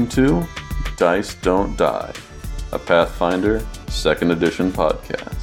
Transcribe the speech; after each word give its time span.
Welcome 0.00 0.16
to 0.16 0.48
Dice 0.96 1.34
Don't 1.34 1.76
Die, 1.76 2.12
a 2.72 2.78
Pathfinder 2.78 3.58
2nd 3.88 4.32
Edition 4.32 4.72
podcast. 4.72 5.36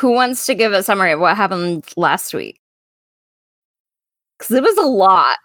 Who 0.00 0.12
wants 0.12 0.44
to 0.44 0.54
give 0.54 0.74
a 0.74 0.82
summary 0.82 1.12
of 1.12 1.20
what 1.20 1.34
happened 1.34 1.86
last 1.96 2.34
week? 2.34 2.60
Because 4.38 4.54
it 4.54 4.62
was 4.62 4.76
a 4.76 4.82
lot. 4.82 5.38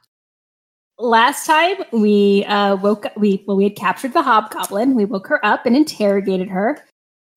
Last 1.02 1.46
time 1.46 1.78
we 1.94 2.44
uh, 2.46 2.76
woke 2.76 3.06
we 3.16 3.42
well 3.48 3.56
we 3.56 3.64
had 3.64 3.78
captured 3.78 4.12
the 4.14 4.22
hobgoblin. 4.22 4.96
We 4.96 5.06
woke 5.06 5.28
her 5.28 5.44
up 5.46 5.66
and 5.66 5.76
interrogated 5.76 6.50
her. 6.50 6.78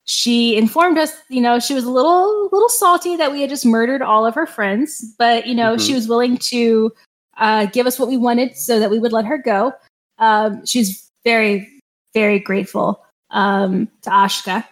She 0.05 0.57
informed 0.57 0.99
us 0.99 1.15
you 1.29 1.41
know 1.41 1.61
she 1.61 1.73
was 1.75 1.85
a 1.85 1.91
little 1.91 2.49
little 2.51 2.69
salty 2.69 3.15
that 3.17 3.31
we 3.31 3.41
had 3.41 3.51
just 3.51 3.65
murdered 3.65 4.03
all 4.03 4.27
of 4.27 4.35
her 4.35 4.47
friends 4.47 5.15
but 5.17 5.47
you 5.47 5.55
know 5.55 5.77
she 5.79 5.93
Mhm. 5.93 5.95
was 5.95 6.09
willing 6.09 6.39
to 6.39 6.93
uh, 7.37 7.67
give 7.67 7.87
us 7.87 8.01
what 8.01 8.09
we 8.09 8.17
wanted 8.17 8.57
so 8.57 8.81
that 8.81 8.91
we 8.91 8.99
would 8.99 9.13
let 9.13 9.25
her 9.25 9.39
go. 9.39 9.73
Um, 10.19 10.67
she's 10.67 11.09
very 11.25 11.69
very 12.15 12.41
grateful 12.41 13.01
um, 13.31 13.89
to 14.03 14.11
ashka. 14.11 14.67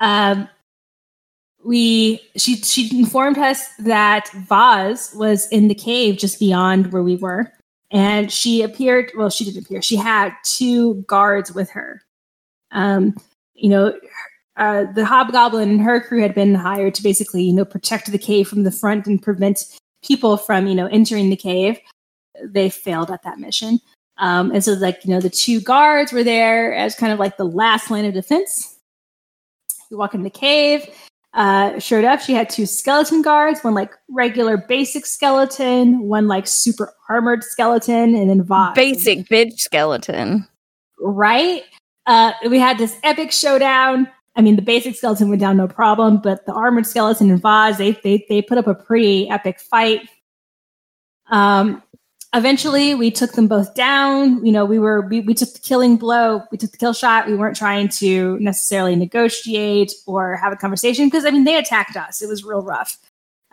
Um, 0.00 0.48
we 1.64 2.20
she 2.36 2.56
she 2.56 2.94
informed 2.98 3.38
us 3.38 3.68
that 3.78 4.28
Voz 4.32 5.12
was 5.16 5.48
in 5.48 5.68
the 5.68 5.74
cave 5.74 6.18
just 6.18 6.38
beyond 6.38 6.92
where 6.92 7.02
we 7.02 7.16
were 7.16 7.50
and 7.90 8.30
she 8.30 8.62
appeared 8.62 9.12
well 9.16 9.30
she 9.30 9.44
didn't 9.44 9.64
appear. 9.64 9.82
She 9.82 9.96
had 9.96 10.32
two 10.44 11.02
guards 11.02 11.52
with 11.52 11.70
her. 11.70 12.02
Um 12.72 13.16
you 13.54 13.68
know 13.68 13.98
uh, 14.56 14.84
the 14.92 15.06
hobgoblin 15.06 15.70
and 15.70 15.80
her 15.80 16.00
crew 16.00 16.20
had 16.20 16.34
been 16.34 16.54
hired 16.54 16.94
to 16.94 17.02
basically 17.02 17.42
you 17.42 17.52
know 17.52 17.64
protect 17.64 18.10
the 18.10 18.18
cave 18.18 18.48
from 18.48 18.64
the 18.64 18.70
front 18.70 19.06
and 19.06 19.22
prevent 19.22 19.64
people 20.04 20.36
from 20.36 20.66
you 20.66 20.74
know 20.74 20.86
entering 20.86 21.30
the 21.30 21.36
cave. 21.36 21.78
They 22.42 22.70
failed 22.70 23.10
at 23.10 23.22
that 23.22 23.38
mission. 23.38 23.80
Um 24.18 24.50
and 24.52 24.62
so 24.64 24.72
like 24.72 25.04
you 25.04 25.10
know 25.10 25.20
the 25.20 25.30
two 25.30 25.60
guards 25.60 26.12
were 26.12 26.24
there 26.24 26.74
as 26.74 26.94
kind 26.94 27.12
of 27.12 27.18
like 27.18 27.36
the 27.36 27.44
last 27.44 27.90
line 27.90 28.04
of 28.04 28.14
defense. 28.14 28.76
You 29.90 29.98
walk 29.98 30.14
in 30.14 30.22
the 30.22 30.30
cave 30.30 30.86
uh, 31.32 31.78
sure 31.78 32.00
enough, 32.00 32.22
she 32.22 32.32
had 32.32 32.50
two 32.50 32.66
skeleton 32.66 33.22
guards, 33.22 33.62
one 33.62 33.74
like 33.74 33.92
regular 34.08 34.56
basic 34.56 35.06
skeleton, 35.06 36.00
one 36.00 36.26
like 36.26 36.46
super 36.46 36.92
armored 37.08 37.44
skeleton, 37.44 38.14
and 38.16 38.28
then 38.28 38.42
Voz. 38.42 38.74
Basic 38.74 39.28
bitch 39.28 39.58
skeleton. 39.58 40.46
Right? 41.00 41.62
Uh, 42.06 42.32
we 42.48 42.58
had 42.58 42.78
this 42.78 42.96
epic 43.04 43.30
showdown. 43.30 44.08
I 44.34 44.42
mean, 44.42 44.56
the 44.56 44.62
basic 44.62 44.96
skeleton 44.96 45.28
went 45.28 45.40
down 45.40 45.56
no 45.56 45.68
problem, 45.68 46.20
but 46.20 46.44
the 46.46 46.52
armored 46.52 46.86
skeleton 46.86 47.30
and 47.30 47.40
Voz, 47.40 47.78
they, 47.78 47.92
they, 48.02 48.24
they 48.28 48.42
put 48.42 48.58
up 48.58 48.66
a 48.66 48.74
pretty 48.74 49.28
epic 49.28 49.60
fight. 49.60 50.08
Um, 51.30 51.82
eventually, 52.34 52.94
we 52.94 53.10
took 53.10 53.32
them 53.32 53.48
both 53.48 53.74
down. 53.74 54.44
You 54.44 54.52
know, 54.52 54.64
we 54.64 54.78
were 54.78 55.02
we, 55.02 55.20
we 55.20 55.34
took 55.34 55.52
the 55.52 55.58
killing 55.60 55.96
blow, 55.96 56.42
we 56.50 56.58
took 56.58 56.70
the 56.70 56.78
kill 56.78 56.92
shot. 56.92 57.26
We 57.26 57.34
weren't 57.34 57.56
trying 57.56 57.88
to 57.88 58.38
necessarily 58.38 58.96
negotiate 58.96 59.92
or 60.06 60.36
have 60.36 60.52
a 60.52 60.56
conversation 60.56 61.06
because 61.06 61.24
I 61.24 61.30
mean 61.30 61.44
they 61.44 61.56
attacked 61.56 61.96
us. 61.96 62.22
It 62.22 62.28
was 62.28 62.44
real 62.44 62.62
rough. 62.62 62.98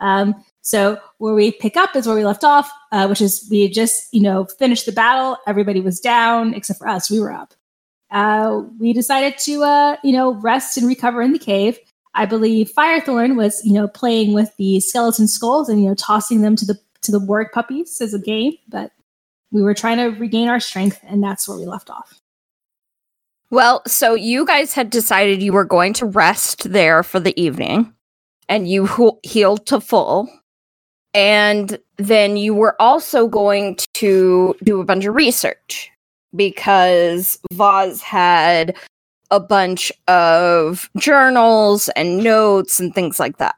Um, 0.00 0.34
so 0.62 0.98
where 1.18 1.34
we 1.34 1.50
pick 1.50 1.76
up 1.76 1.96
is 1.96 2.06
where 2.06 2.16
we 2.16 2.24
left 2.24 2.44
off, 2.44 2.70
uh, 2.92 3.06
which 3.06 3.20
is 3.20 3.46
we 3.50 3.62
had 3.62 3.72
just 3.72 4.12
you 4.12 4.22
know 4.22 4.44
finished 4.58 4.86
the 4.86 4.92
battle. 4.92 5.38
Everybody 5.46 5.80
was 5.80 6.00
down 6.00 6.54
except 6.54 6.78
for 6.78 6.88
us. 6.88 7.10
We 7.10 7.20
were 7.20 7.32
up. 7.32 7.54
Uh, 8.10 8.62
we 8.78 8.92
decided 8.92 9.38
to 9.38 9.62
uh, 9.62 9.96
you 10.04 10.12
know 10.12 10.34
rest 10.34 10.76
and 10.76 10.86
recover 10.86 11.22
in 11.22 11.32
the 11.32 11.38
cave. 11.38 11.78
I 12.14 12.26
believe 12.26 12.72
Firethorn 12.72 13.36
was 13.36 13.64
you 13.64 13.72
know 13.72 13.88
playing 13.88 14.34
with 14.34 14.54
the 14.56 14.80
skeleton 14.80 15.28
skulls 15.28 15.68
and 15.68 15.82
you 15.82 15.88
know 15.88 15.94
tossing 15.94 16.42
them 16.42 16.56
to 16.56 16.66
the 16.66 16.78
to 17.02 17.12
the 17.12 17.20
warg 17.20 17.52
puppies 17.52 18.00
as 18.00 18.14
a 18.14 18.18
game, 18.18 18.54
but 18.68 18.92
we 19.50 19.62
were 19.62 19.74
trying 19.74 19.98
to 19.98 20.18
regain 20.18 20.48
our 20.48 20.60
strength, 20.60 21.00
and 21.04 21.22
that's 21.22 21.48
where 21.48 21.58
we 21.58 21.66
left 21.66 21.90
off. 21.90 22.20
Well, 23.50 23.82
so 23.86 24.14
you 24.14 24.44
guys 24.44 24.74
had 24.74 24.90
decided 24.90 25.42
you 25.42 25.54
were 25.54 25.64
going 25.64 25.94
to 25.94 26.06
rest 26.06 26.70
there 26.70 27.02
for 27.02 27.18
the 27.18 27.38
evening 27.40 27.94
and 28.48 28.68
you 28.68 28.86
ho- 28.86 29.20
healed 29.22 29.64
to 29.66 29.80
full. 29.80 30.28
And 31.14 31.78
then 31.96 32.36
you 32.36 32.54
were 32.54 32.80
also 32.80 33.26
going 33.26 33.78
to 33.94 34.54
do 34.62 34.80
a 34.80 34.84
bunch 34.84 35.06
of 35.06 35.14
research 35.14 35.90
because 36.36 37.38
Voz 37.52 38.02
had 38.02 38.76
a 39.30 39.40
bunch 39.40 39.90
of 40.06 40.90
journals 40.98 41.88
and 41.90 42.22
notes 42.22 42.78
and 42.78 42.94
things 42.94 43.18
like 43.18 43.38
that. 43.38 43.54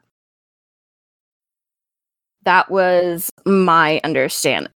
That 2.43 2.69
was 2.71 3.29
my 3.45 4.01
understanding. 4.03 4.71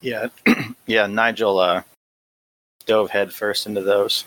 Yeah, 0.00 0.28
yeah. 0.86 1.06
Nigel 1.06 1.58
uh, 1.58 1.82
dove 2.86 3.10
headfirst 3.10 3.66
into 3.66 3.82
those. 3.82 4.24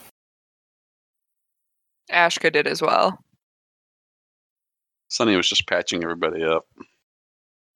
Ashka 2.12 2.51
did 2.51 2.67
as 2.67 2.81
well. 2.81 3.19
Sunny 5.09 5.35
was 5.35 5.47
just 5.47 5.67
patching 5.67 6.03
everybody 6.03 6.44
up. 6.44 6.66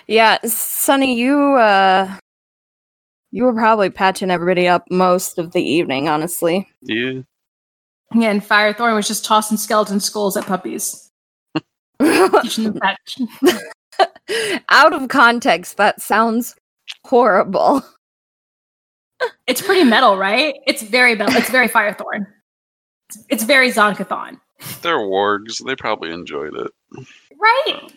Yeah, 0.07 0.39
Sunny, 0.45 1.15
you 1.15 1.55
uh 1.55 2.17
you 3.31 3.43
were 3.43 3.53
probably 3.53 3.89
patching 3.89 4.29
everybody 4.29 4.67
up 4.67 4.83
most 4.91 5.37
of 5.37 5.53
the 5.53 5.61
evening, 5.61 6.09
honestly. 6.09 6.67
Yeah. 6.81 7.21
Yeah, 8.13 8.29
and 8.29 8.41
Firethorn 8.41 8.93
was 8.93 9.07
just 9.07 9.23
tossing 9.23 9.55
skeleton 9.55 10.01
skulls 10.01 10.35
at 10.35 10.45
puppies, 10.45 11.09
teaching 12.41 12.65
them 12.65 12.79
that. 12.81 12.97
Out 14.69 14.93
of 14.93 15.09
context, 15.09 15.77
that 15.77 16.01
sounds 16.01 16.55
horrible. 17.05 17.83
It's 19.47 19.61
pretty 19.61 19.83
metal, 19.83 20.17
right? 20.17 20.55
It's 20.65 20.81
very 20.81 21.15
metal. 21.15 21.35
It's 21.35 21.49
very 21.49 21.67
Firethorn. 21.67 22.25
It's, 23.09 23.25
it's 23.29 23.43
very 23.43 23.69
Zon-Kuthon, 23.71 24.39
They're 24.81 24.97
wargs. 24.97 25.63
They 25.63 25.75
probably 25.75 26.11
enjoyed 26.11 26.55
it. 26.55 26.71
right? 27.39 27.93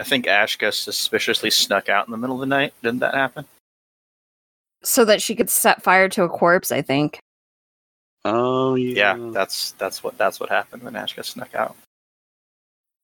I 0.00 0.04
think 0.04 0.26
Ashka 0.26 0.72
suspiciously 0.72 1.50
snuck 1.50 1.88
out 1.88 2.06
in 2.06 2.12
the 2.12 2.18
middle 2.18 2.36
of 2.36 2.40
the 2.40 2.46
night. 2.46 2.74
Didn't 2.82 3.00
that 3.00 3.14
happen? 3.14 3.44
So 4.84 5.04
that 5.04 5.20
she 5.20 5.34
could 5.34 5.50
set 5.50 5.82
fire 5.82 6.08
to 6.10 6.22
a 6.22 6.28
corpse, 6.28 6.70
I 6.70 6.82
think. 6.82 7.18
Oh, 8.24 8.76
yeah. 8.76 9.16
Yeah, 9.16 9.30
that's 9.32 9.72
that's 9.72 10.04
what 10.04 10.16
that's 10.18 10.38
what 10.38 10.50
happened 10.50 10.82
when 10.84 10.94
Ashka 10.94 11.24
snuck 11.24 11.54
out. 11.54 11.74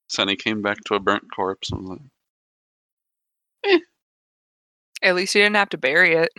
Sunny 0.09 0.37
came 0.37 0.63
back 0.63 0.79
to 0.87 0.95
a 0.95 1.01
burnt 1.01 1.25
corpse 1.35 1.73
and 1.73 1.89
was 1.89 1.99
like, 3.67 3.83
At 5.03 5.15
least 5.15 5.35
you 5.35 5.43
didn't 5.43 5.57
have 5.57 5.71
to 5.71 5.79
bury 5.79 6.15
it. 6.15 6.31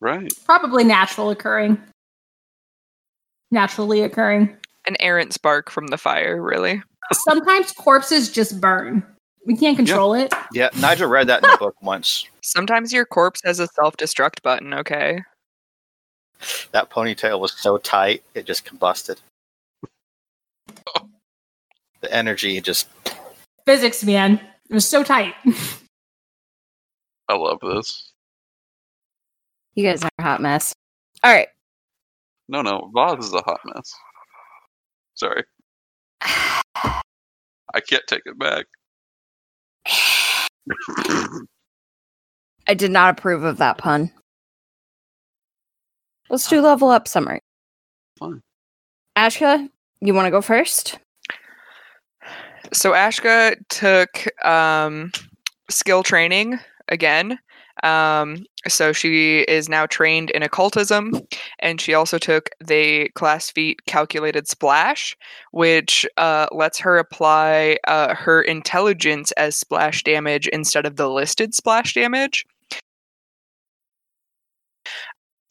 right. 0.00 0.32
Probably 0.44 0.84
natural 0.84 1.30
occurring. 1.30 1.80
Naturally 3.50 4.02
occurring. 4.02 4.56
An 4.86 4.96
errant 5.00 5.32
spark 5.32 5.70
from 5.70 5.88
the 5.88 5.98
fire, 5.98 6.40
really. 6.42 6.82
Sometimes 7.12 7.72
corpses 7.72 8.30
just 8.30 8.60
burn. 8.60 9.04
We 9.46 9.56
can't 9.56 9.76
control 9.76 10.14
it. 10.14 10.32
Yeah, 10.52 10.70
Nigel 10.78 11.08
read 11.08 11.26
that 11.26 11.42
in 11.44 11.50
the 11.50 11.56
book 11.58 11.74
once. 11.82 12.26
Sometimes 12.42 12.92
your 12.92 13.04
corpse 13.04 13.40
has 13.44 13.58
a 13.58 13.66
self 13.66 13.96
destruct 13.96 14.40
button, 14.42 14.72
okay? 14.74 15.20
That 16.72 16.90
ponytail 16.90 17.38
was 17.40 17.52
so 17.52 17.78
tight 17.78 18.22
it 18.34 18.46
just 18.46 18.64
combusted. 18.64 19.18
The 22.00 22.12
energy 22.12 22.60
just 22.60 22.88
Physics, 23.64 24.02
man. 24.02 24.40
It 24.68 24.74
was 24.74 24.86
so 24.88 25.04
tight. 25.04 25.34
I 27.32 27.36
love 27.36 27.60
this. 27.62 28.12
You 29.74 29.84
guys 29.84 30.04
are 30.04 30.10
a 30.18 30.22
hot 30.22 30.42
mess. 30.42 30.74
All 31.22 31.32
right. 31.32 31.48
No, 32.46 32.60
no. 32.60 32.90
Voz 32.92 33.24
is 33.24 33.32
a 33.32 33.40
hot 33.40 33.60
mess. 33.64 33.94
Sorry. 35.14 35.42
I 36.20 37.80
can't 37.88 38.02
take 38.06 38.20
it 38.26 38.38
back. 38.38 38.66
I 42.68 42.74
did 42.74 42.90
not 42.90 43.18
approve 43.18 43.44
of 43.44 43.56
that 43.56 43.78
pun. 43.78 44.12
Let's 46.28 46.46
do 46.46 46.60
level 46.60 46.90
up 46.90 47.08
summary. 47.08 47.40
Fine. 48.18 48.42
Ashka, 49.16 49.70
you 50.02 50.12
want 50.12 50.26
to 50.26 50.30
go 50.30 50.42
first? 50.42 50.98
So 52.74 52.92
Ashka 52.92 53.56
took 53.70 54.28
um, 54.44 55.12
skill 55.70 56.02
training 56.02 56.58
again. 56.92 57.38
Um, 57.82 58.44
so 58.68 58.92
she 58.92 59.40
is 59.40 59.68
now 59.68 59.86
trained 59.86 60.30
in 60.30 60.42
occultism, 60.42 61.12
and 61.58 61.80
she 61.80 61.94
also 61.94 62.18
took 62.18 62.50
the 62.64 63.08
class 63.14 63.50
feat 63.50 63.84
calculated 63.86 64.46
splash, 64.46 65.16
which 65.50 66.06
uh, 66.18 66.46
lets 66.52 66.78
her 66.78 66.98
apply 66.98 67.78
uh, 67.88 68.14
her 68.14 68.42
intelligence 68.42 69.32
as 69.32 69.56
splash 69.56 70.04
damage 70.04 70.46
instead 70.48 70.86
of 70.86 70.96
the 70.96 71.08
listed 71.10 71.54
splash 71.54 71.94
damage. 71.94 72.46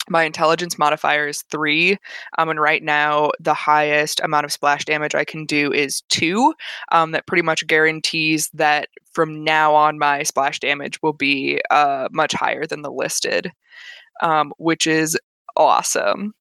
My 0.10 0.24
intelligence 0.24 0.78
modifier 0.78 1.28
is 1.28 1.44
three. 1.44 1.98
Um, 2.38 2.50
and 2.50 2.60
right 2.60 2.84
now, 2.84 3.32
the 3.40 3.54
highest 3.54 4.20
amount 4.22 4.46
of 4.46 4.52
splash 4.52 4.86
damage 4.86 5.16
I 5.16 5.26
can 5.26 5.46
do 5.46 5.72
is 5.72 6.02
two. 6.10 6.54
Um, 6.92 7.12
that 7.12 7.28
pretty 7.28 7.44
much 7.44 7.66
guarantees 7.68 8.50
that 8.54 8.90
from 9.14 9.44
now 9.44 9.76
on, 9.76 10.00
my 10.00 10.24
splash 10.24 10.60
damage 10.60 11.02
will 11.02 11.14
be 11.14 11.62
uh, 11.70 12.08
much 12.12 12.34
higher 12.34 12.66
than 12.66 12.82
the 12.82 12.92
listed, 12.92 13.52
um, 14.22 14.54
which 14.58 14.88
is 14.88 15.18
awesome. 15.56 16.34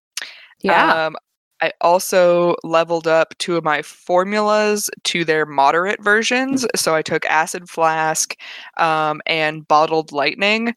Yeah. 0.62 1.06
Um, 1.06 1.16
I 1.62 1.72
also 1.82 2.56
leveled 2.64 3.06
up 3.06 3.36
two 3.38 3.56
of 3.56 3.64
my 3.64 3.82
formulas 3.82 4.88
to 5.04 5.24
their 5.24 5.44
moderate 5.44 6.02
versions. 6.02 6.66
So 6.74 6.94
I 6.94 7.02
took 7.02 7.26
Acid 7.26 7.68
Flask 7.68 8.34
um, 8.78 9.20
and 9.26 9.68
Bottled 9.68 10.10
Lightning. 10.10 10.74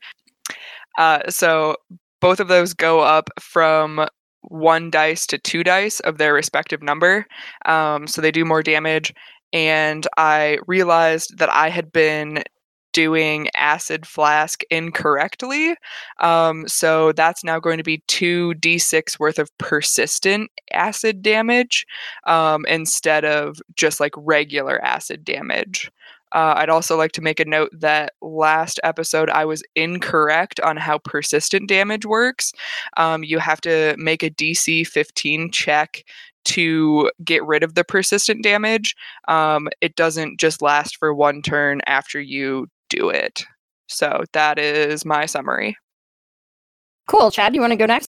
Uh, 0.97 1.29
so 1.29 1.77
both 2.23 2.39
of 2.39 2.47
those 2.47 2.73
go 2.73 3.01
up 3.01 3.29
from 3.37 4.07
one 4.43 4.89
dice 4.89 5.27
to 5.27 5.37
two 5.37 5.61
dice 5.61 5.99
of 5.99 6.17
their 6.17 6.33
respective 6.33 6.81
number. 6.81 7.25
Um, 7.65 8.07
so 8.07 8.21
they 8.21 8.31
do 8.31 8.45
more 8.45 8.63
damage. 8.63 9.13
And 9.51 10.07
I 10.17 10.57
realized 10.65 11.37
that 11.37 11.49
I 11.49 11.69
had 11.69 11.91
been 11.91 12.41
doing 12.93 13.49
acid 13.55 14.05
flask 14.05 14.61
incorrectly. 14.69 15.75
Um, 16.19 16.65
so 16.65 17.11
that's 17.11 17.43
now 17.43 17.59
going 17.59 17.77
to 17.77 17.83
be 17.83 18.03
2d6 18.07 19.19
worth 19.19 19.37
of 19.37 19.55
persistent 19.57 20.49
acid 20.71 21.21
damage 21.23 21.85
um, 22.25 22.65
instead 22.67 23.25
of 23.25 23.57
just 23.75 23.99
like 23.99 24.13
regular 24.15 24.81
acid 24.81 25.25
damage. 25.25 25.91
Uh, 26.33 26.55
I'd 26.57 26.69
also 26.69 26.97
like 26.97 27.11
to 27.13 27.21
make 27.21 27.39
a 27.39 27.45
note 27.45 27.69
that 27.73 28.13
last 28.21 28.79
episode 28.83 29.29
I 29.29 29.45
was 29.45 29.63
incorrect 29.75 30.59
on 30.59 30.77
how 30.77 30.97
persistent 30.97 31.69
damage 31.69 32.05
works. 32.05 32.51
Um, 32.97 33.23
you 33.23 33.39
have 33.39 33.61
to 33.61 33.95
make 33.97 34.23
a 34.23 34.29
DC 34.29 34.87
15 34.87 35.51
check 35.51 36.03
to 36.45 37.09
get 37.23 37.45
rid 37.45 37.63
of 37.63 37.75
the 37.75 37.83
persistent 37.83 38.43
damage. 38.43 38.95
Um, 39.27 39.69
it 39.81 39.95
doesn't 39.95 40.39
just 40.39 40.61
last 40.61 40.97
for 40.97 41.13
one 41.13 41.41
turn 41.41 41.81
after 41.85 42.19
you 42.19 42.67
do 42.89 43.09
it. 43.09 43.45
So 43.87 44.23
that 44.33 44.59
is 44.59 45.05
my 45.05 45.25
summary. 45.25 45.77
Cool. 47.07 47.31
Chad, 47.31 47.53
you 47.53 47.61
want 47.61 47.71
to 47.71 47.77
go 47.77 47.85
next? 47.85 48.09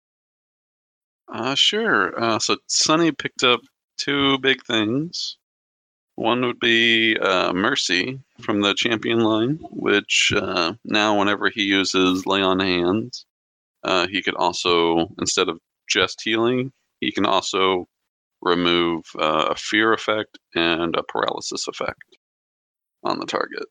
Uh, 1.33 1.55
sure. 1.55 2.19
Uh, 2.21 2.39
so 2.39 2.57
Sunny 2.67 3.11
picked 3.11 3.43
up 3.43 3.61
two 3.97 4.39
big 4.39 4.63
things. 4.65 5.39
One 6.23 6.47
would 6.47 6.61
be 6.61 7.19
uh, 7.19 7.53
Mercy 7.53 8.21
from 8.43 8.61
the 8.61 8.75
champion 8.75 9.25
line, 9.25 9.59
which 9.73 10.33
uh, 10.37 10.75
now, 10.85 11.19
whenever 11.19 11.51
he 11.51 11.65
uses 11.65 12.27
Lay 12.27 12.41
on 12.41 12.61
Hands, 12.61 13.27
uh, 13.83 14.07
he 14.07 14.23
could 14.23 14.37
also, 14.37 15.09
instead 15.19 15.49
of 15.49 15.59
just 15.89 16.21
healing, 16.23 16.71
he 17.01 17.11
can 17.11 17.27
also 17.27 17.89
remove 18.41 19.03
uh, 19.19 19.49
a 19.51 19.57
fear 19.57 19.93
effect 19.93 20.39
and 20.55 20.95
a 20.95 21.03
paralysis 21.03 21.67
effect 21.67 22.17
on 23.03 23.19
the 23.19 23.27
target. 23.27 23.67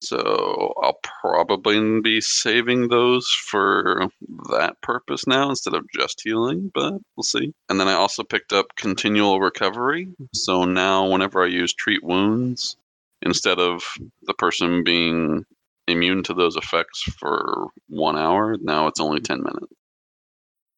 So 0.00 0.74
I'll 0.82 0.98
probably 1.20 2.00
be 2.00 2.20
saving 2.20 2.88
those 2.88 3.28
for 3.28 4.08
that 4.50 4.80
purpose 4.80 5.26
now 5.26 5.50
instead 5.50 5.74
of 5.74 5.90
just 5.92 6.20
healing, 6.22 6.70
but 6.72 6.94
we'll 7.16 7.24
see. 7.24 7.52
And 7.68 7.80
then 7.80 7.88
I 7.88 7.94
also 7.94 8.22
picked 8.22 8.52
up 8.52 8.76
continual 8.76 9.40
recovery. 9.40 10.08
So 10.34 10.64
now 10.64 11.10
whenever 11.10 11.42
I 11.42 11.48
use 11.48 11.72
treat 11.74 12.04
wounds, 12.04 12.76
instead 13.22 13.58
of 13.58 13.82
the 14.22 14.34
person 14.34 14.84
being 14.84 15.44
immune 15.88 16.22
to 16.24 16.34
those 16.34 16.56
effects 16.56 17.02
for 17.18 17.68
one 17.88 18.16
hour, 18.16 18.56
now 18.60 18.86
it's 18.86 19.00
only 19.00 19.20
10 19.20 19.42
minutes. 19.42 19.72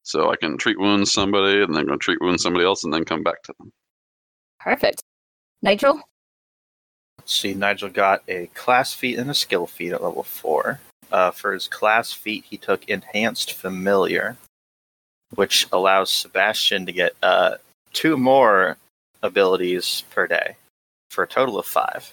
So 0.03 0.31
I 0.31 0.35
can 0.35 0.57
treat 0.57 0.79
wounds 0.79 1.11
somebody 1.11 1.61
and 1.61 1.75
then 1.75 1.85
go 1.85 1.95
treat 1.95 2.19
wounds 2.21 2.41
somebody 2.41 2.65
else 2.65 2.83
and 2.83 2.91
then 2.91 3.05
come 3.05 3.21
back 3.21 3.43
to 3.43 3.53
them. 3.59 3.71
Perfect. 4.59 5.03
Nigel? 5.61 6.01
Let's 7.21 7.39
see, 7.39 7.53
Nigel 7.53 7.89
got 7.89 8.23
a 8.27 8.47
class 8.55 8.95
feat 8.95 9.19
and 9.19 9.29
a 9.29 9.35
skill 9.35 9.67
feat 9.67 9.93
at 9.93 10.01
level 10.01 10.23
four. 10.23 10.79
Uh, 11.11 11.29
for 11.29 11.53
his 11.53 11.67
class 11.67 12.11
feat, 12.11 12.43
he 12.49 12.57
took 12.57 12.89
Enhanced 12.89 13.53
Familiar, 13.53 14.37
which 15.35 15.67
allows 15.71 16.09
Sebastian 16.09 16.87
to 16.87 16.91
get 16.91 17.13
uh, 17.21 17.57
two 17.93 18.17
more 18.17 18.77
abilities 19.21 20.03
per 20.09 20.25
day 20.25 20.55
for 21.11 21.23
a 21.23 21.27
total 21.27 21.59
of 21.59 21.67
five. 21.67 22.11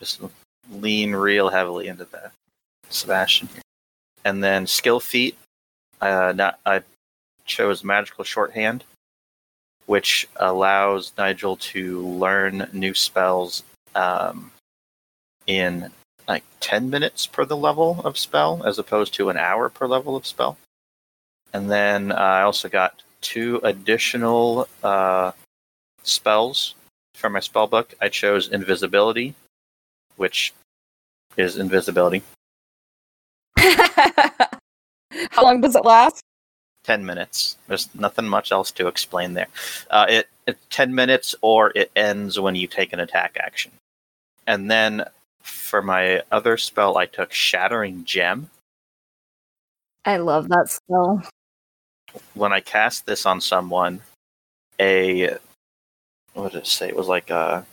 Just 0.00 0.20
lean 0.72 1.12
real 1.12 1.48
heavily 1.48 1.86
into 1.86 2.06
that, 2.06 2.32
Sebastian. 2.88 3.48
And 4.24 4.42
then 4.42 4.66
skill 4.66 4.98
feat, 4.98 5.38
uh, 6.00 6.32
not, 6.34 6.58
I 6.66 6.82
chose 7.44 7.84
Magical 7.84 8.24
Shorthand, 8.24 8.82
which 9.86 10.26
allows 10.34 11.12
Nigel 11.16 11.56
to 11.58 12.00
learn 12.00 12.68
new 12.72 12.92
spells 12.92 13.62
um, 13.96 14.52
in 15.46 15.90
like 16.28 16.44
10 16.60 16.90
minutes 16.90 17.26
per 17.26 17.44
the 17.44 17.56
level 17.56 18.00
of 18.04 18.18
spell 18.18 18.62
as 18.64 18.78
opposed 18.78 19.14
to 19.14 19.30
an 19.30 19.36
hour 19.36 19.68
per 19.68 19.86
level 19.86 20.16
of 20.16 20.26
spell. 20.26 20.58
And 21.52 21.70
then 21.70 22.12
uh, 22.12 22.16
I 22.16 22.42
also 22.42 22.68
got 22.68 23.02
two 23.20 23.60
additional 23.62 24.68
uh, 24.82 25.32
spells 26.02 26.74
for 27.14 27.30
my 27.30 27.40
spell 27.40 27.66
book. 27.66 27.94
I 28.00 28.08
chose 28.08 28.48
Invisibility, 28.48 29.34
which 30.16 30.52
is 31.36 31.58
invisibility. 31.58 32.22
How 33.58 35.42
long 35.42 35.60
does 35.60 35.76
it 35.76 35.84
last? 35.84 36.22
10 36.84 37.04
minutes. 37.04 37.56
There's 37.66 37.88
nothing 37.94 38.26
much 38.26 38.52
else 38.52 38.70
to 38.72 38.86
explain 38.86 39.34
there. 39.34 39.48
Uh, 39.90 40.06
it, 40.08 40.28
it 40.46 40.56
10 40.70 40.94
minutes 40.94 41.34
or 41.40 41.72
it 41.74 41.90
ends 41.96 42.38
when 42.38 42.54
you 42.54 42.66
take 42.66 42.92
an 42.92 43.00
attack 43.00 43.36
action. 43.40 43.72
And 44.46 44.70
then 44.70 45.04
for 45.40 45.82
my 45.82 46.22
other 46.30 46.56
spell, 46.56 46.96
I 46.96 47.06
took 47.06 47.32
Shattering 47.32 48.04
Gem. 48.04 48.50
I 50.04 50.18
love 50.18 50.48
that 50.48 50.68
spell. 50.68 51.22
When 52.34 52.52
I 52.52 52.60
cast 52.60 53.06
this 53.06 53.26
on 53.26 53.40
someone, 53.40 54.00
a 54.80 55.36
what 56.34 56.52
did 56.52 56.58
it 56.58 56.66
say? 56.66 56.88
It 56.88 56.96
was 56.96 57.08
like 57.08 57.30
a 57.30 57.66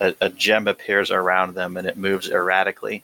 a, 0.00 0.14
a 0.20 0.30
gem 0.30 0.68
appears 0.68 1.10
around 1.10 1.54
them 1.54 1.76
and 1.76 1.86
it 1.86 1.96
moves 1.96 2.30
erratically, 2.30 3.02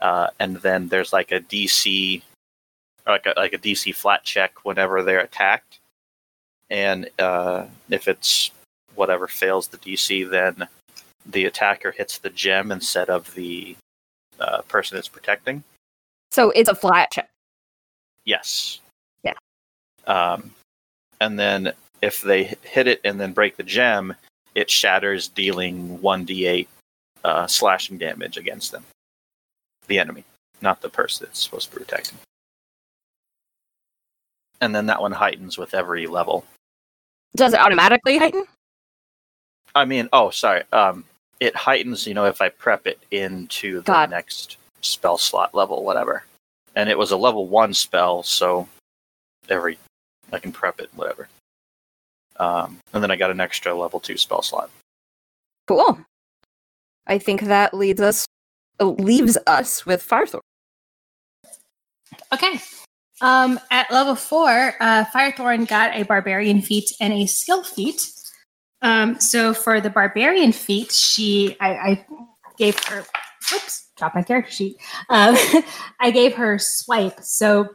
uh, 0.00 0.28
and 0.38 0.56
then 0.58 0.88
there's 0.88 1.12
like 1.12 1.32
a 1.32 1.40
DC, 1.40 2.22
like 3.06 3.26
a, 3.26 3.34
like 3.36 3.52
a 3.52 3.58
DC 3.58 3.94
flat 3.94 4.22
check 4.24 4.64
whenever 4.64 5.02
they're 5.02 5.20
attacked, 5.20 5.80
and 6.70 7.08
uh, 7.18 7.66
if 7.90 8.08
it's 8.08 8.50
whatever 8.94 9.26
fails 9.26 9.68
the 9.68 9.78
DC, 9.78 10.28
then 10.30 10.66
the 11.26 11.44
attacker 11.44 11.92
hits 11.92 12.18
the 12.18 12.30
gem 12.30 12.72
instead 12.72 13.08
of 13.08 13.32
the 13.34 13.76
uh, 14.40 14.62
person 14.62 14.98
it's 14.98 15.08
protecting. 15.08 15.62
So 16.30 16.50
it's 16.50 16.68
a 16.68 16.74
flat 16.74 17.10
check. 17.12 17.28
Yes. 18.24 18.80
Yeah. 19.22 19.34
Um, 20.06 20.52
and 21.20 21.38
then 21.38 21.72
if 22.00 22.20
they 22.22 22.56
hit 22.62 22.86
it 22.86 23.00
and 23.04 23.20
then 23.20 23.32
break 23.32 23.56
the 23.56 23.62
gem, 23.62 24.14
it 24.54 24.70
shatters, 24.70 25.28
dealing 25.28 25.98
1d8 25.98 26.66
uh, 27.24 27.46
slashing 27.46 27.98
damage 27.98 28.36
against 28.36 28.72
them. 28.72 28.84
The 29.86 29.98
enemy, 29.98 30.24
not 30.60 30.80
the 30.80 30.88
person 30.88 31.26
it's 31.28 31.42
supposed 31.42 31.70
to 31.70 31.76
be 31.76 31.84
protecting. 31.84 32.18
And 34.60 34.74
then 34.74 34.86
that 34.86 35.00
one 35.00 35.12
heightens 35.12 35.58
with 35.58 35.74
every 35.74 36.06
level. 36.06 36.44
Does 37.34 37.54
it 37.54 37.60
automatically 37.60 38.18
heighten? 38.18 38.44
I 39.74 39.84
mean, 39.84 40.08
oh, 40.12 40.30
sorry. 40.30 40.62
Um, 40.72 41.04
it 41.42 41.56
heightens, 41.56 42.06
you 42.06 42.14
know, 42.14 42.24
if 42.26 42.40
I 42.40 42.50
prep 42.50 42.86
it 42.86 43.00
into 43.10 43.78
the 43.78 43.92
God. 43.92 44.10
next 44.10 44.58
spell 44.80 45.18
slot 45.18 45.54
level, 45.54 45.84
whatever. 45.84 46.24
And 46.76 46.88
it 46.88 46.96
was 46.96 47.10
a 47.10 47.16
level 47.16 47.48
one 47.48 47.74
spell, 47.74 48.22
so 48.22 48.68
every 49.48 49.76
I 50.32 50.38
can 50.38 50.52
prep 50.52 50.80
it, 50.80 50.88
whatever. 50.94 51.28
Um, 52.36 52.78
and 52.92 53.02
then 53.02 53.10
I 53.10 53.16
got 53.16 53.32
an 53.32 53.40
extra 53.40 53.74
level 53.74 53.98
two 53.98 54.16
spell 54.16 54.42
slot. 54.42 54.70
Cool. 55.66 55.98
I 57.08 57.18
think 57.18 57.42
that 57.42 57.74
leads 57.74 58.00
us 58.00 58.24
uh, 58.80 58.84
leaves 58.84 59.36
us 59.48 59.84
with 59.84 60.06
Firethorn. 60.06 60.40
Okay. 62.32 62.60
Um, 63.20 63.58
at 63.72 63.90
level 63.90 64.14
four, 64.14 64.74
uh, 64.80 65.04
Firethorn 65.06 65.66
got 65.66 65.94
a 65.96 66.04
barbarian 66.04 66.62
feat 66.62 66.92
and 67.00 67.12
a 67.12 67.26
skill 67.26 67.64
feat. 67.64 68.06
Um, 68.82 69.18
so 69.20 69.54
for 69.54 69.80
the 69.80 69.90
barbarian 69.90 70.52
feat, 70.52 70.92
she 70.92 71.56
I, 71.60 71.70
I 71.70 72.06
gave 72.58 72.78
her 72.84 73.04
oops, 73.54 73.90
drop 73.96 74.14
my 74.14 74.22
character 74.22 74.52
sheet. 74.52 74.76
Um, 75.08 75.36
I 76.00 76.10
gave 76.10 76.34
her 76.34 76.58
swipe. 76.58 77.20
So 77.20 77.68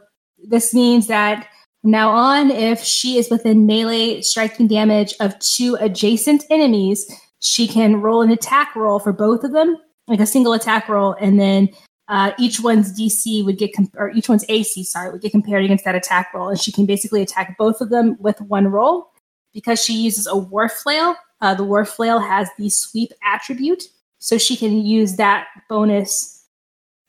this 0.46 0.72
means 0.74 1.06
that 1.08 1.48
now 1.82 2.10
on, 2.10 2.50
if 2.50 2.82
she 2.82 3.18
is 3.18 3.30
within 3.30 3.66
melee 3.66 4.20
striking 4.20 4.66
damage 4.66 5.14
of 5.20 5.38
two 5.38 5.76
adjacent 5.80 6.44
enemies, 6.50 7.10
she 7.40 7.68
can 7.68 8.00
roll 8.00 8.22
an 8.22 8.30
attack 8.30 8.74
roll 8.74 8.98
for 8.98 9.12
both 9.12 9.44
of 9.44 9.52
them, 9.52 9.76
like 10.08 10.20
a 10.20 10.26
single 10.26 10.52
attack 10.52 10.88
roll, 10.88 11.14
and 11.20 11.38
then 11.38 11.68
uh, 12.08 12.32
each 12.38 12.60
one's 12.60 12.98
DC 12.98 13.44
would 13.44 13.58
get 13.58 13.74
com- 13.74 13.90
or 13.96 14.10
each 14.10 14.28
one's 14.28 14.44
AC, 14.48 14.82
sorry, 14.84 15.10
would 15.10 15.20
get 15.20 15.30
compared 15.30 15.64
against 15.64 15.84
that 15.84 15.94
attack 15.94 16.32
roll, 16.34 16.48
and 16.48 16.58
she 16.58 16.72
can 16.72 16.84
basically 16.84 17.22
attack 17.22 17.56
both 17.58 17.80
of 17.80 17.90
them 17.90 18.16
with 18.18 18.40
one 18.40 18.66
roll. 18.66 19.10
Because 19.58 19.82
she 19.82 19.94
uses 19.94 20.28
a 20.28 20.36
war 20.36 20.68
flail, 20.68 21.16
uh, 21.40 21.52
the 21.52 21.64
war 21.64 21.84
flail 21.84 22.20
has 22.20 22.48
the 22.58 22.68
sweep 22.70 23.10
attribute, 23.24 23.82
so 24.20 24.38
she 24.38 24.56
can 24.56 24.86
use 24.86 25.16
that 25.16 25.48
bonus 25.68 26.46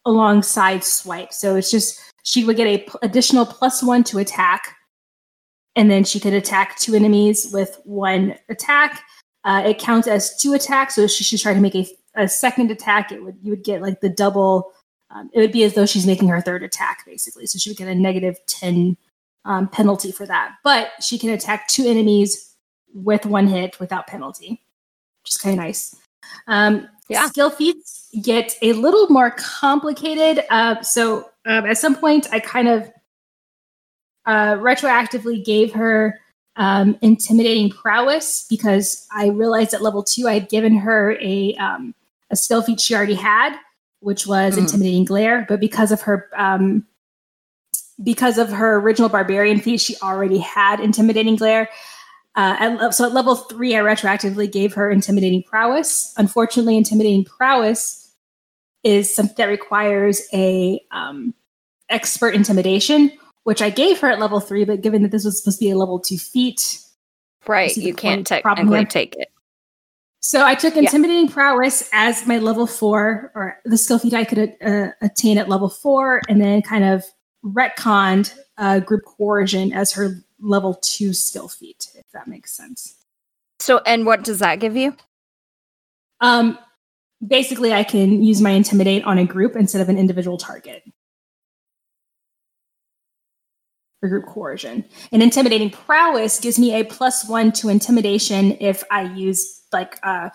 alongside 0.03 0.83
swipe. 0.83 1.31
So 1.31 1.55
it's 1.57 1.69
just 1.69 2.01
she 2.23 2.43
would 2.43 2.57
get 2.57 2.65
a 2.65 2.79
p- 2.79 2.91
additional 3.03 3.45
plus 3.45 3.83
one 3.83 4.03
to 4.05 4.17
attack, 4.17 4.75
and 5.75 5.91
then 5.91 6.03
she 6.03 6.19
could 6.19 6.33
attack 6.33 6.75
two 6.79 6.95
enemies 6.95 7.51
with 7.53 7.79
one 7.83 8.33
attack. 8.49 9.03
Uh, 9.43 9.61
it 9.63 9.77
counts 9.77 10.07
as 10.07 10.35
two 10.37 10.53
attacks, 10.53 10.95
so 10.95 11.05
she 11.05 11.23
should 11.23 11.39
try 11.39 11.53
to 11.53 11.61
make 11.61 11.75
a, 11.75 11.87
a 12.15 12.27
second 12.27 12.71
attack. 12.71 13.11
It 13.11 13.23
would 13.23 13.37
you 13.43 13.51
would 13.51 13.63
get 13.63 13.83
like 13.83 14.01
the 14.01 14.09
double. 14.09 14.71
Um, 15.11 15.29
it 15.35 15.39
would 15.39 15.51
be 15.51 15.63
as 15.65 15.75
though 15.75 15.85
she's 15.85 16.07
making 16.07 16.29
her 16.29 16.41
third 16.41 16.63
attack, 16.63 17.05
basically. 17.05 17.45
So 17.45 17.59
she 17.59 17.69
would 17.69 17.77
get 17.77 17.87
a 17.87 17.93
negative 17.93 18.39
ten 18.47 18.97
um, 19.49 19.67
penalty 19.67 20.11
for 20.13 20.25
that. 20.25 20.55
But 20.63 20.91
she 21.01 21.17
can 21.17 21.31
attack 21.31 21.67
two 21.67 21.85
enemies 21.85 22.55
with 22.93 23.25
one 23.25 23.47
hit 23.47 23.79
without 23.79 24.07
penalty, 24.07 24.61
which 25.23 25.31
is 25.31 25.37
kind 25.37 25.59
of 25.59 25.65
nice. 25.65 25.95
Um, 26.47 26.87
Yeah. 27.09 27.25
Skill 27.27 27.49
feats 27.49 28.07
get 28.21 28.55
a 28.61 28.73
little 28.73 29.07
more 29.09 29.31
complicated. 29.31 30.45
Uh, 30.51 30.81
so 30.83 31.29
um, 31.45 31.65
at 31.65 31.77
some 31.77 31.95
point, 31.95 32.27
I 32.31 32.39
kind 32.39 32.67
of 32.67 32.91
uh, 34.25 34.53
retroactively 34.55 35.43
gave 35.43 35.73
her 35.73 36.19
um, 36.55 36.97
intimidating 37.01 37.69
prowess 37.71 38.45
because 38.49 39.07
I 39.11 39.27
realized 39.29 39.73
at 39.73 39.81
level 39.81 40.03
two 40.03 40.27
I 40.27 40.33
had 40.35 40.49
given 40.49 40.75
her 40.77 41.17
a 41.19 41.55
um, 41.55 41.95
a 42.29 42.35
skill 42.35 42.61
feat 42.61 42.79
she 42.79 42.93
already 42.93 43.15
had, 43.15 43.57
which 44.01 44.27
was 44.27 44.55
Mhm. 44.55 44.59
intimidating 44.59 45.05
glare. 45.05 45.45
But 45.49 45.59
because 45.59 45.91
of 45.91 46.01
her 46.01 46.29
um, 46.37 46.85
because 48.03 48.37
of 48.37 48.49
her 48.49 48.77
original 48.77 49.09
barbarian 49.09 49.59
feat, 49.59 49.81
she 49.81 49.95
already 50.01 50.37
had 50.37 50.79
intimidating 50.79 51.35
glare. 51.35 51.69
Uh, 52.35 52.55
at, 52.59 52.93
so 52.93 53.05
at 53.05 53.13
level 53.13 53.35
three, 53.35 53.75
I 53.75 53.79
retroactively 53.79 54.49
gave 54.51 54.73
her 54.73 54.89
intimidating 54.89 55.43
prowess. 55.43 56.13
Unfortunately, 56.17 56.77
intimidating 56.77 57.25
prowess 57.25 58.13
is 58.83 59.13
something 59.13 59.35
that 59.37 59.45
requires 59.45 60.21
a 60.33 60.79
um, 60.91 61.33
expert 61.89 62.33
intimidation, 62.35 63.11
which 63.43 63.61
I 63.61 63.69
gave 63.69 63.99
her 63.99 64.07
at 64.09 64.19
level 64.19 64.39
three. 64.39 64.63
But 64.63 64.81
given 64.81 65.01
that 65.03 65.11
this 65.11 65.25
was 65.25 65.39
supposed 65.39 65.59
to 65.59 65.65
be 65.65 65.71
a 65.71 65.77
level 65.77 65.99
two 65.99 66.17
feat, 66.17 66.79
Right. 67.47 67.75
You 67.75 67.93
can't 67.93 68.27
technically 68.27 68.85
take 68.85 69.15
it. 69.17 69.29
so 70.19 70.45
I 70.45 70.53
took 70.55 70.75
Yeah. 70.75 70.81
intimidating 70.81 71.29
prowess 71.29 71.89
as 71.93 72.27
my 72.27 72.37
level 72.37 72.67
four, 72.67 73.31
or 73.33 73.57
the 73.65 73.77
skill 73.77 73.97
feat 73.97 74.13
I 74.13 74.23
could 74.25 74.53
uh, 74.63 74.89
attain 75.01 75.37
at 75.37 75.49
level 75.49 75.69
four, 75.69 76.21
and 76.29 76.39
then 76.41 76.61
kind 76.61 76.83
of 76.83 77.03
retconned 77.43 78.33
uh, 78.57 78.79
group 78.79 79.05
coercion 79.05 79.73
as 79.73 79.93
her 79.93 80.23
level 80.39 80.75
two 80.81 81.13
skill 81.13 81.47
feat, 81.47 81.87
if 81.95 82.05
that 82.13 82.27
makes 82.27 82.51
sense. 82.51 82.95
So, 83.59 83.81
and 83.85 84.05
what 84.05 84.23
does 84.23 84.39
that 84.39 84.59
give 84.59 84.75
you? 84.75 84.95
Um, 86.21 86.57
basically, 87.25 87.73
I 87.73 87.83
can 87.83 88.23
use 88.23 88.41
my 88.41 88.51
intimidate 88.51 89.03
on 89.03 89.17
a 89.17 89.25
group 89.25 89.55
instead 89.55 89.81
of 89.81 89.89
an 89.89 89.97
individual 89.97 90.37
target 90.37 90.83
for 93.99 94.09
group 94.09 94.25
coercion. 94.25 94.85
And 95.11 95.21
intimidating 95.21 95.69
prowess 95.69 96.39
gives 96.39 96.57
me 96.57 96.73
a 96.73 96.83
plus 96.85 97.27
one 97.27 97.51
to 97.53 97.69
intimidation 97.69 98.57
if 98.59 98.83
I 98.91 99.13
use 99.13 99.61
like 99.71 99.99
uh 100.03 100.29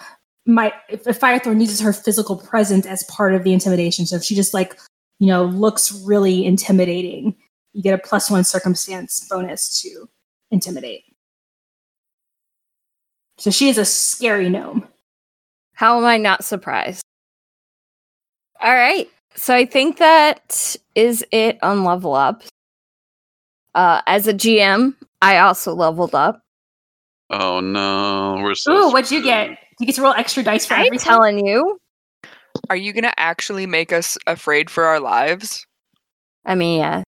my 0.47 0.73
if, 0.89 1.07
if 1.07 1.19
Firethorn 1.19 1.61
uses 1.61 1.81
her 1.81 1.93
physical 1.93 2.37
presence 2.37 2.87
as 2.87 3.03
part 3.05 3.35
of 3.35 3.45
the 3.45 3.53
intimidation. 3.53 4.07
So 4.07 4.17
if 4.17 4.23
she 4.23 4.35
just 4.35 4.53
like 4.53 4.79
you 5.19 5.27
know 5.29 5.45
looks 5.45 5.93
really 6.05 6.45
intimidating, 6.45 7.35
you 7.73 7.83
get 7.83 7.95
a 7.95 7.99
plus 7.99 8.31
one 8.31 8.45
circumstance 8.45 9.27
bonus 9.31 9.81
to 9.83 10.09
intimidate. 10.51 11.05
So 13.39 13.51
she 13.51 13.69
is 13.69 13.79
a 13.79 13.85
scary 13.85 14.49
gnome. 14.49 14.87
How 15.75 15.99
am 15.99 16.05
I 16.05 16.17
not 16.19 16.45
surprised? 16.45 17.03
All 18.61 18.73
right. 18.75 19.09
So 19.35 19.55
I 19.55 19.67
think 19.67 19.99
that 19.99 20.77
is 20.95 21.25
it 21.33 21.59
on 21.63 21.83
level 21.85 22.15
up. 22.15 22.45
Uh, 23.75 24.01
as 24.07 24.29
a 24.29 24.33
GM, 24.35 24.95
I 25.21 25.39
also 25.39 25.75
leveled 25.75 26.15
up. 26.15 26.41
Oh 27.31 27.59
no, 27.59 28.39
we're 28.41 28.55
so. 28.55 28.73
Ooh, 28.73 28.93
what'd 28.93 29.11
you 29.11 29.19
screwed. 29.19 29.25
get? 29.25 29.59
You 29.81 29.87
get 29.87 29.97
to 29.97 30.03
roll 30.03 30.13
extra 30.13 30.45
dice 30.45 30.65
for 30.67 30.75
I'm 30.75 30.87
everything. 30.87 31.05
telling 31.05 31.45
you. 31.45 31.81
Are 32.71 32.77
you 32.77 32.93
gonna 32.93 33.13
actually 33.17 33.67
make 33.67 33.93
us 33.93 34.17
afraid 34.27 34.71
for 34.71 34.85
our 34.85 35.01
lives? 35.01 35.67
I 36.45 36.55
mean, 36.55 36.81
yeah. 36.81 37.03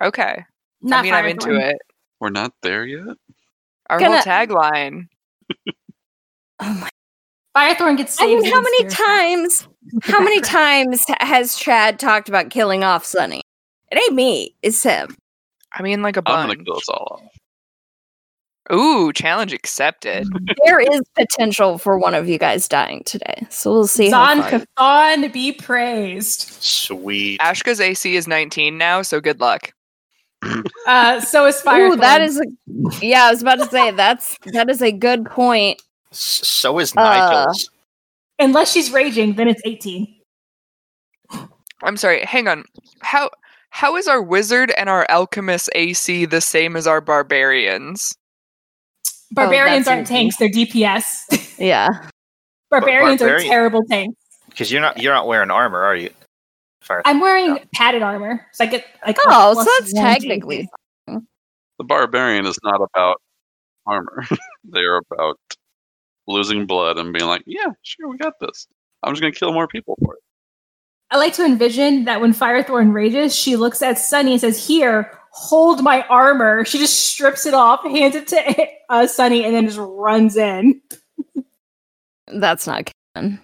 Okay. 0.00 0.44
Not 0.82 1.00
I 1.00 1.02
mean, 1.02 1.14
I'm 1.14 1.26
into 1.26 1.54
it. 1.56 1.76
We're 2.20 2.30
not 2.30 2.52
there 2.62 2.84
yet. 2.84 3.16
Our 3.88 3.98
Gonna- 3.98 4.16
whole 4.16 4.22
tagline. 4.24 5.08
Oh 6.58 6.72
my. 6.80 6.88
Firethorn 7.54 7.98
gets 7.98 8.18
I 8.20 8.26
mean, 8.26 8.44
how 8.50 8.60
many 8.62 8.84
times? 8.84 9.68
How 10.02 10.20
many 10.20 10.40
times 10.42 11.04
has 11.20 11.56
Chad 11.56 11.98
talked 11.98 12.30
about 12.30 12.48
killing 12.48 12.82
off 12.82 13.04
Sunny? 13.04 13.42
It 13.90 13.98
ain't 13.98 14.14
me. 14.14 14.54
It's 14.62 14.82
him. 14.82 15.14
I 15.72 15.82
mean, 15.82 16.00
like 16.00 16.16
a 16.16 16.22
I'm 16.24 16.48
gonna 16.48 16.64
kill 16.64 16.76
us 16.78 16.88
all 16.88 17.20
off. 17.22 17.35
Ooh, 18.72 19.12
challenge 19.12 19.52
accepted. 19.52 20.26
there 20.64 20.80
is 20.80 21.00
potential 21.14 21.78
for 21.78 21.98
one 21.98 22.14
of 22.14 22.28
you 22.28 22.38
guys 22.38 22.66
dying 22.68 23.02
today, 23.04 23.46
so 23.48 23.72
we'll 23.72 23.86
see. 23.86 24.10
how 24.10 24.40
Zon 24.42 24.66
far- 24.76 25.28
be 25.28 25.52
praised. 25.52 26.42
Sweet. 26.62 27.40
Ashka's 27.40 27.80
AC 27.80 28.16
is 28.16 28.26
19 28.26 28.76
now, 28.76 29.02
so 29.02 29.20
good 29.20 29.40
luck. 29.40 29.72
Uh, 30.86 31.20
so 31.20 31.46
is 31.46 31.60
Firethorn. 31.62 31.94
Ooh, 31.94 31.96
that 31.96 32.20
is 32.20 32.38
a. 32.40 32.44
Yeah, 33.04 33.24
I 33.24 33.30
was 33.32 33.42
about 33.42 33.56
to 33.56 33.66
say 33.68 33.90
that's 33.90 34.36
that 34.52 34.70
is 34.70 34.80
a 34.80 34.92
good 34.92 35.26
point. 35.26 35.82
S- 36.12 36.18
so 36.46 36.78
is 36.78 36.92
Uh, 36.96 37.02
Nigel's. 37.02 37.68
unless 38.38 38.70
she's 38.70 38.92
raging, 38.92 39.34
then 39.34 39.48
it's 39.48 39.60
eighteen. 39.64 40.14
I'm 41.82 41.96
sorry, 41.96 42.24
hang 42.24 42.46
on. 42.46 42.64
How 43.00 43.30
how 43.70 43.96
is 43.96 44.06
our 44.06 44.22
wizard 44.22 44.72
and 44.78 44.88
our 44.88 45.04
alchemist 45.08 45.68
AC 45.74 46.26
the 46.26 46.40
same 46.40 46.76
as 46.76 46.86
our 46.86 47.00
barbarians? 47.00 48.16
Oh, 49.32 49.34
Barbarians 49.34 49.86
that's 49.86 49.88
aren't 49.88 50.06
easy. 50.10 50.14
tanks; 50.14 50.36
they're 50.36 50.48
DPS. 50.48 51.42
Yeah. 51.58 51.88
Barbarians 52.70 53.22
are 53.22 53.38
terrible 53.38 53.82
tanks. 53.84 54.20
Because 54.50 54.70
you're 54.70 54.82
not 54.82 55.00
you're 55.00 55.14
not 55.14 55.26
wearing 55.26 55.50
armor, 55.50 55.82
are 55.82 55.96
you? 55.96 56.10
Fire. 56.82 57.02
I'm 57.04 57.20
wearing 57.20 57.58
padded 57.74 58.02
armor, 58.02 58.46
so 58.52 58.64
I 58.64 58.66
get 58.66 58.84
like. 59.06 59.16
a 59.16 59.22
Oh, 59.26 59.54
so 59.54 59.64
that's 59.78 59.92
technically. 59.94 60.68
AC. 61.08 61.18
The 61.78 61.84
barbarian 61.84 62.46
is 62.46 62.58
not 62.62 62.80
about 62.94 63.20
armor. 63.86 64.24
they 64.64 64.80
are 64.80 65.00
about 65.10 65.38
losing 66.26 66.66
blood 66.66 66.98
and 66.98 67.12
being 67.12 67.26
like, 67.26 67.42
"Yeah, 67.46 67.70
sure, 67.82 68.08
we 68.08 68.18
got 68.18 68.34
this. 68.40 68.66
I'm 69.02 69.12
just 69.14 69.22
gonna 69.22 69.32
kill 69.32 69.52
more 69.52 69.66
people 69.66 69.96
for 70.04 70.14
it." 70.14 70.20
I 71.10 71.16
like 71.18 71.34
to 71.34 71.44
envision 71.44 72.04
that 72.04 72.20
when 72.20 72.32
Firethorn 72.34 72.92
rages, 72.92 73.34
she 73.34 73.56
looks 73.56 73.80
at 73.82 73.98
Sunny 73.98 74.32
and 74.32 74.40
says, 74.40 74.66
"Here, 74.66 75.15
hold 75.36 75.82
my 75.82 76.02
armor." 76.08 76.64
She 76.64 76.78
just 76.78 77.10
strips 77.10 77.44
it 77.46 77.54
off, 77.54 77.82
hands 77.84 78.14
it 78.14 78.26
to 78.28 78.66
uh, 78.88 79.06
Sunny, 79.06 79.44
and 79.44 79.54
then 79.54 79.66
just 79.66 79.78
runs 79.78 80.36
in. 80.36 80.80
That's 82.28 82.66
not 82.66 82.90
canon. 83.14 83.40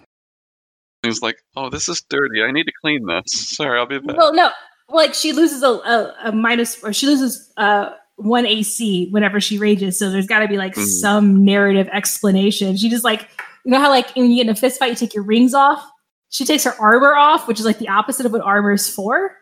He's 1.03 1.21
like, 1.21 1.37
"Oh, 1.55 1.69
this 1.69 1.87
is 1.87 2.01
dirty. 2.09 2.43
I 2.43 2.51
need 2.51 2.65
to 2.65 2.73
clean 2.81 3.05
this. 3.05 3.55
Sorry, 3.55 3.77
I'll 3.79 3.85
be 3.85 3.99
back." 3.99 4.17
Well, 4.17 4.33
no, 4.33 4.51
like 4.89 5.13
she 5.13 5.31
loses 5.33 5.63
a, 5.63 5.67
a, 5.69 6.15
a 6.25 6.31
minus, 6.31 6.81
or 6.83 6.93
she 6.93 7.05
loses 7.05 7.51
uh, 7.57 7.91
one 8.17 8.45
AC 8.45 9.09
whenever 9.11 9.39
she 9.41 9.57
rages. 9.57 9.97
So 9.99 10.09
there's 10.11 10.27
got 10.27 10.39
to 10.39 10.47
be 10.47 10.57
like 10.57 10.75
Mhm. 10.75 10.85
some 10.85 11.43
narrative 11.45 11.87
explanation. 11.91 12.77
She 12.77 12.89
just 12.89 13.03
like, 13.03 13.27
you 13.65 13.71
know 13.71 13.79
how 13.79 13.89
like 13.89 14.13
when 14.15 14.29
you 14.29 14.37
get 14.37 14.47
in 14.47 14.49
a 14.49 14.55
fist 14.55 14.79
fight, 14.79 14.89
you 14.89 14.95
take 14.95 15.13
your 15.13 15.23
rings 15.23 15.53
off. 15.53 15.83
She 16.29 16.45
takes 16.45 16.63
her 16.63 16.73
armor 16.79 17.15
off, 17.15 17.47
which 17.47 17.59
is 17.59 17.65
like 17.65 17.79
the 17.79 17.89
opposite 17.89 18.25
of 18.25 18.31
what 18.31 18.41
armor 18.41 18.71
is 18.71 18.89
for, 18.89 19.35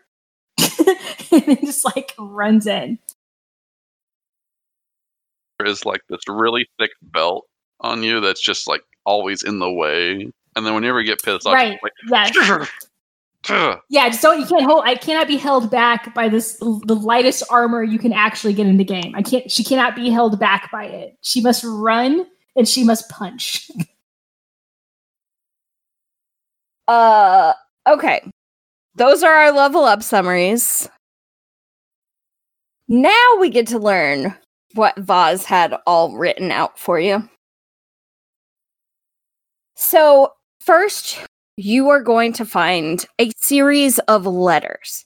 and 1.32 1.42
then 1.46 1.58
just 1.64 1.84
like 1.84 2.14
runs 2.18 2.66
in. 2.66 2.98
There 5.58 5.68
is 5.68 5.84
like 5.84 6.00
this 6.08 6.20
really 6.28 6.66
thick 6.78 6.90
belt 7.02 7.46
on 7.80 8.02
you 8.02 8.20
that's 8.20 8.42
just 8.42 8.68
like 8.68 8.82
always 9.04 9.42
in 9.42 9.58
the 9.58 9.70
way, 9.70 10.30
and 10.56 10.66
then 10.66 10.74
whenever 10.74 11.00
you 11.00 11.06
get 11.06 11.22
pissed 11.22 11.46
off, 11.46 11.54
Right? 11.54 11.78
Yes. 12.10 12.36
Yeah, 13.48 14.08
just 14.08 14.22
don't. 14.22 14.38
You 14.38 14.46
can't 14.46 14.62
hold. 14.62 14.84
I 14.86 14.94
cannot 14.94 15.26
be 15.26 15.36
held 15.36 15.68
back 15.68 16.14
by 16.14 16.28
this 16.28 16.58
the 16.58 16.94
lightest 16.94 17.42
armor 17.50 17.82
you 17.82 17.98
can 17.98 18.12
actually 18.12 18.52
get 18.52 18.68
in 18.68 18.76
the 18.76 18.84
game. 18.84 19.14
I 19.16 19.22
can't. 19.22 19.50
She 19.50 19.64
cannot 19.64 19.96
be 19.96 20.10
held 20.10 20.38
back 20.38 20.70
by 20.70 20.84
it. 20.84 21.16
She 21.22 21.40
must 21.40 21.64
run 21.64 22.24
and 22.54 22.68
she 22.68 22.84
must 22.84 23.08
punch. 23.08 23.68
Uh, 26.88 27.52
okay. 27.88 28.20
Those 28.94 29.22
are 29.22 29.32
our 29.32 29.52
level 29.52 29.84
up 29.84 30.02
summaries. 30.02 30.88
Now 32.88 33.36
we 33.40 33.48
get 33.48 33.66
to 33.68 33.78
learn 33.78 34.34
what 34.74 34.98
Voz 34.98 35.44
had 35.44 35.74
all 35.86 36.16
written 36.16 36.50
out 36.50 36.78
for 36.78 37.00
you. 37.00 37.28
So, 39.74 40.32
first, 40.60 41.18
you 41.56 41.88
are 41.88 42.02
going 42.02 42.32
to 42.34 42.44
find 42.44 43.04
a 43.18 43.30
series 43.38 43.98
of 44.00 44.26
letters. 44.26 45.04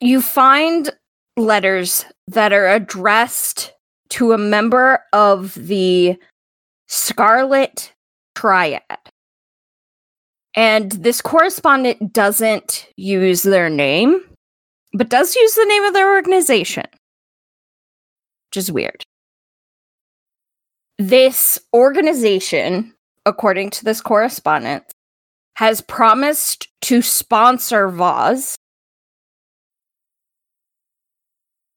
You 0.00 0.20
find 0.20 0.90
letters 1.36 2.04
that 2.28 2.52
are 2.52 2.68
addressed 2.68 3.72
to 4.10 4.32
a 4.32 4.38
member 4.38 5.00
of 5.12 5.54
the 5.54 6.16
Scarlet 6.88 7.92
Triad. 8.34 8.82
And 10.54 10.92
this 10.92 11.20
correspondent 11.20 12.12
doesn't 12.12 12.86
use 12.96 13.42
their 13.42 13.68
name, 13.68 14.20
but 14.92 15.08
does 15.08 15.34
use 15.34 15.54
the 15.54 15.66
name 15.66 15.84
of 15.84 15.94
their 15.94 16.14
organization, 16.14 16.84
which 18.48 18.56
is 18.56 18.70
weird. 18.70 19.02
This 20.98 21.58
organization, 21.72 22.94
according 23.26 23.70
to 23.70 23.84
this 23.84 24.00
correspondent, 24.00 24.84
has 25.56 25.80
promised 25.80 26.68
to 26.82 27.02
sponsor 27.02 27.88
Voz, 27.88 28.56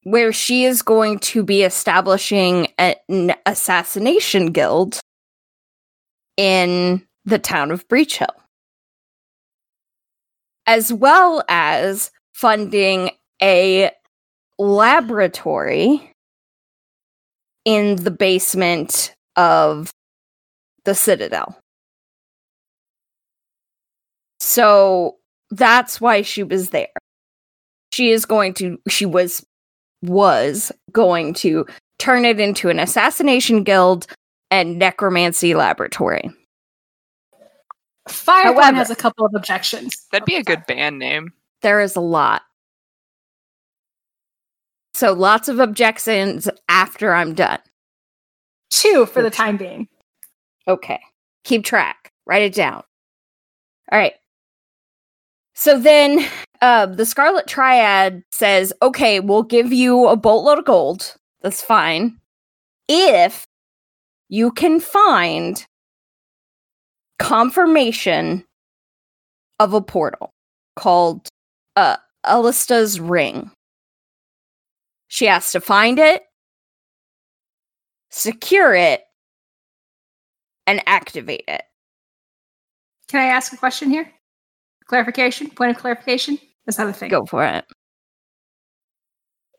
where 0.04 0.32
she 0.32 0.66
is 0.66 0.84
going 0.84 1.20
to 1.20 1.44
be 1.44 1.64
establishing 1.64 2.68
an 2.78 3.34
assassination 3.48 4.52
guild 4.52 5.00
in 6.38 7.06
the 7.26 7.40
town 7.40 7.72
of 7.72 7.88
Breachill, 7.88 8.30
as 10.68 10.92
well 10.94 11.44
as 11.48 12.12
funding 12.34 13.10
a 13.42 13.90
laboratory 14.60 16.12
in 17.66 17.96
the 17.96 18.12
basement 18.12 19.16
of 19.36 19.92
the 20.86 20.94
Citadel. 20.94 21.58
So 24.40 25.18
that's 25.50 26.00
why 26.00 26.22
she 26.22 26.44
was 26.44 26.70
there. 26.70 26.88
She 27.92 28.12
is 28.12 28.26
going 28.26 28.54
to, 28.56 28.80
she 28.88 29.06
was, 29.06 29.46
was 30.02 30.72
going 30.92 31.34
to 31.36 31.66
turn 32.00 32.26
it 32.26 32.40
into 32.40 32.70
an 32.70 32.80
assassination 32.80 33.64
guild 33.64 34.08
and 34.52 34.78
necromancy 34.78 35.56
laboratory. 35.56 36.30
Firethorn 38.08 38.44
However- 38.44 38.78
has 38.78 38.90
a 38.90 38.96
couple 38.96 39.26
of 39.26 39.34
objections. 39.36 40.06
That'd 40.12 40.26
be 40.26 40.36
a 40.36 40.44
good 40.44 40.66
band 40.66 41.00
name. 41.00 41.34
There 41.62 41.82
is 41.82 41.96
a 41.96 42.02
lot. 42.02 42.44
So 44.94 45.14
lots 45.14 45.48
of 45.48 45.60
objections 45.60 46.50
after 46.70 47.14
I'm 47.14 47.34
done. 47.34 47.60
Two 48.72 49.06
for 49.06 49.22
the 49.22 49.30
time 49.30 49.58
being. 49.58 49.88
Okay. 50.68 51.00
Keep 51.44 51.64
track. 51.64 52.12
Write 52.26 52.42
it 52.42 52.54
down. 52.54 52.84
All 53.92 53.98
right. 54.00 54.14
So 55.54 55.80
then 55.80 56.26
uh, 56.62 56.88
the 56.88 57.06
Scarlet 57.06 57.48
Triad 57.48 58.24
says, 58.32 58.74
okay, 58.82 59.20
we'll 59.20 59.44
give 59.44 59.72
you 59.72 60.08
a 60.08 60.16
boatload 60.16 60.60
of 60.60 60.66
gold. 60.66 61.16
That's 61.42 61.62
fine. 61.62 62.20
If 62.88 63.46
you 64.30 64.52
can 64.52 64.80
find 64.80 65.66
confirmation 67.20 68.46
of 69.60 69.74
a 69.74 69.82
portal 69.82 70.34
called 70.76 71.28
uh, 71.76 71.98
Alista's 72.26 73.00
Ring. 73.00 73.52
She 75.08 75.26
has 75.26 75.52
to 75.54 75.62
find 75.62 76.00
it, 76.00 76.24
secure 78.12 78.76
it, 78.76 79.04
and 80.68 80.82
activate 80.86 81.46
it. 81.48 81.64
Can 83.08 83.22
I 83.22 83.28
ask 83.28 83.54
a 83.54 83.58
question 83.58 83.90
here? 83.90 84.12
Clarification? 84.86 85.50
Point 85.50 85.72
of 85.72 85.78
clarification? 85.78 86.38
That's 86.66 86.78
not 86.78 86.88
a 86.88 86.94
thing. 86.94 87.10
Go 87.10 87.26
for 87.26 87.46
it. 87.46 87.66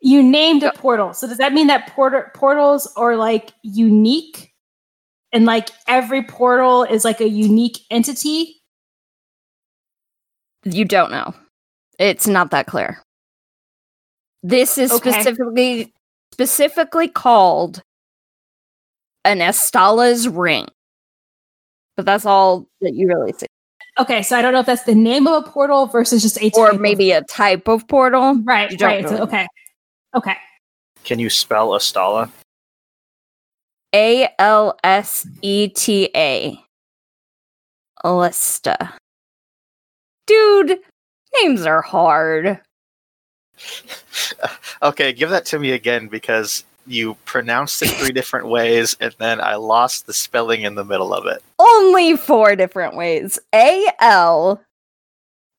You 0.01 0.23
named 0.23 0.63
a 0.63 0.73
portal. 0.73 1.15
So 1.15 1.27
does 1.27 1.39
that 1.39 1.55
mean 1.55 1.67
that 1.69 1.89
porter- 1.89 2.31
portals 2.35 2.93
are 2.97 3.17
like 3.17 3.53
unique? 3.63 4.48
And 5.33 5.45
like 5.45 5.69
every 5.87 6.23
portal 6.25 6.85
is 6.85 7.05
like 7.05 7.21
a 7.21 7.29
unique 7.29 7.79
entity? 7.91 8.61
You 10.65 10.85
don't 10.85 11.11
know. 11.11 11.35
It's 11.99 12.27
not 12.27 12.51
that 12.51 12.67
clear. 12.67 13.03
This 14.43 14.79
is 14.79 14.93
Okay. 14.93 15.11
specifically 15.13 15.93
specifically 16.33 17.09
called 17.09 17.83
an 19.25 19.39
Estala's 19.39 20.29
ring. 20.29 20.67
But 21.97 22.07
that's 22.07 22.25
all 22.25 22.67
that 22.81 22.95
you 22.95 23.09
really 23.09 23.33
see. 23.33 23.47
Okay, 23.99 24.23
so 24.23 24.37
I 24.39 24.43
don't 24.43 24.53
know 24.53 24.61
if 24.61 24.67
that's 24.67 24.85
the 24.85 24.95
name 24.95 25.27
of 25.27 25.45
a 25.45 25.51
portal 25.51 25.87
versus 25.87 26.23
just 26.23 26.41
a 26.41 26.51
Or 26.55 26.67
type 26.67 26.75
of- 26.77 26.81
maybe 26.81 27.11
a 27.11 27.23
type 27.25 27.67
of 27.67 27.87
portal. 27.89 28.37
right, 28.45 28.71
right. 28.81 29.09
So, 29.09 29.17
okay, 29.25 29.47
okay. 30.17 30.37
Can 31.03 31.19
you 31.19 31.29
spell 31.29 31.71
Astala? 31.71 32.31
A 33.95 34.29
L 34.39 34.79
S 34.85 35.27
E 35.43 35.69
T 35.69 36.11
A. 36.15 36.59
Alista. 38.05 38.93
Dude, 40.27 40.79
names 41.43 41.63
are 41.67 41.83
hard. 41.83 42.61
okay, 44.83 45.13
give 45.13 45.31
that 45.31 45.47
to 45.47 45.59
me 45.59 45.73
again 45.73 46.09
because 46.09 46.65
you 46.87 47.15
pronounced 47.25 47.83
it 47.83 47.89
three 47.89 48.13
different 48.13 48.47
ways 48.49 48.97
and 49.01 49.15
then 49.19 49.41
I 49.41 49.57
lost 49.57 50.07
the 50.07 50.15
spelling 50.15 50.63
in 50.63 50.75
the 50.75 50.85
middle 50.85 51.13
of 51.13 51.27
it. 51.27 51.43
Only 51.59 52.17
four 52.17 52.57
different 52.57 52.97
ways. 52.97 53.39
A 53.55 53.87
L 54.01 54.63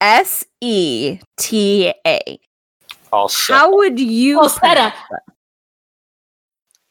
S 0.01 0.45
E 0.61 1.19
T 1.37 1.93
A. 2.05 2.39
All 3.11 3.27
set. 3.27 3.53
How 3.53 3.75
would 3.75 3.99
you 3.99 4.39
Alseta. 4.39 4.59
pronounce? 4.59 4.95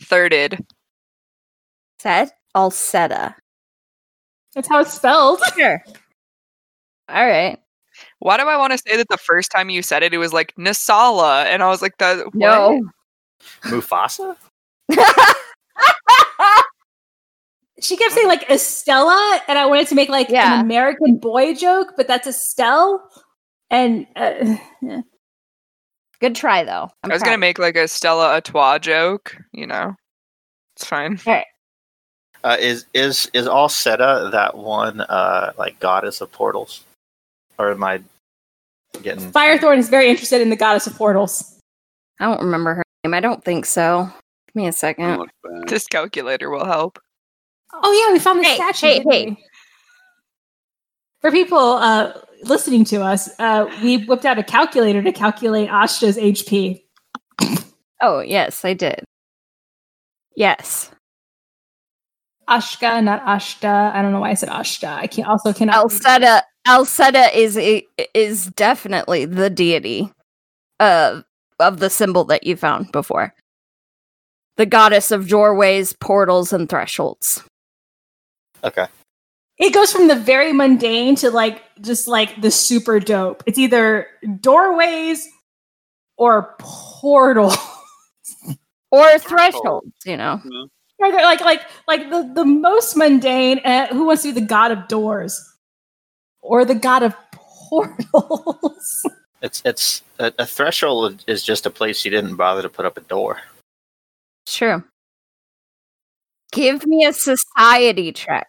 Thirded. 0.02 0.64
Said 2.00 2.30
Alseta. 2.56 3.34
That's 4.54 4.68
how 4.68 4.80
it's 4.80 4.92
spelled. 4.94 5.40
Sure. 5.56 5.82
All 7.08 7.26
right. 7.26 7.58
Why 8.20 8.36
do 8.36 8.44
I 8.44 8.56
want 8.56 8.72
to 8.72 8.78
say 8.78 8.96
that 8.96 9.08
the 9.08 9.16
first 9.16 9.50
time 9.50 9.70
you 9.70 9.82
said 9.82 10.02
it, 10.02 10.12
it 10.14 10.18
was 10.18 10.32
like 10.32 10.54
Nasala, 10.56 11.44
and 11.46 11.62
I 11.62 11.68
was 11.68 11.82
like, 11.82 11.96
"That 11.98 12.18
what? 12.26 12.34
No. 12.34 12.80
Mufasa? 13.64 14.36
She 17.80 17.96
kept 17.96 18.12
saying 18.12 18.26
like 18.26 18.50
Estella, 18.50 19.40
and 19.46 19.56
I 19.56 19.64
wanted 19.66 19.86
to 19.88 19.94
make 19.94 20.08
like 20.08 20.28
Yeah. 20.30 20.54
an 20.54 20.60
American 20.66 21.16
boy 21.18 21.54
joke, 21.54 21.92
but 21.96 22.08
that's 22.08 22.26
Estelle. 22.26 23.08
And 23.70 24.04
uh, 24.16 24.56
Good 26.20 26.34
try 26.34 26.64
though. 26.64 26.90
I'm 27.04 27.10
I 27.12 27.14
was 27.14 27.20
proud. 27.22 27.28
gonna 27.28 27.38
make 27.38 27.58
like 27.60 27.76
a 27.76 27.86
Stella 27.86 28.30
Artois 28.32 28.78
joke. 28.80 29.36
You 29.52 29.68
know, 29.68 29.94
it's 30.74 30.84
fine. 30.84 31.20
Uh, 32.48 32.56
is 32.58 32.86
is 32.94 33.30
is 33.34 33.46
Alseta 33.46 34.30
that 34.32 34.56
one 34.56 35.02
uh 35.02 35.52
like 35.58 35.78
goddess 35.80 36.22
of 36.22 36.32
portals? 36.32 36.82
Or 37.58 37.72
am 37.72 37.84
I 37.84 38.00
getting 39.02 39.30
Firethorn 39.32 39.76
is 39.76 39.90
very 39.90 40.08
interested 40.08 40.40
in 40.40 40.48
the 40.48 40.56
goddess 40.56 40.86
of 40.86 40.94
portals. 40.94 41.58
I 42.18 42.24
don't 42.24 42.40
remember 42.40 42.76
her 42.76 42.82
name. 43.04 43.12
I 43.12 43.20
don't 43.20 43.44
think 43.44 43.66
so. 43.66 44.10
Give 44.46 44.54
me 44.54 44.62
a 44.64 44.66
I'll 44.68 44.72
second. 44.72 45.30
This 45.66 45.86
calculator 45.86 46.48
will 46.48 46.64
help. 46.64 46.98
Oh 47.74 47.92
yeah, 47.92 48.14
we 48.14 48.18
found 48.18 48.40
the 48.40 48.44
Hey, 48.44 48.54
statue. 48.54 48.86
hey, 48.86 48.94
didn't 48.98 49.12
hey. 49.12 49.26
we? 49.30 49.44
For 51.20 51.30
people 51.30 51.58
uh, 51.58 52.14
listening 52.44 52.86
to 52.86 53.02
us, 53.02 53.28
uh, 53.38 53.66
we 53.82 54.06
whipped 54.06 54.24
out 54.24 54.38
a 54.38 54.42
calculator 54.42 55.02
to 55.02 55.12
calculate 55.12 55.68
Ashta's 55.68 56.16
HP. 56.16 56.80
Oh 58.00 58.20
yes, 58.20 58.64
I 58.64 58.72
did. 58.72 59.04
Yes. 60.34 60.90
Ashka, 62.48 63.02
not 63.02 63.24
Ashta. 63.24 63.92
I 63.92 64.02
don't 64.02 64.12
know 64.12 64.20
why 64.20 64.30
I 64.30 64.34
said 64.34 64.48
Ashta. 64.48 64.88
I 64.88 65.06
can 65.06 65.24
also 65.24 65.52
cannot. 65.52 65.76
Alseta 65.76 66.42
Alseta 66.66 67.32
is 67.34 67.58
is 68.14 68.46
definitely 68.46 69.24
the 69.24 69.50
deity 69.50 70.10
of 70.80 71.24
of 71.60 71.80
the 71.80 71.90
symbol 71.90 72.24
that 72.24 72.44
you 72.44 72.56
found 72.56 72.90
before. 72.92 73.34
The 74.56 74.66
goddess 74.66 75.10
of 75.10 75.28
doorways, 75.28 75.92
portals, 75.92 76.52
and 76.52 76.68
thresholds. 76.68 77.42
Okay. 78.64 78.86
It 79.58 79.74
goes 79.74 79.92
from 79.92 80.08
the 80.08 80.16
very 80.16 80.52
mundane 80.52 81.16
to 81.16 81.30
like 81.30 81.62
just 81.80 82.08
like 82.08 82.40
the 82.40 82.50
super 82.50 82.98
dope. 83.00 83.42
It's 83.46 83.58
either 83.58 84.06
doorways 84.40 85.28
or 86.16 86.54
portal. 86.58 87.52
Or 88.90 89.18
thresholds, 89.18 89.92
you 90.06 90.16
know. 90.16 90.40
Or 90.42 90.50
they're 90.50 90.68
like 91.00 91.40
like 91.40 91.60
like 91.86 92.10
the, 92.10 92.30
the 92.34 92.44
most 92.44 92.96
mundane 92.96 93.60
uh, 93.64 93.86
who 93.88 94.04
wants 94.04 94.22
to 94.22 94.32
be 94.32 94.40
the 94.40 94.46
god 94.46 94.70
of 94.70 94.88
doors 94.88 95.54
or 96.40 96.64
the 96.64 96.74
god 96.74 97.02
of 97.02 97.14
portals 97.32 99.06
It's 99.40 99.62
it's 99.64 100.02
a, 100.18 100.32
a 100.38 100.46
threshold 100.46 101.24
is 101.28 101.44
just 101.44 101.64
a 101.64 101.70
place 101.70 102.04
you 102.04 102.10
didn't 102.10 102.34
bother 102.34 102.62
to 102.62 102.68
put 102.68 102.86
up 102.86 102.96
a 102.96 103.02
door. 103.02 103.38
True. 104.46 104.82
Give 106.50 106.84
me 106.86 107.04
a 107.04 107.12
society 107.12 108.10
check. 108.10 108.48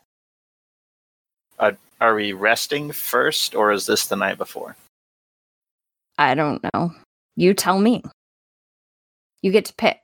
Are 2.01 2.15
we 2.15 2.31
resting 2.31 2.93
first, 2.93 3.55
or 3.55 3.73
is 3.73 3.85
this 3.85 4.07
the 4.07 4.15
night 4.15 4.37
before? 4.37 4.77
I 6.17 6.33
don't 6.33 6.63
know. 6.73 6.93
You 7.35 7.53
tell 7.53 7.77
me. 7.77 8.03
You 9.41 9.51
get 9.51 9.65
to 9.65 9.73
pick. 9.73 9.99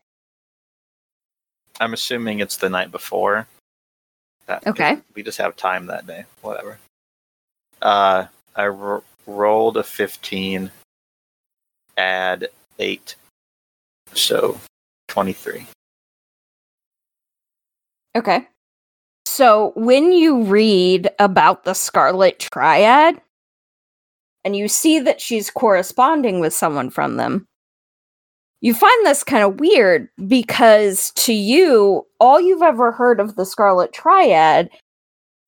I'm 1.80 1.94
assuming 1.94 2.40
it's 2.40 2.58
the 2.58 2.70
night 2.70 2.92
before. 2.92 3.48
That, 4.48 4.66
Okay. 4.68 4.98
We 5.16 5.24
just 5.24 5.38
have 5.40 5.56
time 5.56 5.88
that 5.88 6.06
day. 6.06 6.26
Whatever. 6.42 6.78
Uh, 7.82 8.26
I 8.56 8.68
ro- 8.68 9.04
rolled 9.26 9.78
a 9.78 9.84
15. 9.84 10.72
Add 11.98 12.50
eight, 12.78 13.16
so 14.14 14.60
23. 15.08 15.66
Okay. 18.18 18.48
So 19.26 19.72
when 19.76 20.12
you 20.12 20.44
read 20.44 21.10
about 21.20 21.64
the 21.64 21.74
Scarlet 21.74 22.40
Triad 22.40 23.22
and 24.44 24.56
you 24.56 24.68
see 24.68 25.00
that 25.00 25.22
she's 25.22 25.50
corresponding 25.50 26.40
with 26.42 26.54
someone 26.54 26.90
from 26.90 27.16
them, 27.16 27.46
you 28.62 28.74
find 28.74 29.06
this 29.06 29.24
kind 29.24 29.44
of 29.44 29.60
weird 29.60 30.10
because 30.28 31.12
to 31.12 31.34
you, 31.34 32.06
all 32.20 32.40
you've 32.40 32.62
ever 32.62 32.92
heard 32.92 33.20
of 33.20 33.36
the 33.36 33.46
Scarlet 33.46 33.94
Triad 33.94 34.70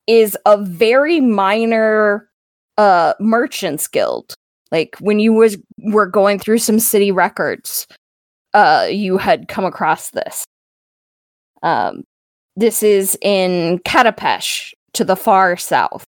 is 0.06 0.38
a 0.46 0.58
very 0.58 1.20
minor 1.20 2.30
uh 2.78 3.14
merchants 3.20 3.88
guild. 3.88 4.36
Like 4.72 4.96
when 5.00 5.20
you 5.20 5.34
was 5.34 5.58
were 5.80 6.06
going 6.06 6.40
through 6.40 6.60
some 6.60 6.80
city 6.80 7.12
records, 7.12 7.88
uh 8.54 8.88
you 8.90 9.18
had 9.18 9.48
come 9.48 9.66
across 9.66 10.12
this. 10.12 10.46
Um 11.64 12.04
this 12.56 12.84
is 12.84 13.18
in 13.22 13.80
Katapesh 13.80 14.74
to 14.94 15.04
the 15.04 15.16
far 15.16 15.58
south. 15.58 16.06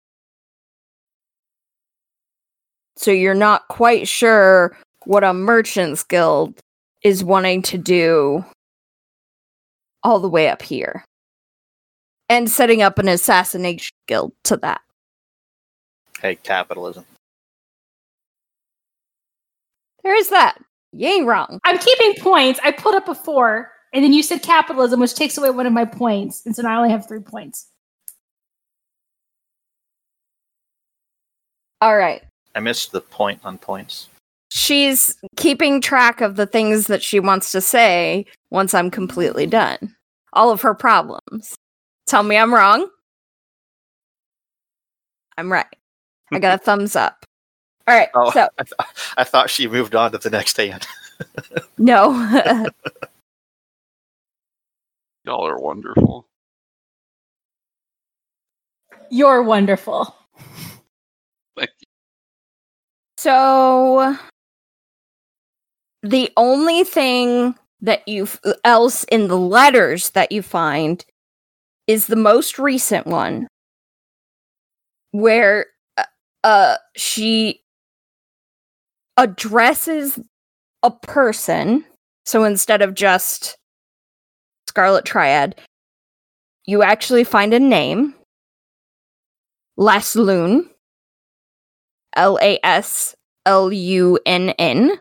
So 2.96 3.10
you're 3.10 3.34
not 3.34 3.68
quite 3.68 4.08
sure 4.08 4.76
what 5.04 5.22
a 5.22 5.34
merchant's 5.34 6.02
guild 6.02 6.58
is 7.06 7.22
wanting 7.22 7.62
to 7.62 7.78
do 7.78 8.44
all 10.02 10.18
the 10.18 10.28
way 10.28 10.48
up 10.48 10.60
here. 10.60 11.04
And 12.28 12.50
setting 12.50 12.82
up 12.82 12.98
an 12.98 13.06
assassination 13.06 13.94
guild 14.08 14.32
to 14.42 14.56
that. 14.56 14.80
Hey, 16.20 16.34
capitalism. 16.34 17.04
There 20.02 20.16
is 20.16 20.30
that. 20.30 20.58
You 20.92 21.06
ain't 21.06 21.26
wrong. 21.28 21.60
I'm 21.62 21.78
keeping 21.78 22.20
points. 22.20 22.58
I 22.64 22.72
put 22.72 22.96
up 22.96 23.08
a 23.08 23.14
four, 23.14 23.70
and 23.92 24.02
then 24.02 24.12
you 24.12 24.24
said 24.24 24.42
capitalism, 24.42 24.98
which 24.98 25.14
takes 25.14 25.38
away 25.38 25.50
one 25.50 25.66
of 25.66 25.72
my 25.72 25.84
points, 25.84 26.44
and 26.44 26.56
so 26.56 26.62
now 26.62 26.72
I 26.72 26.76
only 26.78 26.90
have 26.90 27.06
three 27.06 27.20
points. 27.20 27.68
All 31.80 31.96
right. 31.96 32.24
I 32.56 32.58
missed 32.58 32.90
the 32.90 33.00
point 33.00 33.38
on 33.44 33.58
points. 33.58 34.08
She's 34.56 35.14
keeping 35.36 35.82
track 35.82 36.22
of 36.22 36.36
the 36.36 36.46
things 36.46 36.86
that 36.86 37.02
she 37.02 37.20
wants 37.20 37.52
to 37.52 37.60
say 37.60 38.24
once 38.50 38.72
I'm 38.72 38.90
completely 38.90 39.46
done. 39.46 39.94
All 40.32 40.50
of 40.50 40.62
her 40.62 40.74
problems. 40.74 41.54
Tell 42.06 42.22
me 42.22 42.38
I'm 42.38 42.54
wrong. 42.54 42.88
I'm 45.36 45.52
right. 45.52 45.66
I 46.32 46.38
got 46.38 46.54
a 46.54 46.58
thumbs 46.58 46.96
up. 46.96 47.26
All 47.86 47.94
right. 47.94 48.08
Oh, 48.14 48.30
So, 48.30 48.48
I, 48.58 48.62
th- 48.62 48.72
I 49.18 49.24
thought 49.24 49.50
she 49.50 49.68
moved 49.68 49.94
on 49.94 50.12
to 50.12 50.18
the 50.18 50.30
next 50.30 50.56
hand. 50.56 50.86
no. 51.78 52.12
Y'all 55.26 55.46
are 55.46 55.60
wonderful. 55.60 56.26
You're 59.10 59.42
wonderful. 59.42 60.16
Thank 61.58 61.70
you. 61.78 61.86
So 63.18 64.16
the 66.06 66.30
only 66.36 66.84
thing 66.84 67.54
that 67.80 68.06
you 68.08 68.28
else 68.64 69.04
in 69.04 69.28
the 69.28 69.38
letters 69.38 70.10
that 70.10 70.32
you 70.32 70.42
find 70.42 71.04
is 71.86 72.06
the 72.06 72.16
most 72.16 72.58
recent 72.58 73.06
one 73.06 73.46
where 75.12 75.66
uh, 75.96 76.04
uh 76.44 76.76
she 76.96 77.60
addresses 79.16 80.18
a 80.82 80.90
person. 80.90 81.84
So 82.24 82.44
instead 82.44 82.82
of 82.82 82.94
just 82.94 83.56
scarlet 84.66 85.04
triad 85.04 85.54
you 86.66 86.82
actually 86.82 87.24
find 87.24 87.54
a 87.54 87.60
name. 87.60 88.14
Lasloon 89.78 90.68
L 92.14 92.38
A 92.42 92.58
S 92.64 93.14
L 93.44 93.72
U 93.72 94.18
N 94.26 94.50
N. 94.58 94.98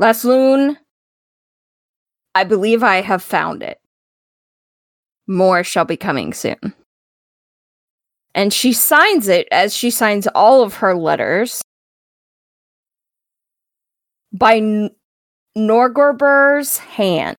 Lasloon, 0.00 0.76
I 2.34 2.44
believe 2.44 2.82
I 2.82 3.02
have 3.02 3.22
found 3.22 3.62
it. 3.62 3.78
More 5.26 5.62
shall 5.62 5.84
be 5.84 5.96
coming 5.96 6.32
soon. 6.32 6.74
And 8.34 8.52
she 8.52 8.72
signs 8.72 9.28
it 9.28 9.46
as 9.52 9.76
she 9.76 9.90
signs 9.90 10.26
all 10.28 10.62
of 10.62 10.74
her 10.74 10.94
letters 10.94 11.60
by 14.32 14.56
N- 14.56 14.90
Norgorber's 15.58 16.78
hand. 16.78 17.36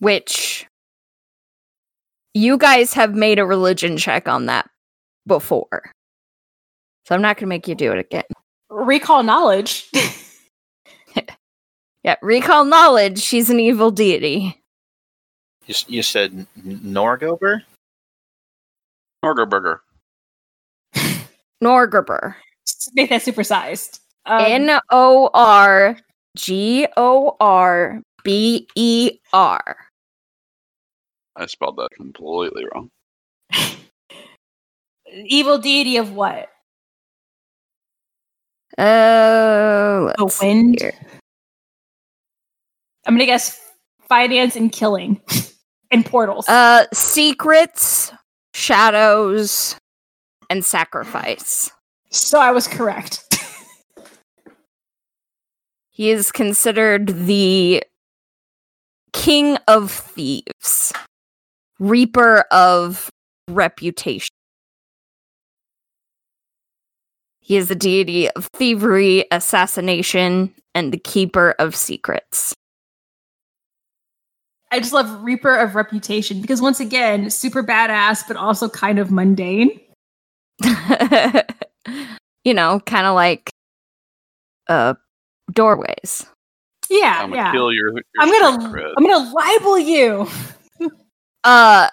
Which 0.00 0.66
you 2.34 2.58
guys 2.58 2.94
have 2.94 3.14
made 3.14 3.38
a 3.38 3.46
religion 3.46 3.96
check 3.96 4.26
on 4.26 4.46
that 4.46 4.68
before. 5.26 5.92
So 7.04 7.14
I'm 7.14 7.22
not 7.22 7.36
going 7.36 7.46
to 7.46 7.48
make 7.48 7.68
you 7.68 7.74
do 7.74 7.92
it 7.92 7.98
again. 7.98 8.24
Recall 8.70 9.22
knowledge. 9.22 9.90
Yeah, 12.04 12.16
recall 12.20 12.64
knowledge. 12.64 13.20
She's 13.20 13.48
an 13.48 13.60
evil 13.60 13.90
deity. 13.90 14.60
You, 15.66 15.74
you 15.86 16.02
said 16.02 16.32
N- 16.32 16.80
Norgober? 16.84 17.62
Burger. 19.22 19.82
Norgerber. 21.62 22.34
Make 22.94 23.10
that 23.10 23.22
supersized. 23.22 24.00
Um, 24.26 24.42
N 24.44 24.80
O 24.90 25.30
R 25.32 25.96
G 26.36 26.88
O 26.96 27.36
R 27.38 28.02
B 28.24 28.66
E 28.74 29.18
R. 29.32 29.76
I 31.36 31.46
spelled 31.46 31.76
that 31.76 31.90
completely 31.92 32.64
wrong. 32.74 32.90
evil 35.24 35.58
deity 35.58 35.98
of 35.98 36.12
what? 36.12 36.48
Oh, 38.78 40.12
The 40.18 40.38
wind. 40.42 40.78
here. 40.80 40.92
I'm 43.06 43.14
gonna 43.14 43.26
guess 43.26 43.60
finance 44.08 44.56
and 44.56 44.70
killing 44.72 45.20
and 45.90 46.04
portals. 46.06 46.48
Uh, 46.48 46.84
secrets, 46.92 48.12
shadows, 48.54 49.76
and 50.50 50.64
sacrifice. 50.64 51.70
so 52.10 52.38
I 52.38 52.50
was 52.52 52.66
correct. 52.68 53.24
He 55.94 56.08
is 56.10 56.32
considered 56.32 57.06
the 57.26 57.82
king 59.12 59.58
of 59.68 59.90
thieves, 59.90 60.90
reaper 61.78 62.44
of 62.50 63.10
reputation. 63.46 64.31
He 67.44 67.56
is 67.56 67.68
the 67.68 67.74
deity 67.74 68.30
of 68.30 68.46
thievery, 68.54 69.26
assassination, 69.32 70.54
and 70.74 70.92
the 70.92 70.98
keeper 70.98 71.56
of 71.58 71.74
secrets. 71.74 72.54
I 74.70 74.78
just 74.78 74.92
love 74.92 75.22
Reaper 75.22 75.54
of 75.54 75.74
Reputation 75.74 76.40
because 76.40 76.62
once 76.62 76.80
again, 76.80 77.28
super 77.30 77.62
badass, 77.62 78.26
but 78.26 78.36
also 78.36 78.68
kind 78.68 78.98
of 78.98 79.10
mundane. 79.10 79.78
you 82.44 82.54
know, 82.54 82.80
kind 82.86 83.06
of 83.06 83.14
like 83.14 83.50
uh 84.68 84.94
doorways. 85.52 86.24
Yeah, 86.88 87.18
I'm 87.20 87.30
gonna 87.30 87.42
yeah. 87.42 87.52
kill 87.52 87.72
your. 87.72 87.92
your 87.92 88.02
I'm 88.20 88.30
gonna 88.30 88.68
cred. 88.68 88.94
I'm 88.96 89.06
gonna 89.06 89.32
libel 89.32 89.78
you. 89.78 90.28
Uh 91.44 91.88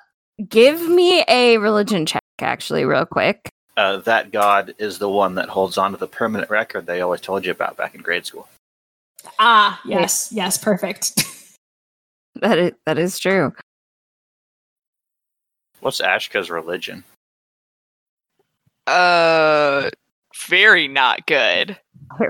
give 0.48 0.88
me 0.88 1.24
a 1.28 1.58
religion 1.58 2.06
check 2.06 2.22
actually 2.40 2.86
real 2.86 3.08
quick. 3.08 3.50
Uh, 3.80 3.96
that 4.00 4.30
god 4.30 4.76
is 4.78 5.00
the 5.00 5.08
one 5.08 5.36
that 5.36 5.48
holds 5.48 5.78
on 5.78 5.92
to 5.92 5.98
the 5.98 6.06
permanent 6.06 6.50
record 6.50 6.86
they 6.86 7.00
always 7.00 7.22
told 7.22 7.46
you 7.46 7.52
about 7.52 7.78
back 7.78 7.96
in 7.96 8.02
grade 8.02 8.26
school. 8.26 8.46
Ah, 9.39 9.80
yes, 9.86 10.30
yes, 10.34 10.58
perfect. 10.58 11.24
That 12.42 12.58
is 12.58 12.72
that 12.86 12.98
is 12.98 13.20
true. 13.20 13.54
What's 15.80 16.00
Ashka's 16.00 16.50
religion? 16.50 17.04
Uh, 18.86 19.89
very 20.48 20.88
not 20.88 21.26
good. 21.26 21.78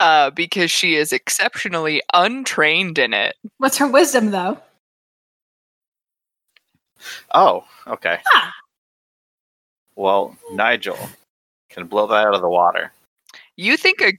Uh, 0.00 0.30
because 0.30 0.70
she 0.70 0.94
is 0.94 1.12
exceptionally 1.12 2.00
untrained 2.14 3.00
in 3.00 3.12
it. 3.12 3.34
What's 3.56 3.78
her 3.78 3.88
wisdom 3.88 4.30
though? 4.30 4.56
Oh, 7.34 7.64
okay. 7.88 8.20
Ah. 8.32 8.52
Well, 9.98 10.36
Nigel 10.52 10.96
can 11.70 11.88
blow 11.88 12.06
that 12.06 12.24
out 12.24 12.34
of 12.34 12.40
the 12.40 12.48
water. 12.48 12.92
You 13.56 13.76
think 13.76 14.00
a 14.00 14.12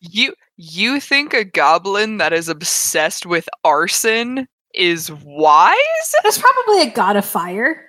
you 0.00 0.32
you 0.56 0.98
think 0.98 1.34
a 1.34 1.44
goblin 1.44 2.16
that 2.16 2.32
is 2.32 2.48
obsessed 2.48 3.26
with 3.26 3.46
arson 3.62 4.48
is 4.72 5.12
wise? 5.12 5.76
That's 6.22 6.38
probably 6.38 6.80
a 6.80 6.90
god 6.90 7.16
of 7.16 7.26
fire. 7.26 7.84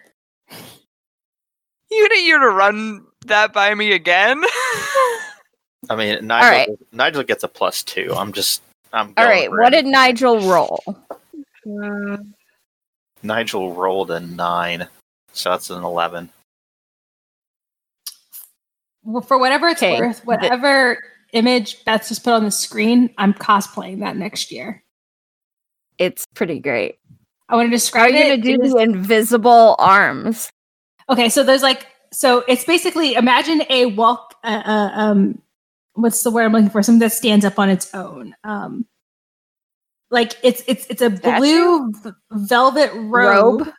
You 1.89 2.09
need 2.09 2.27
you 2.27 2.37
to 2.37 2.49
run 2.49 3.05
that 3.27 3.53
by 3.53 3.73
me 3.73 3.93
again? 3.93 4.43
I 5.89 5.95
mean, 5.95 6.27
Nigel. 6.27 6.49
right. 6.49 6.69
Nigel 6.91 7.23
gets 7.23 7.45
a 7.45 7.47
plus 7.47 7.81
two. 7.81 8.13
I'm 8.13 8.33
just. 8.33 8.61
I'm. 8.91 9.13
All 9.15 9.23
going 9.23 9.29
right, 9.29 9.49
what 9.49 9.73
it. 9.73 9.83
did 9.83 9.85
Nigel 9.85 10.41
roll? 10.41 10.83
Nigel 13.23 13.73
rolled 13.73 14.11
a 14.11 14.19
nine, 14.19 14.85
so 15.31 15.51
that's 15.51 15.69
an 15.69 15.85
eleven. 15.85 16.29
Well, 19.07 19.21
for 19.21 19.37
whatever 19.37 19.69
it's 19.69 19.81
Okay, 19.81 19.99
worth, 19.99 20.19
the- 20.19 20.25
whatever 20.25 20.99
image 21.31 21.83
Beth 21.85 22.07
just 22.07 22.23
put 22.25 22.33
on 22.33 22.43
the 22.43 22.51
screen, 22.51 23.09
I'm 23.17 23.33
cosplaying 23.33 23.99
that 24.01 24.17
next 24.17 24.51
year. 24.51 24.83
It's 25.97 26.25
pretty 26.35 26.59
great. 26.59 26.99
I 27.49 27.55
want 27.55 27.67
to 27.67 27.71
describe. 27.71 28.11
How 28.11 28.17
are 28.17 28.23
you 28.25 28.33
it. 28.33 28.41
gonna 28.41 28.57
do 28.57 28.69
the 28.69 28.77
invisible 28.81 29.77
arms? 29.79 30.49
Okay, 31.09 31.29
so 31.29 31.41
there's 31.43 31.63
like 31.63 31.87
so 32.11 32.43
it's 32.49 32.65
basically 32.65 33.13
imagine 33.15 33.63
a 33.69 33.85
walk 33.87 34.35
uh, 34.43 34.61
uh, 34.65 34.91
um 34.93 35.41
what's 35.93 36.21
the 36.23 36.29
word 36.31 36.43
I'm 36.43 36.51
looking 36.51 36.69
for? 36.69 36.83
Something 36.83 36.99
that 36.99 37.13
stands 37.13 37.45
up 37.45 37.57
on 37.57 37.69
its 37.69 37.93
own. 37.95 38.35
Um 38.43 38.85
like 40.11 40.33
it's 40.43 40.61
it's 40.67 40.85
it's 40.87 41.01
a 41.01 41.15
Statue? 41.15 41.39
blue 41.39 41.91
v- 41.93 42.11
velvet 42.31 42.91
robe. 42.93 43.61
Robe? 43.61 43.73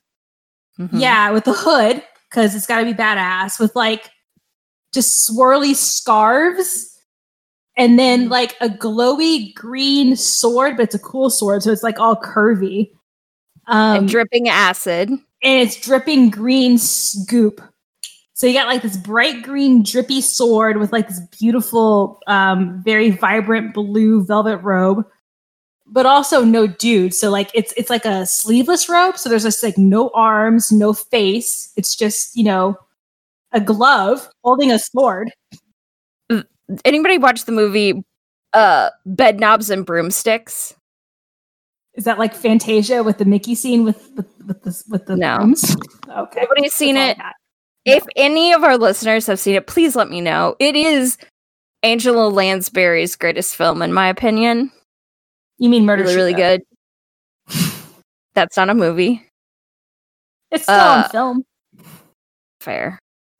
Mhm. 0.81 1.01
Yeah, 1.01 1.31
with 1.33 1.45
the 1.45 1.53
hood 1.53 2.03
cuz 2.31 2.55
it's 2.55 2.67
got 2.67 2.79
to 2.81 2.85
be 2.87 2.95
badass 2.95 3.61
with 3.61 3.77
like 3.77 4.11
just 4.93 5.29
swirly 5.29 5.75
scarves 5.75 6.99
and 7.77 7.99
then 7.99 8.29
like 8.29 8.57
a 8.61 8.69
glowy 8.69 9.55
green 9.55 10.17
sword, 10.17 10.77
but 10.77 10.85
it's 10.85 10.95
a 10.95 10.99
cool 10.99 11.31
sword 11.31 11.63
so 11.63 11.71
it's 11.71 11.83
like 11.83 11.99
all 11.99 12.17
curvy. 12.17 12.91
Um 13.67 13.99
and 13.99 14.09
dripping 14.09 14.49
acid. 14.49 15.11
and 15.11 15.21
it's 15.43 15.77
dripping 15.77 16.31
green 16.31 16.79
scoop. 16.79 17.61
So 18.39 18.47
you 18.47 18.53
got 18.53 18.69
like 18.69 18.83
this 18.83 18.97
bright 18.97 19.43
green 19.43 19.83
drippy 19.83 20.21
sword 20.21 20.77
with 20.77 20.93
like 20.93 21.09
this 21.09 21.19
beautiful, 21.41 22.21
um, 22.29 22.81
very 22.85 23.11
vibrant 23.11 23.75
blue 23.75 24.25
velvet 24.25 24.59
robe, 24.59 25.05
but 25.89 26.07
also 26.07 26.45
no 26.45 26.69
dude. 26.69 27.15
So 27.15 27.31
like 27.31 27.51
it's 27.53 27.75
it's 27.77 27.91
like 27.91 28.05
a 28.05 28.27
sleeveless 28.27 28.89
robe. 28.89 29.19
So 29.19 29.29
there's 29.29 29.43
just 29.43 29.65
like 29.65 29.77
no 29.77 30.11
arms, 30.15 30.71
no 30.71 30.93
face. 30.93 31.73
It's 31.77 31.97
just 31.97 32.37
you 32.37 32.45
know 32.45 32.79
a 33.53 33.61
glove 33.61 34.29
holding 34.45 34.71
a 34.71 34.79
sword. 34.79 35.31
Anybody 36.85 37.19
watch 37.19 37.45
the 37.45 37.53
movie 37.53 38.03
uh 38.53 38.91
Bedknobs 39.07 39.71
and 39.71 39.85
Broomsticks? 39.87 40.75
Is 41.95 42.05
that 42.05 42.19
like 42.19 42.35
Fantasia 42.35 43.03
with 43.03 43.19
the 43.19 43.25
Mickey 43.25 43.55
scene 43.55 43.85
with 43.85 44.11
with 44.17 44.27
with 44.47 44.63
the 44.63 44.83
with 44.89 45.07
the 45.07 45.17
No. 45.17 45.37
brooms? 45.39 45.77
Okay, 46.09 46.41
Nobody's 46.41 46.73
seen 46.75 46.95
That's 46.95 47.19
it. 47.21 47.25
If 47.85 48.05
any 48.17 48.53
of 48.53 48.65
our 48.65 48.77
listeners 48.79 49.27
have 49.27 49.39
seen 49.39 49.55
it, 49.55 49.67
please 49.67 49.95
let 49.95 50.09
me 50.11 50.21
know. 50.23 50.57
It 50.59 50.75
is 50.75 51.17
Angela 51.83 52.29
Lansbury's 52.29 53.15
greatest 53.15 53.55
film, 53.57 53.83
in 53.83 53.93
my 53.93 54.09
opinion. 54.09 54.73
You 55.59 55.69
mean 55.69 55.85
Murder? 55.87 56.03
Really, 56.05 56.15
really 56.17 56.33
good. 56.35 56.63
That's 58.35 58.57
not 58.57 58.69
a 58.71 58.75
movie. 58.75 59.23
It's 60.51 60.65
still 60.65 60.75
Uh, 60.75 61.05
on 61.05 61.11
film. 61.11 61.45
Fair. 62.61 62.99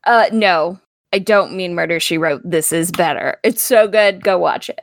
Uh 0.09 0.25
no. 0.33 0.81
I 1.13 1.19
don't 1.19 1.55
mean 1.55 1.75
Murder 1.75 2.01
She 2.01 2.19
Wrote. 2.19 2.41
This 2.45 2.73
is 2.73 2.91
better. 2.91 3.39
It's 3.45 3.63
so 3.63 3.87
good. 3.87 4.25
Go 4.25 4.39
watch 4.39 4.71
it. 4.71 4.81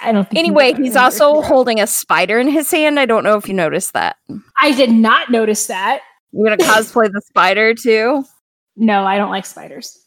I 0.00 0.12
don't 0.12 0.28
think. 0.28 0.38
Anyway, 0.38 0.72
he's 0.74 0.96
also 0.96 1.42
holding 1.42 1.80
a 1.80 1.86
spider 1.86 2.38
in 2.38 2.48
his 2.48 2.70
hand. 2.70 2.98
I 3.00 3.06
don't 3.06 3.24
know 3.24 3.36
if 3.36 3.48
you 3.48 3.54
noticed 3.54 3.92
that. 3.92 4.16
I 4.60 4.72
did 4.72 4.90
not 4.90 5.30
notice 5.30 5.66
that. 5.66 6.02
You're 6.32 6.44
gonna 6.44 6.56
cosplay 6.56 7.12
the 7.12 7.20
spider 7.26 7.74
too. 7.74 8.24
No, 8.76 9.04
I 9.04 9.18
don't 9.18 9.30
like 9.30 9.46
spiders. 9.46 9.98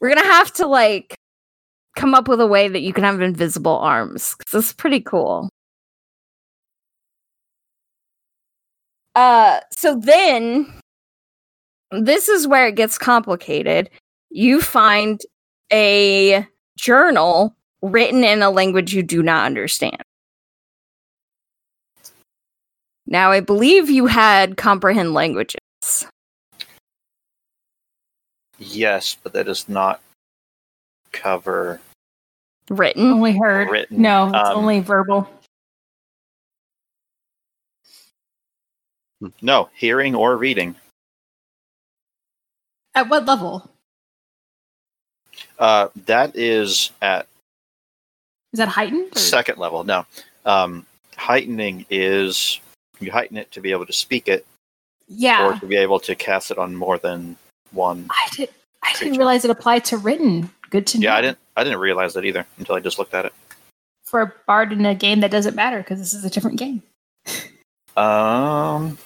We're 0.00 0.08
gonna 0.08 0.26
have 0.26 0.52
to 0.54 0.66
like 0.66 1.14
come 1.96 2.12
up 2.12 2.26
with 2.26 2.40
a 2.40 2.46
way 2.46 2.66
that 2.66 2.80
you 2.80 2.92
can 2.92 3.04
have 3.04 3.20
invisible 3.20 3.78
arms 3.78 4.34
because 4.36 4.52
this 4.52 4.66
is 4.66 4.72
pretty 4.72 5.00
cool. 5.00 5.48
Uh, 9.14 9.60
so 9.70 9.96
then 9.96 10.66
this 11.90 12.28
is 12.28 12.46
where 12.46 12.66
it 12.66 12.76
gets 12.76 12.98
complicated. 12.98 13.90
You 14.30 14.60
find 14.60 15.20
a 15.72 16.46
journal 16.78 17.54
written 17.82 18.24
in 18.24 18.42
a 18.42 18.50
language 18.50 18.94
you 18.94 19.02
do 19.02 19.22
not 19.22 19.46
understand. 19.46 20.02
Now, 23.06 23.32
I 23.32 23.40
believe 23.40 23.90
you 23.90 24.06
had 24.06 24.56
comprehend 24.56 25.14
languages. 25.14 25.58
Yes, 28.58 29.16
but 29.20 29.32
that 29.32 29.46
does 29.46 29.68
not 29.68 30.00
cover. 31.12 31.80
Written. 32.68 33.10
Only 33.10 33.36
heard. 33.36 33.68
Written, 33.68 34.00
No, 34.00 34.28
it's 34.28 34.48
um, 34.50 34.58
only 34.58 34.80
verbal. 34.80 35.28
No, 39.42 39.68
hearing 39.74 40.14
or 40.14 40.36
reading. 40.36 40.76
At 42.94 43.08
what 43.08 43.24
level? 43.26 43.70
Uh, 45.58 45.88
that 46.06 46.36
is 46.36 46.90
at 47.00 47.26
Is 48.52 48.58
that 48.58 48.68
heightened? 48.68 49.16
or- 49.16 49.18
second 49.18 49.58
level. 49.58 49.84
No, 49.84 50.06
um, 50.44 50.86
heightening 51.16 51.86
is 51.90 52.60
you 52.98 53.10
heighten 53.12 53.36
it 53.36 53.50
to 53.52 53.60
be 53.60 53.70
able 53.72 53.86
to 53.86 53.92
speak 53.92 54.28
it, 54.28 54.44
Yeah, 55.08 55.46
or 55.46 55.58
to 55.58 55.66
be 55.66 55.76
able 55.76 56.00
to 56.00 56.14
cast 56.14 56.50
it 56.50 56.58
on 56.58 56.74
more 56.74 56.98
than 56.98 57.36
one. 57.72 58.06
I 58.10 58.28
did. 58.32 58.50
I 58.82 58.92
didn't 58.98 59.18
realize 59.18 59.44
it 59.44 59.50
applied 59.50 59.84
to 59.86 59.98
written. 59.98 60.50
Good 60.70 60.86
to 60.88 60.98
know. 60.98 61.04
Yeah, 61.04 61.16
I 61.16 61.20
didn't. 61.20 61.38
I 61.56 61.64
didn't 61.64 61.78
realize 61.80 62.14
that 62.14 62.24
either 62.24 62.46
until 62.58 62.74
I 62.74 62.80
just 62.80 62.98
looked 62.98 63.14
at 63.14 63.26
it. 63.26 63.32
For 64.04 64.22
a 64.22 64.32
bard 64.46 64.72
in 64.72 64.84
a 64.86 64.94
game 64.94 65.20
that 65.20 65.30
doesn't 65.30 65.54
matter 65.54 65.78
because 65.78 65.98
this 65.98 66.14
is 66.14 66.24
a 66.24 66.30
different 66.30 66.58
game. 66.58 66.82
Um, 67.96 68.98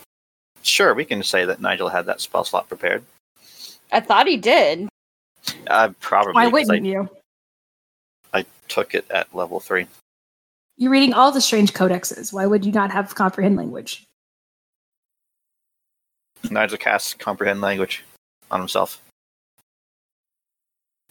sure, 0.62 0.94
we 0.94 1.05
can 1.05 1.23
say 1.23 1.44
that 1.44 1.61
Nigel 1.61 1.88
had 1.88 2.07
that 2.07 2.20
spell 2.20 2.44
slot 2.44 2.68
prepared. 2.68 3.03
I 3.92 4.01
thought 4.01 4.27
he 4.27 4.37
did. 4.37 4.88
I 5.68 5.88
probably 6.01 6.33
Why 6.35 6.44
'cause 6.44 6.53
wouldn't 6.53 6.87
I, 6.87 6.88
you? 6.88 7.09
I 8.33 8.47
took 8.68 8.94
it 8.94 9.11
at 9.11 9.35
level 9.35 9.61
three. 9.61 9.87
You're 10.77 10.90
reading 10.90 11.14
all 11.14 11.31
the 11.31 11.40
strange 11.40 11.73
codexes. 11.73 12.33
Why 12.33 12.47
would 12.47 12.64
you 12.64 12.73
not 12.73 12.90
have 12.90 13.14
comprehend 13.14 13.57
language? 13.57 14.05
Nigel 16.51 16.79
casts 16.79 17.14
comprehend 17.14 17.61
language 17.61 18.05
on 18.51 18.61
himself, 18.61 19.01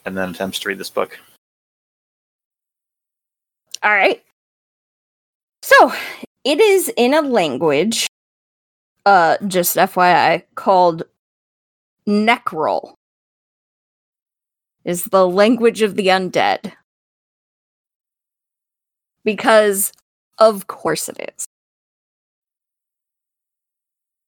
and 0.05 0.17
then 0.17 0.31
attempts 0.31 0.59
to 0.59 0.69
read 0.69 0.77
this 0.77 0.89
book. 0.89 1.19
All 3.81 3.91
right. 3.91 4.23
So 5.61 5.93
it 6.43 6.59
is 6.59 6.91
in 6.97 7.13
a 7.13 7.21
language, 7.21 8.07
uh, 9.05 9.37
just 9.47 9.75
FYI, 9.77 10.43
called 10.55 11.03
Necril. 12.07 12.93
Is 14.85 15.05
the 15.05 15.27
language 15.27 15.81
of 15.81 15.95
the 15.95 16.07
undead. 16.07 16.73
Because, 19.23 19.93
of 20.37 20.67
course, 20.67 21.07
it 21.07 21.31
is. 21.37 21.45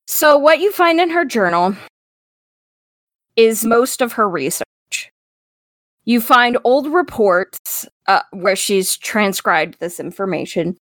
So, 0.08 0.38
what 0.38 0.60
you 0.60 0.72
find 0.72 1.02
in 1.02 1.10
her 1.10 1.26
journal 1.26 1.76
is 3.36 3.66
most 3.66 4.02
of 4.02 4.14
her 4.14 4.30
research. 4.30 4.66
You 6.06 6.22
find 6.22 6.58
old 6.64 6.88
reports 6.88 7.86
uh, 8.08 8.22
where 8.32 8.56
she's 8.56 8.96
transcribed 8.96 9.78
this 9.80 10.00
information 10.00 10.78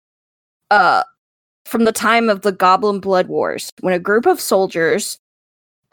uh, 0.69 1.03
from 1.65 1.85
the 1.85 1.91
time 1.91 2.29
of 2.29 2.41
the 2.41 2.51
Goblin 2.51 2.99
Blood 2.99 3.27
Wars, 3.27 3.71
when 3.79 3.93
a 3.93 3.99
group 3.99 4.25
of 4.25 4.39
soldiers 4.39 5.17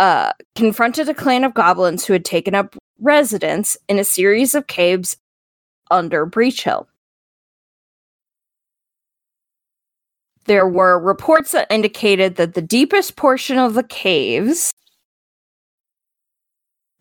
uh, 0.00 0.32
confronted 0.56 1.10
a 1.10 1.14
clan 1.14 1.44
of 1.44 1.52
goblins 1.52 2.06
who 2.06 2.14
had 2.14 2.24
taken 2.24 2.54
up 2.54 2.74
residence 2.98 3.76
in 3.86 3.98
a 3.98 4.04
series 4.04 4.54
of 4.54 4.66
caves 4.66 5.18
under 5.90 6.26
Breachill. 6.26 6.86
There 10.46 10.66
were 10.66 10.98
reports 10.98 11.52
that 11.52 11.70
indicated 11.70 12.36
that 12.36 12.54
the 12.54 12.62
deepest 12.62 13.14
portion 13.16 13.58
of 13.58 13.74
the 13.74 13.82
caves 13.82 14.72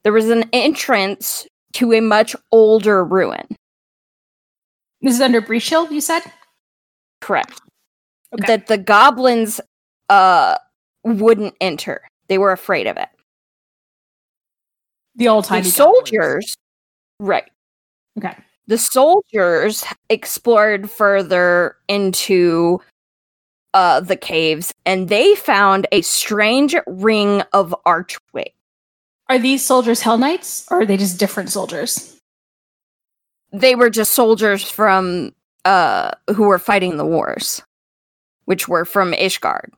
there 0.03 0.13
was 0.13 0.29
an 0.29 0.49
entrance 0.53 1.47
to 1.73 1.93
a 1.93 2.01
much 2.01 2.35
older 2.51 3.03
ruin. 3.03 3.45
This 5.01 5.15
is 5.15 5.21
under 5.21 5.41
Breachill, 5.41 5.89
you 5.89 6.01
said? 6.01 6.21
Correct. 7.21 7.61
Okay. 8.33 8.45
That 8.47 8.67
the 8.67 8.77
goblins 8.77 9.61
uh 10.09 10.57
wouldn't 11.05 11.55
enter. 11.61 12.08
They 12.29 12.37
were 12.37 12.51
afraid 12.51 12.87
of 12.87 12.97
it. 12.97 13.09
The 15.15 15.27
old 15.27 15.45
time 15.45 15.63
soldiers, 15.65 16.55
right. 17.19 17.49
Okay. 18.17 18.35
The 18.67 18.77
soldiers 18.77 19.83
explored 20.09 20.89
further 20.89 21.75
into 21.87 22.79
uh, 23.73 23.99
the 23.99 24.15
caves 24.15 24.73
and 24.85 25.09
they 25.09 25.35
found 25.35 25.87
a 25.91 26.01
strange 26.01 26.75
ring 26.87 27.41
of 27.51 27.75
archway. 27.85 28.53
Are 29.27 29.39
these 29.39 29.65
soldiers 29.65 30.01
Hell 30.01 30.17
Knights 30.17 30.65
or 30.71 30.81
are 30.81 30.85
they 30.85 30.97
just 30.97 31.19
different 31.19 31.49
soldiers? 31.49 32.15
They 33.51 33.75
were 33.75 33.89
just 33.89 34.13
soldiers 34.13 34.69
from 34.69 35.33
uh, 35.65 36.11
who 36.35 36.43
were 36.43 36.59
fighting 36.59 36.97
the 36.97 37.05
wars, 37.05 37.61
which 38.45 38.67
were 38.67 38.85
from 38.85 39.13
Ishgard. 39.13 39.71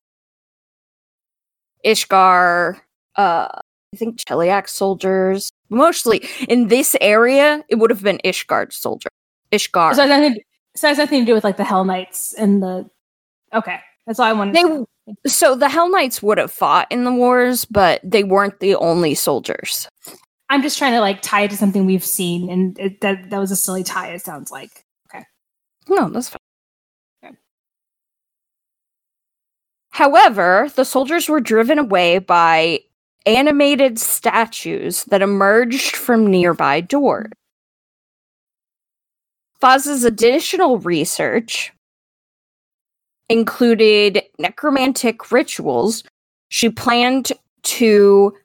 Ishgar, 1.86 2.80
uh, 3.16 3.48
I 3.94 3.98
think 3.98 4.18
Cheliac 4.20 4.70
soldiers. 4.70 5.52
Mostly 5.70 6.28
in 6.50 6.68
this 6.68 6.96
area, 7.00 7.64
it 7.70 7.76
would 7.76 7.90
have 7.90 8.04
been 8.04 8.20
Ishgard 8.26 8.74
soldier. 8.74 9.10
Ishgar. 9.52 9.96
So 9.96 10.04
it, 10.04 10.10
has 10.10 10.22
nothing, 10.22 10.44
so 10.76 10.88
it 10.88 10.92
has 10.92 10.98
nothing 10.98 11.20
to 11.22 11.26
do 11.26 11.34
with 11.34 11.44
like 11.44 11.58
the 11.58 11.64
Hell 11.64 11.86
Knights 11.86 12.34
and 12.34 12.62
the. 12.62 12.90
Okay, 13.54 13.80
that's 14.06 14.20
all 14.20 14.26
I 14.26 14.34
wanted. 14.34 14.56
They 14.56 14.86
so 15.26 15.56
the 15.56 15.70
Hell 15.70 15.90
Knights 15.90 16.22
would 16.22 16.38
have 16.38 16.52
fought 16.52 16.88
in 16.92 17.04
the 17.04 17.12
wars, 17.12 17.66
but 17.66 18.02
they 18.04 18.24
weren't 18.24 18.60
the 18.60 18.76
only 18.76 19.16
soldiers. 19.16 19.88
I'm 20.50 20.62
just 20.62 20.78
trying 20.78 20.94
to 20.94 21.00
like 21.00 21.22
tie 21.22 21.44
it 21.44 21.52
to 21.52 21.58
something 21.58 21.86
we've 21.86 22.04
seen, 22.04 22.50
and 22.50 22.78
it, 22.80 23.02
that 23.02 23.30
that 23.30 23.40
was 23.40 23.52
a 23.52 23.56
silly 23.56 23.84
tie. 23.84 24.14
It 24.14 24.22
sounds 24.22 24.52
like. 24.52 24.86
Okay. 25.08 25.26
No, 25.90 26.10
that's 26.10 26.30
fine. 26.30 26.38
Okay. 27.24 27.36
However, 29.92 30.70
the 30.76 30.86
soldiers 30.86 31.30
were 31.30 31.40
driven 31.40 31.78
away 31.78 32.18
by 32.20 32.80
animated 33.26 34.00
statues 34.00 35.04
that 35.06 35.22
emerged 35.22 35.96
from 35.96 36.26
nearby 36.26 36.82
doors. 36.82 37.28
Voz's 39.60 40.04
additional 40.04 40.80
research 40.80 41.72
included 43.30 44.24
necromantic 44.40 45.32
rituals. 45.32 46.04
She 46.50 46.70
planned 46.70 47.32
to, 47.64 48.36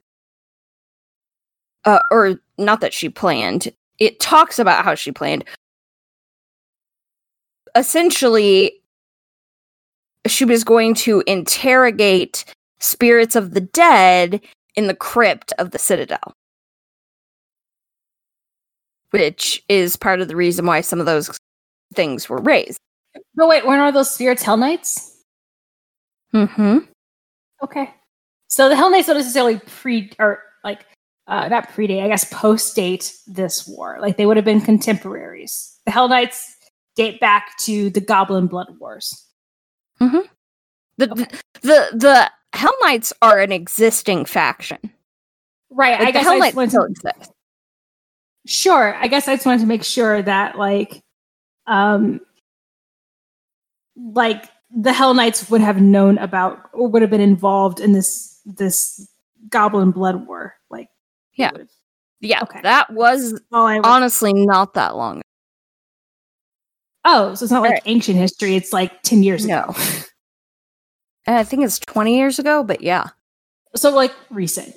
uh, 1.85 2.01
or 2.11 2.39
not 2.59 2.81
that 2.83 2.93
she 2.93 3.09
planned, 3.09 3.73
it 3.99 4.21
talks 4.21 4.59
about 4.59 4.85
how 4.85 4.95
she 4.95 5.11
planned. 5.11 5.45
Essentially, 7.75 8.81
she 10.31 10.45
was 10.45 10.65
going 10.65 10.95
to 10.95 11.23
interrogate 11.27 12.45
spirits 12.81 13.37
of 13.37 13.55
the 13.55 13.61
dead 13.61 14.41
in 14.75 14.87
the 14.87 14.95
crypt 14.95 15.53
of 15.59 15.71
the 15.71 15.79
citadel. 15.79 16.35
Which 19.11 19.63
is 19.69 19.97
part 19.97 20.21
of 20.21 20.29
the 20.29 20.37
reason 20.37 20.67
why 20.67 20.81
some 20.81 21.01
of 21.01 21.07
those 21.07 21.31
things 21.95 22.29
were 22.29 22.41
raised. 22.41 22.79
But 23.35 23.49
wait, 23.49 23.67
weren't 23.67 23.81
all 23.81 23.93
those 23.93 24.11
spirits 24.11 24.43
Hell 24.43 24.57
Knights? 24.57 25.17
Mm-hmm. 26.35 26.79
Okay. 27.63 27.95
So 28.49 28.69
the 28.69 28.77
Hell 28.77 28.91
Knights 28.91 29.07
don't 29.07 29.17
necessarily 29.17 29.59
pre 29.67 30.11
or 30.19 30.43
like 30.65 30.85
uh 31.27 31.49
not 31.49 31.69
predate, 31.71 32.03
I 32.03 32.09
guess 32.09 32.25
post 32.25 32.77
date 32.77 33.15
this 33.27 33.67
war. 33.67 33.99
Like 34.01 34.17
they 34.17 34.27
would 34.27 34.37
have 34.37 34.45
been 34.45 34.61
contemporaries. 34.61 35.79
The 35.87 35.93
Hell 35.93 36.09
Knights 36.09 36.57
date 36.95 37.21
back 37.21 37.57
to 37.59 37.91
the 37.91 38.01
Goblin 38.01 38.47
Blood 38.47 38.69
Wars. 38.79 39.26
The, 40.01 41.11
Okay. 41.13 41.25
the 41.25 41.39
the 41.63 41.89
the 41.93 42.31
Hell 42.55 42.75
Knights 42.83 43.13
are 43.23 43.39
an 43.41 43.53
existing 43.53 44.25
faction. 44.25 44.79
Right. 45.71 45.99
Like, 45.99 46.09
I 46.09 46.11
guess 46.13 46.25
Hell 46.25 46.35
I 46.35 46.39
Knights 46.39 46.57
wanted 46.57 46.71
still 46.71 46.87
to, 46.87 46.91
exist. 46.91 47.33
sure. 48.47 48.95
I 48.97 49.09
guess 49.09 49.29
I 49.29 49.35
just 49.35 49.45
wanted 49.47 49.61
to 49.61 49.67
make 49.67 49.85
sure 49.85 50.23
that 50.23 50.57
like 50.59 51.03
um 51.67 52.21
like 53.97 54.45
the 54.75 54.93
Hell 54.93 55.15
Knights 55.15 55.51
would 55.51 55.61
have 55.61 55.81
known 55.81 56.19
about 56.19 56.71
or 56.73 56.89
would 56.89 57.03
have 57.03 57.11
been 57.11 57.21
involved 57.21 57.81
in 57.81 57.93
this 57.93 58.41
this 58.45 59.09
Goblin 59.51 59.91
Blood 59.91 60.27
War. 60.27 60.55
Like 60.71 60.89
Yeah. 61.35 61.51
Yeah, 62.21 62.41
Okay. 62.43 62.61
that 62.63 62.91
was 62.93 63.33
was- 63.51 63.81
honestly 63.85 64.33
not 64.33 64.75
that 64.75 64.97
long. 64.97 65.21
Oh, 67.09 67.35
so 67.35 67.45
it's 67.45 67.53
not 67.53 67.63
like 67.63 67.83
ancient 67.87 68.19
history. 68.19 68.57
It's 68.57 68.73
like 68.73 69.03
10 69.03 69.23
years 69.23 69.47
No. 69.47 69.63
ago. 69.63 69.75
I 71.29 71.45
think 71.45 71.63
it's 71.65 71.79
20 71.79 72.17
years 72.17 72.39
ago, 72.39 72.63
but 72.65 72.81
yeah. 72.83 73.09
So, 73.77 73.91
like, 73.91 74.13
recent. 74.31 74.75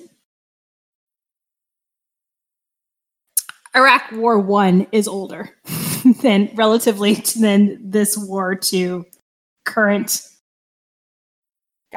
Iraq 3.74 4.10
War 4.12 4.38
One 4.38 4.86
is 4.92 5.06
older 5.08 5.50
than 6.22 6.50
relatively 6.54 7.14
than 7.40 7.78
this 7.90 8.16
war 8.16 8.54
to 8.54 9.06
current. 9.64 10.22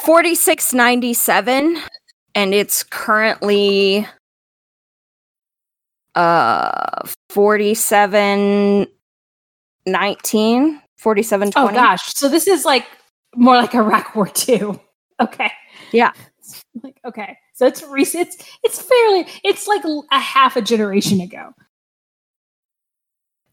4697 0.04 1.78
and 2.34 2.54
it's 2.56 2.82
currently 2.82 4.08
uh 6.16 7.08
4719 9.86 10.82
4720 10.98 11.54
Oh 11.56 11.74
gosh, 11.74 12.02
so 12.14 12.30
this 12.30 12.48
is 12.48 12.66
like 12.66 12.86
more 13.36 13.56
like 13.56 13.74
Iraq 13.76 14.16
War 14.16 14.28
Two. 14.28 14.80
Okay. 15.22 15.52
Yeah. 15.92 16.12
Like 16.84 17.00
okay, 17.06 17.38
so 17.54 17.68
it's 17.68 17.84
recent. 17.84 18.28
It's, 18.28 18.50
it's 18.64 18.82
fairly. 18.82 19.28
It's 19.44 19.68
like 19.68 19.84
a 20.12 20.20
half 20.20 20.56
a 20.58 20.62
generation 20.62 21.22
ago. 21.22 21.52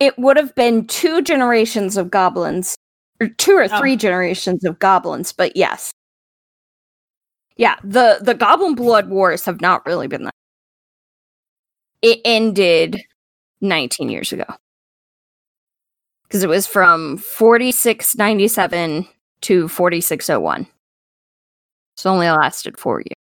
it 0.01 0.19
would 0.19 0.37
have 0.39 0.55
been 0.55 0.87
two 0.87 1.21
generations 1.23 1.97
of 1.99 2.11
goblins 2.11 2.75
or 3.21 3.29
two 3.29 3.53
or 3.53 3.65
Oh. 3.71 3.79
three 3.79 3.95
generations 3.97 4.65
of 4.65 4.79
goblins 4.79 5.33
but 5.33 5.55
yes 5.55 5.93
yeah 7.57 7.77
the 7.85 8.19
the 8.23 8.35
goblin 8.35 8.75
blood 8.75 9.11
wars 9.11 9.45
have 9.45 9.61
not 9.61 9.85
really 9.87 10.07
been 10.09 10.25
that 10.25 10.35
it 12.03 12.21
ended 12.25 13.03
19 13.61 14.09
years 14.09 14.33
ago 14.33 14.47
because 16.31 16.43
it 16.43 16.49
was 16.49 16.67
from 16.67 17.17
4697 17.19 19.07
to 19.43 19.69
4601 19.69 20.67
so 21.97 22.11
only 22.11 22.31
lasted 22.31 22.79
four 22.79 23.01
years 23.01 23.15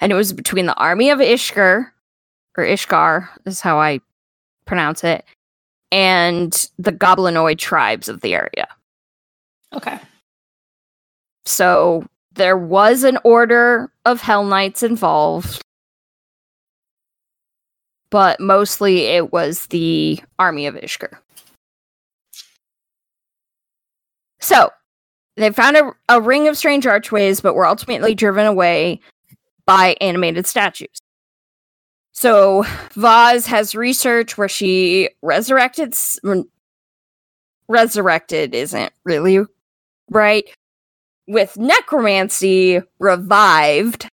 and 0.00 0.10
it 0.10 0.14
was 0.14 0.32
between 0.32 0.66
the 0.66 0.74
army 0.74 1.10
of 1.10 1.18
ishgar 1.18 1.90
or 2.56 2.64
ishgar 2.64 3.28
is 3.44 3.60
how 3.60 3.78
i 3.78 4.00
pronounce 4.64 5.04
it, 5.04 5.24
and 5.92 6.68
the 6.78 6.92
goblinoid 6.92 7.58
tribes 7.58 8.08
of 8.08 8.20
the 8.20 8.34
area. 8.34 8.66
Okay. 9.72 9.98
So 11.46 12.06
there 12.34 12.56
was 12.56 13.04
an 13.04 13.18
order 13.24 13.92
of 14.04 14.20
Hell 14.20 14.44
Knights 14.44 14.82
involved, 14.82 15.62
but 18.10 18.40
mostly 18.40 19.02
it 19.02 19.32
was 19.32 19.66
the 19.66 20.20
army 20.38 20.66
of 20.66 20.74
Ishgar. 20.74 21.18
So 24.44 24.68
they 25.36 25.50
found 25.52 25.78
a, 25.78 25.90
a 26.10 26.20
ring 26.20 26.48
of 26.48 26.58
strange 26.58 26.86
archways, 26.86 27.40
but 27.40 27.54
were 27.54 27.66
ultimately 27.66 28.14
driven 28.14 28.44
away 28.44 29.00
by 29.64 29.96
animated 30.02 30.46
statues. 30.46 30.98
So 32.12 32.66
Voz 32.92 33.46
has 33.46 33.74
research 33.74 34.36
where 34.36 34.48
she 34.48 35.08
resurrected. 35.22 35.94
re- 36.22 36.44
Resurrected 37.68 38.54
isn't 38.54 38.92
really 39.04 39.40
right. 40.10 40.44
With 41.26 41.56
necromancy, 41.56 42.82
revived 42.98 44.06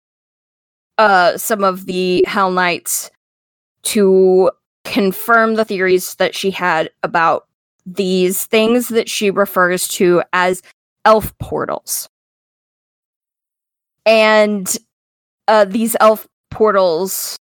uh, 0.98 1.38
some 1.38 1.66
of 1.66 1.88
the 1.88 2.24
Hell 2.26 2.52
Knights 2.52 3.12
to 3.84 4.50
confirm 4.86 5.56
the 5.56 5.66
theories 5.66 6.16
that 6.16 6.34
she 6.34 6.52
had 6.52 6.90
about 7.04 7.50
these 7.86 8.46
things 8.46 8.90
that 8.90 9.10
she 9.10 9.32
refers 9.32 9.88
to 9.90 10.24
as 10.34 10.62
elf 11.06 11.38
portals. 11.40 12.10
And 14.06 14.76
uh, 15.48 15.66
these 15.66 15.96
elf 16.00 16.28
portals 16.50 17.38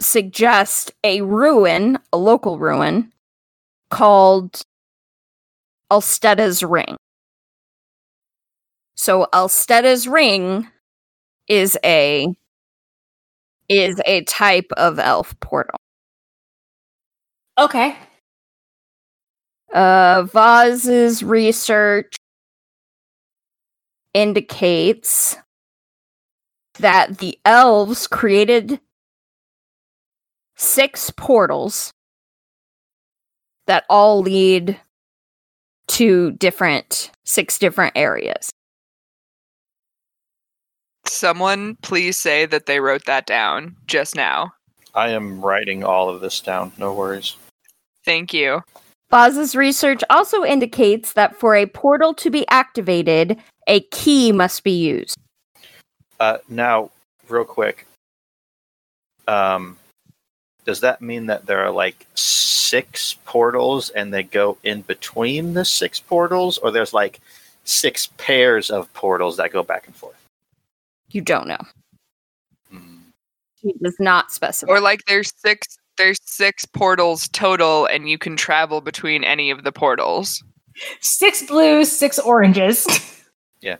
suggest 0.00 0.92
a 1.04 1.22
ruin, 1.22 1.98
a 2.12 2.16
local 2.18 2.58
ruin, 2.58 3.12
called 3.90 4.62
Alsteda's 5.90 6.62
Ring. 6.62 6.96
So 8.96 9.26
Alsteda's 9.32 10.08
Ring 10.08 10.68
is 11.48 11.78
a 11.84 12.34
is 13.68 14.00
a 14.06 14.22
type 14.24 14.70
of 14.76 14.98
elf 14.98 15.38
portal. 15.40 15.76
Okay. 17.58 17.96
Uh 19.72 20.22
Voz's 20.24 21.22
research 21.22 22.14
indicates 24.14 25.36
that 26.78 27.18
the 27.18 27.38
elves 27.44 28.06
created 28.06 28.80
six 30.56 31.10
portals 31.10 31.90
that 33.66 33.84
all 33.90 34.20
lead 34.20 34.78
to 35.88 36.32
different 36.32 37.10
six 37.24 37.58
different 37.58 37.92
areas. 37.96 38.50
Someone 41.06 41.76
please 41.82 42.16
say 42.16 42.46
that 42.46 42.66
they 42.66 42.80
wrote 42.80 43.04
that 43.04 43.26
down 43.26 43.76
just 43.86 44.14
now. 44.14 44.52
I 44.94 45.10
am 45.10 45.40
writing 45.40 45.84
all 45.84 46.08
of 46.08 46.20
this 46.20 46.40
down. 46.40 46.72
No 46.78 46.92
worries. 46.94 47.36
Thank 48.06 48.32
you. 48.32 48.62
Voz's 49.10 49.54
research 49.54 50.02
also 50.10 50.44
indicates 50.44 51.12
that 51.12 51.36
for 51.36 51.54
a 51.54 51.66
portal 51.66 52.14
to 52.14 52.30
be 52.30 52.46
activated, 52.48 53.36
a 53.66 53.80
key 53.80 54.32
must 54.32 54.64
be 54.64 54.70
used. 54.70 55.18
Uh, 56.18 56.38
now, 56.48 56.90
real 57.28 57.44
quick, 57.44 57.86
um, 59.28 59.76
does 60.64 60.80
that 60.80 61.02
mean 61.02 61.26
that 61.26 61.46
there 61.46 61.60
are 61.64 61.70
like 61.70 62.06
six 62.14 63.16
portals 63.24 63.90
and 63.90 64.14
they 64.14 64.22
go 64.22 64.56
in 64.62 64.82
between 64.82 65.54
the 65.54 65.64
six 65.64 66.00
portals, 66.00 66.58
or 66.58 66.70
there's 66.70 66.94
like 66.94 67.20
six 67.64 68.08
pairs 68.18 68.70
of 68.70 68.92
portals 68.94 69.36
that 69.36 69.52
go 69.52 69.62
back 69.62 69.86
and 69.86 69.94
forth? 69.94 70.16
You 71.10 71.20
don't 71.20 71.46
know. 71.46 71.64
Hmm. 72.70 72.98
He 73.60 73.74
does 73.82 73.96
not 74.00 74.32
specify. 74.32 74.72
Or 74.72 74.80
like 74.80 75.04
there's 75.06 75.32
six 75.36 75.76
there's 75.96 76.18
six 76.24 76.64
portals 76.64 77.28
total 77.28 77.86
and 77.86 78.08
you 78.08 78.18
can 78.18 78.36
travel 78.36 78.80
between 78.80 79.24
any 79.24 79.50
of 79.50 79.64
the 79.64 79.72
portals. 79.72 80.42
Six 81.00 81.42
blues, 81.44 81.90
six 81.90 82.18
oranges. 82.18 82.86
Yeah. 83.62 83.76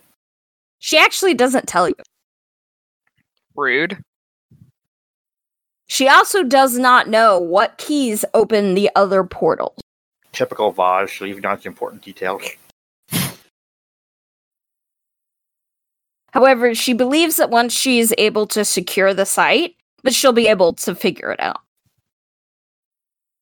She 0.79 0.97
actually 0.97 1.35
doesn't 1.35 1.67
tell 1.67 1.87
you. 1.87 1.95
Rude. 3.55 4.03
She 5.85 6.09
also 6.09 6.43
does 6.43 6.77
not 6.77 7.07
know 7.07 7.39
what 7.39 7.77
keys 7.77 8.25
open 8.33 8.73
the 8.73 8.89
other 8.95 9.23
portals. 9.23 9.79
Typical 10.33 10.71
Voz, 10.71 11.21
leaving 11.21 11.45
out 11.45 11.61
the 11.61 11.69
important 11.69 12.01
details. 12.03 12.41
However, 16.31 16.75
she 16.75 16.93
believes 16.93 17.37
that 17.37 17.49
once 17.49 17.73
she 17.73 17.99
is 17.99 18.13
able 18.17 18.45
to 18.47 18.65
secure 18.65 19.13
the 19.13 19.25
site, 19.25 19.75
that 20.03 20.13
she'll 20.13 20.33
be 20.33 20.47
able 20.47 20.73
to 20.73 20.93
figure 20.93 21.31
it 21.31 21.39
out. 21.39 21.61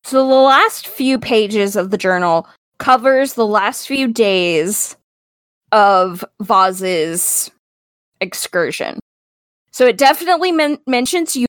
So 0.05 0.17
the 0.17 0.35
last 0.35 0.87
few 0.87 1.17
pages 1.17 1.75
of 1.75 1.89
the 1.89 1.97
journal 1.97 2.47
covers 2.77 3.33
the 3.33 3.47
last 3.47 3.87
few 3.87 4.07
days 4.07 4.95
of 5.71 6.23
Voz's 6.39 7.49
excursion. 8.21 8.99
So 9.71 9.87
it 9.87 9.97
definitely 9.97 10.51
men- 10.51 10.77
mentions 10.85 11.35
you 11.35 11.47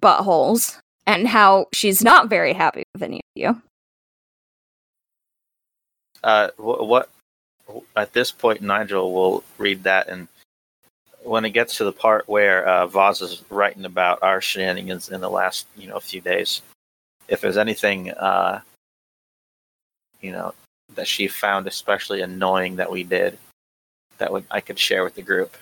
buttholes 0.00 0.78
and 1.06 1.28
how 1.28 1.66
she's 1.74 2.02
not 2.02 2.30
very 2.30 2.54
happy 2.54 2.84
with 2.94 3.02
any 3.02 3.16
of 3.16 3.22
you. 3.34 3.62
Uh, 6.24 6.48
wh- 6.56 6.88
what 6.88 7.10
at 7.94 8.14
this 8.14 8.32
point 8.32 8.62
Nigel 8.62 9.12
will 9.12 9.44
read 9.58 9.82
that, 9.82 10.08
and 10.08 10.26
when 11.22 11.44
it 11.44 11.50
gets 11.50 11.76
to 11.76 11.84
the 11.84 11.92
part 11.92 12.26
where 12.30 12.66
uh, 12.66 12.86
Voz 12.86 13.20
is 13.20 13.42
writing 13.50 13.84
about 13.84 14.22
our 14.22 14.40
shenanigans 14.40 15.10
in 15.10 15.20
the 15.20 15.28
last 15.28 15.66
you 15.76 15.88
know 15.88 16.00
few 16.00 16.22
days, 16.22 16.62
if 17.28 17.40
there's 17.40 17.56
anything 17.56 18.10
uh, 18.10 18.60
you 20.20 20.32
know 20.32 20.54
that 20.94 21.08
she 21.08 21.28
found 21.28 21.66
especially 21.66 22.20
annoying 22.22 22.76
that 22.76 22.90
we 22.90 23.02
did, 23.02 23.38
that 24.18 24.32
would 24.32 24.44
I 24.50 24.60
could 24.60 24.78
share 24.78 25.04
with 25.04 25.14
the 25.14 25.22
group. 25.22 25.56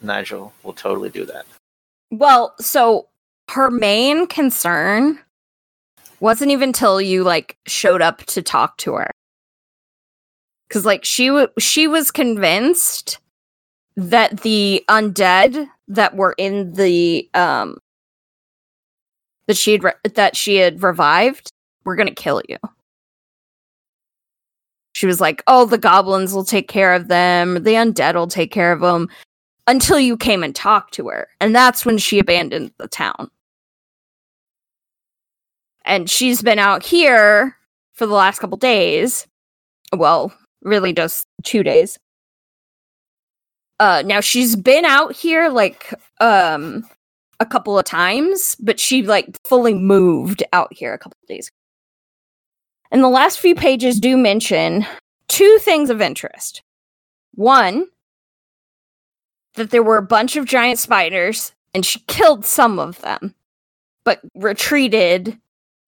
Nigel 0.00 0.52
will 0.62 0.72
totally 0.72 1.10
do 1.10 1.24
that. 1.26 1.46
Well, 2.10 2.54
so 2.60 3.08
her 3.50 3.70
main 3.70 4.26
concern 4.26 5.18
wasn't 6.20 6.50
even 6.50 6.72
till 6.72 7.00
you 7.00 7.24
like 7.24 7.56
showed 7.66 8.02
up 8.02 8.24
to 8.26 8.42
talk 8.42 8.76
to 8.78 8.94
her. 8.94 9.10
Cuz 10.70 10.84
like 10.84 11.04
she 11.04 11.28
w- 11.28 11.48
she 11.58 11.86
was 11.86 12.10
convinced 12.10 13.18
that 13.96 14.40
the 14.40 14.84
undead 14.88 15.68
that 15.88 16.16
were 16.16 16.34
in 16.38 16.72
the 16.72 17.28
um 17.34 17.78
that 19.46 19.56
she 19.56 19.72
had 19.72 19.84
re- 19.84 19.92
that 20.14 20.36
she 20.36 20.56
had 20.56 20.82
revived 20.82 21.50
were 21.84 21.96
to 21.96 22.14
kill 22.14 22.42
you. 22.48 22.58
She 24.92 25.06
was 25.06 25.20
like, 25.20 25.42
"Oh, 25.46 25.66
the 25.66 25.78
goblins 25.78 26.32
will 26.32 26.44
take 26.44 26.68
care 26.68 26.94
of 26.94 27.08
them. 27.08 27.62
The 27.64 27.74
undead 27.74 28.14
will 28.14 28.28
take 28.28 28.52
care 28.52 28.72
of 28.72 28.80
them." 28.80 29.08
until 29.66 29.98
you 29.98 30.16
came 30.16 30.42
and 30.42 30.54
talked 30.54 30.94
to 30.94 31.08
her. 31.08 31.28
And 31.40 31.54
that's 31.54 31.86
when 31.86 31.98
she 31.98 32.18
abandoned 32.18 32.72
the 32.78 32.88
town. 32.88 33.30
And 35.84 36.08
she's 36.08 36.42
been 36.42 36.58
out 36.58 36.82
here 36.82 37.56
for 37.92 38.06
the 38.06 38.14
last 38.14 38.38
couple 38.38 38.56
days. 38.56 39.26
Well, 39.92 40.32
really 40.62 40.92
just 40.92 41.26
two 41.42 41.62
days. 41.62 41.98
Uh 43.80 44.02
now 44.06 44.20
she's 44.20 44.56
been 44.56 44.84
out 44.84 45.14
here 45.14 45.48
like 45.48 45.92
um 46.20 46.88
a 47.40 47.46
couple 47.46 47.78
of 47.78 47.84
times, 47.84 48.56
but 48.60 48.78
she 48.80 49.02
like 49.02 49.36
fully 49.46 49.74
moved 49.74 50.42
out 50.52 50.72
here 50.72 50.92
a 50.92 50.98
couple 50.98 51.18
of 51.22 51.28
days. 51.28 51.50
And 52.90 53.02
the 53.02 53.08
last 53.08 53.40
few 53.40 53.54
pages 53.54 53.98
do 53.98 54.16
mention 54.16 54.86
two 55.28 55.58
things 55.60 55.90
of 55.90 56.00
interest. 56.00 56.62
One, 57.34 57.86
that 59.54 59.70
there 59.70 59.82
were 59.82 59.96
a 59.96 60.02
bunch 60.02 60.36
of 60.36 60.44
giant 60.44 60.78
spiders 60.78 61.52
and 61.72 61.84
she 61.84 62.00
killed 62.06 62.44
some 62.44 62.78
of 62.78 63.00
them, 63.00 63.34
but 64.04 64.20
retreated 64.34 65.38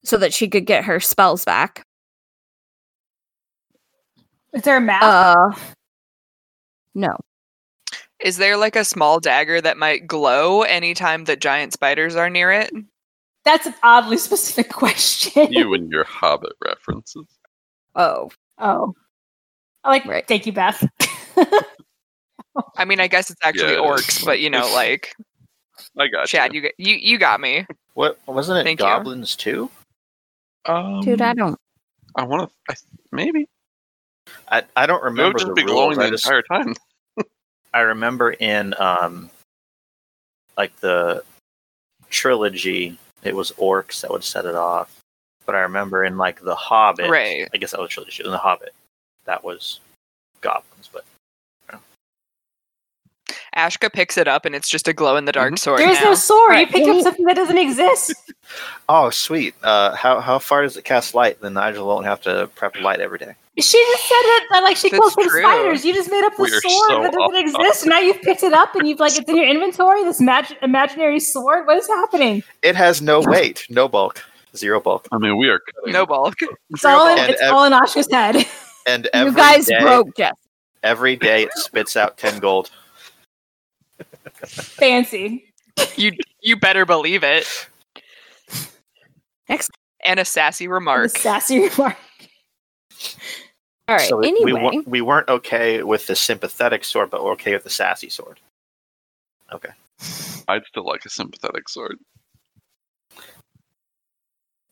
so 0.04 0.16
that 0.16 0.34
she 0.34 0.48
could 0.48 0.66
get 0.66 0.84
her 0.84 1.00
spells 1.00 1.44
back. 1.44 1.84
Is 4.52 4.62
there 4.62 4.78
a 4.78 4.80
map? 4.80 5.02
Uh, 5.02 5.54
no. 6.94 7.16
Is 8.20 8.36
there 8.38 8.56
like 8.56 8.76
a 8.76 8.84
small 8.84 9.20
dagger 9.20 9.60
that 9.60 9.76
might 9.76 10.06
glow 10.06 10.62
anytime 10.62 11.24
that 11.24 11.40
giant 11.40 11.72
spiders 11.72 12.16
are 12.16 12.30
near 12.30 12.50
it? 12.50 12.70
That's 13.44 13.66
an 13.66 13.74
oddly 13.82 14.16
specific 14.18 14.70
question. 14.70 15.52
You 15.52 15.74
and 15.74 15.90
your 15.90 16.04
Hobbit 16.04 16.52
references. 16.64 17.26
Oh, 17.94 18.30
oh. 18.58 18.94
I 19.84 19.90
like 19.90 20.04
Right. 20.06 20.26
thank 20.26 20.46
you, 20.46 20.52
Beth. 20.52 20.84
I 22.76 22.84
mean, 22.86 23.00
I 23.00 23.06
guess 23.06 23.30
it's 23.30 23.40
actually 23.42 23.74
Yeah. 23.74 23.80
orcs, 23.80 24.24
but 24.24 24.40
you 24.40 24.50
know, 24.50 24.70
like 24.74 25.14
I 25.98 26.08
got 26.08 26.26
Chad, 26.26 26.54
you. 26.54 26.60
you 26.62 26.68
got 26.68 26.72
you 26.78 26.94
you 26.96 27.18
got 27.18 27.40
me. 27.40 27.66
What 27.94 28.18
wasn't 28.26 28.58
it? 28.60 28.64
Thank 28.64 28.80
you. 28.80 28.86
goblins 28.86 29.36
too? 29.36 29.70
Um, 30.64 31.00
dude, 31.02 31.20
I 31.20 31.34
don't. 31.34 31.58
I 32.16 32.24
want 32.24 32.50
to. 32.50 32.54
I, 32.72 32.74
maybe. 33.12 33.48
I, 34.50 34.64
I 34.74 34.86
don't 34.86 35.02
remember. 35.02 35.22
It 35.22 35.26
would 35.34 35.38
just 35.38 35.48
the 35.48 35.54
be 35.54 35.62
glowing 35.64 35.98
rules. 35.98 35.98
I 35.98 36.04
the 36.06 36.10
just 36.12 36.24
entire 36.26 36.42
time. 36.42 36.74
I 37.76 37.80
remember 37.80 38.30
in 38.32 38.72
um 38.78 39.28
like 40.56 40.74
the 40.80 41.22
trilogy, 42.08 42.98
it 43.22 43.36
was 43.36 43.52
orcs 43.52 44.00
that 44.00 44.10
would 44.10 44.24
set 44.24 44.46
it 44.46 44.54
off. 44.54 44.98
But 45.44 45.54
I 45.56 45.60
remember 45.60 46.02
in 46.02 46.16
like 46.16 46.40
the 46.40 46.54
Hobbit, 46.54 47.10
Right. 47.10 47.46
I 47.52 47.56
guess 47.58 47.72
that 47.72 47.80
was 47.80 47.90
trilogy. 47.90 48.24
In 48.24 48.30
the 48.30 48.38
Hobbit, 48.38 48.72
that 49.26 49.44
was 49.44 49.80
goblins. 50.40 50.88
But 50.90 51.04
Ashka 53.54 53.92
picks 53.92 54.16
it 54.16 54.26
up 54.28 54.46
and 54.46 54.54
it's 54.54 54.68
just 54.70 54.88
a 54.88 54.92
glow 54.94 55.16
in 55.16 55.26
the 55.26 55.32
dark 55.32 55.52
Mhm. 55.52 55.58
sword. 55.58 55.80
There's 55.80 56.00
now. 56.00 56.10
no 56.10 56.14
sword. 56.14 56.50
Right. 56.50 56.66
You 56.66 56.72
picked 56.72 56.88
up 56.88 57.02
something 57.02 57.26
that 57.26 57.36
doesn't 57.36 57.58
exist. 57.58 58.14
oh, 58.88 59.10
sweet. 59.10 59.54
Uh, 59.62 59.94
how 59.94 60.20
how 60.20 60.38
far 60.38 60.62
does 60.62 60.78
it 60.78 60.84
cast 60.84 61.14
light? 61.14 61.40
Then 61.42 61.52
Nigel 61.54 61.86
won't 61.86 62.06
have 62.06 62.22
to 62.22 62.48
prep 62.54 62.80
light 62.80 63.00
every 63.00 63.18
day. 63.18 63.34
She 63.58 63.78
just 63.78 64.02
said 64.06 64.14
that, 64.22 64.46
that 64.50 64.62
like 64.64 64.76
she 64.76 64.90
That's 64.90 65.00
kills 65.00 65.14
some 65.14 65.28
true. 65.30 65.40
spiders. 65.40 65.82
You 65.84 65.94
just 65.94 66.10
made 66.10 66.24
up 66.24 66.36
the 66.36 66.42
We 66.42 66.48
sword 66.50 66.62
so 66.90 67.02
that 67.02 67.12
doesn't 67.12 67.36
exist. 67.36 67.82
And 67.84 67.90
now 67.90 68.00
you've 68.00 68.20
picked 68.20 68.42
it 68.42 68.52
up 68.52 68.74
and 68.74 68.86
you've 68.86 69.00
like 69.00 69.16
it's 69.16 69.26
in 69.28 69.36
your 69.36 69.48
inventory. 69.48 70.04
This 70.04 70.20
mag- 70.20 70.54
imaginary 70.62 71.20
sword. 71.20 71.66
What 71.66 71.78
is 71.78 71.86
happening? 71.86 72.42
It 72.62 72.76
has 72.76 73.00
no 73.00 73.20
weight, 73.22 73.64
no 73.70 73.88
bulk, 73.88 74.22
zero 74.54 74.78
bulk, 74.78 75.08
I 75.10 75.16
mean, 75.18 75.38
we 75.38 75.48
are 75.48 75.58
cutting. 75.60 75.92
No 75.94 76.04
bulk. 76.04 76.34
It's 76.70 76.84
all 76.84 77.08
in, 77.08 77.18
And 77.18 77.30
it's 77.30 77.40
ev- 77.40 77.54
all 77.54 77.64
in 77.64 77.72
Ashka's 77.72 78.10
head. 78.10 78.44
and 78.86 79.06
every 79.14 79.30
You 79.30 79.36
guys 79.36 79.66
day- 79.66 79.80
broke 79.80 80.14
Jess. 80.16 80.34
Every 80.82 81.16
day 81.16 81.44
it 81.44 81.52
spits 81.54 81.96
out 81.96 82.18
ten 82.18 82.38
gold. 82.38 82.70
Fancy. 84.44 85.44
You 85.96 86.12
you 86.42 86.56
better 86.56 86.84
believe 86.84 87.24
it. 87.24 87.46
Next. 89.48 89.70
And 90.04 90.20
a 90.20 90.24
sassy 90.24 90.66
The 90.66 90.72
remark. 90.72 91.10
sassy 91.10 91.68
remark. 91.68 91.96
All 93.88 93.96
right. 93.96 94.08
So 94.08 94.18
we, 94.18 94.28
anyway, 94.28 94.52
we, 94.52 94.60
wa- 94.60 94.82
we 94.86 95.00
weren't 95.00 95.28
okay 95.28 95.82
with 95.82 96.06
the 96.06 96.16
sympathetic 96.16 96.84
sword, 96.84 97.10
but 97.10 97.24
we're 97.24 97.32
okay 97.32 97.52
with 97.54 97.64
the 97.64 97.70
sassy 97.70 98.08
sword. 98.08 98.40
Okay. 99.52 99.70
I'd 100.48 100.64
still 100.66 100.84
like 100.84 101.04
a 101.04 101.08
sympathetic 101.08 101.68
sword. 101.68 101.98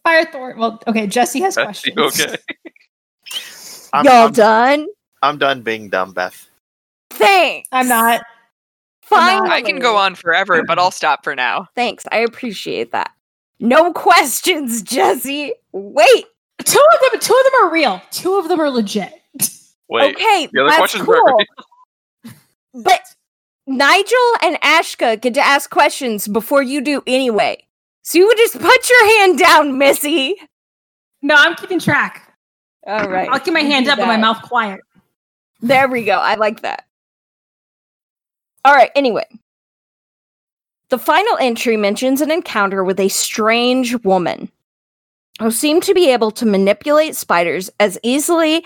Firethorn. 0.07 0.57
Well, 0.59 0.83
okay. 0.87 1.07
Jesse 1.07 1.41
has 1.41 1.55
Beth, 1.57 1.65
questions. 1.65 1.97
okay? 1.99 2.37
I'm, 3.93 4.05
y'all 4.05 4.27
I'm, 4.27 4.33
done? 4.33 4.87
I'm 5.23 5.39
done 5.39 5.63
being 5.63 5.89
dumb, 5.89 6.13
Beth. 6.13 6.49
Thanks. 7.11 7.69
I'm 7.71 7.89
not. 7.89 8.23
Fine. 9.03 9.51
I 9.51 9.63
can 9.63 9.79
go 9.79 9.97
on 9.97 10.15
forever, 10.15 10.63
but 10.67 10.79
I'll 10.79 10.91
stop 10.91 11.23
for 11.23 11.37
now. 11.37 11.69
Thanks. 11.77 12.05
I 12.11 12.19
appreciate 12.19 12.91
that. 12.93 13.13
No 13.61 13.93
questions, 13.93 14.83
Jesse. 14.83 15.53
Wait. 15.73 16.25
Two 16.63 16.79
of 16.79 17.13
them. 17.13 17.21
Two 17.21 17.35
of 17.35 17.53
them 17.53 17.65
are 17.65 17.73
real. 17.73 18.03
Two 18.11 18.37
of 18.37 18.49
them 18.49 18.61
are 18.61 18.71
legit. 18.71 19.13
Wait, 19.89 20.15
okay. 20.15 20.49
the 20.53 20.61
other 20.61 20.71
that's 20.71 20.79
questions 20.79 21.05
cool. 21.05 21.21
were 22.25 22.33
But 22.83 23.03
Nigel 23.67 24.35
and 24.43 24.61
Ashka 24.61 25.21
get 25.21 25.35
to 25.35 25.41
ask 25.41 25.71
questions 25.71 26.27
before 26.29 26.63
you 26.63 26.81
do 26.81 27.03
anyway. 27.07 27.65
So 28.03 28.19
you 28.19 28.27
would 28.27 28.37
just 28.37 28.59
put 28.59 28.91
your 28.91 29.19
hand 29.19 29.39
down, 29.39 29.79
Missy. 29.79 30.37
No, 31.23 31.35
I'm 31.37 31.55
keeping 31.55 31.81
track. 31.81 32.35
All 32.87 33.09
right. 33.09 33.29
I'll 33.31 33.41
keep 33.41 33.55
my 33.55 33.61
you 33.61 33.71
hand 33.71 33.87
do 33.87 33.93
up 33.93 33.99
and 33.99 34.09
my 34.09 34.17
mouth 34.17 34.43
quiet. 34.43 34.81
There 35.61 35.89
we 35.89 36.05
go. 36.05 36.19
I 36.19 36.35
like 36.35 36.61
that. 36.63 36.85
All 38.65 38.75
right. 38.75 38.91
Anyway, 38.95 39.27
the 40.91 40.99
final 40.99 41.39
entry 41.39 41.79
mentions 41.79 42.21
an 42.21 42.31
encounter 42.31 42.85
with 42.85 43.01
a 43.01 43.09
strange 43.09 44.05
woman 44.05 44.51
who 45.41 45.51
seemed 45.51 45.83
to 45.85 45.95
be 45.95 46.11
able 46.11 46.31
to 46.31 46.47
manipulate 46.47 47.17
spiders 47.17 47.71
as 47.81 47.99
easily 48.03 48.65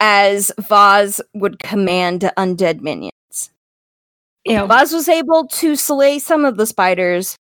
as 0.00 0.52
Voz 0.58 1.20
would 1.34 1.58
command 1.58 2.30
undead 2.36 2.80
minions. 2.80 3.50
Ew. 4.44 4.66
Voz 4.66 4.92
was 4.92 5.08
able 5.08 5.46
to 5.48 5.76
slay 5.76 6.18
some 6.18 6.44
of 6.44 6.56
the 6.56 6.66
spiders, 6.66 7.36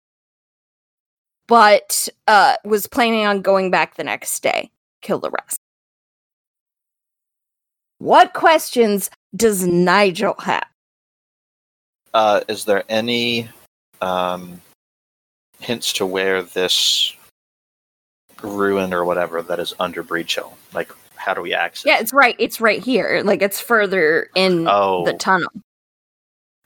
but 1.47 2.09
uh, 2.27 2.55
was 2.65 2.87
planning 2.87 3.25
on 3.25 3.41
going 3.41 3.71
back 3.71 3.95
the 3.95 4.03
next 4.03 4.41
day, 4.43 4.69
kill 5.01 5.19
the 5.19 5.31
rest. 5.31 5.57
What 7.99 8.33
questions 8.33 9.09
does 9.35 9.65
Nigel 9.65 10.35
have? 10.39 10.67
Uh, 12.13 12.41
is 12.47 12.65
there 12.65 12.83
any 12.89 13.49
um, 14.01 14.61
hints 15.59 15.93
to 15.93 16.05
where 16.05 16.41
this 16.41 17.13
ruin 18.43 18.93
or 18.93 19.05
whatever 19.05 19.41
that 19.41 19.59
is 19.59 19.73
under 19.79 20.03
Breachill? 20.03 20.53
Like, 20.73 20.91
how 21.15 21.33
do 21.33 21.41
we 21.41 21.53
access? 21.53 21.85
Yeah, 21.85 21.99
it's 21.99 22.13
right. 22.13 22.35
It's 22.39 22.61
right 22.61 22.83
here. 22.83 23.21
Like 23.23 23.41
it's 23.41 23.59
further 23.59 24.29
in 24.35 24.67
Oh, 24.67 25.05
the 25.05 25.13
tunnel. 25.13 25.49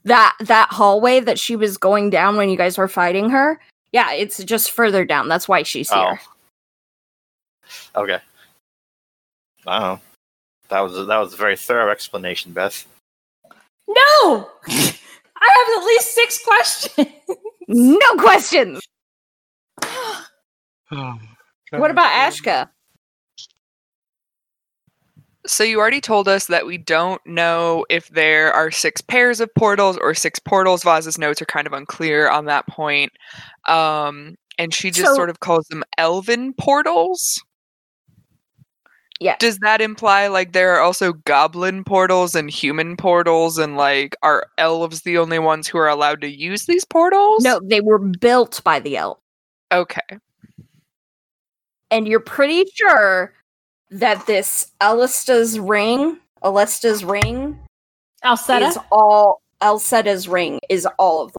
That 0.06 0.36
that 0.42 0.70
hallway 0.70 1.20
that 1.22 1.40
she 1.40 1.56
was 1.56 1.78
going 1.78 2.10
down 2.10 2.36
when 2.38 2.50
you 2.50 2.58
guys 2.58 2.78
were 2.78 2.88
fighting 2.88 3.30
her. 3.30 3.60
Yeah, 3.92 4.12
it's 4.12 4.44
just 4.44 4.72
further 4.72 5.06
down. 5.06 5.28
That's 5.28 5.48
why 5.48 5.64
she's 5.64 5.92
oh. 5.92 5.96
here. 5.96 6.20
oh. 7.96 8.02
Okay. 8.04 8.20
Wow. 9.66 10.00
That 10.70 10.82
was 10.82 10.94
that 11.08 11.18
was 11.18 11.34
a 11.34 11.38
very 11.38 11.56
thorough 11.56 11.92
explanation, 11.92 12.52
Beth. 12.52 12.86
No. 13.88 14.50
I 14.68 15.66
have 15.68 15.82
at 15.82 15.86
least 15.86 16.16
six 16.16 16.44
questions. 16.44 17.08
No 17.70 18.16
questions. 18.18 18.82
Um, 20.92 21.34
What 21.80 21.92
about 21.92 22.12
Ashka? 22.12 22.70
So 25.46 25.64
you 25.64 25.80
already 25.80 26.00
told 26.00 26.30
us 26.30 26.46
that 26.48 26.66
we 26.66 26.78
don't 26.78 27.22
know 27.26 27.86
if 27.90 28.08
there 28.10 28.54
are 28.54 28.72
six 28.72 29.02
pairs 29.02 29.42
of 29.42 29.54
portals 29.56 29.98
or 29.98 30.14
six 30.14 30.40
portals. 30.40 30.84
Voz's 30.84 31.18
notes 31.18 31.42
are 31.42 31.46
kind 31.46 31.68
of 31.68 31.74
unclear 31.74 32.30
on 32.30 32.46
that 32.46 32.66
point. 32.68 33.12
Um, 33.68 34.36
and 34.58 34.74
she 34.74 34.90
just 34.90 35.10
So- 35.10 35.16
sort 35.16 35.30
of 35.30 35.42
calls 35.42 35.66
them 35.68 35.84
elven 35.98 36.54
portals. 36.54 37.44
Yeah. 39.20 39.36
Does 39.40 39.58
that 39.60 39.80
imply 39.82 40.28
like 40.28 40.52
there 40.54 40.74
are 40.76 40.82
also 40.82 41.14
goblin 41.14 41.84
portals 41.84 42.36
and 42.36 42.50
human 42.50 42.98
portals 42.98 43.58
and 43.58 43.78
like 43.78 44.16
are 44.22 44.48
elves 44.58 45.02
the 45.02 45.18
only 45.18 45.40
ones 45.40 45.68
who 45.68 45.78
are 45.78 45.88
allowed 45.88 46.20
to 46.22 46.28
use 46.28 46.66
these 46.66 46.84
portals? 46.84 47.44
No, 47.44 47.60
they 47.64 47.80
were 47.82 48.00
built 48.00 48.62
by 48.64 48.80
the 48.80 48.98
elves. 48.98 49.22
Okay. 49.72 50.02
And 51.94 52.08
you're 52.08 52.20
pretty 52.20 52.66
sure 52.74 53.34
that 53.92 54.26
this 54.26 54.72
Alista's 54.82 55.60
ring, 55.60 56.18
Alista's 56.44 57.06
ring, 57.06 57.60
Alcetta. 58.24 58.66
is 58.66 58.80
all 58.92 59.44
Elsetta's 59.62 60.28
ring 60.28 60.60
is 60.70 60.88
all 60.98 61.22
of 61.22 61.34
them. 61.34 61.38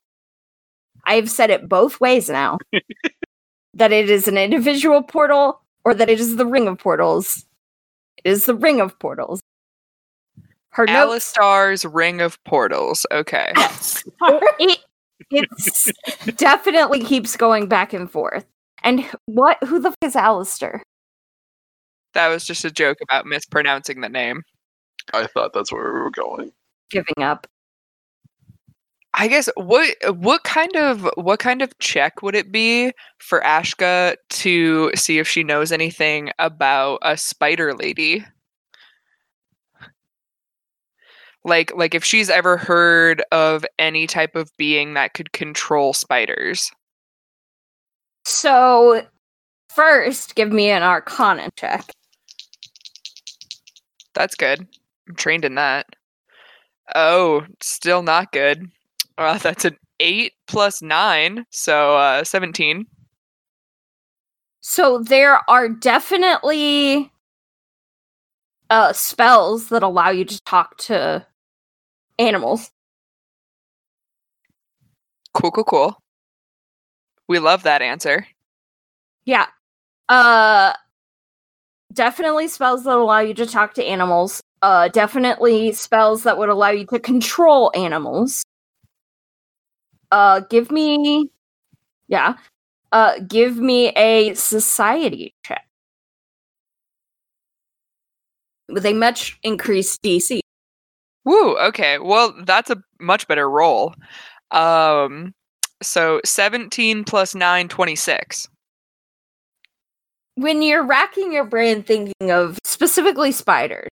I've 1.04 1.28
said 1.28 1.50
it 1.50 1.68
both 1.68 2.00
ways 2.00 2.30
now. 2.30 2.58
that 3.74 3.90
it 3.90 4.08
is 4.08 4.28
an 4.28 4.38
individual 4.38 5.02
portal 5.02 5.60
or 5.84 5.92
that 5.92 6.08
it 6.08 6.20
is 6.20 6.36
the 6.36 6.46
ring 6.46 6.68
of 6.68 6.78
portals. 6.78 7.44
It 8.24 8.30
is 8.30 8.46
the 8.46 8.54
ring 8.54 8.80
of 8.80 8.96
portals. 9.00 9.40
Her 10.70 10.86
notes 10.86 11.34
Alistar's 11.36 11.84
Ring 11.84 12.20
of 12.20 12.42
Portals. 12.44 13.06
Okay. 13.12 13.52
it 14.58 14.78
it's 15.30 15.90
definitely 16.36 17.00
keeps 17.00 17.36
going 17.36 17.68
back 17.68 17.92
and 17.92 18.10
forth. 18.10 18.44
And 18.84 19.04
what 19.24 19.56
who 19.64 19.80
the 19.80 19.90
fuck 19.90 19.98
is 20.02 20.14
Alistair? 20.14 20.82
That 22.12 22.28
was 22.28 22.44
just 22.44 22.64
a 22.64 22.70
joke 22.70 22.98
about 23.02 23.26
mispronouncing 23.26 24.02
the 24.02 24.08
name. 24.08 24.42
I 25.12 25.26
thought 25.26 25.52
that's 25.52 25.72
where 25.72 25.92
we 25.92 26.00
were 26.00 26.10
going. 26.10 26.52
Giving 26.90 27.22
up. 27.22 27.46
I 29.14 29.28
guess 29.28 29.48
what 29.56 29.94
what 30.16 30.44
kind 30.44 30.76
of 30.76 31.08
what 31.16 31.38
kind 31.38 31.62
of 31.62 31.76
check 31.78 32.22
would 32.22 32.34
it 32.34 32.52
be 32.52 32.92
for 33.18 33.40
Ashka 33.40 34.16
to 34.28 34.90
see 34.94 35.18
if 35.18 35.26
she 35.28 35.44
knows 35.44 35.72
anything 35.72 36.30
about 36.38 36.98
a 37.02 37.16
spider 37.16 37.74
lady? 37.74 38.24
Like 41.44 41.72
like 41.74 41.94
if 41.94 42.04
she's 42.04 42.28
ever 42.28 42.56
heard 42.56 43.22
of 43.32 43.64
any 43.78 44.06
type 44.06 44.34
of 44.36 44.50
being 44.58 44.94
that 44.94 45.14
could 45.14 45.32
control 45.32 45.92
spiders. 45.94 46.70
So 48.24 49.06
first 49.68 50.34
give 50.34 50.52
me 50.52 50.70
an 50.70 50.82
arcana 50.82 51.50
check. 51.56 51.90
That's 54.14 54.34
good. 54.34 54.66
I'm 55.08 55.16
trained 55.16 55.44
in 55.44 55.56
that. 55.56 55.86
Oh, 56.94 57.44
still 57.60 58.02
not 58.02 58.32
good. 58.32 58.70
Uh, 59.18 59.38
that's 59.42 59.64
an 59.64 59.76
8 60.00 60.32
plus 60.46 60.82
9, 60.82 61.46
so 61.50 61.96
uh 61.96 62.24
17. 62.24 62.86
So 64.60 64.98
there 64.98 65.38
are 65.48 65.68
definitely 65.68 67.12
uh 68.70 68.92
spells 68.92 69.68
that 69.68 69.82
allow 69.82 70.10
you 70.10 70.24
to 70.24 70.40
talk 70.42 70.76
to 70.78 71.26
animals. 72.18 72.70
Cool, 75.34 75.50
cool, 75.50 75.64
cool. 75.64 76.03
We 77.28 77.38
love 77.38 77.62
that 77.62 77.82
answer. 77.82 78.26
Yeah. 79.24 79.46
Uh 80.08 80.72
definitely 81.92 82.48
spells 82.48 82.84
that 82.84 82.96
allow 82.96 83.20
you 83.20 83.34
to 83.34 83.46
talk 83.46 83.74
to 83.74 83.84
animals. 83.84 84.40
Uh 84.62 84.88
definitely 84.88 85.72
spells 85.72 86.22
that 86.24 86.38
would 86.38 86.48
allow 86.48 86.70
you 86.70 86.86
to 86.86 86.98
control 86.98 87.70
animals. 87.74 88.42
Uh 90.10 90.40
give 90.50 90.70
me 90.70 91.30
Yeah. 92.08 92.36
Uh 92.92 93.18
give 93.28 93.58
me 93.58 93.88
a 93.90 94.34
society 94.34 95.34
check. 95.44 95.66
With 98.68 98.86
a 98.86 98.92
much 98.94 99.38
increased 99.42 100.00
DC. 100.02 100.40
Woo, 101.24 101.56
okay. 101.58 101.98
Well, 101.98 102.34
that's 102.44 102.70
a 102.70 102.82
much 103.00 103.26
better 103.28 103.48
roll. 103.48 103.94
Um 104.50 105.34
so 105.82 106.20
17 106.24 107.04
plus 107.04 107.34
9 107.34 107.68
26. 107.68 108.48
when 110.36 110.62
you're 110.62 110.84
racking 110.84 111.32
your 111.32 111.44
brain 111.44 111.82
thinking 111.82 112.30
of 112.30 112.58
specifically 112.64 113.30
spiders, 113.30 113.88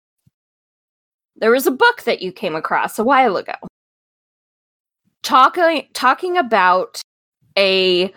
there 1.36 1.52
was 1.52 1.68
a 1.68 1.72
book 1.72 2.04
that 2.04 2.22
you 2.22 2.32
came 2.32 2.56
across 2.56 2.98
a 3.00 3.04
while 3.04 3.38
ago 3.38 3.54
talking 5.24 5.88
talking 5.94 6.38
about 6.38 7.02
a 7.58 8.14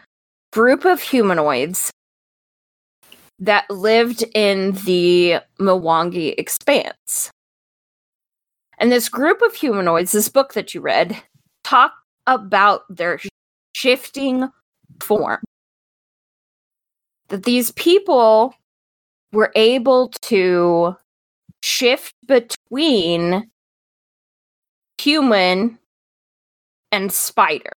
group 0.52 0.84
of 0.84 1.02
humanoids 1.02 1.90
that 3.38 3.68
lived 3.70 4.24
in 4.34 4.72
the 4.86 5.40
Mwangi 5.58 6.34
expanse. 6.38 7.30
And 8.78 8.90
this 8.90 9.08
group 9.08 9.42
of 9.42 9.54
humanoids, 9.54 10.12
this 10.12 10.28
book 10.28 10.54
that 10.54 10.74
you 10.74 10.80
read, 10.80 11.20
talked 11.64 11.96
about 12.26 12.82
their 12.88 13.18
shifting 13.82 14.48
form 15.00 15.40
that 17.28 17.42
these 17.42 17.72
people 17.72 18.54
were 19.32 19.50
able 19.56 20.08
to 20.20 20.94
shift 21.64 22.14
between 22.28 23.50
human 24.98 25.78
and 26.92 27.12
spider. 27.12 27.72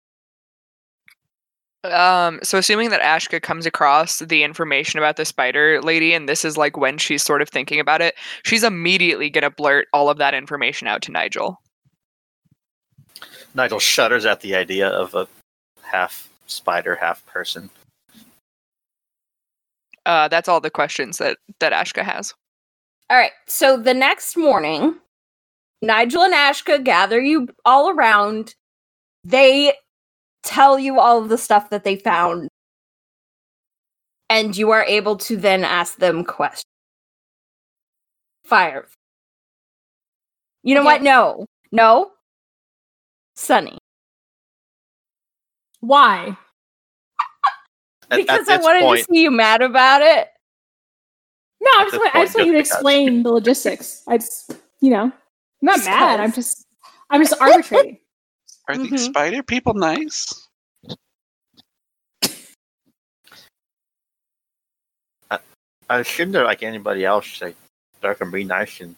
Um 1.86 2.40
so 2.44 2.60
assuming 2.60 2.92
that 2.92 3.02
Ashka 3.02 3.42
comes 3.42 3.66
across 3.66 4.20
the 4.20 4.44
information 4.44 5.00
about 5.00 5.18
the 5.18 5.26
spider 5.26 5.82
lady 5.82 6.14
and 6.14 6.30
this 6.30 6.46
is 6.46 6.56
like 6.56 6.78
when 6.78 7.00
she's 7.00 7.24
sort 7.24 7.42
of 7.42 7.50
thinking 7.50 7.80
about 7.80 8.02
it, 8.02 8.14
she's 8.44 8.64
immediately 8.64 9.32
going 9.32 9.44
to 9.44 9.50
blurt 9.50 9.88
all 9.92 10.10
of 10.10 10.18
that 10.20 10.36
information 10.36 10.88
out 10.88 11.02
to 11.04 11.12
Nigel. 11.12 11.60
Nigel 13.56 13.80
shudders 13.80 14.26
at 14.26 14.42
the 14.42 14.56
idea 14.56 14.90
of 14.90 15.16
a 15.16 15.28
half 15.86 16.30
spider, 16.48 16.96
half 16.96 17.26
person. 17.26 17.70
Uh, 20.06 20.28
that's 20.28 20.48
all 20.48 20.60
the 20.62 20.70
questions 20.70 21.18
that 21.18 21.38
that 21.60 21.74
Ashka 21.74 22.04
has. 22.04 22.34
All 23.10 23.18
right. 23.18 23.32
So 23.48 23.78
the 23.78 23.94
next 23.94 24.38
morning, 24.38 24.96
Nigel 25.82 26.24
and 26.24 26.34
Ashka 26.34 26.84
gather 26.84 27.20
you 27.22 27.48
all 27.66 27.90
around. 27.90 28.54
They 29.24 29.74
tell 30.44 30.78
you 30.78 31.00
all 31.00 31.22
of 31.22 31.30
the 31.30 31.38
stuff 31.38 31.70
that 31.72 31.84
they 31.84 31.96
found. 31.96 32.50
And 34.30 34.56
you 34.58 34.72
are 34.72 34.84
able 34.84 35.18
to 35.18 35.38
then 35.38 35.64
ask 35.64 35.98
them 35.98 36.24
questions. 36.24 36.64
Fire. 38.44 38.88
You 40.64 40.76
know 40.76 40.82
Okay. 40.82 40.86
what? 40.86 41.02
No. 41.04 41.46
No. 41.72 42.12
Sunny. 43.36 43.78
Why? 45.86 46.36
At, 48.10 48.18
Because 48.18 48.50
at 48.50 48.60
I 48.60 48.64
wanted 48.64 48.82
point, 48.82 49.00
to 49.08 49.14
see 49.14 49.22
you 49.22 49.32
mad 49.32 49.62
about 49.62 50.02
it. 50.02 50.30
No, 51.62 51.70
I 51.76 51.84
just 51.84 51.92
this 51.92 52.00
want, 52.00 52.16
I 52.16 52.24
just 52.24 52.36
want 52.36 52.48
you 52.48 52.54
to 52.54 52.60
explain 52.60 53.24
the 53.24 53.32
logistics. 53.32 54.04
I 54.08 54.18
just, 54.18 54.56
you 54.82 54.90
know, 54.92 55.04
I'm 55.04 55.14
not 55.62 55.78
Just 55.78 55.86
mad. 55.86 56.20
I'm 56.20 56.32
just, 56.32 56.66
I'm 57.10 57.22
just 57.22 57.40
arbitrating. 57.40 58.00
Are 58.68 58.76
Mhm. 58.76 58.90
these 58.90 59.06
spider 59.06 59.44
people 59.44 59.76
nice? 59.76 60.48
I 65.88 66.00
assume 66.00 66.32
they're 66.32 66.46
like 66.46 66.64
anybody 66.64 67.06
else. 67.06 67.42
Like 67.42 67.56
there 68.02 68.16
can 68.16 68.32
be 68.32 68.44
nice 68.44 68.82
and 68.82 68.96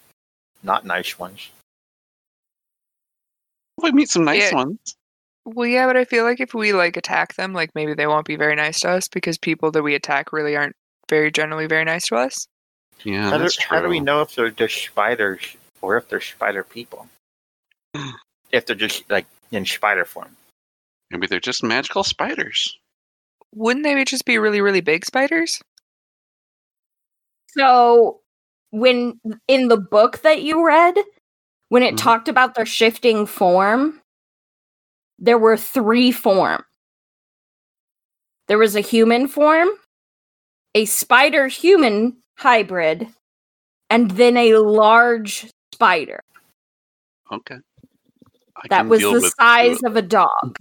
not 0.63 0.85
nice 0.85 1.19
ones. 1.19 1.49
We 3.81 3.91
meet 3.91 4.09
some 4.09 4.23
nice 4.23 4.51
Yeah. 4.51 4.55
ones. 4.55 4.95
Well, 5.49 5.65
yeah, 5.65 5.87
but 5.87 5.95
I 5.95 6.03
feel 6.03 6.25
like 6.25 6.41
if 6.41 6.53
we 6.53 6.73
like 6.73 6.97
attack 6.97 7.35
them, 7.35 7.53
like 7.53 7.73
maybe 7.73 7.93
they 7.93 8.05
won't 8.05 8.25
be 8.25 8.35
very 8.35 8.53
nice 8.53 8.81
to 8.81 8.89
us 8.89 9.07
because 9.07 9.37
people 9.37 9.71
that 9.71 9.81
we 9.81 9.95
attack 9.95 10.33
really 10.33 10.57
aren't 10.57 10.75
very 11.09 11.31
generally 11.31 11.67
very 11.67 11.85
nice 11.85 12.07
to 12.07 12.17
us. 12.17 12.47
Yeah, 13.05 13.29
how, 13.29 13.37
do, 13.37 13.47
true. 13.47 13.63
how 13.69 13.81
do 13.81 13.87
we 13.87 14.01
know 14.01 14.19
if 14.19 14.35
they're 14.35 14.49
just 14.49 14.83
spiders 14.83 15.55
or 15.81 15.95
if 15.95 16.09
they're 16.09 16.19
spider 16.19 16.63
people? 16.63 17.07
if 18.51 18.65
they're 18.65 18.75
just 18.75 19.09
like 19.09 19.25
in 19.51 19.65
spider 19.65 20.03
form. 20.03 20.35
Maybe 21.11 21.27
they're 21.27 21.39
just 21.39 21.63
magical 21.63 22.03
spiders. 22.03 22.77
Wouldn't 23.55 23.85
they 23.85 24.03
just 24.03 24.25
be 24.25 24.37
really 24.39 24.59
really 24.59 24.81
big 24.81 25.05
spiders? 25.05 25.61
So 27.51 28.19
when 28.71 29.21
in 29.47 29.69
the 29.69 29.77
book 29.77 30.23
that 30.23 30.41
you 30.41 30.65
read, 30.65 30.95
when 31.69 31.83
it 31.83 31.93
Mhm. 31.93 31.99
talked 31.99 32.27
about 32.27 32.55
their 32.55 32.65
shifting 32.65 33.25
form, 33.25 34.01
there 35.19 35.37
were 35.37 35.57
three 35.57 36.11
forms. 36.11 36.63
There 38.47 38.57
was 38.57 38.75
a 38.75 38.81
human 38.81 39.27
form, 39.27 39.69
a 40.73 40.85
spider 40.85 41.47
human 41.47 42.17
hybrid, 42.37 43.07
and 43.89 44.11
then 44.11 44.37
a 44.37 44.55
large 44.55 45.47
spider 45.73 46.21
Okay. 47.31 47.57
I 48.55 48.67
that 48.69 48.87
was 48.87 49.01
the 49.01 49.31
size 49.37 49.79
two. 49.79 49.87
of 49.87 49.95
a 49.95 50.01
dog. 50.01 50.57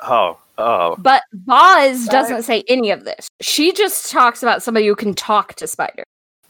Oh, 0.00 0.38
oh. 0.58 0.96
But 0.98 1.22
Voz 1.32 2.06
doesn't 2.06 2.42
say 2.42 2.64
any 2.68 2.90
of 2.90 3.04
this. 3.04 3.28
She 3.40 3.72
just 3.72 4.10
talks 4.10 4.42
about 4.42 4.62
somebody 4.62 4.86
who 4.86 4.96
can 4.96 5.14
talk 5.14 5.54
to 5.54 5.66
spiders. 5.66 6.04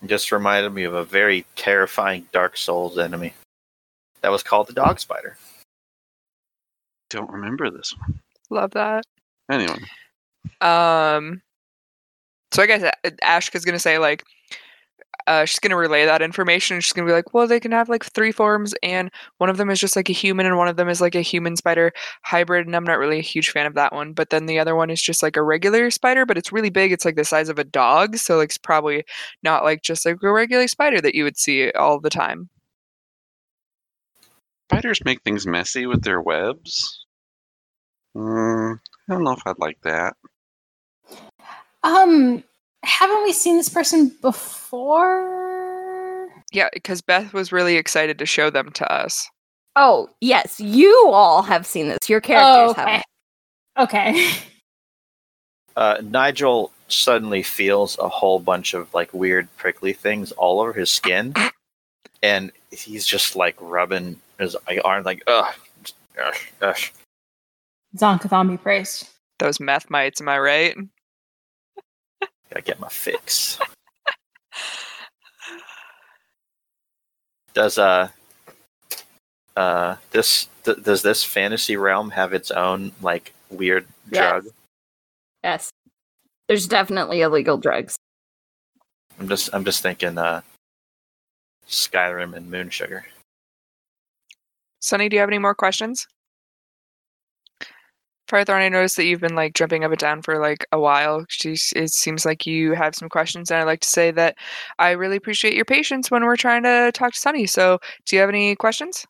Just 0.07 0.33
reminded 0.33 0.75
me 0.75 0.85
of 0.85 0.95
a 0.95 1.05
very 1.05 1.47
terrifying 1.55 2.27
Dark 2.33 2.57
Souls 2.57 2.99
enemy. 2.99 3.33
That 4.27 4.33
was 4.33 4.43
called 4.43 4.67
the 4.67 4.73
dog 4.73 4.99
spider. 4.99 5.37
Don't 7.11 7.31
remember 7.31 7.71
this 7.71 7.95
one. 7.97 8.19
Love 8.51 8.73
that. 8.73 9.05
Anyway, 9.49 9.79
Um, 10.61 11.43
so 12.51 12.61
I 12.61 12.67
guess 12.67 12.83
A- 13.05 13.11
Ashka's 13.23 13.65
gonna 13.65 13.79
say 13.79 13.99
like, 13.99 14.25
uh, 15.29 15.45
she's 15.45 15.61
gonna 15.61 15.77
relay 15.77 16.07
that 16.07 16.23
information. 16.23 16.81
She's 16.81 16.93
gonna 16.93 17.07
be 17.07 17.13
like, 17.13 17.35
well, 17.35 17.47
they 17.47 17.61
can 17.61 17.71
have 17.71 17.89
like 17.89 18.05
three 18.05 18.33
forms, 18.33 18.75
and 18.83 19.13
one 19.39 19.49
of 19.49 19.59
them 19.59 19.71
is 19.71 19.79
just 19.79 19.95
like 19.95 20.09
a 20.11 20.13
human, 20.13 20.45
and 20.45 20.57
one 20.59 20.67
of 20.67 20.75
them 20.77 20.89
is 20.89 21.01
like 21.01 21.15
a 21.15 21.21
human 21.21 21.55
spider 21.55 21.93
hybrid. 22.23 22.67
And 22.67 22.75
I'm 22.75 22.83
not 22.83 22.99
really 22.99 23.21
a 23.21 23.23
huge 23.23 23.51
fan 23.51 23.67
of 23.67 23.75
that 23.75 23.93
one. 23.93 24.13
But 24.13 24.31
then 24.31 24.47
the 24.47 24.59
other 24.59 24.75
one 24.75 24.91
is 24.91 25.01
just 25.01 25.23
like 25.23 25.37
a 25.37 25.43
regular 25.45 25.89
spider, 25.93 26.27
but 26.27 26.37
it's 26.37 26.51
really 26.51 26.71
big. 26.71 26.91
It's 26.91 27.05
like 27.05 27.15
the 27.15 27.25
size 27.25 27.49
of 27.49 27.61
a 27.61 27.65
dog, 27.65 28.17
so 28.17 28.39
like 28.39 28.47
it's 28.49 28.59
probably 28.59 29.05
not 29.45 29.63
like 29.63 29.83
just 29.83 30.05
like 30.05 30.21
a 30.21 30.33
regular 30.33 30.67
spider 30.67 31.01
that 31.01 31.15
you 31.15 31.23
would 31.23 31.39
see 31.39 31.71
all 31.71 32.01
the 32.01 32.11
time. 32.11 32.51
Spiders 34.71 35.05
make 35.05 35.23
things 35.23 35.47
messy 35.47 35.87
with 35.87 36.03
their 36.03 36.21
webs. 36.21 37.05
Mm, 38.17 38.79
I 39.09 39.13
don't 39.13 39.23
know 39.25 39.33
if 39.33 39.43
I'd 39.47 39.59
like 39.59 39.81
that. 39.83 40.15
Um, 41.83 42.43
haven't 42.83 43.23
we 43.23 43.33
seen 43.33 43.57
this 43.57 43.69
person 43.69 44.13
before? 44.23 45.25
Yeah, 46.53 46.69
because 46.73 47.01
Beth 47.01 47.33
was 47.33 47.53
really 47.53 47.77
excited 47.77 48.19
to 48.19 48.27
show 48.27 48.51
them 48.51 48.73
to 48.73 48.93
us. 48.93 49.29
Oh, 49.77 50.09
yes, 50.21 50.59
you 50.59 51.11
all 51.13 51.43
have 51.43 51.67
seen 51.67 51.89
this. 51.89 52.09
Your 52.09 52.21
characters 52.21 52.75
Oh, 52.77 52.83
okay. 52.83 52.83
haven't. 52.83 53.05
Okay. 53.79 54.31
Uh, 55.77 55.99
Nigel 56.03 56.73
suddenly 56.89 57.43
feels 57.43 57.99
a 57.99 58.09
whole 58.09 58.39
bunch 58.39 58.73
of 58.73 58.95
like 58.95 59.13
weird 59.13 59.47
prickly 59.59 59.93
things 59.93 60.33
all 60.33 60.59
over 60.63 60.73
his 60.73 60.91
skin, 60.91 61.35
and 62.23 62.51
he's 62.71 63.05
just 63.07 63.37
like 63.37 63.55
rubbing 63.61 64.19
his 64.39 64.57
arm, 64.85 65.05
like 65.05 65.23
ugh, 65.27 65.55
ugh, 66.23 66.35
ugh. 66.63 66.77
Zon-Kuthon 67.97 68.49
be 68.51 68.57
praised. 68.57 69.09
Those 69.39 69.61
meth 69.61 69.89
mites, 69.91 70.21
am 70.21 70.29
I 70.29 70.39
right? 70.39 70.77
Gotta 72.51 72.63
get 72.63 72.81
my 72.81 72.89
fix. 72.89 73.59
Does 77.55 77.79
uh 77.79 78.09
uh 79.57 79.97
this 80.11 80.49
th- 80.65 80.83
does 80.83 81.03
this 81.03 81.25
fantasy 81.25 81.77
realm 81.77 82.11
have 82.11 82.33
its 82.35 82.51
own 82.51 82.93
like 83.01 83.33
weird 83.51 83.87
Yes. 84.11 84.21
drug? 84.43 84.47
Yes. 85.43 85.71
There's 86.49 86.67
definitely 86.67 87.23
illegal 87.23 87.57
drugs. 87.57 87.97
I'm 89.19 89.29
just 89.29 89.49
I'm 89.55 89.65
just 89.65 89.83
thinking 89.83 90.19
uh 90.19 90.43
Skyrim 91.69 92.35
and 92.37 92.51
Moon 92.51 92.69
Sugar. 92.71 93.07
Sunny, 94.87 95.09
do 95.09 95.17
you 95.17 95.21
have 95.21 95.29
any 95.29 95.41
more 95.41 95.53
questions? 95.53 96.07
Firethorn, 98.29 98.61
I 98.61 98.69
noticed 98.69 98.97
that 98.97 99.07
you've 99.07 99.21
been 99.21 99.35
like 99.35 99.53
jumping 99.53 99.83
up 99.83 99.91
and 99.91 99.99
down 99.99 100.23
for 100.23 100.39
like 100.39 100.65
a 100.71 100.79
while. 100.79 101.27
It 101.45 101.91
seems 101.93 102.25
like 102.25 102.47
you 102.47 102.73
have 102.75 102.95
some 102.95 103.09
questions, 103.09 103.51
and 103.51 103.59
I'd 103.59 103.65
like 103.65 103.81
to 103.81 103.89
say 103.89 104.13
that 104.13 104.37
I 104.79 104.93
really 104.93 105.17
appreciate 105.17 105.55
your 105.55 105.65
patience 105.65 106.09
when 106.09 106.25
we're 106.25 106.37
trying 106.37 106.63
to 106.63 106.93
talk 106.95 107.15
to 107.15 107.19
Sunny. 107.19 107.47
So, 107.47 107.81
do 108.05 108.15
you 108.15 108.21
have 108.21 108.29
any 108.29 108.55
questions? 108.55 109.05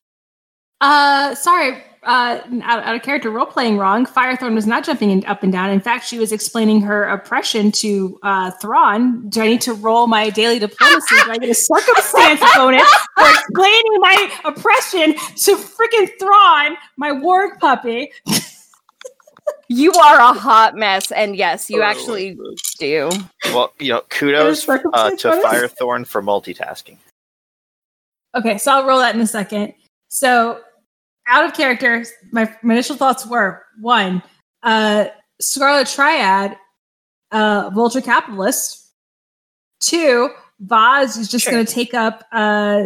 Uh, 0.80 1.34
sorry. 1.34 1.84
Uh, 2.07 2.40
out, 2.62 2.84
out 2.84 2.94
of 2.94 3.02
character 3.02 3.30
role 3.30 3.46
playing 3.46 3.78
wrong. 3.78 4.07
Firethorn 4.07 4.54
was 4.54 4.64
not 4.64 4.84
jumping 4.84 5.11
in, 5.11 5.24
up 5.26 5.42
and 5.42 5.50
down. 5.50 5.70
In 5.70 5.80
fact, 5.80 6.07
she 6.07 6.20
was 6.20 6.30
explaining 6.30 6.80
her 6.82 7.02
oppression 7.02 7.72
to 7.72 8.16
uh, 8.22 8.52
Thrawn. 8.62 9.28
Do 9.28 9.42
I 9.42 9.48
need 9.48 9.61
to 9.62 9.74
roll 9.74 10.07
my 10.07 10.30
daily 10.30 10.61
diplomacy? 10.61 11.16
Do 11.24 11.32
I 11.32 11.38
get 11.38 11.50
a 11.50 11.54
circumstance 11.54 12.40
bonus 12.54 12.88
for 13.18 13.28
explaining 13.28 13.98
my 13.98 14.30
oppression 14.44 15.14
to 15.14 15.57
freaking 15.57 16.09
Thrawn, 16.20 16.76
my 16.96 17.11
warg 17.11 17.59
puppy? 17.59 18.12
You 19.68 19.92
are 19.92 20.20
a 20.20 20.32
hot 20.32 20.76
mess, 20.76 21.11
and 21.11 21.34
yes, 21.34 21.68
you 21.68 21.80
Oh, 21.82 21.84
actually 21.84 22.38
do. 22.78 23.11
Well, 23.46 23.72
you 23.80 23.88
know, 23.90 24.02
kudos 24.11 24.68
uh, 24.68 24.78
to 24.78 24.88
bonus? 25.28 25.44
Firethorn 25.44 26.07
for 26.07 26.22
multitasking. 26.22 26.98
Okay, 28.36 28.59
so 28.59 28.72
I'll 28.72 28.86
roll 28.86 29.00
that 29.00 29.14
in 29.14 29.20
a 29.20 29.26
second. 29.26 29.74
So, 30.09 30.61
out 31.28 31.44
of 31.44 31.54
character, 31.54 32.04
my, 32.32 32.52
my 32.62 32.74
initial 32.74 32.96
thoughts 32.96 33.26
were 33.26 33.62
one, 33.80 34.22
uh, 34.62 35.06
Scarlet 35.40 35.86
Triad, 35.88 36.56
uh, 37.32 37.70
Vulture 37.74 38.00
Capitalist. 38.00 38.82
Two, 39.80 40.30
Voz 40.60 41.16
is 41.16 41.28
just 41.28 41.44
Sure. 41.44 41.52
going 41.52 41.66
to 41.66 41.72
take 41.72 41.92
up, 41.94 42.24
uh, 42.32 42.84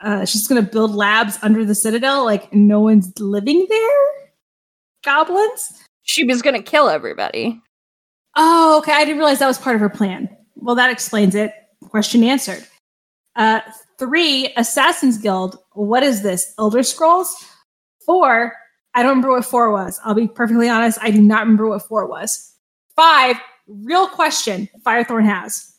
uh, 0.00 0.24
she's 0.24 0.46
going 0.46 0.62
to 0.64 0.70
build 0.70 0.94
labs 0.94 1.38
under 1.42 1.64
the 1.64 1.74
Citadel, 1.74 2.24
like 2.24 2.52
no 2.52 2.80
one's 2.80 3.12
living 3.18 3.66
there. 3.68 3.90
Goblins. 5.02 5.82
She 6.02 6.24
was 6.24 6.42
gonna 6.42 6.62
kill 6.62 6.88
everybody. 6.88 7.60
Oh, 8.36 8.78
okay. 8.78 8.92
I 8.92 9.04
didn't 9.04 9.18
realize 9.18 9.38
that 9.38 9.46
was 9.46 9.58
part 9.58 9.76
of 9.76 9.80
her 9.80 9.88
plan. 9.88 10.28
Well, 10.56 10.74
that 10.74 10.90
explains 10.90 11.34
it. 11.34 11.52
Question 11.88 12.22
answered. 12.22 12.66
Uh, 13.36 13.60
three, 13.98 14.52
Assassin's 14.56 15.18
Guild. 15.18 15.58
What 15.72 16.02
is 16.02 16.22
this? 16.22 16.52
Elder 16.58 16.82
Scrolls? 16.82 17.34
Four, 18.10 18.56
I 18.94 19.04
don't 19.04 19.10
remember 19.10 19.30
what 19.30 19.44
four 19.44 19.70
was. 19.70 20.00
I'll 20.04 20.14
be 20.14 20.26
perfectly 20.26 20.68
honest. 20.68 20.98
I 21.00 21.12
do 21.12 21.22
not 21.22 21.42
remember 21.42 21.68
what 21.68 21.86
four 21.86 22.08
was. 22.08 22.56
Five, 22.96 23.36
real 23.68 24.08
question 24.08 24.68
Firethorn 24.84 25.24
has. 25.24 25.76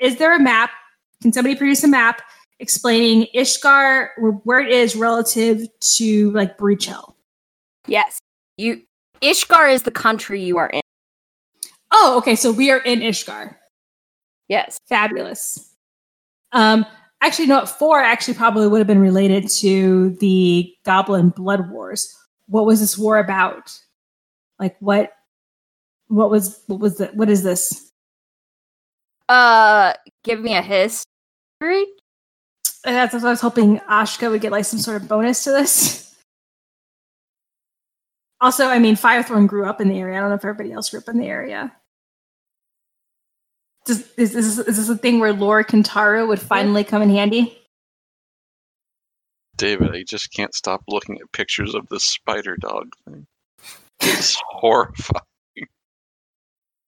Is 0.00 0.16
there 0.16 0.34
a 0.34 0.40
map? 0.40 0.70
Can 1.22 1.32
somebody 1.32 1.54
produce 1.54 1.84
a 1.84 1.88
map 1.88 2.20
explaining 2.58 3.28
Ishgar 3.32 4.08
where, 4.18 4.32
where 4.32 4.58
it 4.58 4.72
is 4.72 4.96
relative 4.96 5.68
to 5.98 6.32
like 6.32 6.58
Breachill. 6.58 7.14
Yes. 7.86 8.18
You 8.56 8.82
Ishgar 9.22 9.72
is 9.72 9.84
the 9.84 9.92
country 9.92 10.42
you 10.42 10.58
are 10.58 10.70
in. 10.70 10.80
Oh, 11.92 12.16
okay. 12.18 12.34
So 12.34 12.50
we 12.50 12.72
are 12.72 12.78
in 12.78 13.02
Ishgar. 13.02 13.54
Yes. 14.48 14.80
Fabulous. 14.88 15.72
Um, 16.50 16.84
actually, 17.26 17.46
no. 17.46 17.66
Four 17.66 18.00
actually 18.00 18.34
probably 18.34 18.68
would 18.68 18.78
have 18.78 18.86
been 18.86 19.00
related 19.00 19.48
to 19.58 20.10
the 20.20 20.72
Goblin 20.84 21.30
Blood 21.30 21.70
Wars. 21.70 22.14
What 22.48 22.66
was 22.66 22.80
this 22.80 22.96
war 22.96 23.18
about? 23.18 23.76
Like 24.58 24.76
what? 24.80 25.12
What 26.08 26.30
was 26.30 26.62
what 26.68 26.80
was 26.80 26.98
the 26.98 27.06
what 27.08 27.28
is 27.28 27.42
this? 27.42 27.90
Uh 29.28 29.94
give 30.22 30.40
me 30.40 30.54
a 30.54 30.62
history. 30.62 31.06
That's 32.84 33.12
what 33.12 33.24
I 33.24 33.30
was 33.30 33.40
hoping 33.40 33.80
Ashka 33.80 34.30
would 34.30 34.40
get 34.40 34.52
like 34.52 34.64
some 34.64 34.78
sort 34.78 35.02
of 35.02 35.08
bonus 35.08 35.42
to 35.44 35.50
this. 35.50 36.14
Also, 38.40 38.68
I 38.68 38.78
mean, 38.78 38.96
Firethorn 38.96 39.48
grew 39.48 39.64
up 39.64 39.80
in 39.80 39.88
the 39.88 39.98
area. 39.98 40.18
I 40.18 40.20
don't 40.20 40.28
know 40.28 40.36
if 40.36 40.44
everybody 40.44 40.70
else 40.70 40.90
grew 40.90 41.00
up 41.00 41.08
in 41.08 41.18
the 41.18 41.26
area. 41.26 41.72
Does, 43.86 44.00
is, 44.16 44.34
is, 44.34 44.58
is 44.58 44.76
this 44.76 44.88
a 44.88 44.96
thing 44.98 45.20
where 45.20 45.32
Laura 45.32 45.64
Kintargo 45.64 46.26
would 46.28 46.40
finally 46.40 46.84
come 46.84 47.02
in 47.02 47.10
handy? 47.10 47.56
David, 49.56 49.94
I 49.94 50.02
just 50.02 50.32
can't 50.32 50.54
stop 50.54 50.82
looking 50.88 51.18
at 51.20 51.32
pictures 51.32 51.74
of 51.74 51.88
this 51.88 52.04
spider 52.04 52.56
dog 52.56 52.92
thing. 53.08 53.26
It's 54.00 54.38
horrifying. 54.48 55.22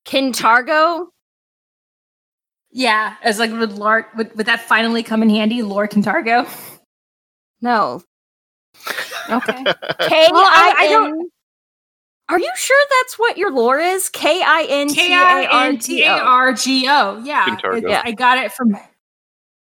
Kintargo? 0.06 1.06
Yeah, 2.70 3.14
as 3.22 3.38
like 3.38 3.50
would 3.52 3.72
Laura 3.72 4.06
would, 4.16 4.36
would 4.36 4.46
that 4.46 4.60
finally 4.60 5.02
come 5.02 5.22
in 5.22 5.30
handy, 5.30 5.62
Laura 5.62 5.88
Kintargo? 5.88 6.46
No. 7.62 8.02
Okay. 9.30 9.62
K 10.00 10.28
Well, 10.32 10.42
I- 10.46 10.74
I 10.78 10.84
I 10.84 10.88
don't- 10.88 11.20
N. 11.20 11.30
Are 12.30 12.38
you 12.38 12.50
sure 12.56 12.84
that's 13.00 13.18
what 13.18 13.38
your 13.38 13.50
lore 13.50 13.78
is? 13.78 14.08
K 14.10 14.42
I 14.42 14.66
N 14.68 14.88
T 14.88 14.94
K 14.96 15.12
A 15.12 15.16
I 15.16 15.46
R 15.46 15.66
N 15.68 15.78
T 15.78 15.96
T 15.98 16.02
A 16.04 16.12
O. 16.12 16.18
R 16.18 16.52
G 16.52 16.86
O. 16.88 17.22
Yeah, 17.24 17.46
Kintargo. 17.46 18.00
I 18.04 18.12
got 18.12 18.38
it 18.38 18.52
from. 18.52 18.76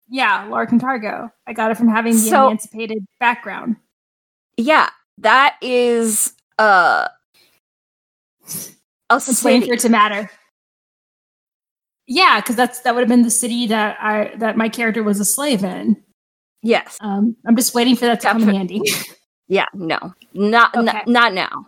Yeah, 0.08 0.46
Laura 0.48 0.66
Kintargo. 0.66 1.30
I 1.46 1.52
got 1.52 1.70
it 1.70 1.76
from 1.76 1.88
having 1.88 2.12
the 2.14 2.18
So- 2.18 2.46
emancipated 2.46 3.04
background. 3.20 3.76
Yeah, 4.56 4.88
that 5.18 5.56
is 5.60 6.32
uh 6.58 7.08
a 9.10 9.16
It's 9.16 9.44
waiting 9.44 9.60
city. 9.62 9.66
for 9.70 9.74
it 9.74 9.80
to 9.80 9.88
matter. 9.88 10.30
Yeah, 12.06 12.40
because 12.40 12.56
that's 12.56 12.80
that 12.80 12.94
would 12.94 13.00
have 13.00 13.08
been 13.08 13.22
the 13.22 13.30
city 13.30 13.66
that 13.68 13.96
I 14.00 14.32
that 14.36 14.56
my 14.56 14.68
character 14.68 15.02
was 15.02 15.20
a 15.20 15.24
slave 15.24 15.64
in. 15.64 15.96
Yes. 16.62 16.96
Um, 17.00 17.36
I'm 17.46 17.56
just 17.56 17.74
waiting 17.74 17.96
for 17.96 18.06
that 18.06 18.20
to 18.20 18.26
come 18.28 18.42
in 18.48 18.54
handy. 18.54 18.80
Yeah. 19.46 19.66
No. 19.74 19.98
Not 20.32 20.74
n- 20.74 21.02
not 21.06 21.34
now. 21.34 21.66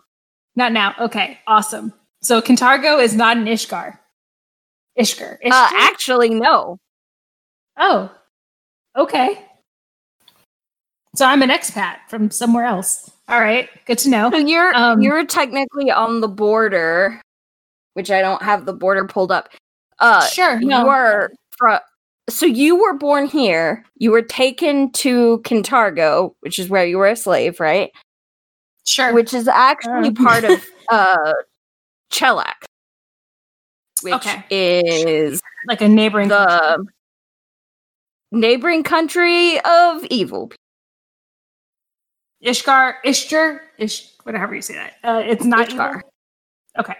Not 0.56 0.72
now. 0.72 0.94
Okay, 0.98 1.38
awesome. 1.46 1.92
So 2.22 2.40
Kintargo 2.40 3.02
is 3.02 3.14
not 3.14 3.36
an 3.36 3.44
Ishgar. 3.44 3.98
Ishgar. 4.98 5.36
Ishgar? 5.44 5.50
Uh, 5.50 5.68
actually, 5.74 6.30
no. 6.30 6.78
oh, 7.78 8.10
okay. 8.96 9.38
So 11.14 11.24
I'm 11.26 11.42
an 11.42 11.50
expat 11.50 11.96
from 12.08 12.30
somewhere 12.30 12.64
else. 12.64 13.10
All 13.28 13.40
right, 13.40 13.68
good 13.86 13.98
to 13.98 14.08
know. 14.10 14.30
So 14.30 14.38
you're 14.38 14.74
Um, 14.74 15.02
you're 15.02 15.24
technically 15.26 15.90
on 15.90 16.20
the 16.20 16.28
border, 16.28 17.20
which 17.94 18.10
I 18.10 18.20
don't 18.20 18.42
have 18.42 18.66
the 18.66 18.72
border 18.72 19.06
pulled 19.06 19.32
up. 19.32 19.48
Uh, 19.98 20.24
sure. 20.26 20.60
you 20.60 20.68
No. 20.68 20.88
are 20.88 21.30
from. 21.58 21.80
So 22.28 22.44
you 22.44 22.76
were 22.76 22.92
born 22.94 23.26
here. 23.26 23.84
You 23.96 24.10
were 24.10 24.22
taken 24.22 24.90
to 24.92 25.40
Kintargo, 25.44 26.34
which 26.40 26.58
is 26.58 26.68
where 26.68 26.84
you 26.84 26.98
were 26.98 27.06
a 27.06 27.16
slave, 27.16 27.60
right? 27.60 27.90
Sure. 28.86 29.12
Which 29.12 29.34
is 29.34 29.48
actually 29.48 30.08
Um. 30.08 30.14
part 30.14 30.44
of 30.44 30.64
uh 30.90 31.32
Chellac, 32.12 32.54
which 34.02 34.14
Okay. 34.14 34.44
is 34.50 35.40
like 35.66 35.80
a 35.80 35.88
neighboring. 35.88 36.28
country. 36.28 36.84
neighboring 38.32 38.82
country 38.82 39.60
of 39.60 40.04
evil. 40.04 40.52
Ishgar, 42.44 42.94
Ishtar, 43.04 43.62
Ish, 43.78 44.10
whatever 44.22 44.54
you 44.54 44.62
say 44.62 44.74
that. 44.74 44.94
Uh, 45.02 45.22
it's 45.26 45.44
not 45.44 45.68
Ishgar. 45.68 45.88
evil? 45.90 46.02
Okay. 46.78 46.94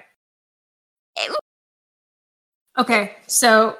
Okay, 2.78 3.16
so 3.26 3.76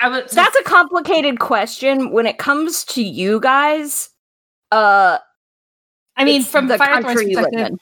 I 0.00 0.08
was. 0.08 0.30
So 0.30 0.36
that's 0.36 0.56
a 0.56 0.62
complicated 0.62 1.40
question 1.40 2.10
when 2.10 2.26
it 2.26 2.38
comes 2.38 2.84
to 2.86 3.02
you 3.02 3.40
guys. 3.40 4.08
Uh, 4.70 5.18
I 6.16 6.24
mean, 6.24 6.40
it's 6.42 6.50
from 6.50 6.68
the 6.68 6.76
Firethorn's 6.76 7.04
country 7.04 7.34
perspective, 7.34 7.78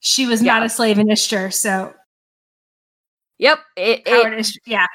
she 0.00 0.26
was 0.26 0.42
not 0.42 0.62
a 0.64 0.68
slave 0.68 0.98
in 0.98 1.10
Ishtar, 1.10 1.50
so 1.50 1.92
Yep, 3.38 3.58
it, 3.76 4.02
it, 4.06 4.32
Ish- 4.40 4.58
yeah, 4.66 4.86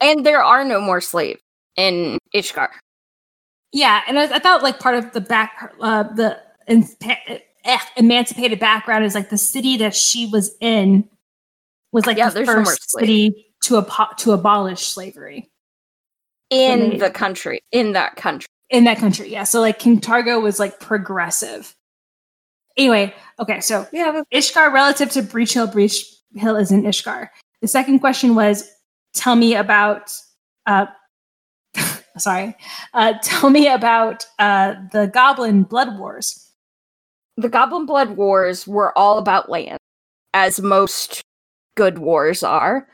and 0.00 0.24
there 0.24 0.42
are 0.42 0.64
no 0.64 0.80
more 0.80 1.00
slaves 1.02 1.40
in 1.76 2.18
Ishgar. 2.34 2.68
yeah, 3.72 4.00
and 4.08 4.18
I, 4.18 4.36
I 4.36 4.38
thought 4.38 4.62
like 4.62 4.78
part 4.80 4.94
of 4.94 5.12
the 5.12 5.20
back, 5.20 5.74
uh, 5.80 6.04
the 6.14 6.40
in, 6.66 6.88
eh, 7.02 7.78
emancipated 7.98 8.58
background 8.58 9.04
is 9.04 9.14
like 9.14 9.28
the 9.28 9.36
city 9.38 9.76
that 9.78 9.94
she 9.94 10.26
was 10.26 10.56
in 10.62 11.06
was 11.92 12.06
like 12.06 12.16
Yeah, 12.16 12.30
the 12.30 12.36
there's 12.36 12.48
no 12.48 12.64
first 12.64 12.90
city 12.90 13.52
to 13.64 13.76
apo- 13.76 14.14
to 14.16 14.32
abolish 14.32 14.86
slavery. 14.86 15.50
in 16.48 16.90
they- 16.90 16.96
the 16.96 17.10
country 17.10 17.60
in 17.70 17.92
that 17.92 18.16
country 18.16 18.46
in 18.70 18.84
that 18.84 18.96
country. 18.98 19.28
Yeah. 19.30 19.44
So 19.44 19.60
like 19.60 19.78
Kintargo 19.78 20.40
was 20.40 20.58
like 20.58 20.80
progressive. 20.80 21.74
Anyway, 22.80 23.14
okay, 23.38 23.60
so 23.60 23.86
we 23.92 23.98
yeah 24.00 24.22
Ishgar 24.32 24.72
relative 24.72 25.10
to 25.12 25.22
Breachill, 25.22 25.70
Breach 25.70 26.06
Hill 26.34 26.56
is 26.56 26.72
in 26.72 26.84
Ishgar. 26.84 27.28
The 27.62 27.68
second 27.68 28.00
question 28.00 28.34
was 28.34 28.68
tell 29.14 29.36
me 29.36 29.54
about 29.54 30.12
uh 30.66 30.86
sorry. 32.18 32.56
Uh 32.94 33.14
tell 33.22 33.50
me 33.50 33.68
about 33.68 34.26
uh 34.38 34.74
the 34.92 35.08
Goblin 35.08 35.64
Blood 35.64 35.98
Wars. 35.98 36.46
the 37.36 37.48
goblin 37.48 37.86
blood 37.86 38.16
wars 38.16 38.66
were 38.66 38.96
all 38.98 39.18
about 39.18 39.50
land 39.50 39.78
as 40.34 40.60
most 40.60 41.22
good 41.76 41.98
wars 41.98 42.42
are 42.42 42.88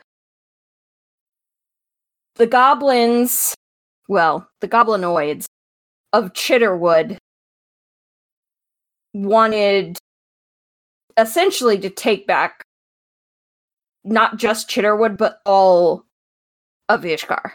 the 2.35 2.47
goblins 2.47 3.55
well 4.07 4.47
the 4.61 4.67
goblinoids 4.67 5.45
of 6.13 6.33
chitterwood 6.33 7.17
wanted 9.13 9.97
essentially 11.17 11.77
to 11.79 11.89
take 11.89 12.27
back 12.27 12.63
not 14.03 14.37
just 14.37 14.69
chitterwood 14.69 15.17
but 15.17 15.41
all 15.45 16.05
of 16.89 17.01
ishkar 17.01 17.51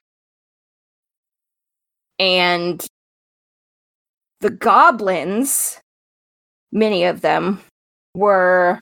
and 2.19 2.87
the 4.41 4.51
goblins 4.51 5.81
many 6.73 7.05
of 7.05 7.21
them 7.21 7.61
were 8.15 8.81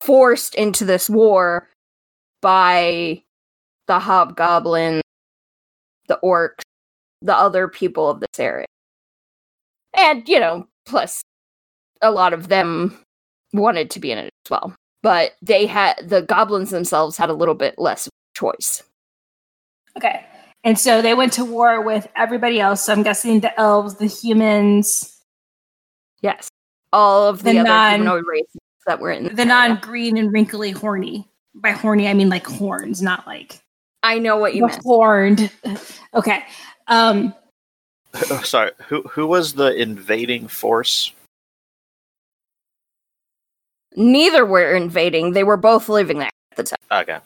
forced 0.00 0.54
into 0.54 0.84
this 0.84 1.08
war 1.08 1.68
by 2.40 3.22
the 3.86 3.98
hobgoblin, 3.98 5.00
the 6.08 6.18
orcs, 6.22 6.62
the 7.22 7.36
other 7.36 7.68
people 7.68 8.08
of 8.08 8.20
this 8.20 8.38
area. 8.38 8.66
And, 9.96 10.28
you 10.28 10.40
know, 10.40 10.66
plus 10.86 11.22
a 12.02 12.10
lot 12.10 12.32
of 12.32 12.48
them 12.48 12.96
wanted 13.52 13.90
to 13.90 14.00
be 14.00 14.10
in 14.12 14.18
it 14.18 14.30
as 14.46 14.50
well. 14.50 14.74
But 15.02 15.32
they 15.42 15.66
had 15.66 15.94
the 16.08 16.22
goblins 16.22 16.70
themselves 16.70 17.16
had 17.16 17.30
a 17.30 17.34
little 17.34 17.54
bit 17.54 17.78
less 17.78 18.08
choice. 18.36 18.82
Okay. 19.96 20.24
And 20.62 20.78
so 20.78 21.00
they 21.00 21.14
went 21.14 21.32
to 21.34 21.44
war 21.44 21.80
with 21.80 22.06
everybody 22.16 22.60
else. 22.60 22.84
So 22.84 22.92
I'm 22.92 23.02
guessing 23.02 23.40
the 23.40 23.58
elves, 23.58 23.96
the 23.96 24.06
humans, 24.06 25.16
Yes. 26.22 26.48
All 26.92 27.26
of 27.26 27.38
the, 27.44 27.52
The 27.52 27.58
other 27.60 27.68
non- 27.68 27.90
humanoid 28.00 28.24
races 28.28 28.56
that 28.86 29.00
were 29.00 29.10
in 29.10 29.24
the 29.24 29.30
area. 29.32 29.44
non-green 29.46 30.18
and 30.18 30.30
wrinkly 30.32 30.70
horny. 30.70 31.26
By 31.54 31.70
horny, 31.70 32.08
I 32.08 32.14
mean 32.14 32.28
like 32.28 32.46
horns, 32.46 33.00
not 33.00 33.26
like 33.26 33.58
I 34.02 34.18
know 34.18 34.36
what 34.36 34.54
you 34.54 34.62
the 34.62 34.66
meant. 34.68 34.82
horned. 34.84 35.50
Okay. 36.14 36.44
Um 36.88 37.32
sorry, 38.42 38.72
who 38.86 39.00
who 39.02 39.26
was 39.26 39.54
the 39.54 39.74
invading 39.74 40.46
force? 40.48 41.12
Neither 43.96 44.44
were 44.46 44.74
invading. 44.74 45.32
They 45.32 45.44
were 45.44 45.56
both 45.56 45.88
living 45.88 46.18
there 46.18 46.30
at 46.52 46.56
the 46.56 46.62
time. 46.62 47.02
Okay. 47.02 47.18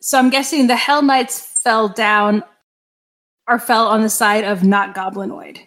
So 0.00 0.18
I'm 0.18 0.30
guessing 0.30 0.66
the 0.66 0.76
Hell 0.76 1.02
Knights 1.02 1.40
fell 1.40 1.88
down 1.88 2.42
or 3.48 3.58
fell 3.58 3.86
on 3.88 4.02
the 4.02 4.08
side 4.08 4.44
of 4.44 4.64
not 4.64 4.94
goblinoid. 4.94 5.58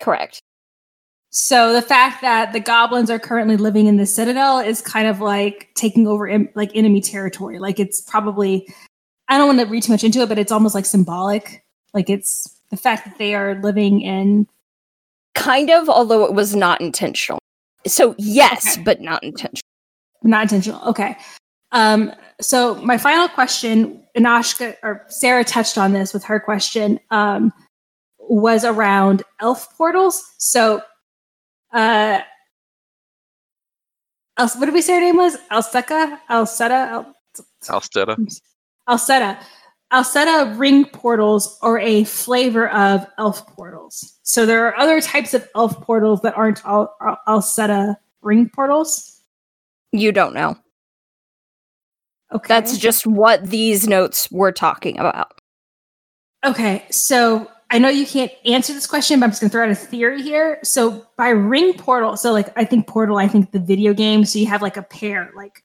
Correct. 0.00 0.40
So 1.30 1.72
the 1.72 1.82
fact 1.82 2.22
that 2.22 2.52
the 2.52 2.60
goblins 2.60 3.10
are 3.10 3.18
currently 3.18 3.56
living 3.56 3.86
in 3.86 3.96
the 3.96 4.06
Citadel 4.06 4.58
is 4.58 4.80
kind 4.80 5.06
of 5.06 5.20
like 5.20 5.68
taking 5.74 6.08
over 6.08 6.28
em- 6.28 6.48
like 6.54 6.70
enemy 6.74 7.00
territory. 7.00 7.58
Like 7.58 7.78
it's 7.78 8.00
probably 8.00 8.66
I 9.28 9.38
don't 9.38 9.46
want 9.46 9.60
to 9.60 9.66
read 9.66 9.84
too 9.84 9.92
much 9.92 10.02
into 10.02 10.20
it, 10.20 10.28
but 10.28 10.38
it's 10.38 10.50
almost 10.50 10.74
like 10.74 10.86
symbolic. 10.86 11.64
Like 11.94 12.10
it's 12.10 12.60
the 12.70 12.76
fact 12.76 13.04
that 13.04 13.18
they 13.18 13.34
are 13.34 13.60
living 13.62 14.00
in 14.00 14.46
Kind 15.34 15.70
of, 15.70 15.88
although 15.88 16.24
it 16.24 16.34
was 16.34 16.54
not 16.54 16.80
intentional. 16.80 17.39
So 17.86 18.14
yes, 18.18 18.74
Okay. 18.74 18.82
but 18.84 19.00
not 19.00 19.22
intentional. 19.24 19.60
not 20.22 20.42
intentional. 20.42 20.82
Okay. 20.88 21.16
Um, 21.72 22.12
so 22.40 22.74
my 22.76 22.98
final 22.98 23.28
question, 23.28 24.02
and 24.14 24.26
Ashka 24.26 24.76
or 24.82 25.04
Sarah 25.08 25.44
touched 25.44 25.78
on 25.78 25.92
this 25.92 26.12
with 26.12 26.24
her 26.24 26.38
question, 26.40 26.98
um, 27.10 27.52
was 28.18 28.64
around 28.64 29.22
elf 29.40 29.66
portals. 29.76 30.22
So, 30.38 30.82
uh, 31.72 32.20
Els- 34.36 34.56
what 34.56 34.66
did 34.66 34.74
we 34.74 34.82
say 34.82 34.94
her 34.94 35.00
name 35.00 35.16
was? 35.16 35.36
Alseka? 35.50 36.18
Alseta? 36.28 36.88
Al- 36.90 37.14
Alsteda. 37.68 38.16
Alseta. 38.88 39.38
Alseta 39.92 40.56
ring 40.56 40.84
portals 40.84 41.58
are 41.62 41.78
a 41.78 42.04
flavor 42.04 42.68
of 42.70 43.06
elf 43.18 43.46
portals. 43.48 44.18
So 44.22 44.46
there 44.46 44.66
are 44.66 44.78
other 44.78 45.00
types 45.00 45.34
of 45.34 45.48
elf 45.56 45.80
portals 45.80 46.20
that 46.22 46.36
aren't 46.36 46.64
Al- 46.64 46.94
Al- 47.00 47.18
Alseta 47.26 47.96
ring 48.22 48.48
portals. 48.54 49.20
You 49.92 50.12
don't 50.12 50.34
know. 50.34 50.56
Okay. 52.32 52.46
That's 52.46 52.78
just 52.78 53.06
what 53.06 53.50
these 53.50 53.88
notes 53.88 54.30
were 54.30 54.52
talking 54.52 54.98
about. 54.98 55.32
Okay, 56.44 56.84
so 56.90 57.50
I 57.70 57.78
know 57.78 57.88
you 57.88 58.06
can't 58.06 58.30
answer 58.46 58.72
this 58.72 58.86
question, 58.86 59.20
but 59.20 59.24
I'm 59.24 59.30
just 59.30 59.40
gonna 59.40 59.50
throw 59.50 59.64
out 59.64 59.70
a 59.70 59.74
theory 59.74 60.22
here. 60.22 60.58
So 60.62 61.06
by 61.16 61.30
ring 61.30 61.74
portal, 61.74 62.16
so 62.16 62.32
like 62.32 62.56
I 62.56 62.64
think 62.64 62.86
portal, 62.86 63.18
I 63.18 63.26
think 63.26 63.50
the 63.50 63.58
video 63.58 63.92
game, 63.92 64.24
so 64.24 64.38
you 64.38 64.46
have 64.46 64.62
like 64.62 64.76
a 64.76 64.82
pair, 64.82 65.30
like 65.36 65.64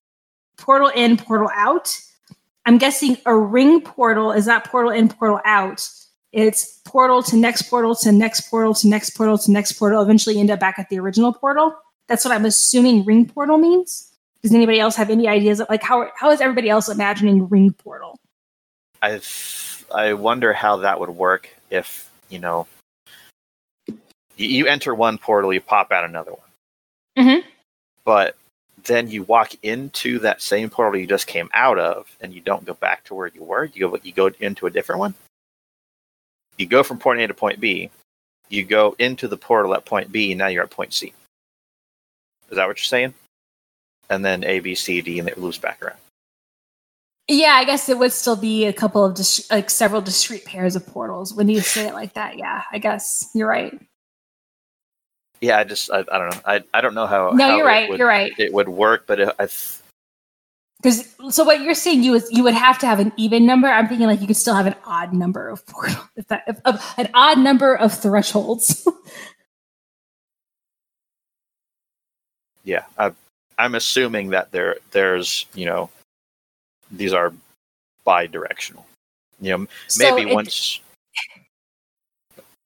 portal 0.58 0.92
in, 0.96 1.18
portal 1.18 1.50
out. 1.56 1.96
I'm 2.66 2.78
guessing 2.78 3.18
a 3.26 3.36
ring 3.36 3.82
portal 3.82 4.32
is 4.32 4.48
not 4.48 4.66
portal 4.66 4.92
in, 4.92 5.10
portal 5.10 5.40
out. 5.46 5.88
It's 6.32 6.80
portal 6.86 7.24
to 7.24 7.38
next 7.38 7.64
portal 7.64 7.96
to 7.96 8.12
next 8.12 8.50
portal 8.50 8.74
to 8.74 8.88
next 8.88 9.12
portal 9.12 9.38
to 9.38 9.52
next 9.52 9.74
portal. 9.74 10.02
Eventually, 10.02 10.40
end 10.40 10.52
up 10.52 10.60
back 10.60 10.80
at 10.80 10.90
the 10.90 11.00
original 11.00 11.32
portal. 11.34 11.76
That's 12.08 12.26
what 12.26 12.34
I'm 12.34 12.46
assuming 12.46 13.06
ring 13.06 13.26
portal 13.26 13.58
means. 13.58 14.12
Does 14.42 14.54
anybody 14.54 14.80
else 14.80 14.96
have 14.96 15.10
any 15.10 15.28
ideas? 15.28 15.60
Of, 15.60 15.70
like 15.70 15.82
how 15.82 16.10
how 16.16 16.30
is 16.32 16.42
everybody 16.42 16.70
else 16.70 16.90
imagining 16.90 17.48
ring 17.48 17.72
portal? 17.74 18.20
I 19.02 19.22
I 19.94 20.14
wonder 20.14 20.54
how 20.54 20.78
that 20.78 21.00
would 21.00 21.10
work 21.10 21.50
if 21.70 22.10
you 22.30 22.40
know 22.40 22.68
you, 23.88 23.96
you 24.38 24.68
enter 24.68 24.94
one 24.94 25.18
portal, 25.18 25.54
you 25.54 25.62
pop 25.62 25.92
out 25.92 26.04
another 26.04 26.32
one. 26.32 27.26
Mhm. 27.26 27.44
But 28.04 28.36
then 28.86 29.10
you 29.10 29.24
walk 29.24 29.54
into 29.64 30.20
that 30.20 30.42
same 30.42 30.70
portal 30.70 31.00
you 31.00 31.08
just 31.08 31.28
came 31.28 31.50
out 31.54 31.78
of, 31.78 32.16
and 32.22 32.34
you 32.34 32.42
don't 32.42 32.66
go 32.66 32.74
back 32.74 33.04
to 33.06 33.16
where 33.16 33.28
you 33.28 33.44
were. 33.44 33.66
You 33.66 33.90
go 33.90 34.00
you 34.04 34.12
go 34.12 34.32
into 34.40 34.68
a 34.68 34.72
different 34.72 35.00
one. 35.00 35.14
You 36.58 36.66
go 36.66 36.84
from 36.84 37.00
point 37.00 37.20
A 37.20 37.28
to 37.28 37.34
point 37.34 37.60
B. 37.60 37.90
You 38.50 38.64
go 38.64 38.96
into 39.00 39.28
the 39.28 39.38
portal 39.38 39.74
at 39.74 39.86
point 39.86 40.12
B, 40.12 40.32
and 40.32 40.40
now 40.40 40.48
you're 40.48 40.64
at 40.64 40.70
point 40.70 40.94
C. 40.94 41.14
Is 42.50 42.58
that 42.58 42.68
what 42.68 42.78
you're 42.78 42.84
saying? 42.84 43.14
And 44.10 44.24
then 44.24 44.44
A, 44.44 44.60
B, 44.60 44.76
C, 44.76 45.02
D, 45.02 45.20
and 45.20 45.28
it 45.28 45.40
loops 45.40 45.58
back 45.58 45.84
around. 45.84 45.98
Yeah, 47.28 47.54
I 47.54 47.64
guess 47.64 47.90
it 47.90 47.98
would 47.98 48.14
still 48.14 48.36
be 48.36 48.66
a 48.66 48.74
couple 48.74 49.04
of 49.04 49.16
dis- 49.16 49.50
like 49.50 49.72
several 49.72 50.02
discrete 50.02 50.46
pairs 50.46 50.76
of 50.76 50.86
portals 50.86 51.34
when 51.34 51.50
you 51.50 51.60
say 51.60 51.88
it 51.88 51.94
like 51.94 52.14
that. 52.14 52.38
Yeah, 52.38 52.62
I 52.72 52.78
guess 52.78 53.32
you're 53.34 53.48
right. 53.48 53.80
Yeah, 55.46 55.60
I 55.60 55.64
just 55.64 55.92
I, 55.92 56.00
I 56.00 56.18
don't 56.18 56.34
know. 56.34 56.42
I, 56.44 56.64
I 56.74 56.82
don't 56.82 56.96
know 56.96 57.06
how. 57.06 57.30
No, 57.30 57.50
how 57.50 57.58
you're 57.58 57.68
it 57.68 57.70
right. 57.70 57.90
would- 57.90 58.00
You're 58.00 58.08
right. 58.08 58.34
It 58.40 58.52
would 58.52 58.68
work, 58.68 59.06
but 59.06 59.20
it, 59.20 59.30
I 59.38 59.48
Because 60.82 61.16
so 61.30 61.44
what 61.44 61.62
you're 61.62 61.76
saying 61.76 62.02
you 62.02 62.16
is 62.16 62.28
you 62.32 62.44
would 62.44 62.56
have 62.56 62.80
to 62.80 62.88
have 62.88 63.00
an 63.00 63.14
even 63.16 63.46
number. 63.46 63.68
I'm 63.68 63.88
thinking 63.88 64.08
like 64.08 64.22
you 64.22 64.28
could 64.28 64.38
still 64.38 64.56
have 64.56 64.66
an 64.66 64.74
odd 64.88 65.14
number 65.14 65.48
of 65.48 65.64
portal, 65.68 66.02
if 66.16 66.28
that, 66.30 66.46
if, 66.48 66.60
of, 66.66 66.82
an 66.98 67.10
odd 67.14 67.38
number 67.38 67.76
of 67.76 67.94
thresholds. 67.94 68.88
yeah, 72.64 72.86
I, 72.98 73.12
I'm 73.60 73.76
assuming 73.76 74.32
that 74.32 74.52
there 74.52 74.78
there's 74.92 75.46
you 75.54 75.68
know 75.68 75.92
these 76.92 77.14
are 77.14 77.32
bi-directional. 78.04 78.84
You 79.42 79.58
know, 79.58 79.68
So 79.90 80.16
maybe 80.16 80.32
it- 80.32 80.34
once. 80.34 80.80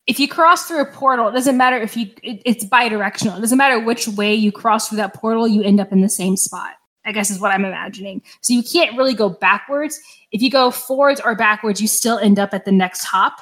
If 0.10 0.20
you 0.20 0.28
cross 0.28 0.66
through 0.66 0.82
a 0.82 0.86
portal, 0.86 1.28
it 1.28 1.34
doesn't 1.34 1.56
matter 1.56 1.78
if 1.78 1.96
you 1.96 2.08
it, 2.24 2.42
it's 2.44 2.66
bi-directional. 2.66 3.38
It 3.38 3.42
doesn't 3.42 3.60
matter 3.60 3.80
which 3.80 4.08
way 4.08 4.34
you 4.34 4.52
cross 4.52 4.90
through 4.90 4.98
that 4.98 5.14
portal, 5.14 5.48
you 5.48 5.62
end 5.62 5.80
up 5.80 5.92
in 5.92 6.02
the 6.02 6.10
same 6.10 6.36
spot. 6.36 6.72
I 7.06 7.12
guess 7.12 7.30
is 7.30 7.40
what 7.40 7.52
I'm 7.52 7.64
imagining. 7.64 8.24
So 8.42 8.54
you 8.54 8.64
can't 8.64 8.98
really 8.98 9.14
go 9.14 9.30
backwards. 9.30 10.00
If 10.32 10.42
you 10.42 10.50
go 10.50 10.72
forwards 10.72 11.22
or 11.24 11.36
backwards, 11.36 11.80
you 11.80 11.88
still 11.88 12.18
end 12.18 12.40
up 12.40 12.56
at 12.56 12.66
the 12.66 12.72
next 12.72 13.06
hop. 13.06 13.40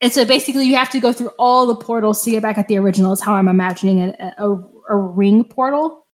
And 0.00 0.12
so 0.12 0.24
basically, 0.24 0.66
you 0.66 0.74
have 0.74 0.90
to 0.90 1.00
go 1.00 1.12
through 1.12 1.30
all 1.38 1.66
the 1.66 1.76
portals 1.76 2.24
to 2.24 2.30
get 2.32 2.42
back 2.42 2.58
at 2.58 2.66
the 2.66 2.76
original. 2.76 3.12
Is 3.12 3.20
how 3.20 3.34
I'm 3.34 3.48
imagining 3.48 4.00
a, 4.00 4.34
a, 4.38 4.50
a 4.88 4.96
ring 4.96 5.44
portal. 5.44 6.04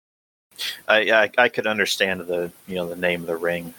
I, 0.87 1.11
I 1.11 1.31
I 1.39 1.49
could 1.49 1.67
understand 1.67 2.21
the 2.23 2.53
you 2.69 2.75
know 2.75 2.87
the 2.87 2.97
name 2.97 3.23
of 3.23 3.27
the 3.27 3.37
ring 3.37 3.73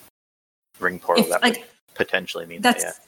ring 0.80 1.00
portal 1.00 1.24
If, 1.24 1.30
that 1.30 1.43
like 1.43 1.58
would 1.58 1.66
potentially 1.93 2.48
mean 2.48 2.62
that's 2.62 2.84
that. 2.84 2.95
Yeah. 3.00 3.07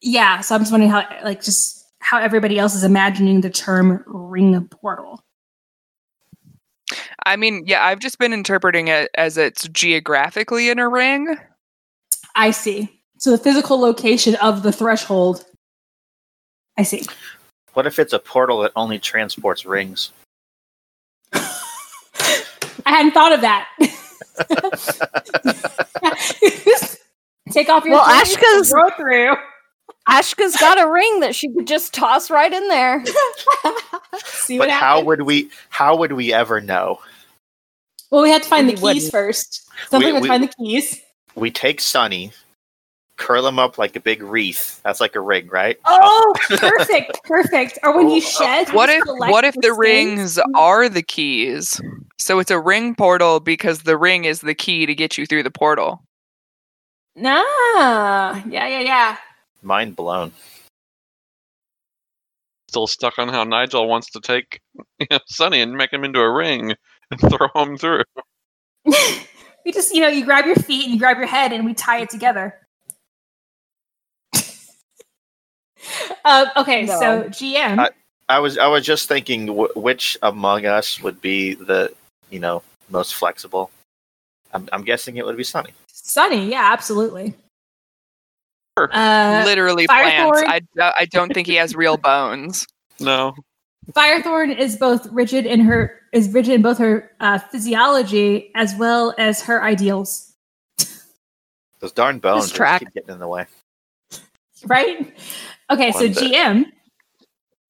Yeah. 0.00 0.40
So 0.40 0.54
I'm 0.54 0.60
just 0.60 0.72
wondering 0.72 0.90
how 0.90 1.04
like 1.24 1.42
just 1.42 1.84
how 2.00 2.18
everybody 2.18 2.58
else 2.58 2.74
is 2.74 2.84
imagining 2.84 3.40
the 3.40 3.50
term 3.50 4.02
ring 4.06 4.66
portal. 4.68 5.22
I 7.26 7.36
mean, 7.36 7.64
yeah, 7.66 7.84
I've 7.84 7.98
just 7.98 8.18
been 8.18 8.32
interpreting 8.32 8.88
it 8.88 9.10
as 9.14 9.36
it's 9.36 9.68
geographically 9.68 10.70
in 10.70 10.78
a 10.78 10.88
ring. 10.88 11.36
I 12.34 12.50
see. 12.50 13.02
So 13.18 13.30
the 13.30 13.38
physical 13.38 13.78
location 13.78 14.36
of 14.36 14.62
the 14.62 14.72
threshold. 14.72 15.44
I 16.78 16.84
see. 16.84 17.04
What 17.74 17.86
if 17.86 17.98
it's 17.98 18.12
a 18.12 18.18
portal 18.18 18.60
that 18.60 18.72
only 18.76 18.98
transports 18.98 19.66
rings? 19.66 20.10
I 21.32 21.50
hadn't 22.86 23.12
thought 23.12 23.32
of 23.32 23.40
that. 23.42 23.68
Take 27.50 27.68
off 27.68 27.84
your 27.84 27.94
Well, 27.94 28.04
Ashka's- 28.04 28.72
and 28.72 28.82
go 28.82 28.90
through. 28.96 29.34
Ashka's 30.08 30.56
got 30.56 30.80
a 30.80 30.90
ring 30.90 31.20
that 31.20 31.34
she 31.34 31.52
could 31.52 31.66
just 31.66 31.92
toss 31.92 32.30
right 32.30 32.52
in 32.52 32.66
there. 32.68 33.04
See 34.24 34.58
but 34.58 34.68
what 34.68 34.70
how 34.70 35.02
would 35.02 35.22
we 35.22 35.50
how 35.68 35.96
would 35.96 36.12
we 36.12 36.32
ever 36.32 36.60
know? 36.60 36.98
Well, 38.10 38.22
we 38.22 38.30
had 38.30 38.42
to 38.42 38.48
find 38.48 38.66
We 38.66 38.74
the 38.74 38.76
keys 38.80 38.82
wouldn't. 38.82 39.12
first. 39.12 39.68
Somebody 39.90 40.12
We- 40.12 40.12
would 40.14 40.22
we- 40.22 40.28
find 40.28 40.42
the 40.44 40.48
keys. 40.58 41.00
We 41.34 41.50
take 41.52 41.80
Sunny, 41.80 42.32
curl 43.16 43.46
him 43.46 43.58
up 43.60 43.78
like 43.78 43.94
a 43.94 44.00
big 44.00 44.22
wreath. 44.22 44.80
That's 44.82 45.00
like 45.00 45.14
a 45.14 45.20
ring, 45.20 45.46
right? 45.48 45.78
Oh, 45.84 46.34
perfect, 46.48 47.22
perfect. 47.24 47.78
Or 47.84 47.94
when 47.96 48.08
you 48.10 48.20
shed. 48.20 48.72
What 48.72 48.88
if 48.88 49.02
what 49.06 49.44
if 49.44 49.54
the 49.56 49.60
things. 49.68 49.78
rings 49.78 50.38
are 50.56 50.88
the 50.88 51.02
keys? 51.02 51.80
So 52.18 52.38
it's 52.40 52.50
a 52.50 52.58
ring 52.58 52.94
portal 52.96 53.38
because 53.40 53.82
the 53.82 53.96
ring 53.96 54.24
is 54.24 54.40
the 54.40 54.54
key 54.54 54.86
to 54.86 54.94
get 54.94 55.16
you 55.18 55.26
through 55.26 55.42
the 55.44 55.50
portal. 55.50 56.02
Nah, 57.14 58.40
yeah, 58.48 58.66
yeah, 58.66 58.80
yeah. 58.80 59.16
Mind 59.62 59.96
blown. 59.96 60.32
Still 62.68 62.86
stuck 62.86 63.18
on 63.18 63.28
how 63.28 63.44
Nigel 63.44 63.88
wants 63.88 64.10
to 64.10 64.20
take 64.20 64.60
you 64.98 65.06
know, 65.10 65.18
Sonny 65.26 65.60
and 65.60 65.72
make 65.76 65.92
him 65.92 66.04
into 66.04 66.20
a 66.20 66.30
ring 66.30 66.74
and 67.10 67.20
throw 67.30 67.48
him 67.62 67.76
through. 67.76 68.02
we 68.84 69.72
just, 69.72 69.94
you 69.94 70.00
know, 70.00 70.08
you 70.08 70.24
grab 70.24 70.46
your 70.46 70.56
feet 70.56 70.84
and 70.84 70.92
you 70.94 70.98
grab 70.98 71.16
your 71.16 71.26
head 71.26 71.52
and 71.52 71.64
we 71.64 71.74
tie 71.74 72.00
it 72.00 72.10
together. 72.10 72.54
uh, 76.24 76.46
okay, 76.56 76.84
No. 76.86 76.98
so 77.00 77.22
GM. 77.28 77.78
I- 77.78 77.90
I 78.30 78.40
was 78.40 78.58
I 78.58 78.66
was 78.66 78.84
just 78.84 79.08
thinking 79.08 79.46
w- 79.46 79.72
which 79.74 80.18
among 80.20 80.66
us 80.66 81.00
would 81.02 81.18
be 81.22 81.54
the 81.54 81.90
you 82.28 82.38
know 82.38 82.62
most 82.90 83.14
flexible. 83.14 83.70
I'm, 84.52 84.68
I'm 84.70 84.84
guessing 84.84 85.16
it 85.16 85.24
would 85.24 85.38
be 85.38 85.44
Sunny. 85.44 85.70
Sunny, 85.90 86.50
yeah, 86.50 86.70
absolutely. 86.70 87.32
Sure. 88.78 88.90
Uh, 88.98 89.42
Literally 89.44 89.86
plants. 89.86 90.42
I, 90.46 90.60
I 90.78 91.04
don't 91.06 91.32
think 91.32 91.46
he 91.46 91.54
has 91.56 91.74
real 91.74 91.96
bones. 92.10 92.66
No. 93.00 93.34
Firethorn 93.92 94.56
is 94.56 94.76
both 94.76 95.06
rigid 95.06 95.46
in 95.46 95.60
her 95.60 95.98
is 96.12 96.28
rigid 96.32 96.54
in 96.54 96.62
both 96.62 96.78
her 96.78 97.10
uh, 97.20 97.38
physiology 97.38 98.50
as 98.54 98.74
well 98.76 99.14
as 99.18 99.42
her 99.42 99.62
ideals, 99.62 100.32
Those 101.80 101.92
darn 101.92 102.18
bones 102.18 102.50
track. 102.50 102.80
keep 102.80 102.92
getting 102.92 103.10
in 103.10 103.18
the 103.18 103.28
way. 103.28 103.46
right? 104.66 105.14
Okay, 105.70 105.92
so 105.92 106.00
bit. 106.00 106.16
GM, 106.16 106.64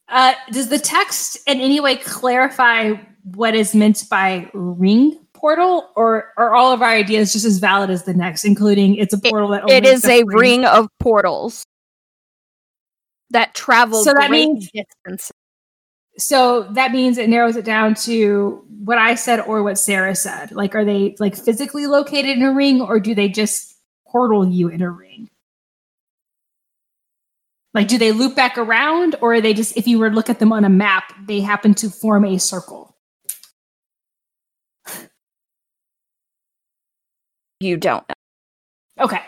uh, 0.08 0.34
does 0.50 0.68
the 0.68 0.78
text 0.78 1.38
in 1.46 1.60
any 1.60 1.80
way 1.80 1.96
clarify 1.96 2.94
what 3.34 3.54
is 3.54 3.74
meant 3.74 4.04
by 4.10 4.48
ring 4.54 5.18
portal, 5.38 5.90
or 5.96 6.32
are 6.36 6.54
all 6.54 6.72
of 6.72 6.82
our 6.82 6.90
ideas 6.90 7.32
just 7.32 7.44
as 7.44 7.58
valid 7.58 7.90
as 7.90 8.04
the 8.04 8.14
next, 8.14 8.44
including 8.44 8.96
it's 8.96 9.14
a 9.14 9.18
portal 9.18 9.48
that 9.50 9.68
It 9.70 9.86
is 9.86 10.04
a 10.04 10.24
ring 10.24 10.64
of 10.64 10.88
portals 10.98 11.64
that 13.30 13.54
travel 13.54 14.02
So 14.02 14.12
that 14.12 14.30
means- 14.30 14.70
distances. 14.70 15.30
So 16.18 16.64
that 16.72 16.90
means 16.90 17.16
it 17.16 17.28
narrows 17.28 17.54
it 17.54 17.64
down 17.64 17.94
to 18.06 18.64
what 18.84 18.98
I 18.98 19.14
said 19.14 19.38
or 19.40 19.62
what 19.62 19.78
Sarah 19.78 20.16
said. 20.16 20.50
Like, 20.50 20.74
are 20.74 20.84
they 20.84 21.14
like 21.20 21.36
physically 21.36 21.86
located 21.86 22.36
in 22.36 22.42
a 22.42 22.52
ring, 22.52 22.80
or 22.82 22.98
do 22.98 23.14
they 23.14 23.28
just 23.28 23.76
portal 24.08 24.44
you 24.48 24.66
in 24.68 24.82
a 24.82 24.90
ring? 24.90 25.30
Like, 27.72 27.86
do 27.86 27.98
they 27.98 28.10
loop 28.10 28.34
back 28.34 28.58
around, 28.58 29.14
or 29.20 29.34
are 29.34 29.40
they 29.40 29.54
just, 29.54 29.76
if 29.76 29.86
you 29.86 30.00
were 30.00 30.10
to 30.10 30.16
look 30.16 30.28
at 30.28 30.40
them 30.40 30.52
on 30.52 30.64
a 30.64 30.68
map, 30.68 31.12
they 31.26 31.40
happen 31.40 31.74
to 31.74 31.88
form 31.88 32.24
a 32.24 32.38
circle? 32.38 32.87
You 37.60 37.76
don't 37.76 38.04
know. 38.08 39.04
Okay. 39.04 39.20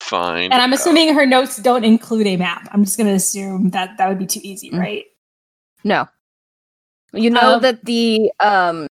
Fine. 0.00 0.52
And 0.52 0.54
I'm 0.60 0.72
assuming 0.72 1.14
her 1.14 1.24
notes 1.24 1.56
don't 1.58 1.84
include 1.84 2.26
a 2.26 2.36
map. 2.36 2.68
I'm 2.72 2.84
just 2.84 2.96
going 2.96 3.06
to 3.06 3.14
assume 3.14 3.70
that 3.70 3.96
that 3.98 4.08
would 4.08 4.18
be 4.18 4.26
too 4.26 4.40
easy, 4.42 4.70
Mm. 4.70 4.78
right? 4.78 5.04
No. 5.84 6.08
You 7.12 7.30
know 7.30 7.54
Um, 7.56 7.62
that 7.62 7.84
the 7.84 8.32
um 8.40 8.86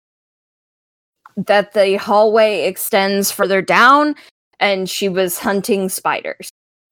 that 1.36 1.72
the 1.74 1.96
hallway 1.96 2.66
extends 2.66 3.30
further 3.30 3.60
down 3.60 4.14
and 4.58 4.88
she 4.88 5.08
was 5.08 5.38
hunting 5.38 5.88
spiders. 5.90 6.48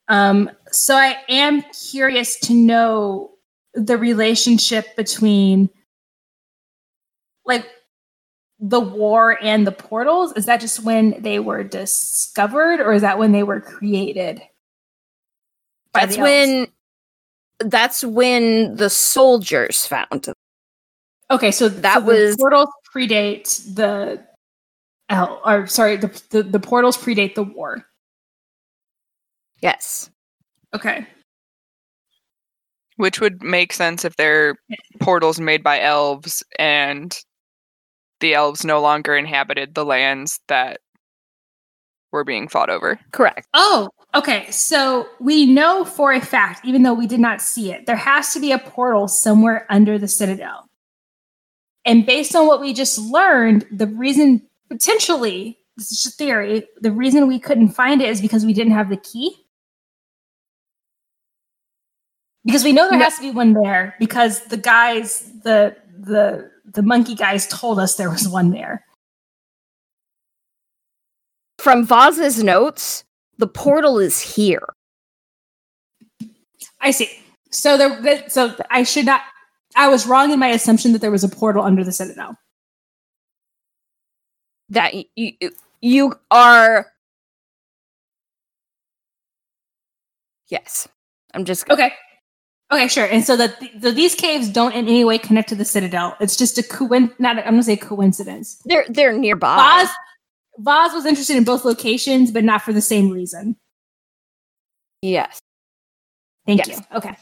Um, 0.09 0.51
so 0.71 0.97
I 0.97 1.17
am 1.31 1.63
curious 1.91 2.39
to 2.41 2.53
know 2.55 3.31
the 3.73 3.97
relationship 3.97 4.95
between 4.97 5.71
like 7.47 7.67
the 8.67 8.81
war 8.81 9.39
and 9.43 9.67
the 9.67 9.73
portals. 9.73 10.33
Is 10.33 10.47
that 10.47 10.61
just 10.61 10.83
when 10.83 11.21
they 11.21 11.39
were 11.39 11.63
discovered 11.63 12.81
or 12.81 12.95
is 12.95 13.03
that 13.03 13.19
when 13.19 13.33
they 13.33 13.43
were 13.43 13.61
created? 13.61 14.41
That's 15.93 16.17
the 16.17 16.23
elves? 16.23 16.31
when 16.31 17.71
that's 17.71 18.03
when 18.05 18.75
the 18.77 18.89
soldiers 18.91 19.87
found 19.87 20.23
them. 20.23 20.35
Okay, 21.31 21.51
so 21.51 21.69
That 21.69 21.95
so 21.95 22.01
the 22.01 22.07
was- 22.07 22.37
portals 22.37 22.69
predate 22.95 23.75
the 23.75 24.25
oh, 25.11 25.41
or 25.45 25.67
sorry, 25.67 25.97
the, 25.97 26.23
the 26.31 26.43
the 26.43 26.61
portals 26.61 26.97
predate 26.97 27.35
the 27.35 27.45
war. 27.45 27.85
Yes. 29.61 30.11
Okay. 30.75 31.07
Which 32.97 33.21
would 33.21 33.43
make 33.43 33.73
sense 33.73 34.05
if 34.05 34.17
they're 34.17 34.57
portals 35.01 35.39
made 35.39 35.63
by 35.63 35.81
elves 35.81 36.43
and 36.59 37.17
the 38.25 38.33
elves 38.33 38.65
no 38.65 38.81
longer 38.81 39.15
inhabited 39.15 39.75
the 39.75 39.85
lands 39.85 40.41
that 40.49 40.81
were 42.11 42.25
being 42.25 42.49
fought 42.49 42.71
over. 42.71 42.99
Correct. 43.13 43.47
Oh, 43.53 43.91
okay. 44.15 44.51
So 44.51 45.07
we 45.21 45.45
know 45.45 45.85
for 45.85 46.11
a 46.11 46.23
fact, 46.23 46.65
even 46.65 46.85
though 46.85 46.95
we 46.95 47.07
did 47.07 47.21
not 47.21 47.43
see 47.43 47.71
it, 47.71 47.85
there 47.85 47.97
has 47.97 48.33
to 48.33 48.41
be 48.41 48.51
a 48.51 48.59
portal 48.59 49.09
somewhere 49.09 49.67
under 49.69 49.99
the 49.99 50.09
citadel. 50.09 50.71
And 51.85 52.07
based 52.07 52.35
on 52.35 52.47
what 52.47 52.63
we 52.63 52.73
just 52.73 52.99
learned, 52.99 53.67
the 53.71 53.89
reason 53.89 54.41
potentially, 54.71 55.59
this 55.77 55.93
is 55.93 56.03
just 56.03 56.17
theory, 56.17 56.67
the 56.81 56.93
reason 56.93 57.29
we 57.29 57.39
couldn't 57.39 57.69
find 57.69 58.01
it 58.01 58.09
is 58.09 58.23
because 58.23 58.47
we 58.47 58.55
didn't 58.55 58.73
have 58.73 58.89
the 58.89 58.97
key. 58.97 59.37
Because 62.47 62.65
we 62.65 62.73
know 62.73 62.89
there 62.89 62.99
No. 62.99 63.05
has 63.05 63.17
to 63.17 63.23
be 63.23 63.33
one 63.33 63.53
there 63.53 63.95
because 63.99 64.47
the 64.47 64.57
guys, 64.57 65.31
the 65.43 65.77
the 66.05 66.51
the 66.65 66.83
monkey 66.83 67.15
guys 67.15 67.47
told 67.47 67.79
us 67.79 67.97
there 67.97 68.11
was 68.11 68.29
one 68.29 68.51
there. 68.51 68.85
From 71.59 71.87
Voz's 71.87 72.43
notes, 72.43 73.05
the 73.39 73.47
portal 73.47 73.99
is 73.99 74.21
here. 74.21 74.75
I 76.81 76.91
see. 76.91 77.11
So 77.51 77.79
there, 77.79 78.29
so 78.29 78.55
I 78.71 78.83
should 78.83 79.07
not. 79.07 79.23
I 79.77 79.89
was 79.89 80.07
wrong 80.07 80.31
in 80.31 80.39
my 80.39 80.49
assumption 80.49 80.93
that 80.93 81.01
there 81.01 81.11
was 81.11 81.25
a 81.25 81.29
portal 81.29 81.63
under 81.63 81.85
the 81.85 81.93
citadel. 81.93 82.37
That 84.71 84.95
you 85.17 85.33
you 85.81 86.15
are 86.31 86.87
Yes. 90.49 90.87
I'm 91.33 91.45
just 91.45 91.69
Okay. 91.69 91.93
Okay, 92.75 92.89
sure. 92.89 93.05
And 93.07 93.25
so 93.25 93.37
that 93.37 93.61
the, 93.79 93.93
these 93.93 94.15
caves 94.17 94.49
don't 94.49 94.73
in 94.73 94.89
any 94.89 95.05
way 95.05 95.17
connect 95.19 95.49
to 95.51 95.55
the 95.55 95.65
citadel. 95.65 96.17
It's 96.21 96.37
just 96.37 96.59
a 96.59 96.63
coin. 96.63 97.13
Not. 97.21 97.39
I'm 97.39 97.45
gonna 97.45 97.63
say 97.63 97.77
coincidence. 97.77 98.61
they're 98.65 98.85
they're 98.89 99.17
nearby. 99.17 99.55
Voz, 99.57 99.89
Voz 100.59 100.93
was 100.93 101.07
interested 101.07 101.37
in 101.37 101.45
both 101.45 101.65
locations, 101.65 102.31
but 102.33 102.43
not 102.43 102.63
for 102.63 102.73
the 102.73 102.81
same 102.81 103.11
reason. 103.11 103.57
Yes. 105.03 105.39
Thank 106.47 106.67
Yes. 106.67 106.79
you. 106.79 106.97
Okay. 106.97 107.17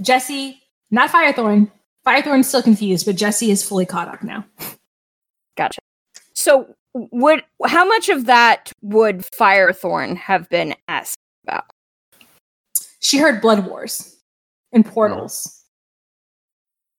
Jesse, 0.00 0.60
not 0.90 1.10
Firethorn. 1.10 1.70
Firethorn's 2.06 2.48
still 2.48 2.62
confused, 2.62 3.06
but 3.06 3.16
Jesse 3.16 3.50
is 3.50 3.62
fully 3.66 3.86
caught 3.86 4.08
up 4.08 4.22
now. 4.22 4.44
Gotcha. 5.56 5.80
So 6.34 6.74
would 6.94 7.44
how 7.66 7.84
much 7.84 8.08
of 8.08 8.26
that 8.26 8.72
would 8.82 9.18
Firethorn 9.38 10.16
have 10.16 10.48
been 10.48 10.74
asked? 10.88 11.16
She 13.06 13.18
heard 13.18 13.40
blood 13.40 13.66
wars 13.68 14.16
and 14.72 14.84
portals. 14.84 15.62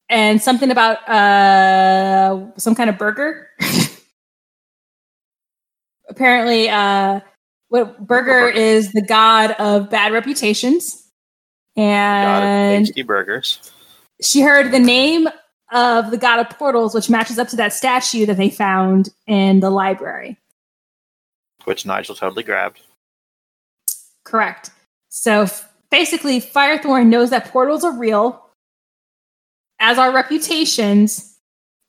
And 0.09 0.41
something 0.41 0.71
about 0.71 1.07
uh 1.09 2.57
some 2.57 2.75
kind 2.75 2.89
of 2.89 2.97
burger. 2.97 3.49
Apparently 6.09 6.69
uh 6.69 7.19
what 7.69 8.07
burger 8.07 8.47
is 8.47 8.93
the 8.93 9.01
god 9.01 9.51
of 9.59 9.89
bad 9.89 10.13
reputations. 10.13 11.03
God 11.75 12.37
of 12.37 12.43
and 12.43 12.85
tasty 12.85 13.03
burgers. 13.03 13.59
she 14.21 14.39
heard 14.41 14.71
the 14.71 14.79
name 14.79 15.27
of 15.73 16.11
the 16.11 16.17
god 16.17 16.39
of 16.39 16.57
portals 16.57 16.95
which 16.95 17.09
matches 17.09 17.37
up 17.37 17.49
to 17.49 17.57
that 17.57 17.73
statue 17.73 18.25
that 18.25 18.37
they 18.37 18.49
found 18.49 19.09
in 19.27 19.59
the 19.59 19.69
library. 19.69 20.37
Which 21.65 21.85
Nigel 21.85 22.15
totally 22.15 22.43
grabbed. 22.43 22.79
Correct. 24.23 24.69
So 25.09 25.41
f- 25.41 25.67
basically, 25.91 26.39
Firethorn 26.41 27.07
knows 27.07 27.29
that 27.29 27.51
portals 27.51 27.83
are 27.83 27.97
real, 27.97 28.49
as 29.79 29.97
are 29.97 30.13
reputations, 30.13 31.37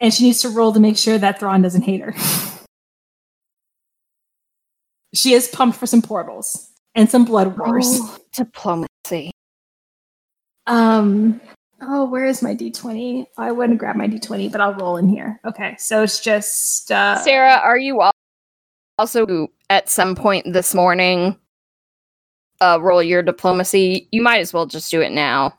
and 0.00 0.12
she 0.12 0.24
needs 0.24 0.40
to 0.42 0.48
roll 0.48 0.72
to 0.72 0.80
make 0.80 0.96
sure 0.96 1.18
that 1.18 1.40
Thrawn 1.40 1.62
doesn't 1.62 1.82
hate 1.82 2.00
her. 2.00 2.14
she 5.14 5.32
is 5.32 5.48
pumped 5.48 5.78
for 5.78 5.86
some 5.86 6.02
portals 6.02 6.70
and 6.94 7.10
some 7.10 7.24
blood 7.24 7.58
wars. 7.58 7.86
Oh, 7.86 8.18
diplomacy. 8.34 9.30
Um. 10.66 11.40
Oh, 11.80 12.06
where 12.06 12.24
is 12.26 12.42
my 12.42 12.56
d20? 12.56 13.26
I 13.38 13.52
wouldn't 13.52 13.78
grab 13.78 13.94
my 13.94 14.08
d20, 14.08 14.50
but 14.50 14.60
I'll 14.60 14.74
roll 14.74 14.96
in 14.96 15.08
here. 15.08 15.40
Okay, 15.46 15.76
so 15.78 16.02
it's 16.02 16.18
just 16.18 16.90
uh, 16.90 17.16
Sarah, 17.22 17.60
are 17.62 17.78
you 17.78 18.02
al- 18.02 18.10
also 18.98 19.46
at 19.70 19.88
some 19.88 20.16
point 20.16 20.52
this 20.52 20.74
morning 20.74 21.36
uh 22.60 22.78
roll 22.80 23.02
your 23.02 23.22
diplomacy? 23.22 24.08
You 24.12 24.22
might 24.22 24.40
as 24.40 24.52
well 24.52 24.66
just 24.66 24.90
do 24.90 25.00
it 25.00 25.12
now. 25.12 25.58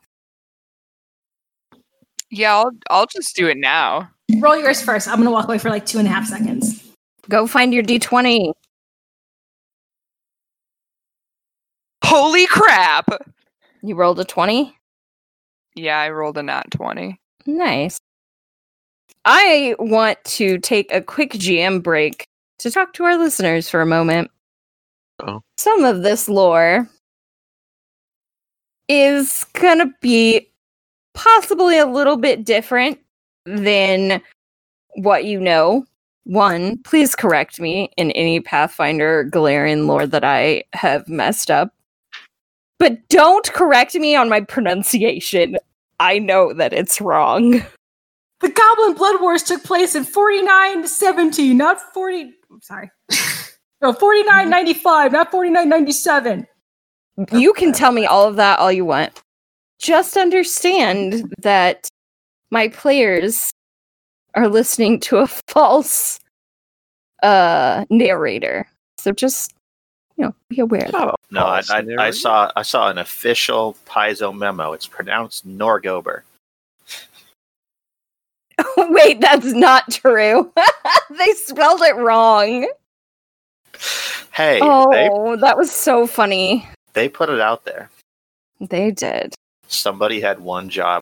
Yeah, 2.32 2.56
I'll 2.56 2.72
I'll 2.90 3.08
just 3.08 3.36
do 3.36 3.48
it 3.48 3.58
now. 3.58 4.10
Roll 4.38 4.58
yours 4.58 4.82
first. 4.82 5.08
I'm 5.08 5.18
gonna 5.18 5.32
walk 5.32 5.48
away 5.48 5.58
for 5.58 5.70
like 5.70 5.86
two 5.86 6.00
and 6.00 6.08
a 6.08 6.12
half 6.12 6.28
seconds. 6.28 6.84
Go 7.28 7.48
find 7.48 7.74
your 7.74 7.84
D20. 7.84 8.54
Holy 12.04 12.48
crap! 12.48 13.08
You 13.84 13.96
rolled 13.96 14.20
a 14.20 14.26
20? 14.26 14.76
Yeah, 15.76 16.00
I 16.00 16.10
rolled 16.10 16.38
a 16.38 16.44
nat 16.44 16.72
20. 16.72 17.20
Nice. 17.46 18.00
I 19.26 19.76
want 19.78 20.18
to 20.26 20.58
take 20.58 20.92
a 20.92 21.02
quick 21.02 21.34
GM 21.34 21.84
break 21.84 22.26
to 22.60 22.72
talk 22.72 22.94
to 22.94 23.04
our 23.04 23.18
listeners 23.18 23.70
for 23.70 23.82
a 23.82 23.86
moment. 23.86 24.32
Oh. 25.20 25.42
Some 25.58 25.84
of 25.84 26.04
this 26.04 26.30
lore 26.30 26.88
is 28.88 29.46
going 29.54 29.80
to 29.80 29.94
be 30.02 30.50
possibly 31.14 31.78
a 31.78 31.86
little 31.86 32.18
bit 32.18 32.46
different 32.46 33.00
than 33.46 34.22
what 34.96 35.26
you 35.26 35.40
know. 35.40 35.86
One, 36.24 36.78
please 36.84 37.16
correct 37.16 37.60
me 37.60 37.92
in 37.98 38.12
any 38.12 38.40
Pathfinder 38.40 39.30
Galarian 39.32 39.88
lore 39.88 40.08
that 40.08 40.24
I 40.24 40.64
have 40.74 41.08
messed 41.08 41.50
up. 41.50 41.74
But 42.78 43.10
don't 43.10 43.52
correct 43.52 43.96
me 43.96 44.16
on 44.16 44.30
my 44.30 44.42
pronunciation. 44.42 45.58
I 46.00 46.20
know 46.20 46.54
that 46.54 46.72
it's 46.72 47.02
wrong. 47.02 47.62
The 48.40 48.50
Goblin 48.50 48.94
Blood 48.94 49.20
Wars 49.20 49.44
took 49.44 49.64
place 49.64 49.96
in 49.96 50.06
4970, 50.06 51.54
not 51.56 51.78
40. 51.94 52.34
I'm 52.52 52.62
Sorry. 52.62 52.90
no, 53.82 53.94
4995, 53.94 55.12
not 55.12 55.32
4997. 55.32 56.48
You 57.34 57.54
can 57.54 57.74
tell 57.74 57.92
me 57.92 58.06
all 58.06 58.28
of 58.28 58.36
that 58.38 58.60
all 58.60 58.72
you 58.72 58.86
want. 58.86 59.22
Just 59.80 60.18
understand 60.18 61.34
that 61.40 61.88
my 62.52 62.68
players 62.70 63.52
are 64.36 64.48
listening 64.48 65.00
to 65.02 65.18
a 65.18 65.28
false 65.48 66.20
uh 67.24 67.86
narrator. 67.90 68.68
So 68.98 69.12
just 69.12 69.54
you 70.18 70.26
know, 70.26 70.36
be 70.50 70.60
aware. 70.60 70.86
of 70.86 70.92
that. 70.92 71.16
No, 71.32 71.46
I, 71.46 71.62
I, 71.70 71.84
I 71.98 72.12
saw 72.12 72.52
I 72.56 72.62
saw 72.62 72.90
an 72.90 72.98
official 72.98 73.78
Paizo 73.86 74.38
memo. 74.38 74.74
It's 74.74 74.88
pronounced 74.88 75.48
Norgober. 75.48 76.24
Wait, 78.78 79.22
that's 79.22 79.54
not 79.54 79.90
true. 79.90 80.52
they 81.18 81.32
spelled 81.34 81.82
it 81.82 81.96
wrong. 81.96 82.70
Hey, 84.34 84.60
they 84.60 85.10
Oh, 85.12 85.36
that 85.38 85.58
was 85.58 85.72
so 85.72 86.06
funny. 86.08 86.68
They 86.94 87.10
put 87.10 87.30
it 87.30 87.40
out 87.40 87.66
there. 87.66 87.90
They 88.60 88.92
did. 88.92 89.36
Somebody 89.68 90.20
had 90.20 90.40
one 90.40 90.70
job. 90.70 91.02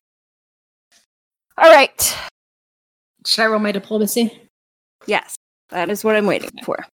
All 1.57 1.71
right. 1.71 2.17
Should 3.25 3.43
I 3.43 3.47
roll 3.47 3.59
my 3.59 3.71
diplomacy? 3.71 4.41
Yes, 5.05 5.35
that 5.69 5.89
is 5.89 6.03
what 6.03 6.15
I'm 6.15 6.25
waiting 6.25 6.51
for. 6.63 6.85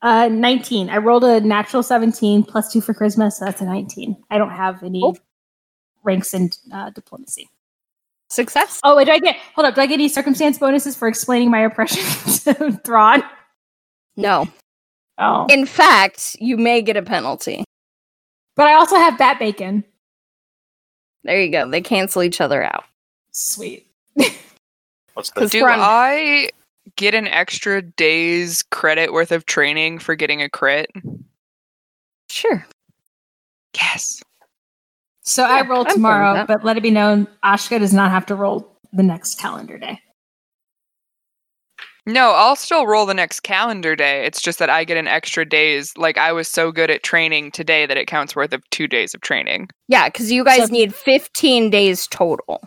Uh, 0.00 0.28
19. 0.28 0.90
I 0.90 0.96
rolled 0.96 1.22
a 1.24 1.40
natural 1.40 1.82
17 1.82 2.42
plus 2.42 2.72
two 2.72 2.80
for 2.80 2.92
charisma, 2.92 3.32
so 3.32 3.44
that's 3.44 3.60
a 3.60 3.64
19. 3.64 4.16
I 4.30 4.38
don't 4.38 4.50
have 4.50 4.82
any 4.82 5.00
Oh. 5.04 5.16
ranks 6.02 6.34
in 6.34 6.50
uh, 6.72 6.90
diplomacy. 6.90 7.48
Success. 8.32 8.80
Oh, 8.82 8.96
wait, 8.96 9.04
do 9.04 9.12
I 9.12 9.18
get, 9.18 9.36
hold 9.54 9.66
up, 9.66 9.74
do 9.74 9.80
I 9.82 9.86
get 9.86 9.94
any 9.94 10.08
circumstance 10.08 10.58
bonuses 10.58 10.96
for 10.96 11.06
explaining 11.06 11.50
my 11.50 11.60
oppression 11.60 12.02
to 12.54 12.72
Thrawn? 12.84 13.22
No. 14.16 14.48
Oh. 15.18 15.46
In 15.50 15.66
fact, 15.66 16.36
you 16.40 16.56
may 16.56 16.80
get 16.82 16.96
a 16.96 17.02
penalty. 17.02 17.64
But 18.56 18.66
I 18.66 18.74
also 18.74 18.96
have 18.96 19.18
Bat 19.18 19.38
Bacon. 19.38 19.84
There 21.24 21.40
you 21.40 21.50
go. 21.50 21.70
They 21.70 21.80
cancel 21.82 22.22
each 22.22 22.40
other 22.40 22.62
out. 22.62 22.84
Sweet. 23.32 23.86
What's 25.14 25.30
the 25.30 25.40
'Cause 25.40 25.50
Do 25.50 25.62
we're 25.62 25.70
on- 25.70 25.78
I 25.80 26.48
get 26.96 27.14
an 27.14 27.28
extra 27.28 27.82
day's 27.82 28.62
credit 28.70 29.12
worth 29.12 29.30
of 29.30 29.44
training 29.46 29.98
for 29.98 30.14
getting 30.14 30.40
a 30.42 30.48
crit? 30.48 30.90
Sure. 32.30 32.66
Yes. 33.76 34.22
So 35.24 35.44
I 35.44 35.58
Yeah, 35.60 35.66
roll 35.68 35.86
I'm 35.86 35.94
tomorrow, 35.94 36.44
but 36.46 36.64
let 36.64 36.76
it 36.76 36.82
be 36.82 36.90
known, 36.90 37.28
Ashka 37.44 37.78
does 37.78 37.92
not 37.94 38.10
have 38.10 38.26
to 38.26 38.34
roll 38.34 38.76
the 38.92 39.02
next 39.02 39.38
calendar 39.38 39.78
day. 39.78 40.00
No, 42.04 42.32
I'll 42.32 42.56
still 42.56 42.84
roll 42.88 43.06
the 43.06 43.14
next 43.14 43.40
calendar 43.40 43.94
day. 43.94 44.26
It's 44.26 44.42
just 44.42 44.58
that 44.58 44.68
I 44.68 44.82
get 44.82 44.96
an 44.96 45.06
extra 45.06 45.44
days. 45.44 45.96
Like 45.96 46.18
I 46.18 46.32
was 46.32 46.48
so 46.48 46.72
good 46.72 46.90
at 46.90 47.04
training 47.04 47.52
today 47.52 47.86
that 47.86 47.96
it 47.96 48.08
counts 48.08 48.34
worth 48.34 48.52
of 48.52 48.68
two 48.70 48.88
days 48.88 49.14
of 49.14 49.20
training. 49.20 49.68
Yeah, 49.86 50.08
because 50.08 50.32
you 50.32 50.42
guys 50.44 50.66
So- 50.66 50.72
need 50.72 50.92
15 50.92 51.70
days 51.70 52.08
total. 52.08 52.60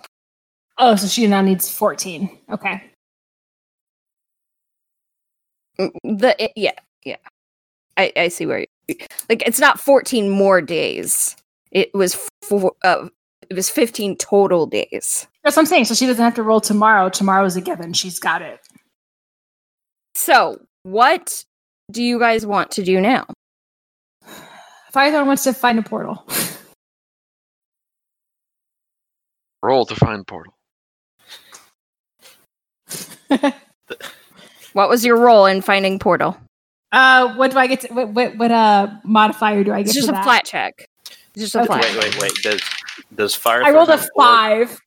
Oh, 0.77 0.95
so 0.95 1.07
she 1.07 1.27
now 1.27 1.41
needs 1.41 1.69
14. 1.69 2.29
Okay. 2.49 2.81
Mm, 5.79 5.91
The 6.19 6.41
it- 6.41 6.53
yeah 6.55 6.71
yeah. 7.03 7.17
I 7.97 8.13
I 8.15 8.27
see 8.29 8.45
where 8.45 8.59
you 8.59 8.95
like 9.29 9.43
it's 9.45 9.59
not 9.59 9.79
14 9.81 10.29
more 10.29 10.61
days. 10.61 11.35
It 11.75 11.93
was 11.93 12.15
four. 12.41 12.71
Uh, 12.83 13.09
it 13.49 13.53
was 13.53 13.69
15 13.69 14.15
total 14.15 14.65
days. 14.65 15.27
That's 15.43 15.55
what 15.55 15.63
I'm 15.63 15.65
saying. 15.67 15.85
So 15.85 15.93
she 15.93 16.05
doesn't 16.07 16.23
have 16.23 16.33
to 16.35 16.43
roll 16.43 16.61
tomorrow. 16.61 17.09
Tomorrow 17.09 17.45
is 17.45 17.57
a 17.57 17.61
given. 17.61 17.91
She's 17.93 18.17
got 18.17 18.41
it. 18.41 18.59
So 20.15 20.61
what 20.83 21.43
do 21.91 22.01
you 22.01 22.17
guys 22.17 22.45
want 22.45 22.71
to 22.71 22.83
do 22.83 23.01
now? 23.01 23.27
Firethorn 24.93 25.27
wants 25.27 25.43
to 25.43 25.53
find 25.53 25.77
a 25.77 25.83
portal. 25.83 26.25
Roll 29.61 29.85
to 29.85 29.95
find 29.95 30.25
portal. 30.25 30.53
What 34.73 34.89
was 34.89 35.05
your 35.05 35.17
role 35.17 35.45
in 35.45 35.61
finding 35.61 35.99
portal? 35.99 36.37
uh, 36.91 37.33
what 37.35 37.51
do 37.51 37.57
I 37.57 37.67
get? 37.67 37.79
To, 37.81 37.93
what, 37.93 38.09
what 38.09 38.37
what 38.37 38.51
uh 38.51 38.89
modifier 39.05 39.63
do 39.63 39.71
I 39.71 39.77
get? 39.77 39.87
It's 39.87 39.95
just 39.95 40.07
for 40.07 40.13
a 40.13 40.15
that? 40.15 40.23
flat 40.25 40.43
check. 40.45 40.85
It's 41.35 41.51
just 41.51 41.55
a 41.55 41.59
Okay. 41.59 41.67
flat. 41.67 41.81
Wait, 41.81 41.97
wait, 42.03 42.21
wait. 42.21 42.33
Does 42.43 42.61
does 43.15 43.35
fire? 43.35 43.63
I 43.63 43.71
rolled 43.71 43.89
a 43.89 43.97
five 44.15 44.79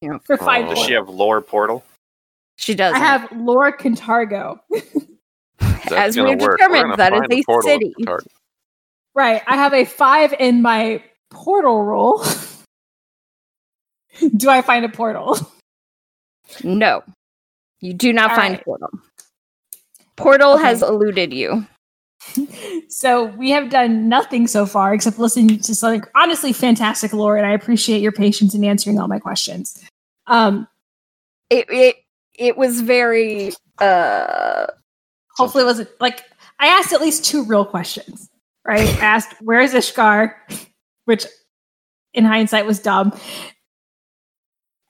Yeah. 0.00 0.18
for 0.24 0.36
five. 0.36 0.66
Oh. 0.66 0.74
Does 0.74 0.84
she 0.84 0.92
have 0.94 1.08
lore 1.08 1.40
portal? 1.40 1.84
She 2.56 2.74
does. 2.74 2.94
I 2.94 2.98
have 2.98 3.30
lore 3.32 3.76
Kintargo. 3.76 4.60
That's 5.58 5.92
As 5.92 6.16
gonna 6.16 6.30
we've 6.30 6.40
work. 6.40 6.58
We're 6.58 6.66
determined, 6.66 6.82
gonna 6.82 6.96
that 6.96 7.12
is 7.12 7.18
find 7.20 7.32
a 7.32 7.42
portal 7.44 7.70
city. 7.70 7.94
Right. 9.14 9.42
I 9.46 9.56
have 9.56 9.72
a 9.72 9.84
five 9.84 10.34
in 10.38 10.62
my 10.62 11.02
portal 11.30 11.84
roll. 11.84 12.24
do 14.36 14.50
I 14.50 14.62
find 14.62 14.84
a 14.84 14.88
portal? 14.88 15.38
No, 16.64 17.02
you 17.80 17.94
do 17.94 18.12
not 18.12 18.30
All 18.30 18.36
find 18.36 18.54
right. 18.54 18.64
portal. 18.64 18.88
Portal 20.16 20.54
Okay. 20.54 20.64
has 20.64 20.82
eluded 20.82 21.32
you. 21.32 21.66
So 22.88 23.24
we 23.36 23.50
have 23.50 23.70
done 23.70 24.08
nothing 24.08 24.46
so 24.46 24.66
far 24.66 24.92
except 24.94 25.18
listen 25.18 25.58
to 25.58 25.74
something 25.74 26.02
honestly 26.14 26.52
fantastic 26.52 27.12
lore, 27.12 27.36
and 27.36 27.46
I 27.46 27.52
appreciate 27.52 28.00
your 28.02 28.12
patience 28.12 28.54
in 28.54 28.64
answering 28.64 28.98
all 28.98 29.08
my 29.08 29.18
questions. 29.18 29.82
Um, 30.26 30.68
It 31.50 31.66
it 31.70 31.96
it 32.34 32.56
was 32.56 32.80
very 32.80 33.52
uh 33.78 34.66
hopefully 35.36 35.62
it 35.62 35.66
wasn't 35.66 35.88
like 36.00 36.24
I 36.58 36.68
asked 36.68 36.92
at 36.92 37.00
least 37.00 37.24
two 37.24 37.44
real 37.44 37.64
questions, 37.64 38.28
right? 38.66 38.86
I 38.86 39.04
asked 39.04 39.34
where 39.40 39.60
is 39.60 39.72
Ishkar, 39.74 40.34
which 41.06 41.26
in 42.12 42.24
hindsight 42.24 42.66
was 42.66 42.78
dumb. 42.78 43.12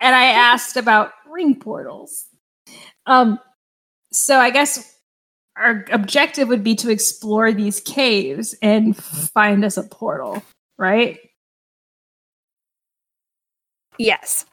And 0.00 0.14
I 0.16 0.24
asked 0.24 0.76
about 0.76 1.12
ring 1.30 1.54
portals. 1.54 2.26
Um 3.06 3.38
so 4.12 4.38
I 4.38 4.50
guess 4.50 4.99
our 5.56 5.84
objective 5.92 6.48
would 6.48 6.64
be 6.64 6.74
to 6.76 6.90
explore 6.90 7.52
these 7.52 7.80
caves 7.80 8.54
and 8.62 8.96
find 8.96 9.64
us 9.64 9.76
a 9.76 9.82
portal, 9.84 10.42
right? 10.78 11.18
yes. 13.98 14.46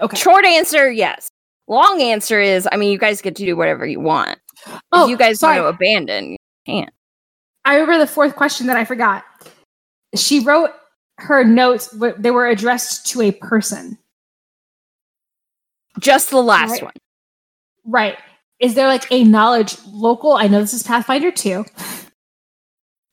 Okay. 0.00 0.16
Short 0.16 0.44
answer, 0.44 0.90
yes. 0.90 1.28
Long 1.68 2.00
answer 2.00 2.40
is, 2.40 2.66
I 2.72 2.76
mean, 2.76 2.90
you 2.90 2.98
guys 2.98 3.20
get 3.22 3.36
to 3.36 3.44
do 3.44 3.56
whatever 3.56 3.86
you 3.86 4.00
want. 4.00 4.38
Oh, 4.92 5.04
if 5.04 5.10
you 5.10 5.16
guys 5.16 5.40
sorry. 5.40 5.60
want 5.60 5.72
to 5.72 5.76
abandon, 5.76 6.30
you 6.32 6.36
can't. 6.66 6.90
I 7.64 7.74
remember 7.74 7.98
the 7.98 8.06
fourth 8.10 8.36
question 8.36 8.66
that 8.68 8.76
I 8.76 8.84
forgot. 8.84 9.24
She 10.14 10.40
wrote 10.40 10.70
her 11.18 11.44
notes, 11.44 11.88
but 11.92 12.22
they 12.22 12.30
were 12.30 12.46
addressed 12.48 13.06
to 13.08 13.22
a 13.22 13.32
person. 13.32 13.98
Just 16.00 16.30
the 16.30 16.42
last 16.42 16.72
Right. 16.72 16.82
one. 16.84 16.92
Right. 17.84 18.18
Is 18.60 18.74
there 18.74 18.86
like 18.86 19.10
a 19.10 19.24
knowledge 19.24 19.76
local? 19.86 20.34
I 20.34 20.46
know 20.46 20.60
this 20.60 20.74
is 20.74 20.82
Pathfinder 20.82 21.32
2. 21.32 21.64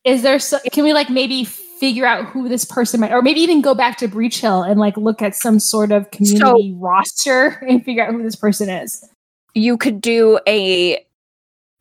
Is 0.03 0.23
there 0.23 0.39
so 0.39 0.59
can 0.71 0.83
we 0.83 0.93
like 0.93 1.09
maybe 1.09 1.45
figure 1.45 2.05
out 2.05 2.25
who 2.25 2.47
this 2.47 2.63
person 2.63 2.99
might 2.99 3.11
or 3.11 3.21
maybe 3.21 3.39
even 3.39 3.61
go 3.61 3.73
back 3.73 3.97
to 3.97 4.07
Breachill 4.07 4.69
and 4.69 4.79
like 4.79 4.95
look 4.97 5.21
at 5.21 5.35
some 5.35 5.59
sort 5.59 5.91
of 5.91 6.09
community 6.11 6.75
roster 6.77 7.47
and 7.67 7.83
figure 7.83 8.05
out 8.05 8.13
who 8.13 8.23
this 8.23 8.35
person 8.35 8.69
is? 8.69 9.07
You 9.53 9.77
could 9.77 9.99
do 9.99 10.39
a 10.47 11.05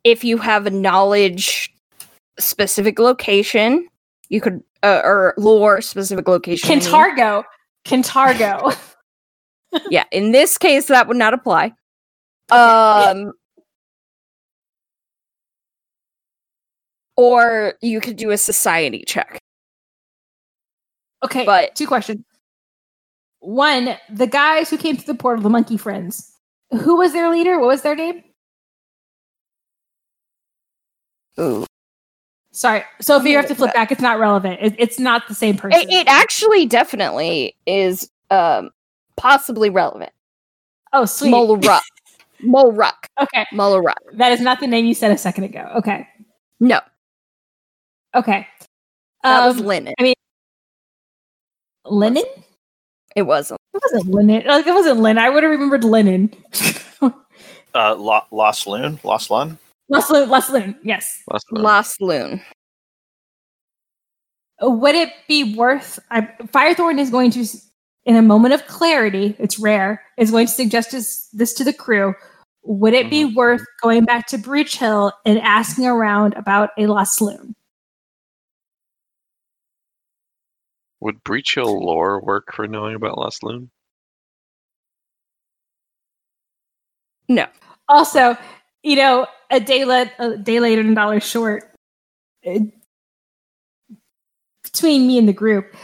if 0.04 0.24
you 0.24 0.38
have 0.38 0.66
a 0.66 0.70
knowledge 0.70 1.72
specific 2.38 2.98
location, 2.98 3.86
you 4.28 4.40
could 4.40 4.62
uh, 4.82 5.02
or 5.04 5.34
lore 5.36 5.80
specific 5.80 6.26
location. 6.26 6.68
Kintargo. 6.68 7.44
Kintargo. 7.84 8.76
yeah, 9.90 10.04
in 10.10 10.32
this 10.32 10.58
case 10.58 10.86
that 10.86 11.08
would 11.08 11.16
not 11.16 11.34
apply. 11.34 11.72
Um 12.50 13.32
or 17.20 17.74
you 17.82 18.00
could 18.00 18.16
do 18.16 18.30
a 18.30 18.38
society 18.38 19.04
check. 19.06 19.38
okay. 21.22 21.44
But- 21.44 21.74
two 21.74 21.86
questions. 21.86 22.24
One, 23.40 23.96
the 24.10 24.26
guys 24.26 24.68
who 24.68 24.76
came 24.76 24.96
to 24.98 25.06
the 25.06 25.14
portal, 25.14 25.42
the 25.42 25.48
monkey 25.48 25.76
friends, 25.78 26.30
who 26.70 26.96
was 26.96 27.12
their 27.12 27.30
leader? 27.30 27.58
What 27.58 27.68
was 27.68 27.82
their 27.82 27.96
name? 27.96 28.22
Ooh. 31.38 31.64
Sorry. 32.52 32.82
So 33.00 33.16
if 33.16 33.24
you 33.24 33.36
have 33.36 33.46
to 33.46 33.54
flip 33.54 33.72
back, 33.72 33.90
it's 33.92 34.02
not 34.02 34.18
relevant. 34.18 34.58
It, 34.60 34.74
it's 34.78 34.98
not 34.98 35.26
the 35.28 35.34
same 35.34 35.56
person. 35.56 35.80
It, 35.80 35.90
it 35.90 36.06
actually 36.08 36.66
definitely 36.66 37.56
is 37.66 38.10
um 38.30 38.70
possibly 39.16 39.70
relevant. 39.70 40.12
oh, 40.92 41.04
sweet. 41.06 41.32
Molruck. 41.32 41.80
Molruck. 42.44 43.06
Okay. 43.22 43.46
Molruck. 43.54 43.94
That 44.14 44.32
is 44.32 44.40
not 44.40 44.60
the 44.60 44.66
name 44.66 44.84
you 44.84 44.94
said 44.94 45.12
a 45.12 45.18
second 45.18 45.44
ago. 45.44 45.70
Okay. 45.76 46.06
No, 46.58 46.80
Okay. 48.14 48.46
that 49.22 49.40
Um, 49.42 49.46
was 49.56 49.60
linen. 49.64 49.94
I 49.98 50.02
mean, 50.02 50.14
linen? 51.84 52.24
It 53.16 53.22
wasn't. 53.22 53.60
It 53.74 53.80
wasn't 53.82 54.12
linen. 54.14 54.46
Like 54.46 54.66
it 54.66 54.74
wasn't 54.74 55.00
linen. 55.00 55.18
I 55.22 55.30
would 55.30 55.42
have 55.42 55.50
remembered 55.50 55.84
linen. 55.84 56.32
Uh, 57.72 57.94
Lo- 57.94 58.24
Lost 58.32 58.66
Loon, 58.66 58.98
Lost 59.04 59.30
Lun. 59.30 59.56
Lost 59.88 60.10
linen, 60.10 60.28
less 60.28 60.50
linen. 60.50 60.74
Yes. 60.82 61.22
Last 61.30 61.46
one. 61.50 61.62
Lost 61.62 62.00
Loon. 62.00 62.42
Would 64.60 64.96
it 64.96 65.10
be 65.28 65.54
worth? 65.54 66.00
I, 66.10 66.22
Firethorn 66.46 66.98
is 66.98 67.10
going 67.10 67.30
to, 67.30 67.46
in 68.06 68.16
a 68.16 68.22
moment 68.22 68.54
of 68.54 68.66
clarity, 68.66 69.36
it's 69.38 69.60
rare, 69.60 70.02
is 70.18 70.32
going 70.32 70.48
to 70.48 70.52
suggest 70.52 70.90
this, 70.90 71.28
this 71.32 71.54
to 71.54 71.62
the 71.62 71.72
crew. 71.72 72.12
Would 72.64 72.92
it 72.92 73.08
be 73.08 73.22
Mhm. 73.24 73.36
worth 73.36 73.62
going 73.80 74.04
back 74.04 74.26
to 74.28 74.36
Breachill 74.36 75.12
and 75.24 75.38
asking 75.38 75.86
around 75.86 76.34
about 76.34 76.70
a 76.76 76.86
lost 76.88 77.20
loon? 77.20 77.54
Would 81.00 81.22
Breachill 81.24 81.80
lore 81.80 82.20
work 82.20 82.52
for 82.54 82.66
knowing 82.66 82.94
about 82.94 83.16
Lost 83.18 83.42
Loon? 83.42 83.70
No. 87.28 87.46
Also, 87.88 88.36
you 88.82 88.96
know, 88.96 89.26
a 89.50 89.60
day 89.60 89.84
let 89.84 90.12
a 90.18 90.36
day 90.36 90.60
later 90.60 90.80
and 90.80 90.90
a 90.90 90.94
dollar 90.94 91.20
short. 91.20 91.64
uh, 92.46 92.58
Between 94.62 95.06
me 95.06 95.18
and 95.18 95.28
the 95.28 95.32
group, 95.32 95.74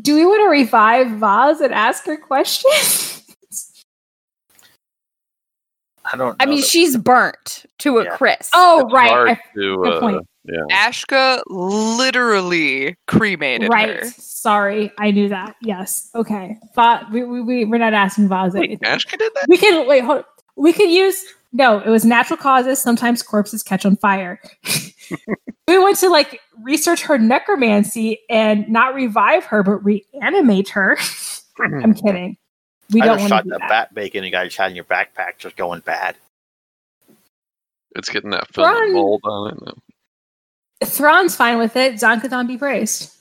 do 0.00 0.14
we 0.14 0.24
want 0.26 0.40
to 0.42 0.48
revive 0.48 1.10
Voz 1.18 1.60
and 1.60 1.72
ask 1.74 2.04
her 2.06 2.16
questions? 2.16 3.10
I 6.04 6.16
don't. 6.16 6.36
I 6.40 6.46
mean, 6.46 6.60
that- 6.60 6.66
she's 6.66 6.96
burnt 6.96 7.64
to 7.78 7.98
a 7.98 8.04
Yeah. 8.04 8.16
crisp. 8.16 8.52
oh, 8.54 8.84
It's 8.84 8.92
right. 8.92 9.08
hard 9.10 9.28
I- 9.30 9.40
to, 9.56 9.84
uh, 9.84 10.00
point. 10.00 10.26
Yeah. 10.44 10.60
Ashka 10.70 11.42
literally 11.48 12.96
cremated 13.06 13.70
right. 13.70 14.00
her. 14.00 14.04
Sorry, 14.10 14.92
I 14.98 15.10
knew 15.10 15.28
that. 15.30 15.56
Yes. 15.62 16.10
Okay. 16.14 16.58
Va- 16.74 17.08
we, 17.10 17.24
we, 17.24 17.40
we, 17.40 17.64
we're 17.64 17.78
not 17.78 17.94
asking 17.94 18.28
Voz 18.28 18.52
Wait. 18.52 18.80
Ashka 18.80 19.16
did 19.18 19.32
that? 19.34 19.46
We 19.48 19.56
can 19.56 19.86
wait. 19.86 20.04
Hold, 20.04 20.24
we 20.56 20.72
could 20.72 20.90
use 20.90 21.24
no. 21.52 21.78
It 21.78 21.88
was 21.88 22.04
natural 22.04 22.36
causes. 22.36 22.80
Sometimes 22.80 23.22
corpses 23.22 23.62
catch 23.62 23.86
on 23.86 23.96
fire. 23.96 24.38
we 25.68 25.78
went 25.78 25.96
to 25.98 26.10
like 26.10 26.40
research 26.62 27.02
her 27.02 27.16
necromancy 27.16 28.20
and 28.28 28.68
not 28.68 28.94
revive 28.94 29.44
her, 29.44 29.62
but 29.62 29.82
reanimate 29.84 30.68
her. 30.70 30.98
I'm 31.58 31.94
kidding. 31.94 32.36
We 32.92 33.00
I 33.00 33.06
don't 33.06 33.18
just 33.18 33.30
want 33.30 33.30
shot 33.30 33.38
to 33.38 33.44
do 33.44 33.50
that 33.50 33.60
that. 33.60 33.68
bat 33.68 33.94
bacon 33.94 34.24
you 34.24 34.30
guys 34.30 34.54
had 34.54 34.70
in 34.70 34.76
your 34.76 34.84
backpack 34.84 35.38
just 35.38 35.56
going 35.56 35.80
bad. 35.80 36.16
It's 37.96 38.10
getting 38.10 38.30
that 38.30 38.52
film 38.52 38.92
mold 38.92 39.22
on 39.24 39.52
it. 39.52 39.62
now. 39.64 39.72
Thrawn's 40.82 41.36
fine 41.36 41.58
with 41.58 41.76
it. 41.76 41.98
Zon-Kuthon 42.00 42.46
be 42.48 42.56
praised. 42.58 43.12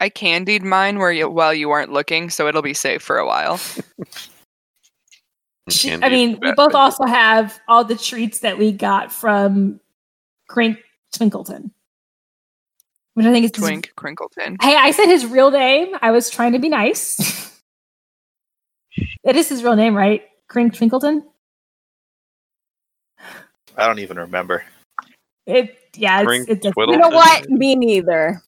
I 0.00 0.08
candied 0.08 0.62
mine 0.62 0.98
where 0.98 1.10
you, 1.12 1.28
while 1.28 1.52
you 1.52 1.68
weren't 1.68 1.92
looking, 1.92 2.30
so 2.30 2.46
it'll 2.46 2.62
be 2.62 2.74
safe 2.74 3.02
for 3.02 3.18
a 3.18 3.26
while. 3.26 3.60
She- 5.70 5.92
I 5.92 6.08
mean, 6.08 6.38
we 6.40 6.52
both 6.52 6.68
Bacon. 6.70 6.76
also 6.80 7.04
have 7.04 7.60
all 7.68 7.84
the 7.84 7.94
treats 7.94 8.38
that 8.38 8.56
we 8.56 8.72
got 8.72 9.12
from 9.12 9.80
Crink 10.48 10.78
Twinkleton, 11.14 11.70
which 13.12 13.26
I 13.26 13.32
think 13.32 13.44
is 13.44 13.50
Twink 13.52 13.92
Crinkleton. 13.94 14.56
Hey, 14.62 14.76
I 14.76 14.92
said 14.92 15.06
his 15.06 15.26
real 15.26 15.50
name. 15.50 15.94
I 16.00 16.10
was 16.10 16.30
trying 16.30 16.52
to 16.52 16.58
be 16.58 16.70
nice. 16.70 17.52
it 19.24 19.36
is 19.36 19.50
his 19.50 19.62
real 19.62 19.76
name, 19.76 19.94
right? 19.94 20.22
Crink 20.48 20.72
Twinkleton. 20.72 21.22
I 23.76 23.86
don't 23.86 23.98
even 23.98 24.16
remember. 24.16 24.64
It 25.48 25.76
yeah, 25.96 26.22
Crink 26.24 26.48
it's, 26.48 26.58
it 26.58 26.62
does, 26.62 26.72
Twiddle- 26.74 26.94
you 26.94 27.00
know 27.00 27.08
what? 27.08 27.48
Me 27.50 27.74
neither. 27.74 28.42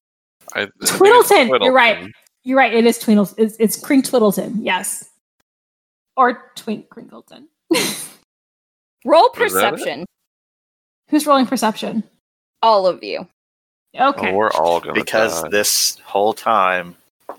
I, 0.55 0.63
I 0.63 0.67
think 0.67 0.75
Twiddleton, 0.83 1.65
you're 1.65 1.73
right. 1.73 2.11
You're 2.45 2.59
right. 2.59 2.73
It 2.75 2.85
is 2.87 2.99
Twinkle. 2.99 3.29
It's, 3.39 3.57
it's 3.59 3.79
Crink 3.81 4.05
Twiddleton. 4.05 4.59
Yes, 4.61 5.09
or 6.17 6.51
Twink 6.57 6.89
Crinkleton. 6.91 7.45
Roll 9.07 9.31
Was 9.39 9.55
that 9.55 9.69
it? 9.69 9.71
perception, 9.73 10.05
Who's 11.09 11.27
rolling 11.27 11.47
perception? 11.47 12.05
all 12.63 12.87
of 12.87 13.03
you. 13.03 13.27
Okay, 13.99 14.31
Oh, 14.31 14.35
we're 14.35 14.51
all 14.51 14.79
gonna 14.81 14.93
Because 14.93 15.43
die. 15.43 15.49
this 15.49 15.99
whole 16.05 16.35
time, 16.35 16.95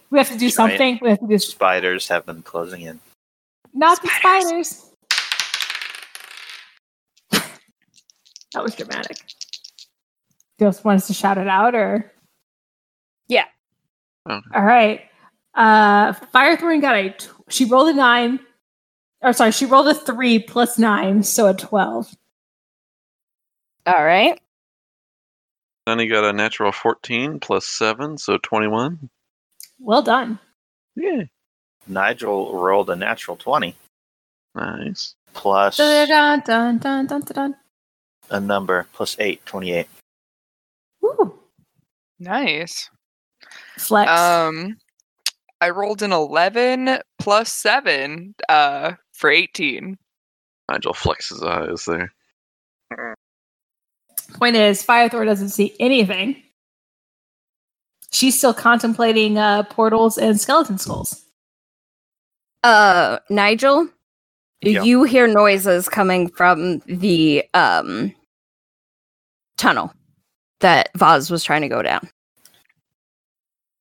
we 0.10 0.18
have 0.18 0.30
to 0.32 0.38
do 0.38 0.50
something. 0.50 0.98
We 1.02 1.10
have 1.10 1.20
to 1.20 1.28
do 1.28 1.36
s- 1.36 1.46
spiders 1.46 2.08
have 2.08 2.26
been 2.26 2.42
closing 2.42 2.82
in. 2.82 3.00
not 3.74 4.02
the 4.02 4.08
Spiders. 4.10 4.68
spiders. 4.68 4.88
that 8.54 8.64
was 8.64 8.76
dramatic. 8.76 9.18
Just 10.62 10.86
want 10.86 10.98
us 10.98 11.08
to 11.08 11.14
shout 11.14 11.38
it 11.40 11.48
out, 11.48 11.74
or 11.74 12.12
Yeah. 13.28 13.46
Okay. 14.30 14.48
All 14.54 14.64
right. 14.64 15.02
Uh 15.56 16.14
Firethorn 16.14 16.82
got 16.82 16.96
a 16.96 17.16
she 17.50 17.66
rolled 17.66 17.90
a 17.90 17.94
nine. 17.94 18.40
Or 19.22 19.34
sorry, 19.34 19.52
she 19.52 19.66
rolled 19.66 19.88
a 19.88 19.94
three 19.96 20.40
plus 20.40 20.78
nine, 20.78 21.24
so 21.24 21.48
a 21.48 21.54
twelve. 21.56 22.14
All 23.88 24.04
right. 24.06 24.40
Then 25.88 25.98
he 25.98 26.06
got 26.08 26.24
a 26.24 26.32
natural 26.32 26.72
14 26.72 27.40
plus 27.40 27.66
7, 27.66 28.16
so 28.20 28.38
21. 28.38 29.10
Well 29.80 30.04
done. 30.04 30.38
Yeah. 30.96 31.24
Nigel 31.88 32.54
rolled 32.56 32.92
a 32.92 32.96
natural 32.96 33.36
20 33.36 33.76
Nice. 34.54 35.16
plus 35.34 35.78
Dun, 35.78 36.08
dun, 36.08 36.42
dun, 36.46 36.78
dun, 36.78 37.08
dun, 37.08 37.22
dun. 37.22 37.56
a 38.30 38.40
number 38.40 38.86
plus 38.94 39.16
8, 39.20 39.44
28. 39.48 39.88
Woo. 41.02 41.40
Nice. 42.20 42.90
Flex. 43.78 44.10
Um, 44.12 44.78
I 45.62 45.70
rolled 45.70 46.02
an 46.02 46.12
11 46.12 47.00
plus 47.20 47.52
7 47.54 48.34
uh, 48.50 48.94
for 49.14 49.30
18. 49.30 49.98
Nigel 50.70 50.94
flexes 50.94 51.44
eyes 51.44 51.86
there. 51.86 52.12
Point 54.34 54.56
is, 54.56 54.86
Firethorn 54.86 55.26
doesn't 55.26 55.50
see 55.50 55.76
anything. 55.80 56.42
She's 58.12 58.38
still 58.38 58.54
contemplating 58.54 59.38
uh, 59.38 59.64
portals 59.64 60.18
and 60.18 60.40
skeleton 60.40 60.78
skulls. 60.78 61.26
Uh, 62.64 63.20
Nigel, 63.30 63.88
Yeah. 64.62 64.84
you 64.84 65.04
hear 65.04 65.28
noises 65.28 65.90
coming 65.90 66.30
from 66.30 66.80
the 66.86 67.44
um 67.54 68.14
tunnel 69.58 69.94
that 70.62 70.90
Voz 70.96 71.30
was 71.30 71.44
trying 71.44 71.62
to 71.62 71.68
go 71.70 71.82
down. 71.82 72.10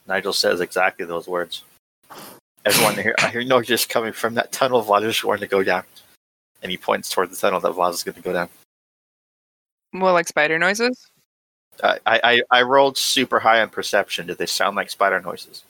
Nigel 0.06 0.32
says 0.32 0.60
exactly 0.60 1.06
those 1.06 1.28
words. 1.28 1.62
Everyone 2.64 2.94
here, 2.94 3.14
I 3.18 3.28
hear 3.28 3.44
noises 3.44 3.86
coming 3.86 4.12
from 4.12 4.34
that 4.34 4.52
tunnel 4.52 4.82
Voz 4.82 5.04
is 5.04 5.20
going 5.20 5.40
to 5.40 5.46
go 5.46 5.62
down. 5.62 5.84
And 6.62 6.70
he 6.70 6.76
points 6.76 7.08
toward 7.08 7.30
the 7.30 7.36
tunnel 7.36 7.60
that 7.60 7.72
Voz 7.72 7.94
is 7.96 8.02
going 8.04 8.16
to 8.16 8.20
go 8.20 8.32
down. 8.32 8.48
Well, 9.92 10.12
like 10.12 10.28
spider 10.28 10.58
noises? 10.58 11.06
Uh, 11.82 11.96
I, 12.06 12.20
I, 12.22 12.58
I 12.58 12.62
rolled 12.62 12.98
super 12.98 13.40
high 13.40 13.62
on 13.62 13.70
perception. 13.70 14.26
Did 14.26 14.38
they 14.38 14.46
sound 14.46 14.76
like 14.76 14.90
spider 14.90 15.20
noises? 15.20 15.64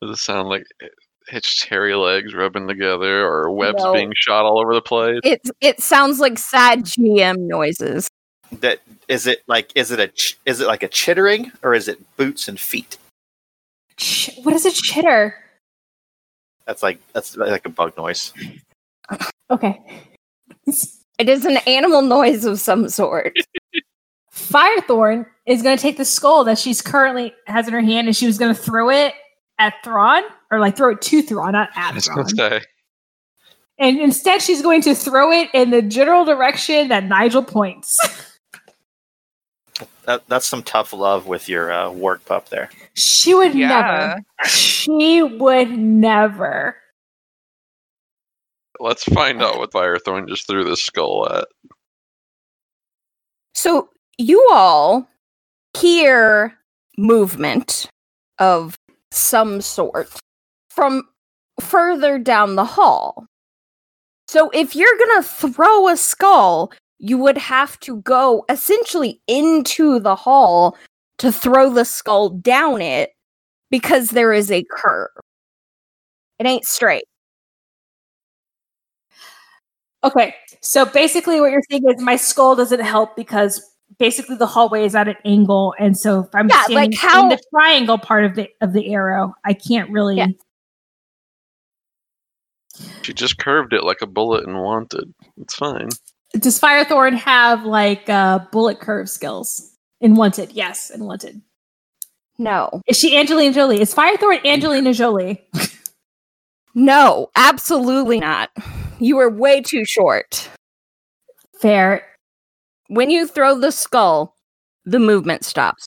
Does 0.00 0.18
it 0.18 0.20
sound 0.22 0.48
like 0.48 0.64
hitched 1.28 1.66
hairy 1.66 1.94
legs 1.94 2.34
rubbing 2.34 2.66
together 2.66 3.24
or 3.24 3.48
webs 3.52 3.82
No. 3.84 3.92
being 3.92 4.12
shot 4.16 4.44
all 4.44 4.58
over 4.60 4.74
the 4.74 4.82
place? 4.82 5.20
It 5.22 5.40
it 5.60 5.80
sounds 5.80 6.18
like 6.18 6.38
sad 6.38 6.80
GM 6.84 7.36
noises. 7.38 8.08
That 8.60 8.80
is 9.08 9.26
it 9.26 9.42
like 9.46 9.72
is 9.74 9.90
it 9.90 10.00
a 10.00 10.08
ch- 10.08 10.38
is 10.46 10.60
it 10.60 10.66
like 10.66 10.82
a 10.82 10.88
chittering 10.88 11.52
or 11.62 11.74
is 11.74 11.88
it 11.88 11.98
boots 12.16 12.48
and 12.48 12.58
feet? 12.58 12.98
Ch- 13.96 14.30
what 14.42 14.54
is 14.54 14.66
a 14.66 14.70
chitter? 14.70 15.36
That's 16.66 16.82
like 16.82 16.98
that's 17.12 17.36
like 17.36 17.66
a 17.66 17.70
bug 17.70 17.96
noise. 17.96 18.32
Okay. 19.50 19.80
It 21.18 21.28
is 21.28 21.44
an 21.44 21.58
animal 21.66 22.02
noise 22.02 22.44
of 22.44 22.58
some 22.58 22.88
sort. 22.88 23.36
Firethorn 24.32 25.26
is 25.46 25.62
going 25.62 25.76
to 25.76 25.82
take 25.82 25.98
the 25.98 26.04
skull 26.04 26.44
that 26.44 26.58
she's 26.58 26.80
currently 26.80 27.34
has 27.46 27.68
in 27.68 27.74
her 27.74 27.80
hand, 27.80 28.06
and 28.06 28.16
she 28.16 28.26
was 28.26 28.38
going 28.38 28.54
to 28.54 28.60
throw 28.60 28.88
it 28.88 29.12
at 29.58 29.74
Thrawn, 29.84 30.22
or 30.50 30.58
like 30.58 30.76
throw 30.76 30.92
it 30.92 31.02
to 31.02 31.22
Thrawn, 31.22 31.52
not 31.52 31.68
at 31.76 31.94
was 31.94 32.06
Thrawn. 32.06 32.60
And 33.78 34.00
instead, 34.00 34.40
she's 34.40 34.62
going 34.62 34.80
to 34.82 34.94
throw 34.94 35.32
it 35.32 35.48
in 35.52 35.70
the 35.70 35.82
general 35.82 36.24
direction 36.24 36.88
that 36.88 37.04
Nigel 37.04 37.42
points. 37.42 37.98
That, 40.06 40.22
that's 40.28 40.46
some 40.46 40.62
tough 40.62 40.92
love 40.92 41.26
with 41.26 41.48
your 41.48 41.72
uh, 41.72 41.90
work 41.90 42.24
pup 42.24 42.48
there. 42.48 42.70
she 42.94 43.34
would 43.34 43.54
Yeah. 43.54 43.68
never. 43.68 44.22
She 44.48 45.22
would 45.22 45.70
never. 45.70 46.76
Let's 48.80 49.04
find 49.04 49.42
out 49.42 49.58
what 49.58 49.70
Firethorn 49.70 50.28
just 50.28 50.46
threw 50.46 50.64
this 50.64 50.82
skull 50.82 51.28
at. 51.32 51.46
So 53.54 53.90
you 54.18 54.48
all 54.50 55.08
hear 55.78 56.58
movement 56.98 57.88
of 58.38 58.76
some 59.12 59.60
sort 59.60 60.08
from 60.70 61.04
further 61.60 62.18
down 62.18 62.56
the 62.56 62.64
hall. 62.64 63.26
So 64.26 64.50
if 64.50 64.74
you're 64.74 64.96
going 64.98 65.22
to 65.22 65.28
throw 65.28 65.88
a 65.88 65.96
skull, 65.96 66.72
you 67.04 67.18
would 67.18 67.36
have 67.36 67.78
to 67.80 67.96
go 68.02 68.44
essentially 68.48 69.20
into 69.26 69.98
the 69.98 70.14
hall 70.14 70.76
to 71.18 71.32
throw 71.32 71.68
the 71.68 71.84
skull 71.84 72.28
down 72.30 72.80
it 72.80 73.10
because 73.70 74.10
there 74.10 74.32
is 74.32 74.50
a 74.52 74.64
curve. 74.70 75.10
It 76.38 76.46
ain't 76.46 76.64
straight. 76.64 77.04
Okay, 80.04 80.34
so 80.60 80.84
basically, 80.84 81.40
what 81.40 81.50
you're 81.50 81.62
saying 81.70 81.82
is 81.88 82.00
my 82.02 82.16
skull 82.16 82.54
doesn't 82.56 82.80
help 82.80 83.14
because 83.16 83.60
basically 83.98 84.36
the 84.36 84.46
hallway 84.46 84.84
is 84.84 84.94
at 84.94 85.06
an 85.08 85.16
angle, 85.24 85.74
and 85.78 85.96
so 85.98 86.20
if 86.20 86.34
I'm 86.34 86.48
Yeah, 86.48 86.62
standing 86.62 86.90
like 86.92 86.98
how- 87.00 87.22
in 87.24 87.28
the 87.30 87.42
triangle 87.54 87.98
part 87.98 88.24
of 88.24 88.34
the 88.36 88.48
of 88.60 88.72
the 88.72 88.92
arrow, 88.94 89.34
I 89.44 89.54
can't 89.54 89.90
really. 89.90 90.16
Yeah. 90.16 90.26
She 93.02 93.12
just 93.12 93.38
curved 93.38 93.72
it 93.72 93.84
like 93.84 94.02
a 94.02 94.06
bullet 94.06 94.46
and 94.46 94.60
wanted. 94.60 95.12
It's 95.36 95.54
fine. 95.54 95.88
Does 96.34 96.58
Firethorn 96.58 97.14
have 97.16 97.64
like 97.64 98.08
uh, 98.08 98.40
bullet 98.50 98.80
curve 98.80 99.08
skills 99.10 99.76
in 100.00 100.14
Wanted? 100.14 100.52
Yes, 100.52 100.90
in 100.90 101.04
Wanted. 101.04 101.42
No. 102.38 102.80
Is 102.86 102.96
she 102.98 103.16
Angelina 103.16 103.52
Jolie? 103.54 103.80
Is 103.80 103.94
Firethorn 103.94 104.44
Angelina 104.44 104.92
Jolie? 104.94 105.44
No, 106.74 107.28
absolutely 107.36 108.18
not. 108.18 108.50
You 108.98 109.18
are 109.18 109.28
way 109.30 109.60
too 109.60 109.84
short. 109.84 110.48
Fair. 111.60 112.02
when 112.88 113.10
you 113.10 113.26
throw 113.26 113.58
the 113.58 113.70
skull, 113.70 114.34
the 114.84 114.98
movement 114.98 115.44
stops. 115.44 115.86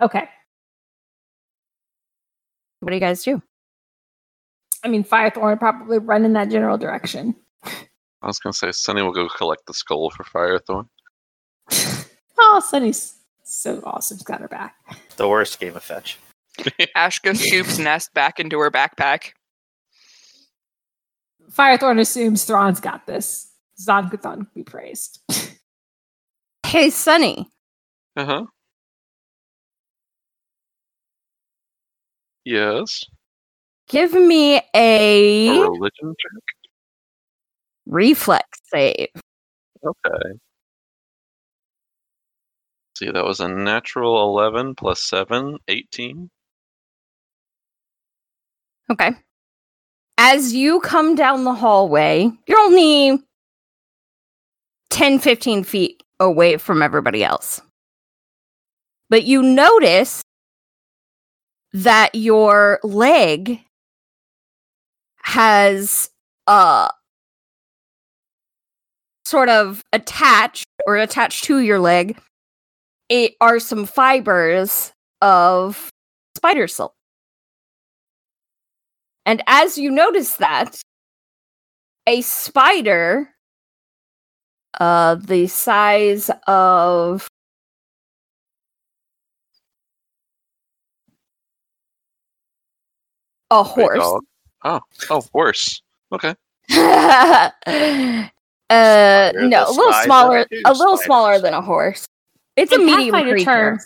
Okay. 0.00 0.28
What 2.80 2.90
do 2.90 2.94
you 2.94 3.00
guys 3.00 3.22
do? 3.24 3.42
I 4.84 4.88
mean, 4.88 5.02
Firethorn 5.04 5.50
would 5.50 5.58
probably 5.58 5.98
run 5.98 6.24
in 6.24 6.32
that 6.34 6.48
general 6.50 6.78
direction. 6.78 7.34
I 8.22 8.26
was 8.26 8.38
gonna 8.38 8.52
say 8.52 8.72
Sunny 8.72 9.02
will 9.02 9.12
go 9.12 9.28
collect 9.28 9.66
the 9.66 9.74
skull 9.74 10.10
for 10.10 10.24
Firethorn. 10.24 10.88
oh, 12.38 12.62
Sunny's 12.66 13.14
so 13.44 13.80
awesome. 13.84 14.18
She's 14.18 14.24
got 14.24 14.40
her 14.40 14.48
back. 14.48 14.74
The 15.16 15.28
worst 15.28 15.60
game 15.60 15.76
of 15.76 15.82
fetch. 15.82 16.18
Ashka 16.96 17.36
scoops 17.36 17.78
Nest 17.78 18.12
back 18.14 18.40
into 18.40 18.58
her 18.58 18.70
backpack. 18.70 19.30
Firethorn 21.50 22.00
assumes 22.00 22.44
Thrawn's 22.44 22.80
got 22.80 23.06
this. 23.06 23.52
Zon-Kuthon 23.80 24.46
be 24.54 24.62
praised. 24.62 25.20
Hey, 26.66 26.90
Sunny. 26.90 27.50
Uh 28.14 28.24
huh. 28.26 28.46
Yes. 32.44 33.04
Give 33.88 34.12
me 34.12 34.60
A 34.74 35.48
a 35.48 35.60
religion 35.62 36.14
check. 36.18 36.57
Reflex 37.88 38.46
save. 38.72 39.08
Okay. 39.84 40.38
See, 42.96 43.10
that 43.10 43.24
was 43.24 43.40
a 43.40 43.48
natural 43.48 44.22
11 44.28 44.74
plus 44.74 45.02
7, 45.02 45.58
18. 45.68 46.30
Okay. 48.90 49.12
As 50.18 50.52
you 50.52 50.80
come 50.80 51.14
down 51.14 51.44
the 51.44 51.54
hallway, 51.54 52.30
you're 52.46 52.58
only 52.58 53.22
10, 54.90 55.20
15 55.20 55.62
feet 55.64 56.02
away 56.18 56.56
from 56.56 56.82
everybody 56.82 57.22
else. 57.22 57.60
But 59.10 59.24
you 59.24 59.42
notice 59.42 60.22
that 61.72 62.14
your 62.14 62.80
leg 62.82 63.60
has 65.22 66.10
uh 66.46 66.88
sort 69.28 69.50
of 69.50 69.84
attached 69.92 70.64
or 70.86 70.96
attached 70.96 71.44
to 71.44 71.58
your 71.60 71.78
leg 71.78 72.18
it 73.08 73.34
are 73.40 73.58
some 73.58 73.84
fibers 73.86 74.92
of 75.20 75.90
spider 76.36 76.66
silk. 76.66 76.94
And 79.26 79.42
as 79.46 79.76
you 79.76 79.90
notice 79.90 80.36
that, 80.36 80.80
a 82.06 82.22
spider 82.22 83.28
uh 84.80 85.16
the 85.16 85.46
size 85.46 86.30
of 86.46 87.28
a 93.50 93.62
horse. 93.62 93.98
dog. 93.98 94.24
Oh, 94.64 94.80
oh, 95.10 95.22
horse. 95.32 95.82
Okay. 96.12 96.34
uh 98.70 99.32
no, 99.34 99.64
a 99.66 99.70
little 99.72 99.92
smaller 100.04 100.44
two 100.50 100.60
a 100.64 100.72
little 100.72 100.96
spiders. 100.96 101.04
smaller 101.06 101.38
than 101.40 101.54
a 101.54 101.60
horse. 101.62 102.06
It's 102.56 102.72
a 102.72 102.78
medium 102.78 103.14
creature. 103.22 103.44
terms, 103.44 103.84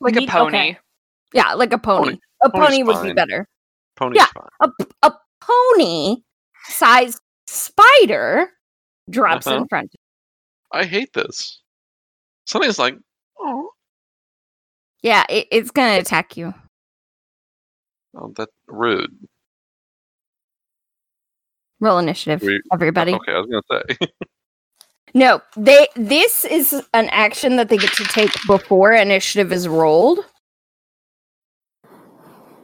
Like 0.00 0.14
Me- 0.14 0.26
a 0.26 0.28
pony. 0.30 0.48
okay. 0.48 0.78
Yeah, 1.34 1.52
like 1.54 1.72
a 1.72 1.78
pony. 1.78 2.04
Pony. 2.12 2.18
A 2.42 2.50
pony 2.50 2.82
would 2.82 3.02
be 3.02 3.12
better. 3.12 3.46
Pony's 3.96 4.16
Yeah. 4.18 4.26
fine. 4.34 4.48
A, 4.60 4.68
p- 4.84 4.90
a 5.02 5.12
pony 5.40 6.16
sized 6.68 7.20
spider 7.46 8.50
drops 9.10 9.46
Uh-huh. 9.46 9.56
in 9.58 9.68
front. 9.68 9.94
I 10.72 10.84
hate 10.84 11.12
this. 11.12 11.60
Sunny's 12.46 12.78
like, 12.78 12.96
oh, 13.38 13.70
Yeah, 15.02 15.24
it, 15.28 15.46
it's 15.50 15.70
gonna 15.70 15.98
attack 16.00 16.36
you. 16.36 16.52
oh 18.16 18.32
that's 18.36 18.52
rude. 18.66 19.16
Roll 21.80 21.98
initiative, 21.98 22.42
We- 22.42 22.60
everybody. 22.72 23.12
Okay, 23.14 23.32
I 23.32 23.38
was 23.40 23.62
gonna 23.68 23.84
say. 23.88 24.08
No, 25.14 25.40
they. 25.56 25.88
This 25.96 26.44
is 26.44 26.74
an 26.92 27.08
action 27.08 27.56
that 27.56 27.70
they 27.70 27.78
get 27.78 27.92
to 27.94 28.04
take 28.04 28.30
before 28.46 28.92
initiative 28.92 29.50
is 29.50 29.66
rolled. 29.66 30.18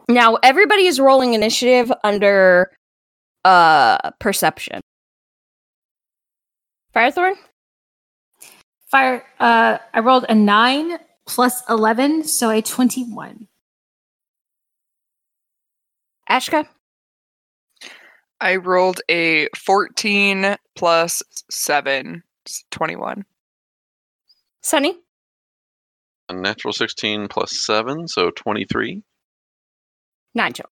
Now 0.08 0.34
everybody 0.42 0.86
is 0.86 1.00
rolling 1.00 1.32
initiative 1.32 1.90
under 2.04 2.70
uh 3.46 4.10
perception. 4.20 4.82
Firethorn, 6.94 7.36
Fire. 8.90 9.24
Uh, 9.40 9.78
I 9.94 10.00
rolled 10.00 10.26
a 10.28 10.34
nine 10.34 10.98
plus 11.26 11.62
eleven, 11.70 12.22
so 12.24 12.50
a 12.50 12.60
twenty-one. 12.60 13.48
Ashka, 16.28 16.66
I 18.42 18.56
rolled 18.56 19.00
a 19.08 19.46
14 19.56 20.56
plus 20.74 21.22
7, 21.50 22.22
s- 22.46 22.64
21. 22.72 23.24
Sunny, 24.62 24.96
a 26.28 26.34
natural 26.34 26.72
16 26.72 27.28
plus 27.28 27.52
7, 27.64 28.08
so 28.08 28.30
23. 28.30 29.02
Nigel. 30.34 30.66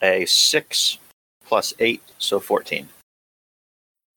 A 0.00 0.24
six 0.26 0.98
plus 1.44 1.74
eight, 1.78 2.02
so 2.18 2.40
fourteen. 2.40 2.88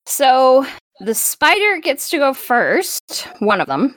So 0.07 0.65
the 0.99 1.13
spider 1.13 1.79
gets 1.79 2.09
to 2.09 2.17
go 2.17 2.33
first, 2.33 3.27
one 3.39 3.61
of 3.61 3.67
them. 3.67 3.95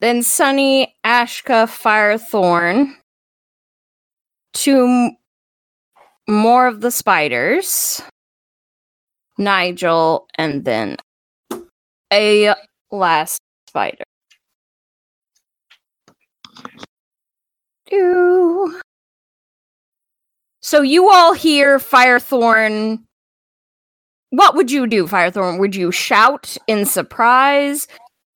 Then 0.00 0.22
Sunny, 0.22 0.94
Ashka, 1.06 1.66
Firethorn. 1.66 2.94
Two 4.52 4.84
m- 4.86 5.16
more 6.28 6.66
of 6.66 6.80
the 6.80 6.90
spiders. 6.90 8.02
Nigel, 9.38 10.26
and 10.36 10.64
then 10.64 10.96
a 12.12 12.54
last 12.90 13.40
spider. 13.68 14.04
So 20.60 20.82
you 20.82 21.10
all 21.10 21.32
hear 21.34 21.78
Firethorn 21.78 22.98
what 24.30 24.54
would 24.54 24.70
you 24.70 24.86
do, 24.86 25.06
Firethorn? 25.06 25.58
Would 25.58 25.74
you 25.74 25.90
shout 25.90 26.56
in 26.66 26.84
surprise? 26.84 27.88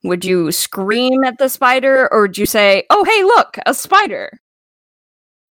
Would 0.04 0.24
you 0.24 0.50
scream 0.50 1.22
at 1.24 1.38
the 1.38 1.48
spider? 1.48 2.08
Or 2.12 2.22
would 2.22 2.38
you 2.38 2.46
say, 2.46 2.84
oh, 2.90 3.04
hey, 3.04 3.22
look, 3.24 3.58
a 3.66 3.74
spider? 3.74 4.40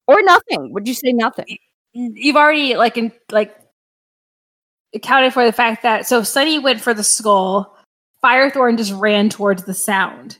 Or 0.06 0.23
nothing? 0.23 0.73
Would 0.73 0.86
you 0.86 0.94
say 0.94 1.12
nothing? 1.12 1.59
You've 1.99 2.37
already 2.37 2.77
like 2.77 2.97
in 2.97 3.11
like 3.33 3.57
accounted 4.95 5.33
for 5.33 5.45
the 5.45 5.53
fact 5.53 5.83
that 5.83 6.07
so 6.07 6.23
Sunny 6.23 6.61
went 6.61 6.81
for 6.81 6.95
the 6.95 7.03
skull. 7.03 7.77
Firethorn 8.25 8.77
just 8.77 8.93
ran 8.93 9.29
towards 9.29 9.65
the 9.65 9.75
sound. 9.75 10.39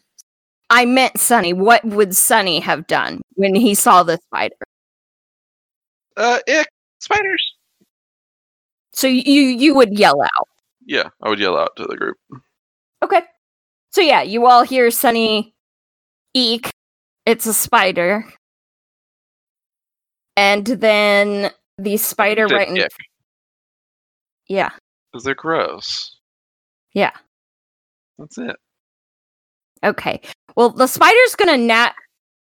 I 0.71 0.85
meant 0.85 1.19
Sunny. 1.19 1.53
What 1.53 1.85
would 1.85 2.15
Sunny 2.15 2.61
have 2.61 2.87
done 2.87 3.23
when 3.35 3.57
he 3.57 3.75
saw 3.75 4.05
the 4.05 4.19
spider? 4.27 4.55
Uh, 6.17 6.39
ick! 6.49 6.69
Spiders! 7.01 7.55
So 8.93 9.09
you 9.09 9.43
you 9.43 9.75
would 9.75 9.99
yell 9.99 10.23
out. 10.23 10.49
Yeah, 10.87 11.09
I 11.23 11.29
would 11.29 11.41
yell 11.41 11.59
out 11.59 11.75
to 11.77 11.85
the 11.85 11.97
group. 11.97 12.17
Okay. 13.03 13.23
So 13.91 14.01
yeah, 14.01 14.23
you 14.23 14.47
all 14.47 14.63
hear 14.63 14.93
Sunny 14.93 15.55
eek. 16.35 16.71
It's 17.27 17.47
a 17.47 17.55
spider. 17.55 18.25
And 20.39 20.65
then 20.67 21.51
the 21.79 21.97
spider 21.97 22.47
right 22.47 22.69
in 22.69 22.79
ick, 22.79 22.91
Yeah. 24.47 24.71
Because 25.11 25.25
they're 25.25 25.35
gross. 25.35 26.17
Yeah. 26.95 27.11
That's 28.19 28.39
it. 28.39 28.55
Okay. 29.83 30.21
Well, 30.55 30.71
the 30.71 30.87
spider's 30.87 31.35
gonna 31.37 31.57
nat 31.57 31.93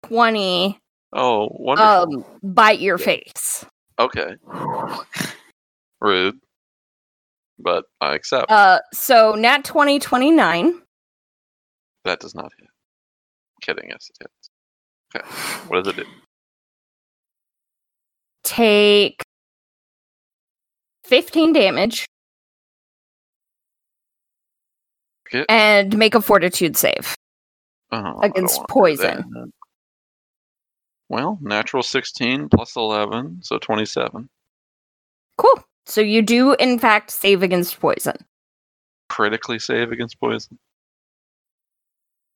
twenty. 0.05 0.77
Oh, 1.14 1.47
wonderful. 1.51 2.18
um 2.18 2.26
bite 2.43 2.80
your 2.81 2.97
face. 2.97 3.65
okay. 3.99 4.35
Rude. 6.01 6.38
But 7.57 7.85
I 8.01 8.15
accept. 8.15 8.51
Uh 8.51 8.80
so 8.93 9.34
nat 9.35 9.64
20 9.64 9.97
29. 9.99 10.81
that 12.03 12.19
does 12.19 12.35
not 12.35 12.51
hit. 12.59 12.68
Kidding, 13.61 13.89
yes, 13.89 14.09
it 14.19 14.27
hits. 14.27 14.49
Okay. 15.15 15.26
What 15.69 15.84
does 15.84 15.93
it 15.93 15.97
do? 15.97 16.05
Take 18.47 19.21
15 21.03 21.51
damage 21.51 22.05
Okay. 25.27 25.45
and 25.49 25.97
make 25.97 26.15
a 26.15 26.21
fortitude 26.21 26.77
save. 26.77 27.13
Oh, 27.91 28.19
Against 28.21 28.61
poison. 28.69 29.51
Well, 31.09 31.37
natural 31.41 31.83
16 31.83 32.47
plus 32.47 32.77
11, 32.77 33.39
so 33.43 33.57
27. 33.57 34.29
Cool. 35.37 35.63
So 35.85 35.99
you 35.99 36.21
do 36.21 36.53
in 36.53 36.79
fact 36.79 37.11
save 37.11 37.43
against 37.43 37.77
poison. 37.81 38.15
critically 39.09 39.59
save 39.59 39.91
against 39.91 40.17
poison? 40.21 40.57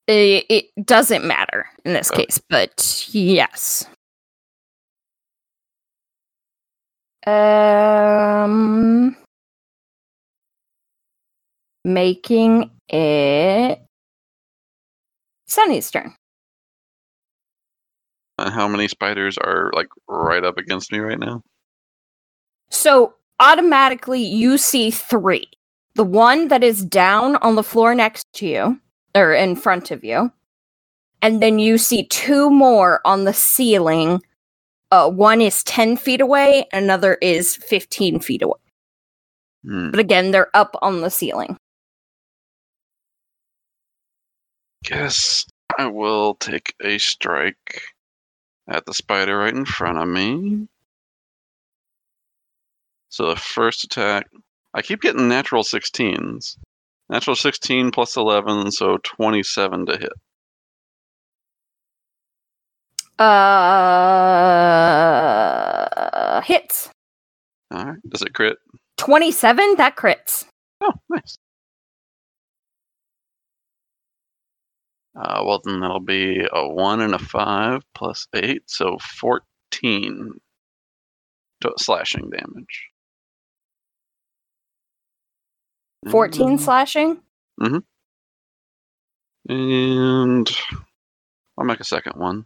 It, 0.07 0.45
it 0.49 0.85
doesn't 0.85 1.23
matter 1.23 1.67
in 1.85 1.93
this 1.93 2.11
Okay. 2.11 2.25
case, 2.25 2.41
but 2.49 3.07
yes. 3.11 3.85
Um, 7.27 9.15
making 11.83 12.71
it 12.89 13.79
Sunny's 15.45 15.91
turn. 15.91 16.15
And 18.37 18.53
how 18.53 18.67
many 18.67 18.87
spiders 18.87 19.37
are 19.37 19.69
like 19.73 19.89
right 20.07 20.43
up 20.43 20.57
against 20.57 20.91
me 20.91 20.99
right 20.99 21.19
now? 21.19 21.43
So 22.69 23.15
automatically 23.39 24.23
you 24.23 24.57
see 24.57 24.91
three. 24.91 25.47
The 25.95 26.05
one 26.05 26.47
that 26.47 26.63
is 26.63 26.85
down 26.85 27.35
on 27.37 27.55
the 27.55 27.63
floor 27.63 27.93
next 27.93 28.25
to 28.35 28.47
you, 28.47 28.79
or 29.13 29.33
in 29.33 29.57
front 29.57 29.91
of 29.91 30.05
you. 30.05 30.31
And 31.21 31.43
then 31.43 31.59
you 31.59 31.77
see 31.77 32.05
two 32.07 32.49
more 32.49 33.01
on 33.03 33.25
the 33.25 33.33
ceiling. 33.33 34.21
Uh, 34.91 35.09
one 35.09 35.39
is 35.39 35.63
10 35.63 35.95
feet 35.95 36.19
away, 36.19 36.67
another 36.73 37.15
is 37.21 37.55
15 37.55 38.19
feet 38.19 38.41
away. 38.41 38.59
Hmm. 39.65 39.91
But 39.91 39.99
again, 39.99 40.31
they're 40.31 40.55
up 40.55 40.75
on 40.81 41.01
the 41.01 41.09
ceiling. 41.09 41.55
Guess 44.83 45.45
I 45.77 45.85
will 45.85 46.35
take 46.35 46.73
a 46.83 46.97
strike 46.97 47.83
at 48.67 48.85
the 48.85 48.93
spider 48.93 49.37
right 49.37 49.53
in 49.53 49.65
front 49.65 49.97
of 49.97 50.07
me. 50.07 50.67
So 53.09 53.27
the 53.27 53.35
first 53.35 53.83
attack, 53.83 54.27
I 54.73 54.81
keep 54.81 55.01
getting 55.01 55.27
natural 55.27 55.63
16s. 55.63 56.57
Natural 57.09 57.35
16 57.35 57.91
plus 57.91 58.15
11, 58.15 58.71
so 58.71 58.97
27 59.03 59.85
to 59.85 59.97
hit. 59.97 60.13
Uh, 65.31 66.41
hits. 66.41 66.89
All 67.71 67.85
right. 67.85 67.97
Does 68.09 68.21
it 68.21 68.33
crit? 68.33 68.57
27, 68.97 69.75
that 69.77 69.95
crits. 69.95 70.45
Oh, 70.81 70.93
nice. 71.09 71.37
Uh, 75.15 75.43
well, 75.45 75.61
then 75.63 75.79
that'll 75.81 75.99
be 75.99 76.45
a 76.53 76.67
1 76.67 77.01
and 77.01 77.13
a 77.13 77.19
5 77.19 77.83
plus 77.93 78.27
8, 78.33 78.61
so 78.65 78.97
14 79.19 80.31
to 81.61 81.73
slashing 81.77 82.29
damage. 82.29 82.89
14 86.09 86.57
Mm, 86.57 86.59
slashing. 86.59 87.21
And 89.49 90.49
I'll 91.57 91.65
make 91.65 91.79
a 91.79 91.83
second 91.83 92.13
one. 92.19 92.45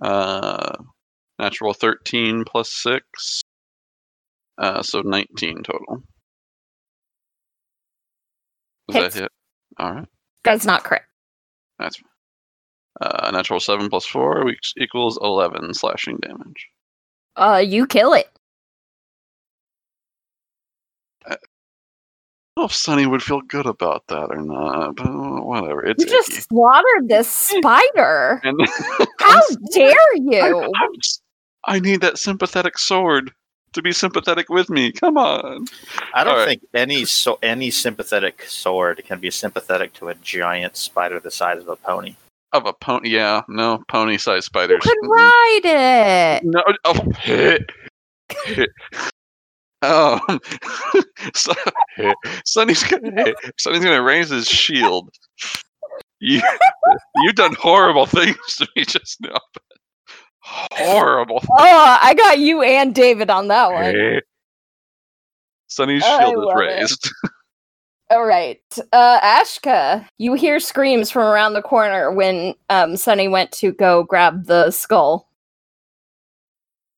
Uh, 0.00 0.76
natural 1.38 1.72
13 1.74 2.44
plus 2.44 2.70
6. 2.82 3.42
Uh, 4.58 4.82
so 4.82 5.00
19 5.02 5.62
total. 5.62 6.02
Does 8.88 8.96
Hits. 9.02 9.14
that 9.14 9.20
hit? 9.22 9.32
All 9.78 9.92
right. 9.94 10.08
Does 10.44 10.66
not 10.66 10.84
crit. 10.84 11.02
That's. 11.78 11.96
Uh, 13.00 13.30
natural 13.32 13.58
7 13.58 13.88
plus 13.88 14.06
4 14.06 14.44
which 14.44 14.72
equals 14.78 15.18
11 15.20 15.74
slashing 15.74 16.16
damage. 16.18 16.68
Uh, 17.34 17.60
you 17.64 17.86
kill 17.88 18.12
it. 18.12 18.28
I 21.26 21.30
don't 21.30 21.40
know 22.56 22.64
if 22.64 22.72
Sunny 22.74 23.06
would 23.06 23.22
feel 23.22 23.40
good 23.42 23.66
about 23.66 24.06
that 24.08 24.26
or 24.30 24.40
not, 24.42 24.96
but 24.96 25.06
uh, 25.06 25.42
whatever. 25.42 25.84
It's 25.84 26.04
You 26.04 26.10
just 26.10 26.30
icky. 26.32 26.40
slaughtered 26.42 27.08
this 27.08 27.28
spider. 27.28 28.40
And 28.44 28.60
How 29.18 29.40
dare 29.72 30.16
you? 30.16 30.42
I'm 30.76 30.90
s- 30.98 31.20
I 31.66 31.80
need 31.80 32.00
that 32.02 32.18
sympathetic 32.18 32.78
sword 32.78 33.32
to 33.72 33.82
be 33.82 33.92
sympathetic 33.92 34.48
with 34.50 34.68
me. 34.70 34.92
Come 34.92 35.16
on. 35.16 35.66
I 36.12 36.22
don't 36.22 36.34
Alright. 36.34 36.60
think 36.60 36.62
any 36.74 37.04
so 37.06 37.38
any 37.42 37.70
sympathetic 37.70 38.42
sword 38.42 39.02
can 39.06 39.18
be 39.18 39.30
sympathetic 39.30 39.92
to 39.94 40.08
a 40.08 40.14
giant 40.16 40.76
spider 40.76 41.18
the 41.18 41.30
size 41.30 41.58
of 41.60 41.68
a 41.68 41.76
pony. 41.76 42.14
Of 42.52 42.66
a 42.66 42.72
pony, 42.72 43.08
yeah, 43.08 43.42
no 43.48 43.82
pony 43.88 44.16
sized 44.16 44.44
spiders. 44.46 44.84
You 44.84 44.92
could 45.00 45.08
ride 45.10 46.40
it. 46.40 46.44
No, 46.44 46.62
oh, 46.84 46.94
Um, 49.84 50.40
so, 51.34 51.52
Sunny's 52.44 52.82
gonna 52.84 53.32
Sunny's 53.58 53.84
gonna 53.84 54.02
raise 54.02 54.30
his 54.30 54.48
shield. 54.48 55.10
You, 56.20 56.40
you've 57.16 57.34
done 57.34 57.54
horrible 57.60 58.06
things 58.06 58.38
to 58.56 58.66
me 58.74 58.86
just 58.86 59.20
now. 59.20 59.36
Horrible. 60.40 61.42
Oh, 61.50 61.98
I 62.00 62.14
got 62.14 62.38
you 62.38 62.62
and 62.62 62.94
David 62.94 63.28
on 63.28 63.48
that 63.48 63.70
one. 63.72 64.20
Sunny's 65.66 66.02
shield 66.02 66.44
is 66.44 66.50
it. 66.50 66.56
raised. 66.56 67.10
All 68.10 68.24
right. 68.24 68.62
Uh 68.92 69.20
Ashka, 69.20 70.06
you 70.18 70.34
hear 70.34 70.60
screams 70.60 71.10
from 71.10 71.24
around 71.24 71.52
the 71.52 71.62
corner 71.62 72.10
when 72.12 72.54
um 72.70 72.96
Sunny 72.96 73.28
went 73.28 73.52
to 73.52 73.72
go 73.72 74.04
grab 74.04 74.46
the 74.46 74.70
skull. 74.70 75.28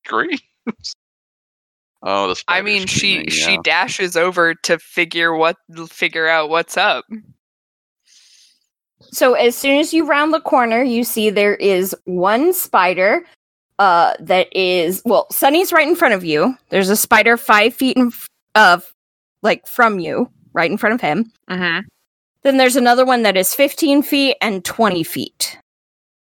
Screams. 0.05 0.41
Oh, 2.09 2.29
the 2.29 2.41
I 2.47 2.63
mean, 2.63 2.87
she 2.87 3.15
screaming, 3.15 3.29
she 3.31 3.53
yeah. 3.53 3.59
dashes 3.65 4.17
over 4.17 4.55
to 4.55 4.79
figure 4.79 5.35
what 5.35 5.57
figure 5.89 6.29
out 6.29 6.49
what's 6.51 6.77
up. 6.77 7.05
So 9.11 9.35
as 9.35 9.57
soon 9.57 9.79
as 9.79 9.93
you 9.93 10.07
round 10.07 10.33
the 10.33 10.41
corner, 10.41 10.83
you 10.83 11.03
see 11.03 11.31
there 11.31 11.57
is 11.57 11.97
one 12.05 12.53
spider 12.55 13.27
uh 13.81 14.15
that 14.21 14.47
is 14.57 15.03
well, 15.05 15.27
Sunny's 15.33 15.73
right 15.73 15.89
in 15.89 15.97
front 15.97 16.15
of 16.15 16.25
you. 16.25 16.57
There's 16.69 16.91
a 16.91 16.97
spider 16.97 17.37
five 17.37 17.75
feet 17.75 17.97
in 17.97 18.07
f- 18.09 18.29
of 18.55 18.93
like 19.43 19.67
from 19.67 19.99
you, 19.99 20.31
right 20.53 20.71
in 20.71 20.79
front 20.79 20.95
of 20.95 21.01
him. 21.01 21.33
Mm-hmm. 21.51 21.87
Then 22.43 22.57
there's 22.57 22.77
another 22.77 23.05
one 23.05 23.23
that 23.25 23.37
is 23.37 23.53
15 23.53 24.05
feet 24.05 24.37
and 24.41 24.65
20 24.65 25.03
feet 25.03 25.59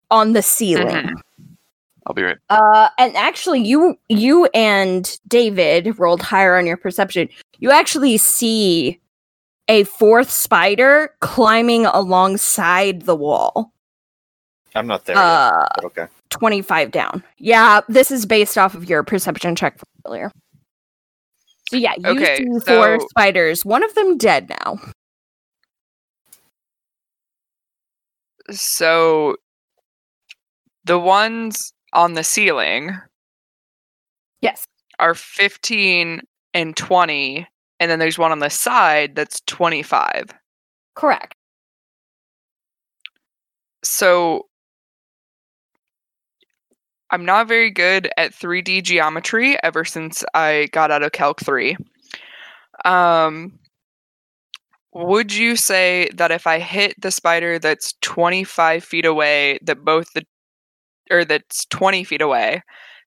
on 0.10 0.32
the 0.32 0.42
ceiling. 0.42 0.88
Mhm. 0.88 1.14
I'll 2.06 2.14
be 2.14 2.24
right. 2.24 2.38
Uh, 2.50 2.90
and 2.98 3.16
actually, 3.16 3.62
you 3.62 3.98
you 4.10 4.46
and 4.54 5.20
David 5.28 5.98
rolled 5.98 6.22
higher 6.22 6.56
on 6.58 6.66
your 6.68 6.78
perception. 6.78 7.30
You 7.60 7.72
actually 7.72 8.18
see 8.18 9.00
a 9.68 9.84
fourth 9.86 10.30
spider 10.30 11.12
climbing 11.22 11.88
alongside 11.88 13.02
the 13.04 13.16
wall, 13.16 13.74
I'm 14.76 14.86
not 14.86 15.06
there 15.06 15.16
yet, 15.16 15.24
uh, 15.24 15.66
but 15.76 15.86
okay. 15.86 16.06
25 16.30 16.92
down. 16.92 17.24
Yeah, 17.40 17.82
this 17.88 18.12
is 18.12 18.26
based 18.28 18.58
off 18.58 18.76
of 18.76 18.88
your 18.90 19.02
perception 19.04 19.56
check 19.56 19.80
from 19.80 19.88
earlier. 20.06 20.32
So 21.70 21.78
yeah, 21.78 21.94
you 21.98 22.10
Okay, 22.10 22.38
see 22.38 22.60
four 22.68 23.00
so- 23.00 23.08
spiders. 23.10 23.66
One 23.66 23.84
of 23.84 23.96
them 23.96 24.18
dead 24.20 24.50
now. 24.50 24.78
So 28.52 29.38
the 30.84 31.00
ones 31.00 31.74
on 31.96 32.14
the 32.14 32.24
ceiling 32.24 32.92
Yes. 34.42 34.68
are 35.00 35.16
15 35.16 36.22
and 36.54 36.76
20, 36.78 37.48
and 37.80 37.92
then 37.92 38.00
there's 38.00 38.18
one 38.18 38.32
on 38.32 38.40
the 38.40 38.50
side 38.50 39.16
that's 39.16 39.42
25. 39.48 40.32
Correct. 40.96 41.36
So 43.84 44.48
I'm 47.12 47.26
not 47.26 47.48
very 47.48 47.70
good 47.72 48.10
at 48.18 48.34
3D 48.34 48.82
geometry 48.84 49.58
ever 49.64 49.86
since 49.86 50.24
I 50.34 50.70
got 50.72 50.92
out 50.92 51.04
of 51.04 51.12
Calc 51.12 51.40
3. 51.42 51.78
Um 52.84 53.60
would 54.94 55.34
you 55.34 55.56
say 55.58 56.10
that 56.16 56.32
if 56.32 56.48
I 56.48 56.60
hit 56.60 57.00
the 57.02 57.12
spider 57.12 57.60
that's 57.60 57.94
25 58.02 58.84
feet 58.84 59.06
away, 59.06 59.60
that 59.64 59.84
both 59.84 60.08
the 60.14 60.26
or 61.12 61.26
that's 61.26 61.66
20 61.66 62.04
feet 62.04 62.22
away, 62.22 62.62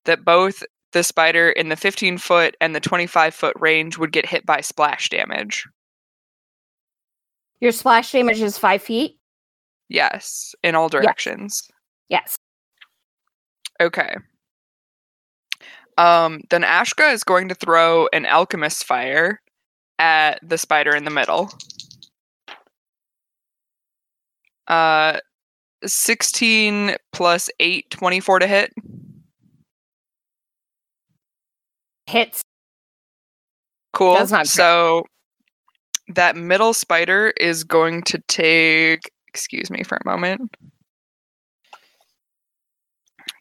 that 0.05 0.25
both 0.25 0.63
the 0.93 1.03
spider 1.03 1.51
in 1.51 1.69
the 1.69 1.77
15 1.77 2.19
foot 2.19 2.57
and 2.61 2.75
the 2.75 2.81
25 2.81 3.35
foot 3.35 3.55
range 3.59 3.99
would 3.99 4.13
get 4.13 4.27
hit 4.27 4.47
by 4.47 4.61
splash 4.61 5.09
damage? 5.09 5.67
Your 7.61 7.73
splash 7.73 8.13
damage 8.13 8.41
is 8.41 8.57
five 8.57 8.83
feet. 8.83 9.19
Yes, 9.89 10.55
in 10.63 10.75
all 10.75 10.89
directions. 10.89 11.63
Yes. 12.09 12.39
Okay. 13.81 14.17
Um, 15.97 16.41
then 16.51 16.63
Ashka 16.63 17.13
is 17.13 17.25
going 17.25 17.49
to 17.49 17.55
throw 17.55 18.09
an 18.13 18.25
alchemist 18.25 18.85
fire 18.85 19.41
at 19.99 20.39
the 20.43 20.59
spider 20.59 20.95
in 20.95 21.05
the 21.05 21.11
middle. 21.11 21.51
Uh, 24.69 25.19
16 25.85 26.97
plus 27.13 27.51
8, 27.61 27.91
24 27.91 28.39
to 28.41 28.47
hit. 28.47 28.73
Hits. 32.07 32.43
Cool. 33.93 34.15
Does 34.15 34.33
not 34.33 34.47
so 34.47 35.05
that 36.09 36.37
middle 36.37 36.73
spider 36.73 37.33
is 37.39 37.65
going 37.65 38.03
to 38.05 38.19
take. 38.29 39.11
Excuse 39.29 39.71
me 39.71 39.83
for 39.83 39.97
a 39.97 40.09
moment. 40.09 40.57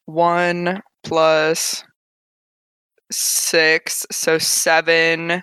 One 0.06 0.82
plus 1.04 1.84
six, 3.12 4.06
so 4.12 4.38
seven 4.38 5.42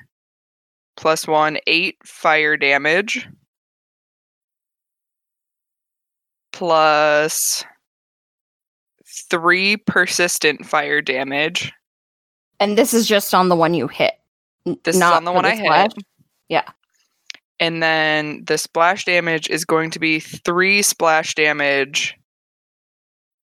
plus 0.96 1.26
one, 1.26 1.58
eight 1.66 1.96
fire 2.04 2.56
damage. 2.56 3.28
Plus 6.54 7.64
three 9.28 9.76
persistent 9.76 10.64
fire 10.64 11.02
damage. 11.02 11.72
And 12.60 12.78
this 12.78 12.94
is 12.94 13.06
just 13.08 13.34
on 13.34 13.48
the 13.48 13.56
one 13.56 13.74
you 13.74 13.88
hit. 13.88 14.14
This 14.84 14.94
is 14.96 15.02
on 15.02 15.24
the 15.24 15.32
one 15.32 15.44
I 15.44 15.56
splash? 15.56 15.92
hit. 15.94 16.04
Yeah. 16.48 16.64
And 17.58 17.82
then 17.82 18.44
the 18.46 18.56
splash 18.56 19.04
damage 19.04 19.50
is 19.50 19.64
going 19.64 19.90
to 19.90 19.98
be 19.98 20.20
three 20.20 20.80
splash 20.82 21.34
damage 21.34 22.14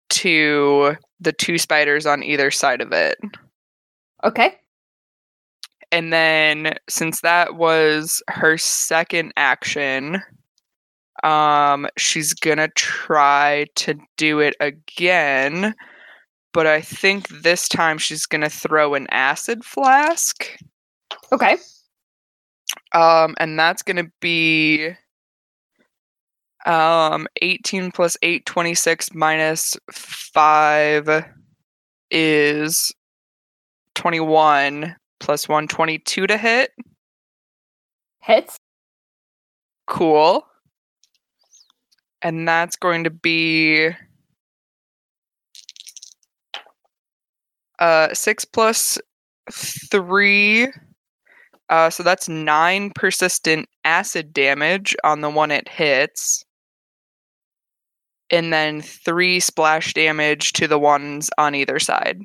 to 0.09 0.95
the 1.19 1.33
two 1.33 1.57
spiders 1.57 2.05
on 2.05 2.23
either 2.23 2.51
side 2.51 2.81
of 2.81 2.91
it. 2.91 3.17
Okay. 4.23 4.55
And 5.91 6.13
then 6.13 6.75
since 6.87 7.21
that 7.21 7.55
was 7.55 8.21
her 8.27 8.57
second 8.57 9.33
action, 9.35 10.21
um 11.23 11.87
she's 11.97 12.33
going 12.33 12.57
to 12.57 12.69
try 12.75 13.65
to 13.75 13.95
do 14.17 14.39
it 14.39 14.55
again, 14.59 15.75
but 16.53 16.67
I 16.67 16.81
think 16.81 17.27
this 17.29 17.67
time 17.67 17.97
she's 17.97 18.25
going 18.25 18.41
to 18.41 18.49
throw 18.49 18.95
an 18.95 19.07
acid 19.11 19.63
flask. 19.63 20.57
Okay. 21.31 21.57
Um, 22.93 23.35
and 23.39 23.57
that's 23.57 23.81
gonna 23.81 24.09
be 24.19 24.89
um 26.65 27.27
18 27.41 27.91
plus 27.91 28.17
8, 28.21 28.45
26 28.45 29.13
minus 29.13 29.75
5 29.91 31.25
is 32.11 32.91
21 33.95 34.95
plus 35.19 35.49
1, 35.49 35.67
22 35.67 36.27
to 36.27 36.37
hit. 36.37 36.71
Hits. 38.21 38.57
Cool. 39.87 40.45
And 42.21 42.47
that's 42.47 42.75
going 42.75 43.03
to 43.05 43.09
be 43.09 43.89
uh 47.79 48.13
6 48.13 48.45
plus 48.45 48.97
3 49.51 50.67
uh, 51.69 51.89
so 51.89 52.01
that's 52.01 52.27
nine 52.27 52.91
persistent 52.95 53.67
acid 53.85 54.33
damage 54.33 54.95
on 55.03 55.21
the 55.21 55.29
one 55.29 55.51
it 55.51 55.69
hits. 55.69 56.43
And 58.31 58.51
then 58.51 58.81
three 58.81 59.39
splash 59.39 59.93
damage 59.93 60.53
to 60.53 60.67
the 60.67 60.79
ones 60.79 61.29
on 61.37 61.55
either 61.55 61.79
side. 61.79 62.19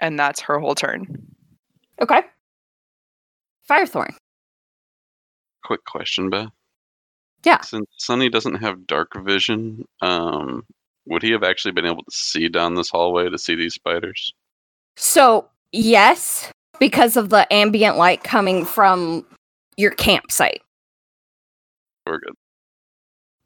And 0.00 0.18
that's 0.18 0.40
her 0.42 0.58
whole 0.58 0.74
turn. 0.74 1.06
Okay. 2.00 2.22
Firethorn. 3.68 4.14
Quick 5.64 5.84
question, 5.84 6.30
Beth. 6.30 6.48
Yeah. 7.46 7.60
Since 7.60 7.86
Sunny 7.96 8.28
doesn't 8.28 8.56
have 8.56 8.88
dark 8.88 9.12
vision, 9.24 9.84
um, 10.02 10.66
would 11.06 11.22
he 11.22 11.30
have 11.30 11.44
actually 11.44 11.70
been 11.70 11.86
able 11.86 12.02
to 12.02 12.10
see 12.10 12.48
down 12.48 12.74
this 12.74 12.90
hallway 12.90 13.30
to 13.30 13.38
see 13.38 13.54
these 13.54 13.74
spiders? 13.74 14.34
So, 14.96 15.48
yes, 15.70 16.50
because 16.80 17.16
of 17.16 17.30
the 17.30 17.50
ambient 17.52 17.98
light 17.98 18.24
coming 18.24 18.64
from 18.64 19.24
your 19.76 19.92
campsite. 19.92 20.60
We're 22.04 22.18
good. 22.18 22.34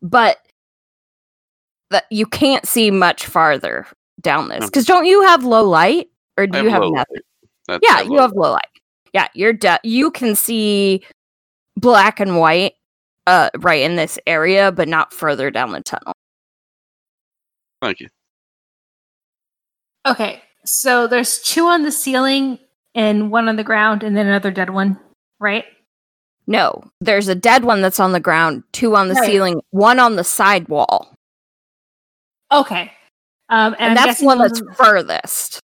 But 0.01 0.39
that 1.91 2.07
you 2.11 2.25
can't 2.25 2.67
see 2.67 2.91
much 2.91 3.27
farther 3.27 3.87
down 4.23 4.49
this. 4.49 4.65
Because 4.65 4.87
don't 4.87 5.05
you 5.05 5.21
have 5.25 5.45
low 5.45 5.69
light? 5.69 6.09
Or 6.39 6.47
do 6.47 6.63
you 6.63 6.71
have 6.71 6.85
nothing? 6.85 7.21
Yeah, 7.69 7.97
I 7.97 8.03
you 8.09 8.17
have 8.17 8.33
low 8.33 8.53
light. 8.53 8.65
Yeah, 9.13 9.29
you're 9.35 9.53
de- 9.53 9.81
you 9.85 10.11
can 10.11 10.35
see 10.35 11.05
black 11.77 12.19
and 12.19 12.39
white 12.39 12.75
uh 13.31 13.49
right 13.61 13.83
in 13.83 13.95
this 13.97 14.19
area, 14.27 14.73
but 14.73 14.89
not 14.89 15.15
further 15.15 15.51
down 15.51 15.71
the 15.71 15.81
tunnel. 15.81 16.13
Thank 17.81 18.01
you. 18.01 18.09
Okay, 20.07 20.43
so 20.65 21.07
there's 21.07 21.39
two 21.41 21.67
on 21.67 21.83
the 21.85 21.93
ceiling 21.93 22.59
and 22.95 23.31
one 23.31 23.49
on 23.49 23.57
the 23.57 23.65
ground, 23.65 24.03
and 24.03 24.17
then 24.17 24.27
another 24.27 24.51
dead 24.51 24.71
one, 24.71 24.99
right? 25.39 25.65
No, 26.47 26.83
there's 27.01 27.29
a 27.29 27.35
dead 27.35 27.65
one 27.65 27.81
that's 27.81 28.01
on 28.01 28.13
the 28.13 28.19
ground, 28.21 28.65
two 28.73 28.97
on 28.97 29.07
the 29.09 29.15
Right. 29.15 29.27
ceiling, 29.27 29.61
one 29.71 30.01
on 30.01 30.17
the 30.17 30.25
side 30.25 30.69
wall. 30.69 31.15
Okay, 32.51 32.91
um, 33.49 33.75
and, 33.75 33.77
And, 33.79 33.85
I'm 33.91 33.95
that's 33.95 34.19
the 34.19 34.25
guessing 34.25 34.27
one 34.27 34.39
that's 34.39 34.61
furthest. 34.77 35.61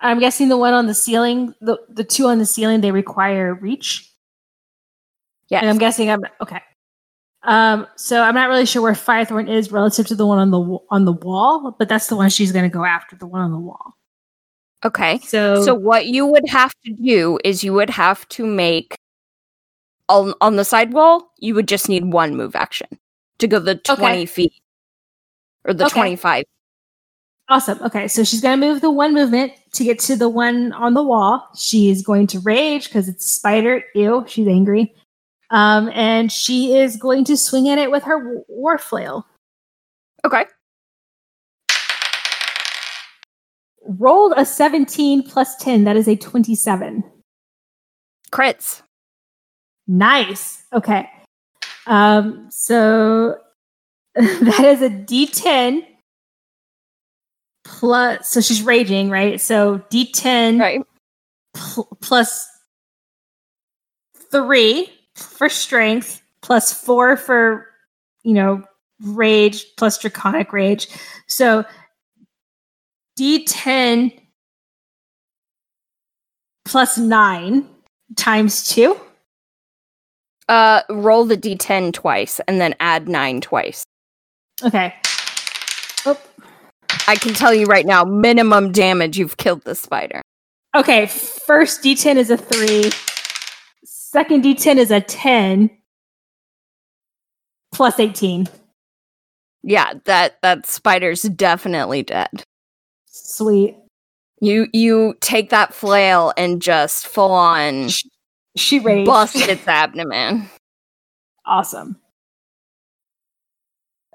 I'm 0.00 0.18
guessing 0.18 0.48
the 0.48 0.56
one 0.56 0.74
on 0.74 0.86
the 0.86 0.94
ceiling, 0.94 1.54
the 1.60 1.78
the 1.88 2.04
two 2.04 2.26
on 2.26 2.38
the 2.38 2.46
ceiling, 2.46 2.80
they 2.80 2.90
require 2.90 3.54
reach. 3.54 4.10
Yes. 5.48 5.62
And 5.62 5.70
I'm 5.70 5.78
guessing 5.78 6.10
I'm 6.10 6.20
okay. 6.42 6.60
Um, 7.42 7.86
so 7.96 8.22
I'm 8.22 8.34
not 8.34 8.48
really 8.48 8.66
sure 8.66 8.82
where 8.82 8.92
Firethorn 8.92 9.48
is 9.48 9.70
relative 9.72 10.06
to 10.08 10.14
the 10.14 10.26
one 10.26 10.38
on 10.38 10.50
the 10.50 10.78
on 10.90 11.04
the 11.04 11.12
wall, 11.12 11.74
but 11.78 11.88
that's 11.88 12.08
the 12.08 12.16
one 12.16 12.30
she's 12.30 12.52
going 12.52 12.64
to 12.64 12.72
go 12.72 12.84
after, 12.84 13.16
the 13.16 13.26
one 13.26 13.40
on 13.40 13.52
the 13.52 13.58
wall. 13.58 13.94
okay. 14.84 15.18
So, 15.20 15.62
So 15.62 15.74
what 15.74 16.06
you 16.06 16.26
would 16.26 16.48
have 16.48 16.72
to 16.84 16.92
do 16.92 17.38
is 17.44 17.62
you 17.64 17.72
would 17.72 17.90
have 17.90 18.28
to 18.30 18.44
make 18.44 18.96
on 20.08 20.34
on 20.40 20.56
the 20.56 20.64
sidewall, 20.64 21.30
you 21.38 21.54
would 21.54 21.68
just 21.68 21.88
need 21.88 22.12
one 22.12 22.34
move 22.36 22.56
action 22.56 22.88
to 23.38 23.46
go 23.46 23.58
the 23.60 23.76
20 23.76 24.26
feet 24.26 24.52
or 25.64 25.72
the 25.72 25.86
Okay. 25.86 25.92
25. 26.00 26.44
awesome. 27.48 27.78
Okay, 27.82 28.08
so 28.08 28.24
she's 28.24 28.40
going 28.40 28.60
to 28.60 28.66
move 28.66 28.80
the 28.80 28.90
one 28.90 29.14
movement 29.14 29.52
to 29.74 29.84
get 29.84 29.98
to 30.00 30.16
the 30.16 30.28
one 30.28 30.72
on 30.72 30.94
the 30.94 31.02
wall. 31.02 31.46
She's 31.56 32.02
going 32.02 32.26
to 32.28 32.40
rage 32.40 32.84
because 32.88 33.08
it's 33.08 33.24
a 33.24 33.28
spider. 33.28 33.84
Ew, 33.94 34.24
she's 34.26 34.48
angry. 34.48 34.92
Um, 35.50 35.90
and 35.94 36.30
she 36.30 36.76
is 36.76 36.96
going 36.96 37.24
to 37.24 37.36
swing 37.36 37.68
at 37.68 37.78
it 37.78 37.90
with 37.90 38.02
her 38.02 38.42
war 38.48 38.76
flail. 38.78 39.26
Okay. 40.24 40.44
Rolled 43.86 44.34
a 44.36 44.44
17 44.44 45.22
plus 45.22 45.56
10. 45.56 45.84
That 45.84 45.96
is 45.96 46.08
a 46.08 46.16
27. 46.16 47.02
Crits. 48.30 48.82
Nice. 49.86 50.64
Okay. 50.74 51.08
Um, 51.86 52.46
so 52.50 53.38
that 54.14 54.60
is 54.64 54.82
a 54.82 54.90
D10 54.90 55.86
plus. 57.64 58.28
So 58.28 58.42
she's 58.42 58.62
raging, 58.62 59.08
right? 59.08 59.40
So 59.40 59.78
D10 59.90 60.60
Right. 60.60 60.82
pl- 61.54 61.88
plus 62.02 62.46
three 64.30 64.90
for 65.18 65.48
strength, 65.48 66.22
plus 66.42 66.72
four 66.72 67.16
for 67.16 67.66
you 68.22 68.34
know 68.34 68.62
rage, 69.00 69.64
plus 69.76 69.98
draconic 69.98 70.52
rage. 70.52 70.88
So 71.26 71.64
D10 73.18 74.18
plus 76.64 76.98
nine 76.98 77.68
times 78.16 78.68
two. 78.68 78.98
Uh 80.48 80.82
roll 80.88 81.24
the 81.26 81.36
d10 81.36 81.92
twice 81.92 82.40
and 82.48 82.58
then 82.60 82.74
add 82.80 83.06
9 83.06 83.40
twice. 83.42 83.84
Okay. 84.62 84.94
Oh, 86.06 86.18
I 87.06 87.16
can 87.16 87.34
tell 87.34 87.52
you 87.52 87.66
right 87.66 87.84
now 87.84 88.04
minimum 88.04 88.72
damage 88.72 89.18
you've 89.18 89.36
killed 89.36 89.62
the 89.64 89.74
spider. 89.74 90.22
Okay, 90.74 91.06
first 91.06 91.82
D10 91.82 92.16
is 92.16 92.30
a 92.30 92.36
three. 92.36 92.90
Second 94.10 94.42
D10 94.42 94.76
is 94.78 94.90
a 94.90 95.02
10 95.02 95.68
plus 97.72 98.00
18. 98.00 98.48
Yeah, 99.62 99.92
that 100.06 100.40
that 100.40 100.64
spider's 100.66 101.20
definitely 101.24 102.04
dead. 102.04 102.30
Sweet. 103.04 103.76
You 104.40 104.66
you 104.72 105.14
take 105.20 105.50
that 105.50 105.74
flail 105.74 106.32
and 106.38 106.62
just 106.62 107.06
full 107.06 107.32
on 107.32 107.88
She 108.56 108.78
raged. 108.78 109.04
bust 109.06 109.36
its 109.36 109.68
abdomen. 109.68 110.48
awesome. 111.44 111.98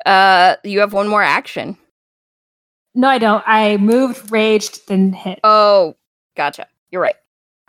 Uh 0.08 0.56
you 0.64 0.80
have 0.80 0.94
one 0.94 1.08
more 1.08 1.22
action. 1.22 1.78
No, 2.96 3.10
I 3.10 3.20
don't. 3.20 3.44
I 3.46 3.78
moved, 3.78 4.32
raged, 4.32 4.88
then 4.88 5.14
hit. 5.14 5.40
Oh, 5.44 5.96
gotcha. 6.36 6.66
You're 6.90 7.02
right. 7.02 7.16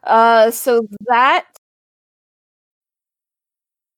Uh, 0.03 0.51
so 0.51 0.87
that 1.07 1.47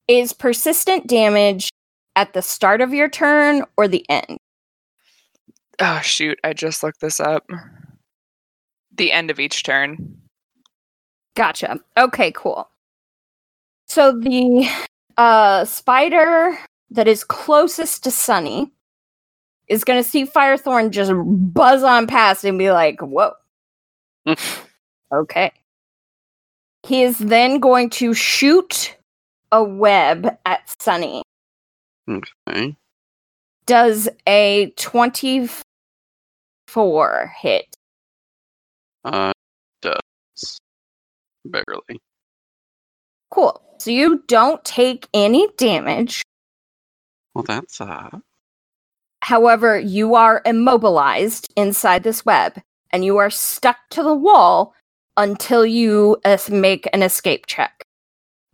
is 0.08 0.32
persistent 0.32 1.06
damage 1.06 1.70
at 2.14 2.32
the 2.32 2.42
start 2.42 2.80
of 2.80 2.94
your 2.94 3.08
turn 3.08 3.62
or 3.76 3.88
the 3.88 4.04
end. 4.08 4.38
Oh 5.80 6.00
shoot, 6.02 6.38
I 6.42 6.52
just 6.52 6.82
looked 6.82 7.00
this 7.00 7.20
up. 7.20 7.46
The 8.96 9.12
end 9.12 9.30
of 9.30 9.38
each 9.38 9.62
turn. 9.62 10.16
Gotcha. 11.34 11.78
Okay, 11.98 12.32
cool. 12.32 12.68
So 13.86 14.12
the 14.12 14.68
uh 15.16 15.64
spider 15.64 16.58
that 16.90 17.08
is 17.08 17.24
closest 17.24 18.04
to 18.04 18.10
Sunny 18.10 18.72
is 19.68 19.84
gonna 19.84 20.02
see 20.02 20.24
Firethorn 20.24 20.90
just 20.90 21.12
buzz 21.14 21.82
on 21.82 22.06
past 22.06 22.44
and 22.44 22.58
be 22.58 22.70
like, 22.70 23.00
whoa. 23.00 23.32
okay. 25.12 25.52
He 26.86 27.02
is 27.02 27.18
then 27.18 27.58
going 27.58 27.90
to 27.90 28.14
shoot 28.14 28.95
a 29.52 29.62
web 29.62 30.36
at 30.44 30.74
Sunny. 30.80 31.22
Okay. 32.08 32.76
Does 33.66 34.08
a 34.26 34.72
24 34.76 37.32
hit? 37.40 37.76
Uh, 39.04 39.32
does 39.82 40.58
barely. 41.44 42.00
Cool. 43.30 43.60
So 43.78 43.90
you 43.90 44.22
don't 44.26 44.64
take 44.64 45.08
any 45.12 45.48
damage. 45.56 46.22
Well, 47.34 47.44
that's 47.44 47.80
uh. 47.80 48.10
However, 49.22 49.78
you 49.78 50.14
are 50.14 50.42
immobilized 50.46 51.52
inside 51.56 52.04
this 52.04 52.24
web 52.24 52.60
and 52.90 53.04
you 53.04 53.16
are 53.16 53.30
stuck 53.30 53.76
to 53.90 54.02
the 54.02 54.14
wall 54.14 54.74
until 55.16 55.66
you 55.66 56.18
uh, 56.24 56.38
make 56.50 56.88
an 56.92 57.02
escape 57.02 57.46
check. 57.46 57.82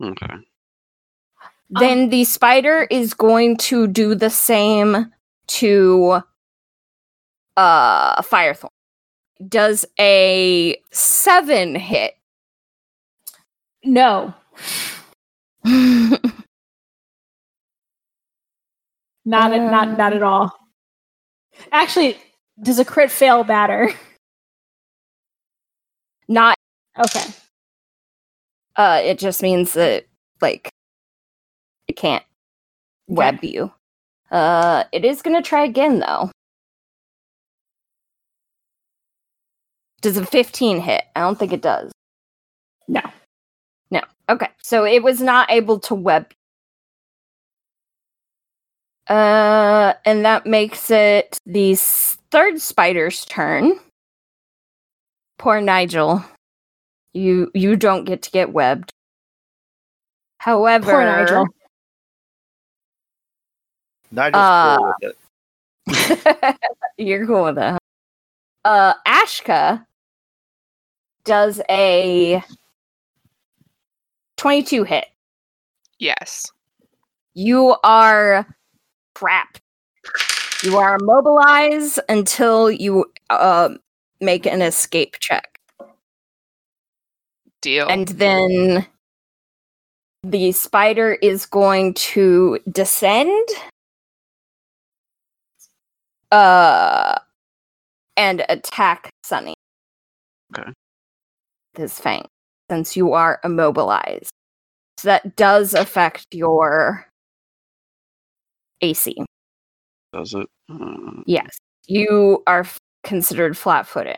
Okay. 0.03 0.35
Then 1.69 2.09
the 2.09 2.23
spider 2.23 2.87
is 2.91 3.13
going 3.13 3.57
to 3.57 3.87
do 3.87 4.13
the 4.15 4.29
same 4.29 5.11
to 5.47 6.21
uh 7.57 8.21
Firethorn. 8.21 8.69
Does 9.47 9.85
a 9.99 10.77
7 10.91 11.75
hit? 11.75 12.13
No, 13.83 14.33
not 15.65 16.21
at, 19.25 19.71
not 19.71 19.97
not 19.97 20.13
at 20.13 20.23
all. 20.23 20.57
Actually, 21.71 22.17
does 22.61 22.79
a 22.79 22.85
crit 22.85 23.11
fail 23.11 23.43
matter? 23.43 23.89
Not 26.29 26.55
Okay. 26.97 27.25
uh 28.77 29.01
it 29.03 29.19
just 29.19 29.41
means 29.41 29.73
that 29.73 30.05
like 30.41 30.69
it 31.93 31.97
can't 31.97 32.23
web 33.07 33.43
you. 33.43 33.71
Uh 34.31 34.83
it 34.91 35.05
is 35.05 35.21
going 35.21 35.35
to 35.35 35.47
try 35.47 35.63
again 35.63 35.99
though. 35.99 36.31
Does 40.01 40.17
a 40.17 40.25
15 40.25 40.81
hit? 40.81 41.03
I 41.15 41.21
don't 41.21 41.37
think 41.37 41.53
it 41.53 41.61
does. 41.61 41.91
No. 42.87 43.01
No. 43.91 44.01
Okay. 44.27 44.47
So 44.61 44.85
it 44.85 45.03
was 45.03 45.21
not 45.21 45.51
able 45.51 45.79
to 45.81 45.95
web. 45.95 46.33
Uh 49.07 49.93
and 50.05 50.25
that 50.25 50.45
makes 50.47 50.89
it 50.89 51.37
the 51.45 51.75
third 52.31 52.59
spider's 52.59 53.23
turn. 53.25 53.73
Poor 55.37 55.61
Nigel. 55.61 56.23
You 57.13 57.51
you 57.53 57.75
don't 57.75 58.05
get 58.05 58.23
to 58.23 58.31
get 58.31 58.51
webbed. 58.51 58.91
However, 60.39 60.91
Poor 60.91 61.05
Nigel. 61.05 61.47
Nigel's 64.13 64.43
Uh, 64.43 64.77
cool 64.77 64.93
with 65.01 65.15
it. 66.47 66.57
You're 66.97 67.25
cool 67.25 67.45
with 67.45 67.55
that. 67.55 67.73
huh? 67.73 67.79
Uh, 68.69 68.93
Ashka 69.07 69.85
does 71.25 71.61
a 71.69 72.43
22 74.37 74.83
hit. 74.83 75.05
Yes. 75.99 76.51
You 77.33 77.75
are 77.83 78.45
trapped. 79.15 79.61
You 80.61 80.77
are 80.77 80.95
immobilized 80.95 81.99
until 82.07 82.69
you 82.69 83.05
uh, 83.29 83.69
make 84.21 84.45
an 84.45 84.61
escape 84.61 85.15
check. 85.19 85.59
Deal. 87.61 87.87
And 87.89 88.07
then 88.09 88.85
the 90.23 90.51
spider 90.51 91.13
is 91.13 91.45
going 91.45 91.95
to 91.95 92.59
descend. 92.71 93.47
Uh 96.33 97.19
and 98.17 98.43
attack 98.49 99.09
Sunny. 99.23 99.53
Okay. 100.57 100.71
This 101.75 101.99
fang, 101.99 102.25
since 102.71 102.95
you 102.97 103.13
are 103.13 103.39
immobilized. 103.43 104.29
So 104.97 105.07
that 105.09 105.35
does 105.35 105.73
affect 105.73 106.25
your 106.31 107.05
AC. 108.81 109.15
Does 110.13 110.33
it? 110.33 110.47
Uh, 110.71 111.21
Yes. 111.25 111.57
You 111.87 112.43
are 112.47 112.61
f- 112.61 112.77
considered 113.03 113.57
flat 113.57 113.85
footed. 113.87 114.17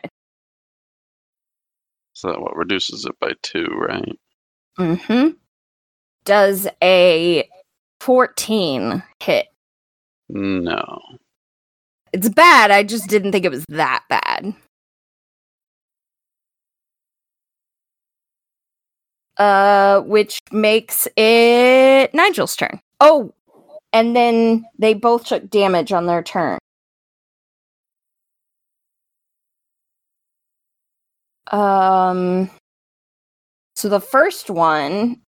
so 2.12 2.28
that 2.28 2.40
what 2.40 2.56
reduces 2.56 3.04
it 3.04 3.18
by 3.20 3.32
two, 3.42 3.66
right? 3.78 4.18
Mm-hmm. 4.78 5.28
Does 6.24 6.66
a 6.82 7.48
14 8.00 9.02
hit? 9.22 9.46
No. 10.28 10.98
It's 12.16 12.30
bad. 12.30 12.70
I 12.70 12.82
just 12.82 13.10
didn't 13.10 13.32
think 13.32 13.44
it 13.44 13.50
was 13.50 13.66
that 13.68 14.02
bad. 14.08 14.54
Uh, 19.36 20.00
which 20.00 20.38
makes 20.50 21.06
it 21.14 22.14
Nigel's 22.14 22.56
turn. 22.56 22.80
Oh, 23.00 23.34
and 23.92 24.16
then 24.16 24.64
they 24.78 24.94
both 24.94 25.26
took 25.26 25.50
damage 25.50 25.92
on 25.92 26.06
their 26.06 26.22
turn. 26.22 26.56
Um, 31.52 32.48
so 33.74 33.90
the 33.90 34.00
first 34.00 34.48
one 34.48 35.20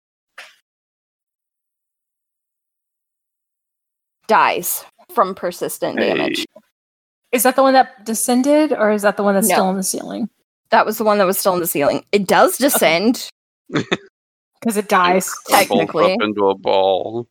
dies 4.27 4.83
from 5.13 5.35
persistent 5.35 5.99
damage. 5.99 6.47
Hey. 7.31 7.37
Is 7.37 7.43
that 7.43 7.55
the 7.55 7.63
one 7.63 7.73
that 7.73 8.05
descended, 8.05 8.73
or 8.73 8.91
is 8.91 9.01
that 9.03 9.17
the 9.17 9.23
one 9.23 9.35
that's 9.35 9.47
No. 9.47 9.55
still 9.55 9.65
on 9.65 9.77
the 9.77 9.83
ceiling? 9.83 10.29
That 10.71 10.85
was 10.85 10.97
the 10.97 11.03
one 11.03 11.17
that 11.17 11.25
was 11.25 11.39
still 11.39 11.53
in 11.53 11.59
the 11.59 11.67
ceiling. 11.67 12.05
It 12.11 12.27
does 12.27 12.57
descend. 12.57 13.29
Because 14.61 14.75
it 14.75 14.89
dies. 14.89 15.29
Crumpled 15.45 15.69
Technically. 15.79 16.13
up 16.15 16.21
into 16.21 16.49
a 16.49 16.53
ball. 16.57 17.25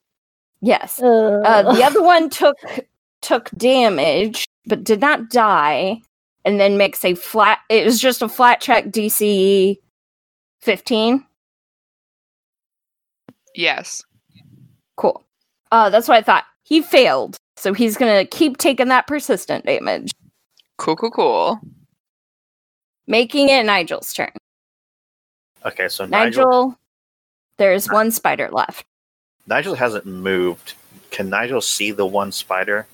Yes. 0.62 0.98
Uh, 0.98 1.42
Uh, 1.44 1.74
the 1.74 1.84
other 1.84 2.02
one 2.02 2.30
took 2.30 2.56
took 3.20 3.50
damage, 3.50 4.46
but 4.64 4.82
did 4.82 5.02
not 5.02 5.28
die, 5.28 6.00
and 6.46 6.58
then 6.58 6.78
makes 6.78 7.04
a 7.04 7.14
flat. 7.14 7.58
It 7.68 7.84
was 7.84 8.00
just 8.00 8.22
a 8.22 8.30
flat 8.30 8.62
check 8.62 8.86
DC 8.86 9.76
fifteen. 10.62 11.26
yes. 13.54 14.02
Cool. 14.96 15.22
Uh, 15.70 15.90
that's 15.90 16.08
what 16.08 16.16
I 16.16 16.22
thought. 16.22 16.44
He 16.62 16.80
failed, 16.80 17.36
so 17.58 17.72
he's 17.74 17.96
gonna 17.96 18.24
keep 18.24 18.56
taking 18.58 18.88
that 18.88 19.06
persistent 19.06 19.64
damage, 19.66 20.12
Cool, 20.76 20.96
cool, 20.96 21.10
cool. 21.10 21.60
making 23.06 23.48
it 23.48 23.64
Nigel's 23.64 24.12
turn. 24.12 24.30
Okay, 25.64 25.88
so 25.88 26.06
Nigel, 26.06 26.44
Nigel, 26.44 26.78
there's 27.58 27.88
one 27.90 28.10
spider 28.10 28.48
left. 28.52 28.84
Nigel 29.46 29.74
hasn't 29.74 30.06
moved. 30.06 30.74
Can 31.10 31.28
Nigel 31.30 31.60
see 31.60 31.90
the 31.90 32.06
one 32.06 32.30
spider? 32.32 32.86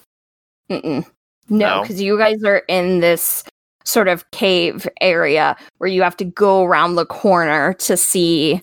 Mm-mm. 0.70 1.04
No, 1.50 1.76
No? 1.76 1.82
because 1.82 2.00
you 2.00 2.16
guys 2.16 2.42
are 2.44 2.62
in 2.68 3.00
this 3.00 3.44
sort 3.84 4.08
of 4.08 4.30
cave 4.30 4.88
area 5.02 5.56
where 5.76 5.90
you 5.90 6.02
have 6.02 6.16
to 6.16 6.24
go 6.24 6.62
around 6.64 6.94
the 6.94 7.04
corner 7.04 7.74
to 7.74 7.96
see 7.98 8.62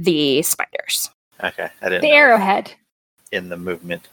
the 0.00 0.42
spiders. 0.42 1.08
Okay, 1.44 1.68
I 1.82 1.88
didn't 1.88 2.00
the 2.02 2.08
know 2.08 2.14
arrowhead. 2.16 2.72
in 3.30 3.48
the 3.48 3.56
movement 3.56 4.08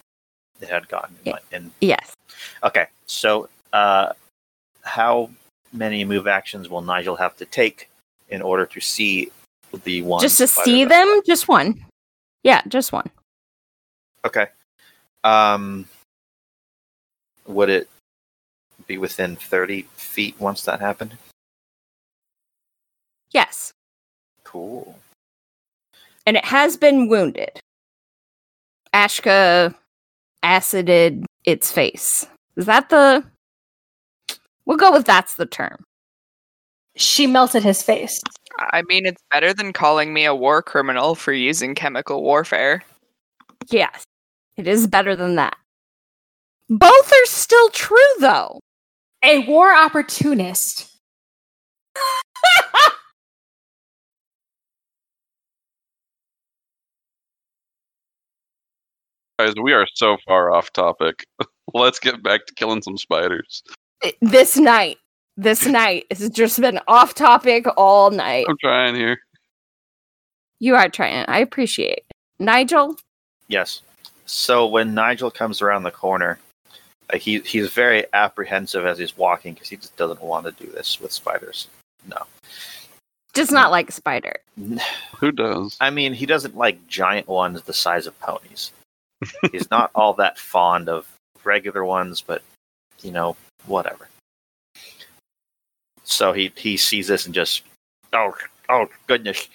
it 0.63 0.69
had 0.69 0.87
gotten. 0.87 1.15
Yeah. 1.23 1.37
In, 1.51 1.71
Yes. 1.81 2.15
okay, 2.63 2.87
so 3.05 3.49
uh, 3.73 4.13
how 4.81 5.29
many 5.71 6.03
move 6.05 6.27
actions 6.27 6.69
will 6.69 6.81
Nigel 6.81 7.15
have 7.15 7.35
to 7.37 7.45
take 7.45 7.89
in 8.29 8.41
order 8.41 8.65
to 8.65 8.79
see 8.79 9.31
the 9.83 10.01
one? 10.01 10.21
just 10.21 10.37
to 10.37 10.47
see 10.47 10.85
them, 10.85 11.21
just 11.25 11.47
one. 11.47 11.85
Yeah, 12.43 12.61
just 12.67 12.91
one. 12.91 13.09
Okay. 14.25 14.47
Um, 15.23 15.85
would 17.45 17.69
it 17.69 17.89
be 18.87 18.97
within 18.97 19.35
30 19.35 19.83
feet 19.95 20.35
once 20.39 20.63
that 20.63 20.79
happened? 20.79 21.17
Yes. 23.31 23.71
Cool. 24.43 24.97
And 26.25 26.37
it 26.37 26.45
has 26.45 26.77
been 26.77 27.07
wounded. 27.07 27.59
Ashka 28.93 29.73
acided 30.43 31.25
its 31.45 31.71
face. 31.71 32.27
Is 32.55 32.65
that 32.67 32.89
the. 32.89 33.23
We'll 34.65 34.77
go 34.77 34.91
with 34.91 35.05
that's 35.05 35.35
the 35.35 35.45
term. 35.45 35.83
She 36.95 37.25
melted 37.25 37.63
his 37.63 37.81
face. 37.81 38.21
I 38.59 38.83
mean, 38.83 39.05
it's 39.05 39.23
better 39.31 39.53
than 39.53 39.73
calling 39.73 40.13
me 40.13 40.25
a 40.25 40.35
war 40.35 40.61
criminal 40.61 41.15
for 41.15 41.33
using 41.33 41.73
chemical 41.73 42.21
warfare. 42.21 42.83
Yes, 43.69 44.03
it 44.57 44.67
is 44.67 44.85
better 44.85 45.15
than 45.15 45.35
that. 45.35 45.55
Both 46.69 47.11
are 47.11 47.25
still 47.25 47.69
true, 47.69 47.97
though. 48.19 48.59
A 49.23 49.39
war 49.39 49.75
opportunist. 49.75 50.89
Guys, 59.39 59.53
we 59.61 59.73
are 59.73 59.87
so 59.95 60.17
far 60.27 60.51
off 60.51 60.71
topic. 60.73 61.25
Let's 61.73 61.99
get 61.99 62.21
back 62.21 62.45
to 62.45 62.53
killing 62.53 62.81
some 62.81 62.97
spiders. 62.97 63.63
This 64.21 64.57
night, 64.57 64.97
this 65.37 65.65
night 65.65 66.05
has 66.11 66.29
just 66.29 66.59
been 66.61 66.79
off 66.87 67.15
topic 67.15 67.65
all 67.77 68.11
night. 68.11 68.45
I'm 68.47 68.57
trying 68.59 68.95
here. 68.95 69.17
You 70.59 70.75
are 70.75 70.89
trying. 70.89 71.25
I 71.27 71.39
appreciate. 71.39 71.97
it. 71.97 72.05
Nigel, 72.39 72.95
Yes. 73.47 73.81
So 74.25 74.65
when 74.65 74.93
Nigel 74.93 75.29
comes 75.29 75.61
around 75.61 75.83
the 75.83 75.91
corner, 75.91 76.39
uh, 77.11 77.17
he 77.17 77.39
he's 77.39 77.69
very 77.71 78.05
apprehensive 78.13 78.85
as 78.85 78.97
he's 78.97 79.17
walking 79.17 79.53
because 79.53 79.69
he 79.69 79.75
just 79.75 79.95
doesn't 79.97 80.21
want 80.21 80.45
to 80.45 80.63
do 80.63 80.71
this 80.71 80.99
with 80.99 81.11
spiders. 81.11 81.67
No. 82.07 82.17
does 83.33 83.51
not 83.51 83.71
like 83.71 83.91
spider. 83.91 84.35
Who 85.19 85.31
does? 85.31 85.77
I 85.81 85.89
mean, 85.89 86.13
he 86.13 86.25
doesn't 86.25 86.55
like 86.55 86.87
giant 86.87 87.27
ones 87.27 87.61
the 87.63 87.73
size 87.73 88.07
of 88.07 88.19
ponies. 88.19 88.71
He's 89.51 89.69
not 89.71 89.91
all 89.95 90.13
that 90.13 90.37
fond 90.37 90.89
of 90.89 91.07
regular 91.43 91.83
ones, 91.85 92.21
but 92.21 92.41
you 93.01 93.11
know, 93.11 93.35
whatever. 93.65 94.07
So 96.03 96.33
he 96.33 96.51
he 96.55 96.77
sees 96.77 97.07
this 97.07 97.25
and 97.25 97.33
just 97.33 97.63
oh 98.13 98.35
oh 98.69 98.87
goodness, 99.07 99.47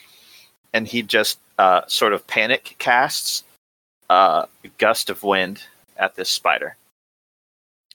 and 0.73 0.87
he 0.87 1.03
just 1.03 1.39
uh, 1.59 1.83
sort 1.87 2.13
of 2.13 2.27
panic 2.27 2.77
casts 2.79 3.45
uh, 4.11 4.47
a 4.65 4.69
gust 4.79 5.11
of 5.11 5.23
wind 5.23 5.63
at 5.97 6.15
this 6.15 6.31
spider, 6.31 6.77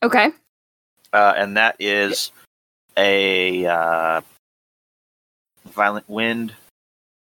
Okay. 0.04 0.30
uh, 1.14 1.34
and 1.38 1.58
that 1.58 1.76
is 1.80 2.32
a 2.98 3.66
uh, 3.66 4.22
violent 5.70 6.08
wind 6.10 6.54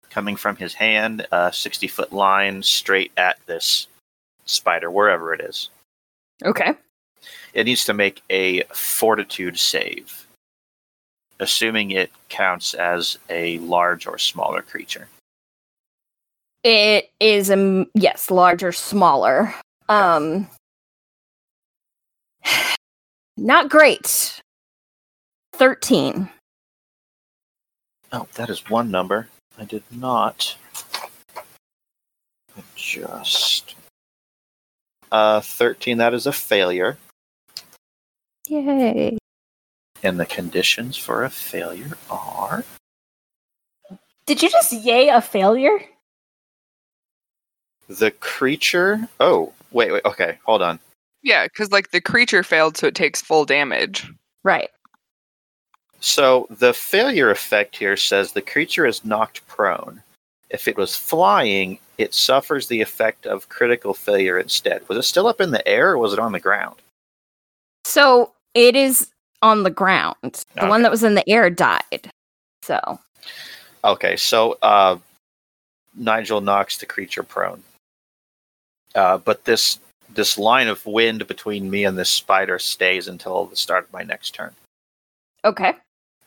coming 0.10 0.36
from 0.36 0.56
his 0.58 0.74
hand, 0.74 1.26
a 1.32 1.54
sixty 1.54 1.88
foot 1.88 2.12
line 2.12 2.62
straight 2.64 3.12
at 3.16 3.40
this 3.46 3.88
spider, 4.46 4.90
wherever 4.90 5.34
it 5.34 5.42
is. 5.42 5.70
Okay. 6.44 6.74
It 7.54 7.66
needs 7.66 7.86
to 7.86 7.94
make 7.94 8.22
a 8.30 8.64
fortitude 8.74 9.60
save, 9.60 10.28
assuming 11.40 11.92
it 11.92 12.12
counts 12.30 12.74
as 12.74 13.18
a 13.30 13.60
large 13.60 14.08
or 14.08 14.18
smaller 14.18 14.62
creature. 14.62 15.08
It 16.64 17.10
is 17.20 17.50
a 17.50 17.86
yes, 17.94 18.32
larger, 18.32 18.72
smaller. 18.72 19.54
Um 19.90 20.48
not 23.38 23.70
great. 23.70 24.42
13. 25.54 26.30
Oh, 28.14 28.28
that 28.36 28.50
is 28.50 28.70
one 28.70 28.92
number. 28.92 29.28
I 29.58 29.66
did 29.66 29.84
not 29.92 30.56
adjust. 32.58 33.76
Uh, 35.12 35.42
13, 35.42 35.98
that 35.98 36.14
is 36.14 36.26
a 36.26 36.32
failure. 36.32 36.98
Yay. 38.48 39.18
And 40.04 40.20
the 40.20 40.26
conditions 40.26 40.98
for 40.98 41.24
a 41.24 41.30
failure 41.30 41.98
are. 42.10 42.64
Did 44.26 44.42
you 44.42 44.50
just 44.50 44.72
yay 44.72 45.10
a 45.10 45.22
failure? 45.22 45.80
The 47.88 48.12
creature. 48.12 49.08
Oh, 49.20 49.54
wait, 49.72 49.92
wait, 49.92 50.06
okay, 50.06 50.40
hold 50.46 50.62
on. 50.62 50.80
Yeah, 51.24 51.46
because 51.46 51.72
like 51.72 51.92
the 51.92 52.02
creature 52.02 52.44
failed, 52.44 52.78
so 52.78 52.88
it 52.88 52.96
takes 52.96 53.22
full 53.22 53.46
damage. 53.46 54.10
Right. 54.44 54.70
So 56.00 56.48
the 56.50 56.74
failure 56.74 57.30
effect 57.30 57.76
here 57.76 57.96
says 57.96 58.32
the 58.32 58.42
creature 58.42 58.86
is 58.88 59.06
knocked 59.06 59.46
prone. 59.48 60.02
If 60.52 60.68
it 60.68 60.78
was 60.78 60.96
flying, 60.96 61.80
it 61.98 62.14
suffers 62.14 62.68
the 62.68 62.82
effect 62.82 63.26
of 63.26 63.50
critical 63.50 63.94
failure 63.94 64.38
instead. 64.38 64.88
Was 64.90 64.98
it 64.98 65.04
still 65.04 65.28
up 65.28 65.40
in 65.40 65.52
the 65.52 65.66
air 65.68 65.92
or 65.92 65.98
was 65.98 66.14
it 66.14 66.20
on 66.20 66.34
the 66.34 66.40
ground? 66.40 66.76
So 67.86 68.32
it 68.54 68.76
is 68.76 69.10
on 69.42 69.64
the 69.64 69.70
ground. 69.70 70.44
The 70.60 70.68
one 70.68 70.82
that 70.84 70.92
was 70.92 71.04
in 71.04 71.16
the 71.16 71.28
air 71.30 71.50
died. 71.50 72.12
So 72.64 73.00
Okay, 73.84 74.16
so 74.16 74.58
uh, 74.62 74.98
Nigel 75.96 76.42
knocks 76.42 76.78
the 76.78 76.86
creature 76.86 77.24
prone. 77.24 77.64
Uh, 78.94 79.18
but 79.18 79.46
this 79.46 79.80
this 80.14 80.38
line 80.38 80.68
of 80.68 80.86
wind 80.86 81.26
between 81.28 81.70
me 81.70 81.86
and 81.86 81.98
this 81.98 82.10
spider 82.10 82.60
stays 82.60 83.08
until 83.08 83.46
the 83.46 83.56
start 83.56 83.86
of 83.86 83.94
my 83.94 84.04
next 84.04 84.32
turn. 84.32 84.54
okay. 85.46 85.74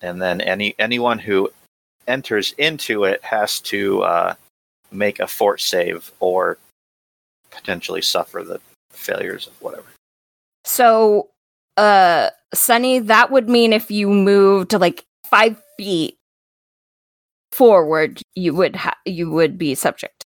and 0.00 0.20
then 0.20 0.40
any 0.40 0.74
anyone 0.78 1.18
who 1.18 1.50
enters 2.06 2.54
into 2.58 3.04
it 3.04 3.22
has 3.22 3.60
to 3.60 4.02
uh, 4.02 4.34
make 4.90 5.20
a 5.20 5.26
fort 5.26 5.60
save 5.60 6.10
or 6.20 6.58
potentially 7.50 8.02
suffer 8.02 8.42
the 8.42 8.60
failures 8.90 9.46
of 9.46 9.60
whatever. 9.60 9.86
So 10.64 11.30
uh 11.76 12.30
Sunny, 12.52 13.00
that 13.00 13.30
would 13.30 13.48
mean 13.48 13.72
if 13.72 13.90
you 13.90 14.08
moved 14.08 14.72
like 14.72 15.04
five 15.28 15.60
feet 15.76 16.16
forward, 17.52 18.22
you 18.34 18.54
would 18.54 18.76
ha- 18.76 18.96
you 19.04 19.30
would 19.30 19.58
be 19.58 19.74
subject. 19.74 20.24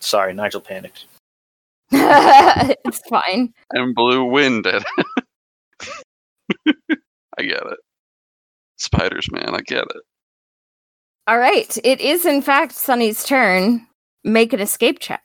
Sorry, 0.00 0.32
Nigel 0.32 0.60
panicked. 0.60 1.06
it's 1.90 3.00
fine. 3.08 3.52
And 3.72 3.94
blew 3.94 4.24
wind 4.24 4.66
at 4.66 4.84
it. 4.96 6.04
I 7.38 7.42
get 7.42 7.62
it. 7.62 7.78
Spiders, 8.76 9.28
man, 9.32 9.54
I 9.54 9.60
get 9.60 9.84
it. 9.84 10.02
All 11.28 11.38
right. 11.38 11.76
It 11.84 12.00
is 12.00 12.24
in 12.24 12.40
fact 12.40 12.72
Sunny's 12.72 13.22
turn. 13.22 13.86
Make 14.24 14.54
an 14.54 14.60
escape 14.60 14.98
check. 14.98 15.22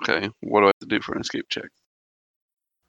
Okay, 0.00 0.30
what 0.40 0.60
do 0.60 0.64
I 0.64 0.68
have 0.68 0.78
to 0.80 0.86
do 0.86 1.02
for 1.02 1.14
an 1.14 1.20
escape 1.20 1.44
check? 1.50 1.68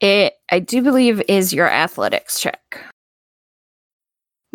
It 0.00 0.32
I 0.50 0.60
do 0.60 0.80
believe 0.80 1.20
is 1.28 1.52
your 1.52 1.68
athletics 1.68 2.40
check. 2.40 2.82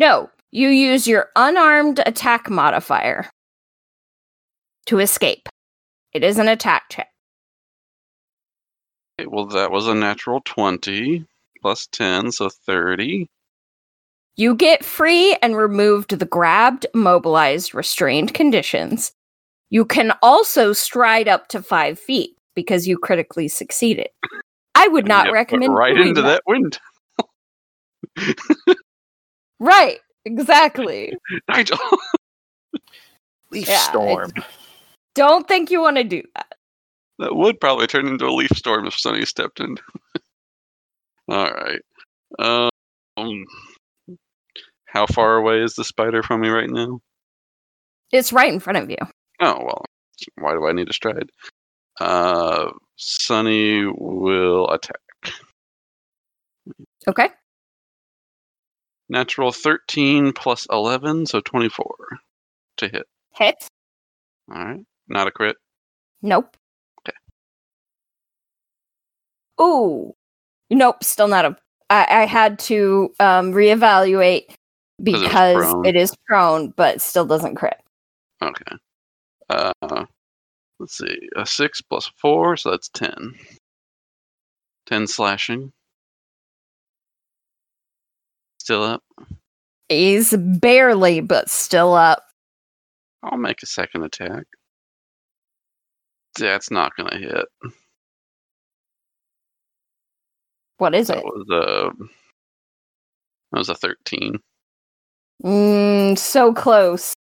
No, 0.00 0.30
you 0.50 0.68
use 0.68 1.06
your 1.06 1.28
unarmed 1.36 2.00
attack 2.04 2.50
modifier 2.50 3.30
to 4.86 4.98
escape. 4.98 5.48
It 6.12 6.24
is 6.24 6.38
an 6.38 6.48
attack 6.48 6.86
check. 6.90 7.10
Okay, 9.20 9.28
well, 9.30 9.46
that 9.46 9.70
was 9.70 9.86
a 9.86 9.94
natural 9.94 10.40
20 10.44 11.24
plus 11.62 11.86
10, 11.92 12.32
so 12.32 12.48
30. 12.48 13.28
You 14.36 14.54
get 14.54 14.84
free 14.84 15.36
and 15.42 15.56
removed 15.56 16.18
the 16.18 16.26
grabbed, 16.26 16.86
mobilized, 16.94 17.74
restrained 17.74 18.34
conditions. 18.34 19.12
You 19.70 19.84
can 19.84 20.12
also 20.22 20.72
stride 20.72 21.26
up 21.26 21.48
to 21.48 21.62
five 21.62 21.98
feet 21.98 22.36
because 22.54 22.86
you 22.86 22.98
critically 22.98 23.48
succeeded. 23.48 24.08
I 24.74 24.88
would 24.88 25.08
not 25.08 25.32
recommend 25.32 25.74
right 25.74 25.94
doing 25.94 26.08
into 26.08 26.22
that 26.22 26.42
wind. 26.46 26.78
Right, 29.58 30.00
exactly. 30.24 31.12
Nigel. 31.48 31.78
Leaf 33.50 33.68
Yeah, 33.68 33.78
storm. 33.78 34.32
Don't 35.14 35.48
think 35.48 35.70
you 35.70 35.80
want 35.80 35.96
to 35.96 36.04
do 36.04 36.22
that. 36.34 36.54
That 37.18 37.34
would 37.34 37.60
probably 37.60 37.86
turn 37.86 38.06
into 38.06 38.26
a 38.26 38.30
leaf 38.30 38.50
storm 38.54 38.86
if 38.86 38.98
Sunny 38.98 39.24
stepped 39.24 39.60
in. 39.60 39.76
All 41.28 41.50
right. 41.50 41.80
Um, 42.38 43.44
how 44.86 45.06
far 45.06 45.36
away 45.36 45.60
is 45.62 45.74
the 45.74 45.84
spider 45.84 46.22
from 46.22 46.40
me 46.40 46.48
right 46.48 46.70
now? 46.70 47.00
It's 48.12 48.32
right 48.32 48.52
in 48.52 48.60
front 48.60 48.78
of 48.78 48.90
you. 48.90 48.96
Oh 49.40 49.58
well. 49.62 49.84
Why 50.38 50.52
do 50.52 50.66
I 50.66 50.72
need 50.72 50.86
to 50.86 50.92
stride? 50.92 51.28
Uh, 52.00 52.70
Sunny 52.96 53.84
will 53.84 54.70
attack. 54.70 55.00
Okay. 57.08 57.28
Natural 59.08 59.52
13 59.52 60.32
plus 60.32 60.66
11, 60.70 61.26
so 61.26 61.40
24 61.40 61.86
to 62.78 62.88
hit. 62.88 63.06
Hit. 63.34 63.68
All 64.52 64.64
right. 64.64 64.80
Not 65.08 65.28
a 65.28 65.30
crit. 65.30 65.56
Nope. 66.22 66.56
Okay. 67.02 67.16
Ooh. 69.60 70.12
Nope, 70.70 71.04
still 71.04 71.28
not 71.28 71.44
a. 71.44 71.56
I, 71.88 72.22
I 72.22 72.26
had 72.26 72.58
to 72.60 73.14
um, 73.20 73.52
reevaluate 73.52 74.54
because 75.02 75.74
it 75.84 75.96
is 75.96 76.14
prone, 76.26 76.70
but 76.76 77.00
still 77.00 77.24
doesn't 77.26 77.54
crit. 77.56 77.80
Okay. 78.42 78.76
Uh, 79.48 79.72
let's 80.78 80.98
see. 80.98 81.28
A 81.36 81.46
6 81.46 81.80
plus 81.82 82.10
4, 82.20 82.56
so 82.56 82.70
that's 82.70 82.88
10. 82.90 83.34
10 84.86 85.06
slashing. 85.06 85.72
Still 88.60 88.82
up. 88.82 89.02
He's 89.88 90.34
barely, 90.36 91.20
but 91.20 91.48
still 91.48 91.94
up. 91.94 92.24
I'll 93.22 93.38
make 93.38 93.62
a 93.62 93.66
second 93.66 94.02
attack. 94.02 94.44
That's 96.38 96.70
not 96.70 96.92
gonna 96.96 97.16
hit. 97.16 97.46
What 100.78 100.94
is 100.94 101.06
That 101.06 101.18
it? 101.18 101.24
was 101.24 101.46
a 101.50 101.90
that 103.52 103.58
was 103.58 103.68
a 103.70 103.74
thirteen. 103.74 104.38
Mm, 105.44 106.18
so 106.18 106.52
close. 106.52 107.14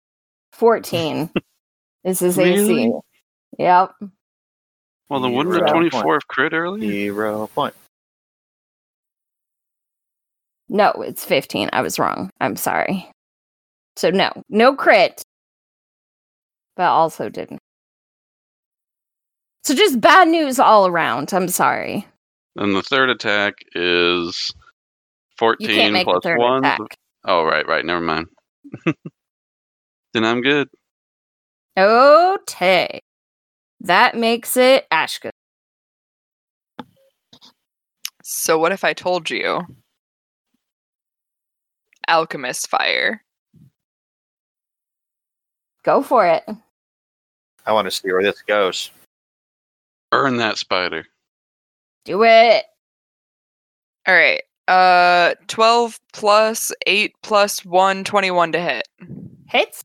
14 0.53 1.29
This 2.05 2.21
is 2.21 2.35
his 2.35 2.39
AC. 2.39 2.67
Really? 2.73 2.91
Yep. 3.57 3.91
Well, 5.09 5.19
then 5.19 5.33
wouldn't 5.33 5.53
Zero 5.55 5.65
a 5.67 5.71
point. 5.71 5.91
twenty-four 5.91 6.13
have 6.13 6.27
crit 6.27 6.53
early? 6.53 6.89
Zero 6.89 7.47
point. 7.47 7.73
No, 10.69 10.91
it's 10.91 11.23
15. 11.25 11.69
I 11.73 11.81
was 11.81 11.99
wrong. 11.99 12.29
I'm 12.41 12.55
sorry. 12.55 13.09
So, 13.97 14.09
no, 14.09 14.31
no 14.49 14.75
crit, 14.75 15.21
but 16.75 16.87
also 16.89 17.29
didn't. 17.29 17.59
So, 19.63 19.73
just 19.75 19.99
bad 20.01 20.27
news 20.27 20.59
all 20.59 20.87
around. 20.87 21.33
I'm 21.33 21.47
sorry. 21.47 22.05
And 22.55 22.75
the 22.75 22.81
third 22.83 23.09
attack 23.09 23.55
is 23.73 24.51
You 24.53 24.59
fourteen 25.37 25.75
can't 25.75 25.93
make 25.93 26.07
a 26.07 26.11
plus 26.11 26.23
third 26.23 26.37
one. 26.39 26.65
attack. 26.65 26.79
Oh, 27.25 27.43
right, 27.43 27.67
right. 27.67 27.83
Never 27.83 28.01
mind. 28.01 28.27
then 30.13 30.23
I'm 30.23 30.41
good. 30.41 30.69
Okay. 31.77 33.01
That 33.81 34.15
makes 34.15 34.55
it 34.57 34.87
Ashka. 34.91 35.31
So 38.23 38.57
what 38.57 38.71
if 38.71 38.83
I 38.83 38.93
told 38.93 39.29
you? 39.29 39.61
Alchemist 42.07 42.69
fire. 42.69 43.23
Go 45.83 46.01
for 46.01 46.25
it. 46.25 46.43
I 47.65 47.73
want 47.73 47.85
to 47.85 47.91
see 47.91 48.11
where 48.11 48.23
this 48.23 48.41
goes. 48.43 48.91
Burn 50.11 50.37
that 50.37 50.57
spider. 50.57 51.05
Do 52.05 52.23
it. 52.23 52.65
All 54.07 54.13
right. 54.13 54.43
Uh 54.67 55.35
12 55.47 55.99
plus 56.13 56.71
8 56.87 57.13
plus 57.21 57.63
1 57.65 58.03
21 58.03 58.51
to 58.53 58.59
hit. 58.59 58.87
Hits. 59.47 59.83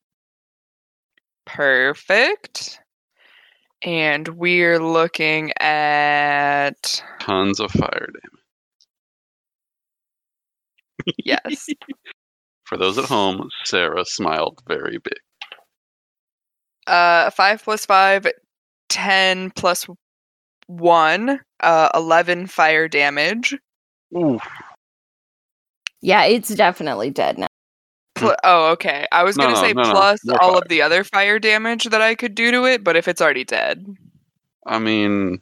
Perfect. 1.47 2.81
And 3.83 4.29
we're 4.29 4.79
looking 4.79 5.53
at 5.61 7.03
Tons 7.21 7.61
of 7.61 7.71
fire 7.73 8.09
damage. 11.07 11.17
yes. 11.25 11.67
For 12.65 12.77
those 12.79 12.99
at 12.99 13.07
home, 13.07 13.49
Sarah 13.65 14.05
smiled 14.05 14.61
very 14.69 14.99
big. 14.99 15.19
Uh 16.87 17.31
5 17.31 17.63
plus 17.65 17.85
5 17.87 18.27
10 18.89 19.51
plus 19.53 19.87
1 20.69 21.41
uh 21.61 21.89
11 21.95 22.47
fire 22.47 22.89
damage. 22.89 23.57
Yeah, 26.03 26.25
it's 26.25 26.49
definitely 26.55 27.11
dead 27.11 27.39
now. 27.39 27.47
Pl- 28.15 28.37
oh, 28.45 28.71
okay. 28.73 29.07
I 29.13 29.23
was 29.23 29.37
No, 29.37 29.45
gonna 29.45 29.55
no, 29.57 29.61
say 29.61 29.73
no, 29.73 29.83
no. 29.83 29.91
plus 29.93 30.21
More 30.25 30.43
all 30.43 30.53
fire. 30.53 30.63
of 30.63 30.69
the 30.69 30.83
other 30.83 31.05
fire 31.05 31.39
damage 31.39 31.85
that 31.85 32.01
I 32.03 32.15
could 32.15 32.35
do 32.35 32.51
to 32.51 32.65
it, 32.65 32.83
but 32.85 32.97
if 32.97 33.07
it's 33.09 33.21
already 33.21 33.45
dead, 33.45 33.85
I 34.67 34.79
mean, 34.79 35.41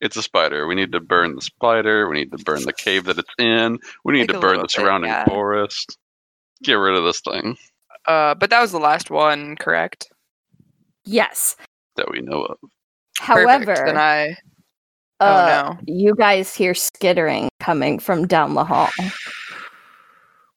it's 0.00 0.16
a 0.16 0.22
spider. 0.22 0.66
We 0.66 0.74
need 0.74 0.92
to 0.92 1.00
burn 1.00 1.34
the 1.34 1.42
spider. 1.42 2.08
We 2.08 2.16
need 2.16 2.30
to 2.32 2.38
burn 2.38 2.62
the 2.62 2.72
cave 2.72 3.04
that 3.04 3.18
it's 3.18 3.34
in. 3.38 3.78
We 4.04 4.12
need 4.14 4.20
Like 4.20 4.28
to 4.30 4.38
a 4.38 4.40
burn 4.40 4.50
little 4.50 4.62
the 4.62 4.64
bit, 4.64 4.70
surrounding 4.70 5.10
yeah. 5.10 5.24
forest. 5.24 5.98
Get 6.62 6.74
rid 6.74 6.96
of 6.96 7.04
this 7.04 7.20
thing 7.20 7.56
uh, 8.06 8.34
but 8.36 8.50
that 8.50 8.60
was 8.60 8.70
the 8.72 8.78
last 8.78 9.10
one, 9.10 9.56
correct? 9.56 10.06
Yes. 11.04 11.56
that 11.96 12.08
we 12.10 12.20
know 12.20 12.44
of. 12.44 12.58
However, 13.18 13.64
Perfect. 13.66 13.86
then 13.86 13.96
I. 13.96 14.30
uh, 15.18 15.72
oh 15.72 15.72
no! 15.86 15.92
you 15.92 16.14
guys 16.14 16.54
hear 16.54 16.72
skittering 16.74 17.48
coming 17.58 17.98
from 17.98 18.26
down 18.28 18.54
the 18.54 18.64
hall. 18.64 18.90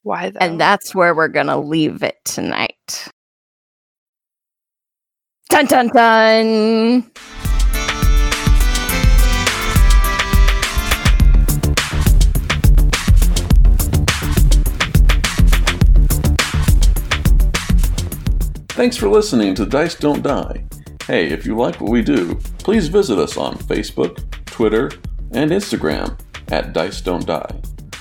Why 0.02 0.30
though? 0.30 0.38
And 0.40 0.60
that's 0.60 0.94
where 0.94 1.14
we're 1.14 1.28
going 1.28 1.48
to 1.48 1.58
leave 1.58 2.02
it 2.02 2.16
tonight. 2.24 3.08
Dun 5.48 5.66
dun 5.66 5.88
dun. 5.88 7.10
Thanks 18.80 18.96
for 18.96 19.08
listening 19.10 19.54
to 19.56 19.66
Dice 19.66 19.94
Don't 19.94 20.22
Die. 20.22 20.64
Hey, 21.06 21.26
if 21.30 21.44
you 21.44 21.54
like 21.54 21.80
what 21.82 21.90
we 21.90 22.00
do, 22.00 22.36
please 22.60 22.88
visit 22.88 23.18
us 23.18 23.36
on 23.36 23.56
Facebook, 23.56 24.24
Twitter, 24.46 24.90
and 25.32 25.50
Instagram 25.50 26.18
at 26.48 26.72
Dice 26.72 27.02
Don't 27.02 27.26
Die, 27.26 27.60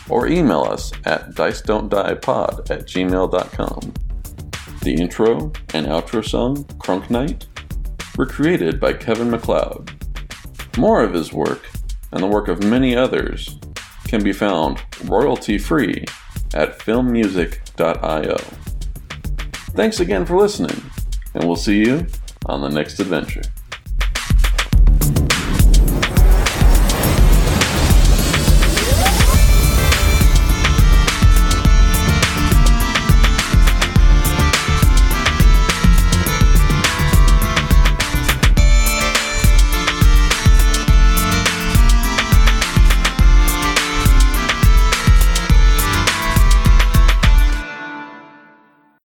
or 0.10 0.28
email 0.28 0.62
us 0.62 0.92
at 1.06 1.36
dice 1.36 1.62
don't 1.62 1.90
die 1.90 2.16
pod 2.16 2.70
at 2.72 2.86
gmail.com. 2.86 3.94
The 4.82 4.96
intro 4.96 5.52
and 5.74 5.88
outro 5.88 6.26
song, 6.26 6.64
Crunk 6.80 7.10
Knight, 7.10 7.48
were 8.18 8.26
created 8.26 8.80
by 8.80 8.94
Kevin 8.94 9.30
MacLeod. 9.30 9.92
More 10.78 11.04
of 11.04 11.14
his 11.14 11.34
work, 11.34 11.70
and 12.12 12.24
the 12.24 12.28
work 12.28 12.48
of 12.48 12.64
many 12.64 12.96
others, 12.96 13.60
can 14.08 14.24
be 14.24 14.34
found 14.34 14.82
royalty 15.06 15.58
free 15.58 16.06
at 16.54 16.80
filmmusic.io. 16.80 18.38
Thanks 19.76 20.00
again 20.00 20.26
for 20.26 20.38
listening, 20.38 20.82
and 21.34 21.44
we'll 21.44 21.56
see 21.56 21.80
you 21.80 22.08
on 22.46 22.62
the 22.62 22.70
next 22.70 23.00
adventure. 23.00 23.44